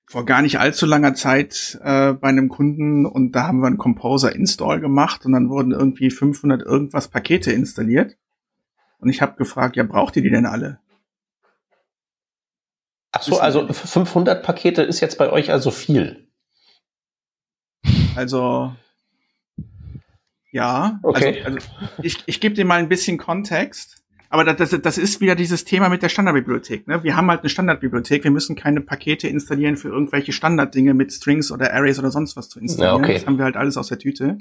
vor 0.06 0.26
gar 0.26 0.42
nicht 0.42 0.60
allzu 0.60 0.86
langer 0.86 1.16
Zeit 1.16 1.80
äh, 1.84 2.14
bei 2.14 2.30
einem 2.30 2.48
Kunden 2.48 3.06
und 3.06 3.34
da 3.34 3.48
haben 3.48 3.60
wir 3.60 3.68
einen 3.68 3.78
Composer 3.78 4.34
Install 4.34 4.80
gemacht 4.80 5.26
und 5.26 5.34
dann 5.34 5.50
wurden 5.50 5.72
irgendwie 5.72 6.12
500 6.12 6.62
irgendwas 6.62 7.10
Pakete 7.10 7.52
installiert. 7.52 8.18
Und 9.00 9.10
ich 9.10 9.22
habe 9.22 9.36
gefragt, 9.36 9.76
ja, 9.76 9.84
braucht 9.84 10.16
ihr 10.16 10.22
die 10.22 10.30
denn 10.30 10.46
alle? 10.46 10.80
Ach 13.18 13.24
so, 13.24 13.40
also 13.40 13.68
500 13.68 14.44
Pakete 14.44 14.84
ist 14.84 15.00
jetzt 15.00 15.18
bei 15.18 15.32
euch 15.32 15.52
also 15.52 15.72
viel. 15.72 16.28
Also 18.16 18.74
ja, 20.52 21.00
okay. 21.04 21.44
also, 21.44 21.58
also 21.58 21.68
ich, 22.02 22.24
ich 22.26 22.40
gebe 22.40 22.56
dir 22.56 22.66
mal 22.66 22.80
ein 22.80 22.90
bisschen 22.90 23.18
Kontext. 23.18 24.04
Aber 24.30 24.44
das, 24.44 24.72
das 24.82 24.98
ist 24.98 25.22
wieder 25.22 25.36
dieses 25.36 25.64
Thema 25.64 25.88
mit 25.88 26.04
der 26.04 26.10
Standardbibliothek. 26.10 26.88
Ne? 26.88 27.02
Wir 27.04 27.16
haben 27.16 27.30
halt 27.30 27.42
eine 27.42 27.50
Standardbibliothek. 27.50 28.24
Wir 28.24 28.32
müssen 28.32 28.56
keine 28.56 28.82
Pakete 28.82 29.28
installieren 29.28 29.78
für 29.78 29.88
irgendwelche 29.88 30.34
Standarddinge 30.34 30.94
mit 30.94 31.14
Strings 31.14 31.52
oder 31.52 31.74
Arrays 31.74 31.98
oder 31.98 32.12
sonst 32.12 32.36
was 32.36 32.50
zu 32.50 32.60
installieren. 32.60 32.98
Ja, 32.98 33.04
okay. 33.04 33.14
Das 33.14 33.26
haben 33.26 33.38
wir 33.38 33.46
halt 33.46 33.56
alles 33.56 33.78
aus 33.78 33.88
der 33.88 34.00
Tüte. 34.00 34.38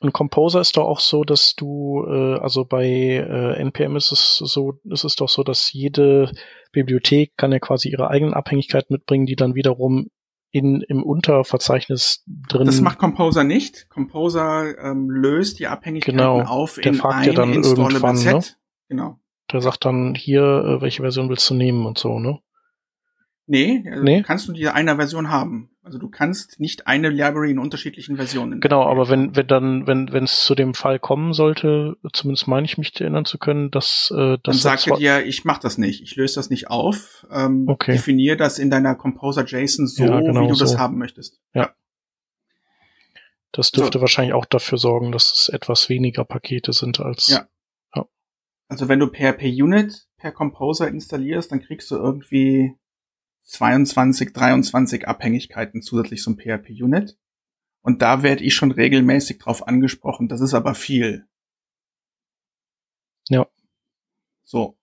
Und 0.00 0.14
Composer 0.14 0.62
ist 0.62 0.78
doch 0.78 0.86
auch 0.86 1.00
so, 1.00 1.24
dass 1.24 1.54
du, 1.54 2.04
äh, 2.08 2.38
also 2.38 2.64
bei 2.64 2.86
äh, 2.86 3.60
NPM 3.60 3.96
ist 3.96 4.12
es 4.12 4.38
so, 4.38 4.80
ist 4.84 5.04
es 5.04 5.14
doch 5.14 5.28
so, 5.28 5.42
dass 5.42 5.72
jede 5.72 6.32
Bibliothek 6.72 7.36
kann 7.36 7.52
ja 7.52 7.58
quasi 7.58 7.90
ihre 7.90 8.08
eigenen 8.08 8.32
Abhängigkeiten 8.32 8.94
mitbringen, 8.94 9.26
die 9.26 9.36
dann 9.36 9.54
wiederum 9.54 10.08
in, 10.52 10.80
im 10.80 11.02
Unterverzeichnis 11.02 12.24
drin. 12.26 12.64
Das 12.64 12.80
macht 12.80 12.98
Composer 12.98 13.44
nicht. 13.44 13.90
Composer 13.90 14.78
ähm, 14.78 15.10
löst 15.10 15.58
die 15.58 15.66
Abhängigkeiten 15.66 16.16
genau. 16.18 16.40
auf 16.40 16.76
Der 16.76 16.92
in 16.92 17.00
ein 17.00 17.24
ja 17.26 17.32
dann 17.34 17.52
irgendwann, 17.52 18.16
Set. 18.16 18.34
Ne? 18.34 18.42
Genau. 18.88 19.20
Der 19.52 19.60
sagt 19.60 19.84
dann 19.84 20.14
hier, 20.14 20.42
äh, 20.42 20.80
welche 20.80 21.02
Version 21.02 21.28
willst 21.28 21.48
du 21.50 21.54
nehmen 21.54 21.84
und 21.86 21.98
so, 21.98 22.18
ne? 22.18 22.40
Nee, 23.46 23.84
also 23.90 24.02
nee? 24.02 24.22
kannst 24.22 24.48
du 24.48 24.52
diese 24.52 24.74
einer 24.74 24.96
Version 24.96 25.28
haben. 25.28 25.69
Also 25.82 25.98
du 25.98 26.10
kannst 26.10 26.60
nicht 26.60 26.86
eine 26.86 27.08
Library 27.08 27.52
in 27.52 27.58
unterschiedlichen 27.58 28.16
Versionen. 28.16 28.60
Genau, 28.60 28.82
aber 28.82 29.08
wenn, 29.08 29.34
wenn 29.34 29.46
dann, 29.46 29.86
wenn, 29.86 30.12
wenn 30.12 30.24
es 30.24 30.40
zu 30.40 30.54
dem 30.54 30.74
Fall 30.74 30.98
kommen 30.98 31.32
sollte, 31.32 31.96
zumindest 32.12 32.48
meine 32.48 32.66
ich 32.66 32.76
mich 32.76 33.00
erinnern 33.00 33.24
zu 33.24 33.38
können, 33.38 33.70
dass, 33.70 34.12
äh, 34.14 34.36
das. 34.42 34.60
Dann 34.60 34.78
sagt 34.78 34.86
er 34.88 34.96
dir, 34.98 35.24
ich 35.24 35.46
mach 35.46 35.58
das 35.58 35.78
nicht, 35.78 36.02
ich 36.02 36.16
löse 36.16 36.34
das 36.34 36.50
nicht 36.50 36.68
auf, 36.68 37.26
ähm, 37.30 37.64
okay. 37.66 37.92
definier 37.92 38.36
das 38.36 38.58
in 38.58 38.68
deiner 38.68 38.94
Composer 38.94 39.46
JSON 39.46 39.86
so, 39.86 40.04
ja, 40.04 40.20
genau 40.20 40.42
wie 40.42 40.48
du 40.48 40.54
so. 40.54 40.64
das 40.64 40.76
haben 40.76 40.98
möchtest. 40.98 41.40
Ja. 41.54 41.74
Das 43.52 43.72
dürfte 43.72 43.98
so. 43.98 44.02
wahrscheinlich 44.02 44.34
auch 44.34 44.44
dafür 44.44 44.76
sorgen, 44.76 45.12
dass 45.12 45.32
es 45.32 45.48
etwas 45.48 45.88
weniger 45.88 46.24
Pakete 46.24 46.74
sind 46.74 47.00
als. 47.00 47.28
Ja. 47.28 47.48
ja. 47.96 48.04
Also 48.68 48.88
wenn 48.88 48.98
du 48.98 49.06
PHP 49.06 49.44
Unit 49.62 50.06
per 50.18 50.30
Composer 50.30 50.88
installierst, 50.88 51.50
dann 51.50 51.62
kriegst 51.62 51.90
du 51.90 51.96
irgendwie 51.96 52.76
22, 53.50 54.32
23 54.32 55.08
Abhängigkeiten 55.08 55.82
zusätzlich 55.82 56.22
zum 56.22 56.38
PHP-Unit. 56.38 57.18
Und 57.82 58.00
da 58.00 58.22
werde 58.22 58.44
ich 58.44 58.54
schon 58.54 58.70
regelmäßig 58.70 59.38
drauf 59.38 59.66
angesprochen. 59.66 60.28
Das 60.28 60.40
ist 60.40 60.54
aber 60.54 60.74
viel. 60.74 61.26
Ja. 63.28 63.46
So. 64.44 64.78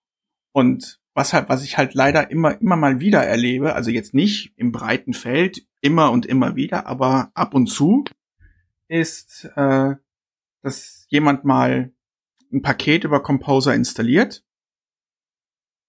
Und 0.52 1.00
was 1.14 1.32
halt, 1.32 1.48
was 1.48 1.64
ich 1.64 1.78
halt 1.78 1.94
leider 1.94 2.30
immer, 2.30 2.60
immer 2.60 2.76
mal 2.76 3.00
wieder 3.00 3.24
erlebe, 3.24 3.74
also 3.74 3.90
jetzt 3.90 4.12
nicht 4.12 4.52
im 4.56 4.70
breiten 4.70 5.14
Feld, 5.14 5.66
immer 5.80 6.10
und 6.10 6.26
immer 6.26 6.54
wieder, 6.54 6.86
aber 6.86 7.30
ab 7.34 7.54
und 7.54 7.68
zu, 7.68 8.04
ist, 8.88 9.50
äh, 9.56 9.94
dass 10.60 11.06
jemand 11.08 11.44
mal 11.44 11.92
ein 12.52 12.62
Paket 12.62 13.04
über 13.04 13.22
Composer 13.22 13.74
installiert 13.74 14.44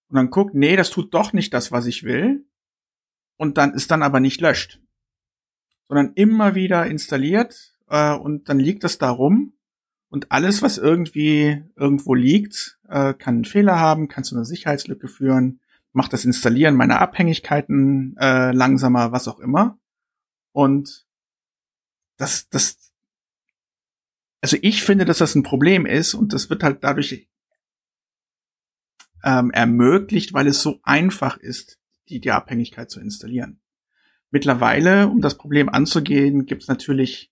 und 0.07 0.15
dann 0.15 0.29
guckt, 0.29 0.55
nee, 0.55 0.77
das 0.77 0.89
tut 0.91 1.13
doch 1.13 1.33
nicht 1.33 1.53
das, 1.53 1.71
was 1.71 1.85
ich 1.85 2.03
will 2.03 2.38
und 3.39 3.57
dann 3.57 3.73
ist 3.73 3.89
dann 3.89 4.03
aber 4.03 4.19
nicht 4.19 4.41
löscht, 4.41 4.81
sondern 5.87 6.11
immer 6.13 6.55
wieder 6.55 6.85
installiert 6.85 7.73
äh, 7.87 8.13
und 8.13 8.49
dann 8.49 8.59
liegt 8.59 8.83
es 8.83 8.97
da 8.97 9.09
rum 9.09 9.53
und 10.09 10.31
alles, 10.31 10.61
was 10.61 10.77
irgendwie 10.77 11.63
irgendwo 11.77 12.13
liegt, 12.13 12.77
äh, 12.89 13.13
kann 13.13 13.35
einen 13.35 13.45
Fehler 13.45 13.79
haben, 13.79 14.09
kann 14.09 14.25
zu 14.25 14.35
einer 14.35 14.43
Sicherheitslücke 14.43 15.07
führen, 15.07 15.61
macht 15.93 16.11
das 16.11 16.25
Installieren 16.25 16.75
meiner 16.75 16.99
Abhängigkeiten 16.99 18.17
äh, 18.19 18.51
langsamer, 18.51 19.13
was 19.13 19.29
auch 19.29 19.39
immer. 19.39 19.79
Und 20.51 21.07
das, 22.17 22.49
das, 22.49 22.91
also 24.41 24.57
ich 24.61 24.83
finde, 24.83 25.05
dass 25.05 25.19
das 25.19 25.33
ein 25.35 25.43
Problem 25.43 25.85
ist 25.85 26.13
und 26.13 26.33
das 26.33 26.49
wird 26.49 26.61
halt 26.61 26.83
dadurch 26.83 27.29
ähm, 29.23 29.51
ermöglicht, 29.51 30.33
weil 30.33 30.47
es 30.47 30.61
so 30.61 30.81
einfach 30.83 31.37
ist, 31.37 31.79
die, 32.09 32.19
die 32.19 32.31
Abhängigkeit 32.31 32.89
zu 32.89 32.99
installieren. 32.99 33.61
Mittlerweile, 34.31 35.07
um 35.07 35.21
das 35.21 35.37
Problem 35.37 35.69
anzugehen, 35.69 36.45
gibt 36.45 36.63
es 36.63 36.67
natürlich 36.67 37.31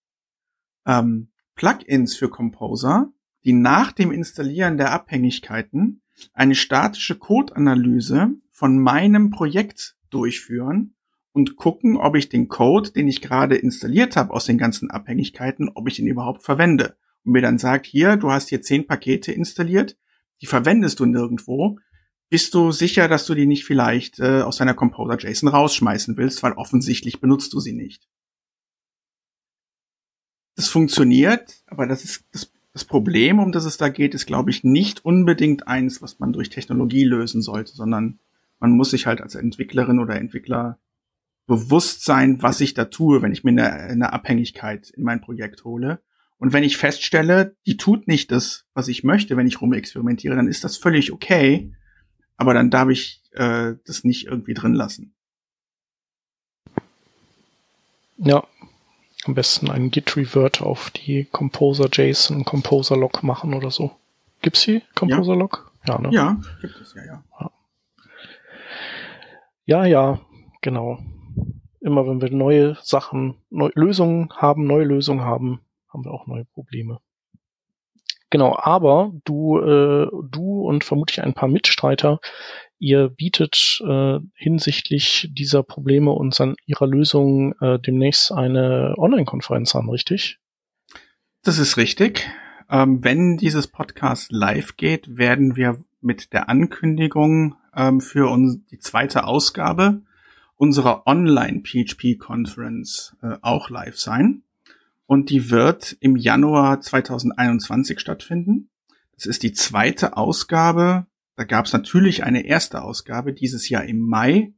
ähm, 0.85 1.29
Plugins 1.55 2.15
für 2.15 2.29
Composer, 2.29 3.11
die 3.45 3.53
nach 3.53 3.91
dem 3.91 4.11
Installieren 4.11 4.77
der 4.77 4.91
Abhängigkeiten 4.91 6.01
eine 6.33 6.55
statische 6.55 7.15
Codeanalyse 7.15 8.31
von 8.51 8.79
meinem 8.79 9.29
Projekt 9.29 9.95
durchführen 10.09 10.95
und 11.33 11.55
gucken, 11.55 11.97
ob 11.97 12.15
ich 12.15 12.29
den 12.29 12.47
Code, 12.47 12.91
den 12.91 13.07
ich 13.07 13.21
gerade 13.21 13.55
installiert 13.55 14.15
habe 14.15 14.33
aus 14.33 14.45
den 14.45 14.57
ganzen 14.57 14.89
Abhängigkeiten, 14.89 15.69
ob 15.69 15.87
ich 15.87 15.99
ihn 15.99 16.07
überhaupt 16.07 16.43
verwende. 16.43 16.97
Und 17.23 17.33
mir 17.33 17.41
dann 17.41 17.59
sagt, 17.59 17.85
hier, 17.85 18.17
du 18.17 18.31
hast 18.31 18.49
hier 18.49 18.61
zehn 18.61 18.87
Pakete 18.87 19.31
installiert, 19.31 19.97
die 20.41 20.47
verwendest 20.47 20.99
du 20.99 21.05
nirgendwo 21.05 21.77
bist 22.29 22.53
du 22.53 22.71
sicher, 22.71 23.07
dass 23.07 23.25
du 23.25 23.35
die 23.35 23.45
nicht 23.45 23.65
vielleicht 23.65 24.19
äh, 24.19 24.41
aus 24.41 24.57
deiner 24.57 24.73
Composer 24.73 25.17
JSON 25.17 25.49
rausschmeißen 25.49 26.17
willst, 26.17 26.43
weil 26.43 26.53
offensichtlich 26.53 27.21
benutzt 27.21 27.53
du 27.53 27.59
sie 27.59 27.73
nicht. 27.73 28.07
Das 30.55 30.67
funktioniert, 30.67 31.63
aber 31.67 31.87
das 31.87 32.03
ist 32.03 32.25
das, 32.31 32.51
das 32.73 32.83
Problem, 32.83 33.39
um 33.39 33.51
das 33.51 33.65
es 33.65 33.77
da 33.77 33.89
geht, 33.89 34.13
ist, 34.13 34.25
glaube 34.25 34.49
ich, 34.49 34.63
nicht 34.63 35.05
unbedingt 35.05 35.67
eins, 35.67 36.01
was 36.01 36.19
man 36.19 36.33
durch 36.33 36.49
Technologie 36.49 37.03
lösen 37.03 37.41
sollte, 37.41 37.73
sondern 37.73 38.19
man 38.59 38.71
muss 38.71 38.89
sich 38.89 39.05
halt 39.05 39.21
als 39.21 39.35
Entwicklerin 39.35 39.99
oder 39.99 40.15
Entwickler 40.15 40.79
bewusst 41.45 42.03
sein, 42.03 42.41
was 42.41 42.59
ich 42.59 42.73
da 42.73 42.85
tue, 42.85 43.21
wenn 43.21 43.31
ich 43.31 43.43
mir 43.43 43.51
eine, 43.51 43.71
eine 43.71 44.13
Abhängigkeit 44.13 44.89
in 44.89 45.03
mein 45.03 45.21
Projekt 45.21 45.63
hole. 45.63 46.01
Und 46.37 46.53
wenn 46.53 46.63
ich 46.63 46.77
feststelle, 46.77 47.55
die 47.65 47.77
tut 47.77 48.07
nicht 48.07 48.31
das, 48.31 48.65
was 48.73 48.89
ich 48.89 49.03
möchte, 49.03 49.37
wenn 49.37 49.47
ich 49.47 49.61
rumexperimentiere, 49.61 50.35
dann 50.35 50.47
ist 50.47 50.63
das 50.63 50.75
völlig 50.75 51.13
okay 51.13 51.71
aber 52.37 52.53
dann 52.53 52.69
darf 52.69 52.89
ich 52.89 53.21
äh, 53.33 53.73
das 53.85 54.03
nicht 54.03 54.27
irgendwie 54.27 54.53
drin 54.53 54.73
lassen. 54.73 55.13
Ja, 58.17 58.43
am 59.25 59.35
besten 59.35 59.69
einen 59.69 59.91
Git-Revert 59.91 60.61
auf 60.61 60.89
die 60.91 61.25
Composer-JSON, 61.25 62.45
Composer-Log 62.45 63.23
machen 63.23 63.53
oder 63.53 63.69
so. 63.69 63.91
Gibt's 64.41 64.63
die 64.63 64.81
Composer-Log? 64.95 65.71
Ja. 65.85 65.95
ja, 65.95 66.01
ne? 66.01 66.09
Ja, 66.11 66.41
gibt 66.61 66.79
es, 66.81 66.93
ja, 66.93 67.03
ja. 67.05 67.23
Ja, 67.39 67.51
ja, 69.65 69.85
ja 69.85 70.21
genau. 70.61 70.99
Immer 71.81 72.07
wenn 72.07 72.21
wir 72.21 72.31
neue 72.31 72.77
Sachen, 72.81 73.35
neue 73.49 73.71
Lösungen 73.75 74.29
haben, 74.35 74.65
neue 74.65 74.85
Lösungen 74.85 75.21
haben, 75.21 75.61
haben 75.89 76.03
wir 76.03 76.11
auch 76.11 76.27
neue 76.27 76.45
Probleme. 76.45 76.99
Genau, 78.29 78.57
aber 78.57 79.13
du, 79.23 79.57
äh, 79.59 80.07
du 80.29 80.67
und 80.67 80.83
vermutlich 80.83 81.23
ein 81.23 81.33
paar 81.33 81.47
Mitstreiter, 81.47 82.19
ihr 82.77 83.09
bietet 83.09 83.81
äh, 83.87 84.19
hinsichtlich 84.35 85.29
dieser 85.31 85.63
Probleme 85.63 86.11
und 86.11 86.39
an 86.41 86.55
ihrer 86.65 86.87
Lösung 86.87 87.53
äh, 87.61 87.79
demnächst 87.79 88.31
eine 88.31 88.95
Online-Konferenz 88.97 89.75
an, 89.75 89.89
richtig? 89.89 90.39
Das 91.43 91.57
ist 91.57 91.77
richtig. 91.77 92.29
Ähm, 92.69 93.03
wenn 93.03 93.37
dieses 93.37 93.67
Podcast 93.67 94.31
live 94.31 94.75
geht, 94.75 95.17
werden 95.17 95.55
wir 95.55 95.81
mit 96.01 96.33
der 96.33 96.49
Ankündigung 96.49 97.55
ähm, 97.75 98.01
für 98.01 98.29
uns 98.29 98.65
die 98.67 98.79
zweite 98.79 99.23
Ausgabe 99.23 100.01
unserer 100.55 101.07
Online-PHP-Conference 101.07 103.15
äh, 103.21 103.37
auch 103.41 103.69
live 103.69 103.97
sein 103.97 104.43
und 105.07 105.29
die 105.29 105.49
wird 105.49 105.97
im 105.99 106.15
Januar 106.15 106.81
2021 106.81 107.99
stattfinden. 107.99 108.69
Das 109.15 109.25
ist 109.25 109.41
die 109.41 109.53
zweite 109.53 110.15
Ausgabe. 110.15 111.07
Da 111.35 111.43
gab 111.43 111.65
es 111.65 111.73
natürlich 111.73 112.23
eine 112.23 112.45
erste 112.45 112.83
Ausgabe 112.83 113.33
dieses 113.33 113.69
Jahr 113.69 113.85
im 113.85 113.99
Mai 113.99 114.53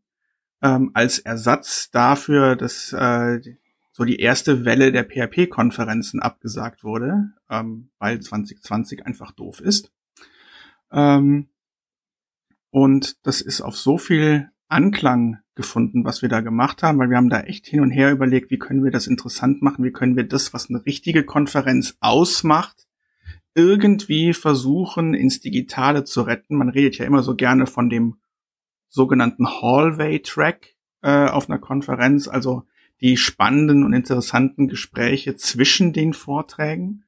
ähm, 0.62 0.92
als 0.94 1.20
Ersatz 1.20 1.92
dafür, 1.92 2.56
dass 2.56 2.92
äh, 2.92 3.40
so 3.92 4.06
die 4.06 4.20
erste 4.20 4.66
Welle 4.66 4.92
der 4.92 5.04
PHP-Konferenzen 5.04 6.22
abgesagt 6.22 6.84
wurde, 6.84 7.32
ähm, 7.50 7.90
weil 8.00 8.20
2020 8.20 9.06
einfach 9.06 9.32
doof 9.32 9.62
ist. 9.62 9.92
Ähm, 10.92 11.50
und 12.72 13.18
das 13.26 13.42
ist 13.42 13.62
auf 13.62 13.78
so 13.78 13.98
viel 13.98 14.50
Anklang 14.68 15.40
gefunden, 15.60 16.06
was 16.06 16.22
wir 16.22 16.30
da 16.30 16.40
gemacht 16.40 16.84
haben, 16.84 17.00
weil 17.00 17.10
wir 17.10 17.18
haben 17.18 17.30
da 17.30 17.42
echt 17.42 17.68
hin 17.68 17.82
und 17.82 17.92
her 17.92 18.14
überlegt, 18.14 18.50
wie 18.50 18.58
können 18.58 18.82
wir 18.82 18.92
das 18.92 19.08
interessant 19.08 19.62
machen, 19.62 19.84
wie 19.84 19.92
können 19.92 20.16
wir 20.16 20.24
das, 20.24 20.54
was 20.54 20.70
eine 20.70 20.86
richtige 20.86 21.26
Konferenz 21.26 21.98
ausmacht, 22.00 22.88
irgendwie 23.56 24.32
versuchen, 24.32 25.14
ins 25.14 25.42
Digitale 25.42 26.06
zu 26.06 26.22
retten. 26.22 26.56
Man 26.56 26.70
redet 26.70 26.98
ja 26.98 27.06
immer 27.06 27.24
so 27.24 27.36
gerne 27.36 27.68
von 27.68 27.90
dem 27.90 28.16
sogenannten 28.88 29.48
Hallway-Track, 29.48 30.76
äh, 31.02 31.26
auf 31.26 31.50
einer 31.50 31.60
Konferenz, 31.60 32.30
also 32.30 32.64
die 33.02 33.18
spannenden 33.18 33.84
und 33.84 33.92
interessanten 33.92 34.70
Gespräche 34.70 35.36
zwischen 35.36 35.92
den 35.92 36.14
Vorträgen. 36.14 37.04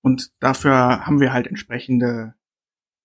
Und 0.00 0.32
dafür 0.40 1.04
haben 1.04 1.20
wir 1.20 1.34
halt 1.34 1.46
entsprechende 1.46 2.34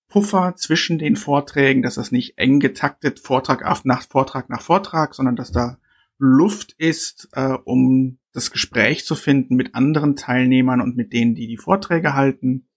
Puffer 0.08 0.56
zwischen 0.56 0.98
den 1.00 1.16
Vorträgen, 1.16 1.82
dass 1.82 1.96
das 1.96 2.12
nicht 2.12 2.38
eng 2.38 2.60
getaktet 2.60 3.20
Vortrag 3.20 3.64
nach 3.86 4.04
Vortrag 4.08 4.50
nach 4.50 4.62
Vortrag, 4.62 5.14
sondern 5.14 5.36
dass 5.36 5.52
da 5.52 5.78
Luft 6.18 6.74
ist, 6.78 7.30
äh, 7.34 7.58
um 7.66 8.18
das 8.32 8.52
Gespräch 8.52 9.06
zu 9.06 9.16
finden 9.16 9.56
mit 9.56 9.76
anderen 9.76 10.16
Teilnehmern 10.16 10.82
und 10.82 10.96
mit 10.96 11.14
denen, 11.14 11.36
die 11.36 11.48
die 11.48 11.58
Vorträge 11.58 12.14
halten. 12.14 12.68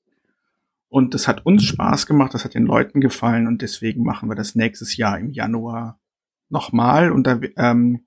Und 0.89 1.15
das 1.15 1.29
hat 1.29 1.47
uns 1.47 1.65
Spaß 1.65 2.07
gemacht, 2.07 2.35
das 2.35 2.45
hat 2.45 2.55
den 2.55 2.67
Leuten 2.67 3.01
gefallen 3.01 3.47
und 3.47 3.63
deswegen 3.63 4.03
machen 4.03 4.29
wir 4.29 4.35
das 4.35 4.55
nächstes 4.55 4.97
Jahr 4.97 5.19
im 5.19 5.31
Januar 5.31 6.01
nochmal 6.49 7.13
und 7.13 7.27
da 7.27 7.41
ähm, 7.57 8.07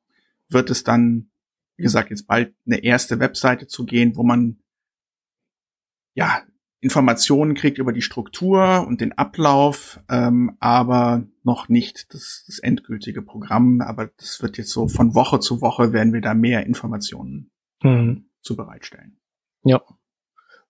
wird 0.49 0.69
es 0.69 0.83
dann, 0.83 1.31
wie 1.77 1.83
gesagt, 1.83 2.09
jetzt 2.09 2.27
bald 2.27 2.53
eine 2.65 2.83
erste 2.83 3.19
Webseite 3.19 3.67
zu 3.67 3.85
gehen, 3.85 4.17
wo 4.17 4.23
man 4.23 4.59
ja 6.13 6.43
Informationen 6.83 7.53
kriegt 7.53 7.77
über 7.77 7.93
die 7.93 8.01
Struktur 8.01 8.85
und 8.85 8.99
den 8.99 9.13
Ablauf, 9.13 10.01
ähm, 10.09 10.57
aber 10.59 11.23
noch 11.43 11.69
nicht 11.69 12.13
das, 12.13 12.43
das 12.45 12.59
endgültige 12.59 13.21
Programm. 13.21 13.79
Aber 13.79 14.07
das 14.17 14.41
wird 14.41 14.57
jetzt 14.57 14.71
so 14.71 14.89
von 14.89 15.15
Woche 15.15 15.39
zu 15.39 15.61
Woche 15.61 15.93
werden 15.93 16.11
wir 16.11 16.19
da 16.19 16.33
mehr 16.33 16.65
Informationen 16.65 17.51
mhm. 17.81 18.25
zu 18.41 18.57
bereitstellen. 18.57 19.17
Ja. 19.63 19.81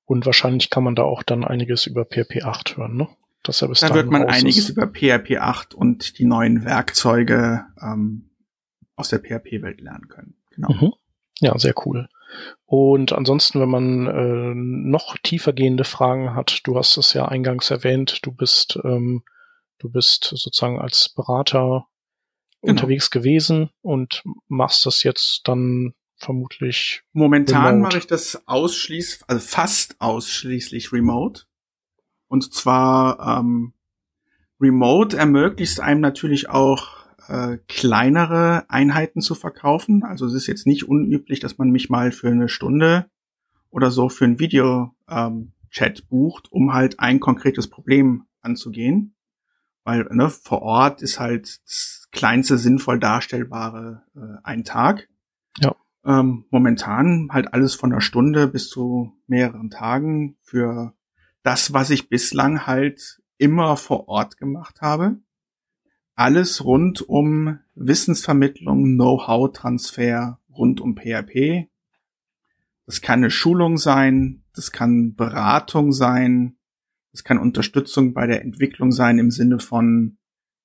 Und 0.05 0.27
wahrscheinlich 0.27 0.69
kann 0.69 0.83
man 0.83 0.95
da 0.95 1.01
auch 1.01 1.23
dann 1.23 1.43
einiges 1.43 1.87
über 1.87 2.05
PHP 2.05 2.43
8 2.43 2.77
hören, 2.77 2.95
ne? 2.95 3.07
Dass 3.41 3.61
er 3.61 3.69
bis 3.69 3.79
da 3.79 3.93
wird 3.93 4.11
man 4.11 4.25
einiges 4.25 4.69
ist. 4.69 4.69
über 4.69 4.87
PHP 4.87 5.37
8 5.39 5.73
und 5.73 6.19
die 6.19 6.25
neuen 6.25 6.63
Werkzeuge 6.63 7.65
ähm, 7.81 8.29
aus 8.95 9.09
der 9.09 9.19
PHP-Welt 9.19 9.81
lernen 9.81 10.07
können. 10.09 10.35
Genau. 10.51 10.71
Mhm. 10.71 10.93
Ja, 11.39 11.57
sehr 11.57 11.73
cool. 11.85 12.07
Und 12.65 13.13
ansonsten, 13.13 13.59
wenn 13.59 13.69
man 13.69 14.07
äh, 14.07 14.53
noch 14.55 15.17
tiefergehende 15.21 15.83
Fragen 15.83 16.35
hat, 16.35 16.61
du 16.63 16.77
hast 16.77 16.97
es 16.97 17.13
ja 17.13 17.25
eingangs 17.25 17.69
erwähnt, 17.69 18.19
du 18.23 18.31
bist, 18.31 18.79
ähm, 18.83 19.23
du 19.79 19.89
bist 19.89 20.23
sozusagen 20.33 20.79
als 20.79 21.09
Berater 21.09 21.87
genau. 22.61 22.71
unterwegs 22.71 23.11
gewesen 23.11 23.69
und 23.81 24.23
machst 24.47 24.85
das 24.85 25.03
jetzt 25.03 25.41
dann 25.45 25.93
vermutlich. 26.17 27.03
Momentan 27.11 27.81
mache 27.81 27.97
ich 27.97 28.07
das 28.07 28.47
ausschließlich, 28.47 29.23
also 29.27 29.45
fast 29.45 29.99
ausschließlich 29.99 30.91
remote. 30.91 31.43
Und 32.27 32.53
zwar 32.53 33.39
ähm, 33.39 33.73
remote 34.59 35.15
ermöglicht 35.17 35.79
einem 35.79 36.01
natürlich 36.01 36.49
auch 36.49 37.02
äh, 37.27 37.57
kleinere 37.67 38.65
Einheiten 38.69 39.21
zu 39.21 39.35
verkaufen. 39.35 40.03
Also 40.03 40.25
es 40.25 40.33
ist 40.33 40.47
jetzt 40.47 40.67
nicht 40.67 40.87
unüblich, 40.87 41.39
dass 41.39 41.57
man 41.57 41.69
mich 41.69 41.89
mal 41.89 42.11
für 42.11 42.29
eine 42.29 42.49
Stunde 42.49 43.05
oder 43.69 43.91
so 43.91 44.09
für 44.09 44.25
ein 44.25 44.39
Video-Chat 44.39 45.99
ähm, 45.99 46.07
bucht, 46.09 46.51
um 46.51 46.73
halt 46.73 46.99
ein 46.99 47.19
konkretes 47.19 47.69
Problem 47.69 48.25
anzugehen. 48.41 49.15
Weil 49.83 50.03
ne, 50.11 50.29
vor 50.29 50.61
Ort 50.61 51.01
ist 51.01 51.19
halt 51.19 51.61
das 51.65 52.07
kleinste 52.11 52.57
sinnvoll 52.57 52.99
darstellbare 52.99 54.03
äh, 54.15 54.39
ein 54.43 54.63
Tag. 54.63 55.09
Ja. 55.59 55.75
Ähm, 56.05 56.45
momentan 56.49 57.29
halt 57.31 57.53
alles 57.53 57.75
von 57.75 57.91
einer 57.91 58.01
Stunde 58.01 58.47
bis 58.47 58.69
zu 58.69 59.13
mehreren 59.27 59.69
Tagen 59.69 60.37
für 60.41 60.93
das, 61.41 61.73
was 61.73 61.89
ich 61.89 62.09
bislang 62.09 62.65
halt 62.65 63.21
immer 63.37 63.75
vor 63.75 64.07
Ort 64.07 64.37
gemacht 64.37 64.81
habe 64.81 65.17
alles 66.15 66.63
rund 66.63 67.01
um 67.01 67.59
Wissensvermittlung, 67.75 68.95
Know-how-Transfer 68.95 70.39
rund 70.55 70.81
um 70.81 70.95
PHP. 70.95 71.69
Das 72.85 73.01
kann 73.01 73.19
eine 73.19 73.31
Schulung 73.31 73.77
sein, 73.77 74.43
das 74.53 74.71
kann 74.71 75.15
Beratung 75.15 75.91
sein, 75.91 76.57
das 77.11 77.23
kann 77.23 77.37
Unterstützung 77.37 78.13
bei 78.13 78.27
der 78.27 78.41
Entwicklung 78.41 78.91
sein 78.91 79.19
im 79.19 79.31
Sinne 79.31 79.59
von 79.59 80.17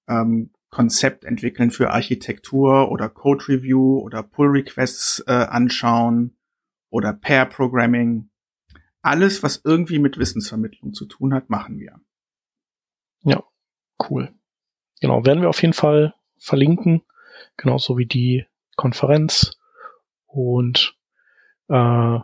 ähm, 0.08 0.50
Konzept 0.70 1.24
entwickeln 1.24 1.70
für 1.70 1.90
Architektur 1.90 2.90
oder 2.90 3.08
Code 3.08 3.48
Review 3.48 3.98
oder 3.98 4.22
Pull 4.22 4.48
Requests 4.48 5.22
äh, 5.26 5.32
anschauen 5.32 6.36
oder 6.90 7.12
Pair 7.12 7.46
Programming. 7.46 8.30
Alles, 9.00 9.42
was 9.42 9.62
irgendwie 9.64 9.98
mit 9.98 10.18
Wissensvermittlung 10.18 10.92
zu 10.92 11.06
tun 11.06 11.32
hat, 11.32 11.48
machen 11.48 11.78
wir. 11.78 12.00
Ja, 13.22 13.42
cool. 14.10 14.37
Genau, 15.00 15.24
werden 15.24 15.42
wir 15.42 15.48
auf 15.48 15.62
jeden 15.62 15.74
Fall 15.74 16.14
verlinken, 16.38 17.02
genauso 17.56 17.98
wie 17.98 18.06
die 18.06 18.46
Konferenz. 18.76 19.58
Und 20.26 20.94
äh, 21.68 22.18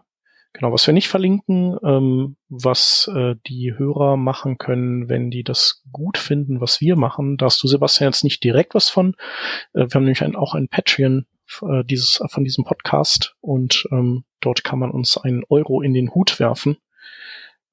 genau, 0.52 0.72
was 0.72 0.86
wir 0.86 0.94
nicht 0.94 1.08
verlinken, 1.08 1.76
ähm, 1.84 2.36
was 2.48 3.10
äh, 3.14 3.36
die 3.46 3.74
Hörer 3.76 4.16
machen 4.16 4.58
können, 4.58 5.08
wenn 5.08 5.30
die 5.30 5.44
das 5.44 5.82
gut 5.92 6.18
finden, 6.18 6.60
was 6.60 6.80
wir 6.80 6.96
machen, 6.96 7.36
da 7.36 7.46
hast 7.46 7.62
du, 7.62 7.68
Sebastian, 7.68 8.10
jetzt 8.10 8.24
nicht 8.24 8.42
direkt 8.42 8.74
was 8.74 8.88
von. 8.88 9.14
Äh, 9.72 9.86
wir 9.86 9.94
haben 9.94 10.04
nämlich 10.04 10.22
ein, 10.22 10.36
auch 10.36 10.54
ein 10.54 10.68
Patreon 10.68 11.26
äh, 11.62 11.84
dieses, 11.84 12.22
von 12.28 12.44
diesem 12.44 12.64
Podcast 12.64 13.36
und 13.40 13.86
ähm, 13.92 14.24
dort 14.40 14.64
kann 14.64 14.78
man 14.78 14.90
uns 14.90 15.16
einen 15.16 15.44
Euro 15.48 15.82
in 15.82 15.92
den 15.92 16.14
Hut 16.14 16.40
werfen. 16.40 16.78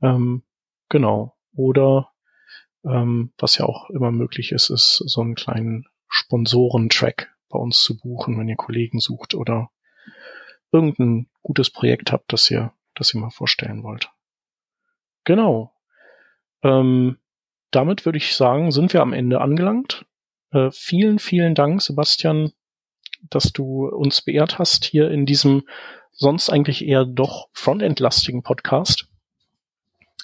Ähm, 0.02 0.44
genau. 0.90 1.36
Oder 1.54 2.11
ähm, 2.84 3.34
was 3.38 3.58
ja 3.58 3.66
auch 3.66 3.90
immer 3.90 4.12
möglich 4.12 4.52
ist, 4.52 4.70
ist 4.70 5.04
so 5.06 5.22
einen 5.22 5.36
kleinen 5.36 5.86
Sponsoren-Track 6.08 7.34
bei 7.50 7.60
uns 7.60 7.82
zu 7.82 7.98
buchen, 7.98 8.40
wenn 8.40 8.50
ihr 8.50 8.56
Kollegen 8.56 9.00
sucht 9.00 9.36
oder 9.36 9.70
irgendein 10.72 11.28
gutes 11.42 11.70
Projekt 11.70 12.12
habt, 12.12 12.32
das 12.34 12.50
ihr, 12.50 12.74
das 12.96 13.14
ihr 13.14 13.20
mal 13.20 13.30
vorstellen 13.30 13.84
wollt. 13.84 14.10
Genau. 15.24 15.74
Ähm, 16.64 17.18
damit 17.72 18.06
würde 18.06 18.18
ich 18.18 18.36
sagen, 18.36 18.72
sind 18.72 18.94
wir 18.94 19.02
am 19.02 19.14
Ende 19.14 19.42
angelangt. 19.42 20.06
Äh, 20.52 20.72
vielen, 20.72 21.20
vielen 21.20 21.56
Dank, 21.56 21.82
Sebastian, 21.82 22.52
dass 23.30 23.52
du 23.52 23.88
uns 23.88 24.22
beehrt 24.22 24.60
hast 24.60 24.86
hier 24.86 25.12
in 25.12 25.26
diesem 25.26 25.64
sonst 26.12 26.50
eigentlich 26.50 26.86
eher 26.86 27.06
doch 27.06 27.50
frontendlastigen 27.54 28.44
Podcast. 28.44 29.08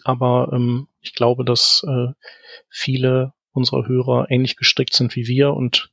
Aber 0.07 0.51
ähm, 0.53 0.87
ich 1.01 1.13
glaube, 1.13 1.43
dass 1.43 1.85
äh, 1.85 2.13
viele 2.69 3.33
unserer 3.51 3.89
Hörer 3.89 4.27
ähnlich 4.31 4.55
gestrickt 4.55 4.93
sind 4.93 5.17
wie 5.17 5.27
wir 5.27 5.53
und 5.53 5.91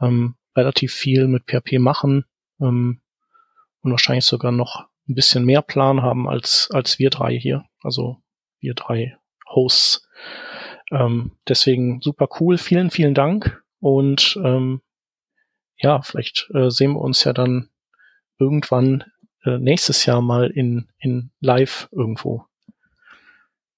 ähm, 0.00 0.36
relativ 0.56 0.94
viel 0.94 1.28
mit 1.28 1.44
PHP 1.44 1.78
machen 1.78 2.24
ähm, 2.58 3.02
und 3.82 3.90
wahrscheinlich 3.90 4.24
sogar 4.24 4.50
noch 4.50 4.86
ein 5.06 5.14
bisschen 5.14 5.44
mehr 5.44 5.60
Plan 5.60 6.00
haben 6.00 6.26
als, 6.26 6.70
als 6.72 6.98
wir 6.98 7.10
drei 7.10 7.38
hier. 7.38 7.66
Also 7.82 8.16
wir 8.60 8.72
drei 8.72 9.18
Hosts. 9.46 10.08
Ähm, 10.90 11.32
deswegen 11.46 12.00
super 12.00 12.28
cool. 12.40 12.56
Vielen, 12.56 12.90
vielen 12.90 13.12
Dank. 13.12 13.62
Und 13.78 14.40
ähm, 14.42 14.80
ja, 15.76 16.00
vielleicht 16.00 16.48
äh, 16.54 16.70
sehen 16.70 16.92
wir 16.92 17.02
uns 17.02 17.24
ja 17.24 17.34
dann 17.34 17.68
irgendwann 18.38 19.04
äh, 19.44 19.58
nächstes 19.58 20.06
Jahr 20.06 20.22
mal 20.22 20.50
in, 20.50 20.88
in 20.96 21.30
live 21.40 21.90
irgendwo. 21.92 22.46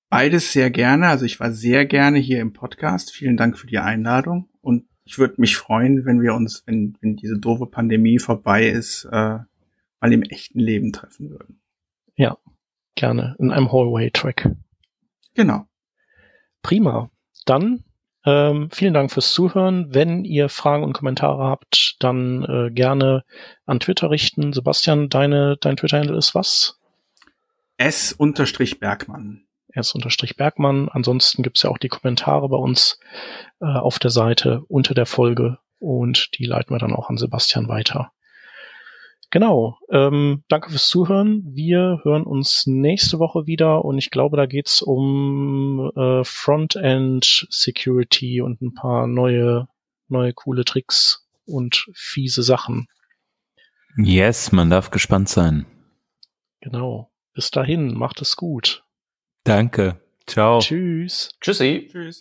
Beides 0.09 0.53
sehr 0.53 0.71
gerne. 0.71 1.09
Also 1.09 1.25
ich 1.25 1.41
war 1.41 1.53
sehr 1.53 1.85
gerne 1.87 2.19
hier 2.19 2.41
im 2.41 2.53
Podcast. 2.53 3.13
Vielen 3.13 3.37
Dank 3.37 3.59
für 3.59 3.67
die 3.67 3.79
Einladung. 3.79 4.49
Und 4.61 4.85
ich 5.05 5.19
würde 5.19 5.35
mich 5.39 5.57
freuen, 5.57 6.05
wenn 6.05 6.21
wir 6.21 6.35
uns, 6.35 6.63
wenn, 6.67 6.97
wenn 7.01 7.17
diese 7.17 7.39
doofe 7.39 7.67
Pandemie 7.67 8.19
vorbei 8.19 8.69
ist, 8.69 9.05
äh, 9.07 9.39
mal 10.01 10.13
im 10.13 10.23
echten 10.23 10.61
Leben 10.61 10.93
treffen 10.93 11.31
würden. 11.31 11.61
Ja, 12.17 12.37
gerne. 12.95 13.37
In 13.39 13.51
einem 13.51 13.71
Hallway-Track. 13.73 14.51
Genau. 15.35 15.67
Prima. 16.63 17.11
Dann 17.45 17.85
ähm, 18.27 18.71
vielen 18.73 18.95
Dank 18.95 19.13
fürs 19.13 19.33
Zuhören. 19.33 19.95
Wenn 19.95 20.25
ihr 20.25 20.49
Fragen 20.49 20.83
und 20.83 20.93
Kommentare 20.95 21.45
habt, 21.45 21.97
dann 22.01 22.43
äh, 22.43 22.71
gerne 22.73 23.25
an 23.67 23.79
Twitter 23.79 24.11
richten. 24.11 24.53
Sebastian, 24.53 25.09
deine, 25.09 25.57
dein 25.61 25.77
Twitter-Handle 25.77 26.19
ist 26.19 26.35
was? 26.35 26.81
S-Bergmann. 27.79 29.46
S-Bergmann. 29.77 30.89
Ansonsten 30.89 31.43
gibt's 31.43 31.63
ja 31.63 31.71
auch 31.71 31.79
die 31.79 31.89
Kommentare 31.89 32.49
bei 32.49 32.57
uns 32.57 32.99
äh, 33.61 33.67
auf 33.67 33.99
der 33.99 34.11
Seite 34.11 34.63
unter 34.69 34.95
der 34.95 35.07
Folge 35.07 35.59
und 35.79 36.31
die 36.39 36.47
leiten 36.47 36.75
wir 36.75 36.79
dann 36.79 36.95
auch 36.95 37.11
an 37.11 37.17
Sebastian 37.17 37.69
weiter. 37.69 38.13
Genau. 39.31 39.79
Ähm, 39.91 40.45
danke 40.49 40.71
fürs 40.71 40.89
Zuhören. 40.89 41.43
Wir 41.47 42.01
hören 42.05 42.23
uns 42.23 42.67
nächste 42.67 43.19
Woche 43.19 43.47
wieder 43.47 43.85
und 43.85 43.99
ich 43.99 44.11
glaube, 44.11 44.37
da 44.37 44.47
geht's 44.47 44.83
um 44.83 45.91
äh, 45.97 46.23
Frontend 46.25 47.47
Security 47.51 48.41
und 48.41 48.63
ein 48.63 48.75
paar 48.75 49.07
neue, 49.07 49.69
neue 50.09 50.33
coole 50.33 50.65
Tricks 50.65 51.27
und 51.45 51.89
fiese 51.93 52.43
Sachen. 52.43 52.87
Yes, 53.99 54.53
man 54.53 54.71
darf 54.71 54.91
gespannt 54.91 55.29
sein. 55.29 55.67
Genau. 56.61 57.11
Bis 57.35 57.51
dahin, 57.51 57.95
macht 57.95 58.23
es 58.23 58.37
gut. 58.37 58.86
Danke. 59.47 60.01
Ciao. 60.27 60.59
Tschüss. 60.59 61.31
Tschüssi. 61.41 61.89
Tschüss. 61.91 62.21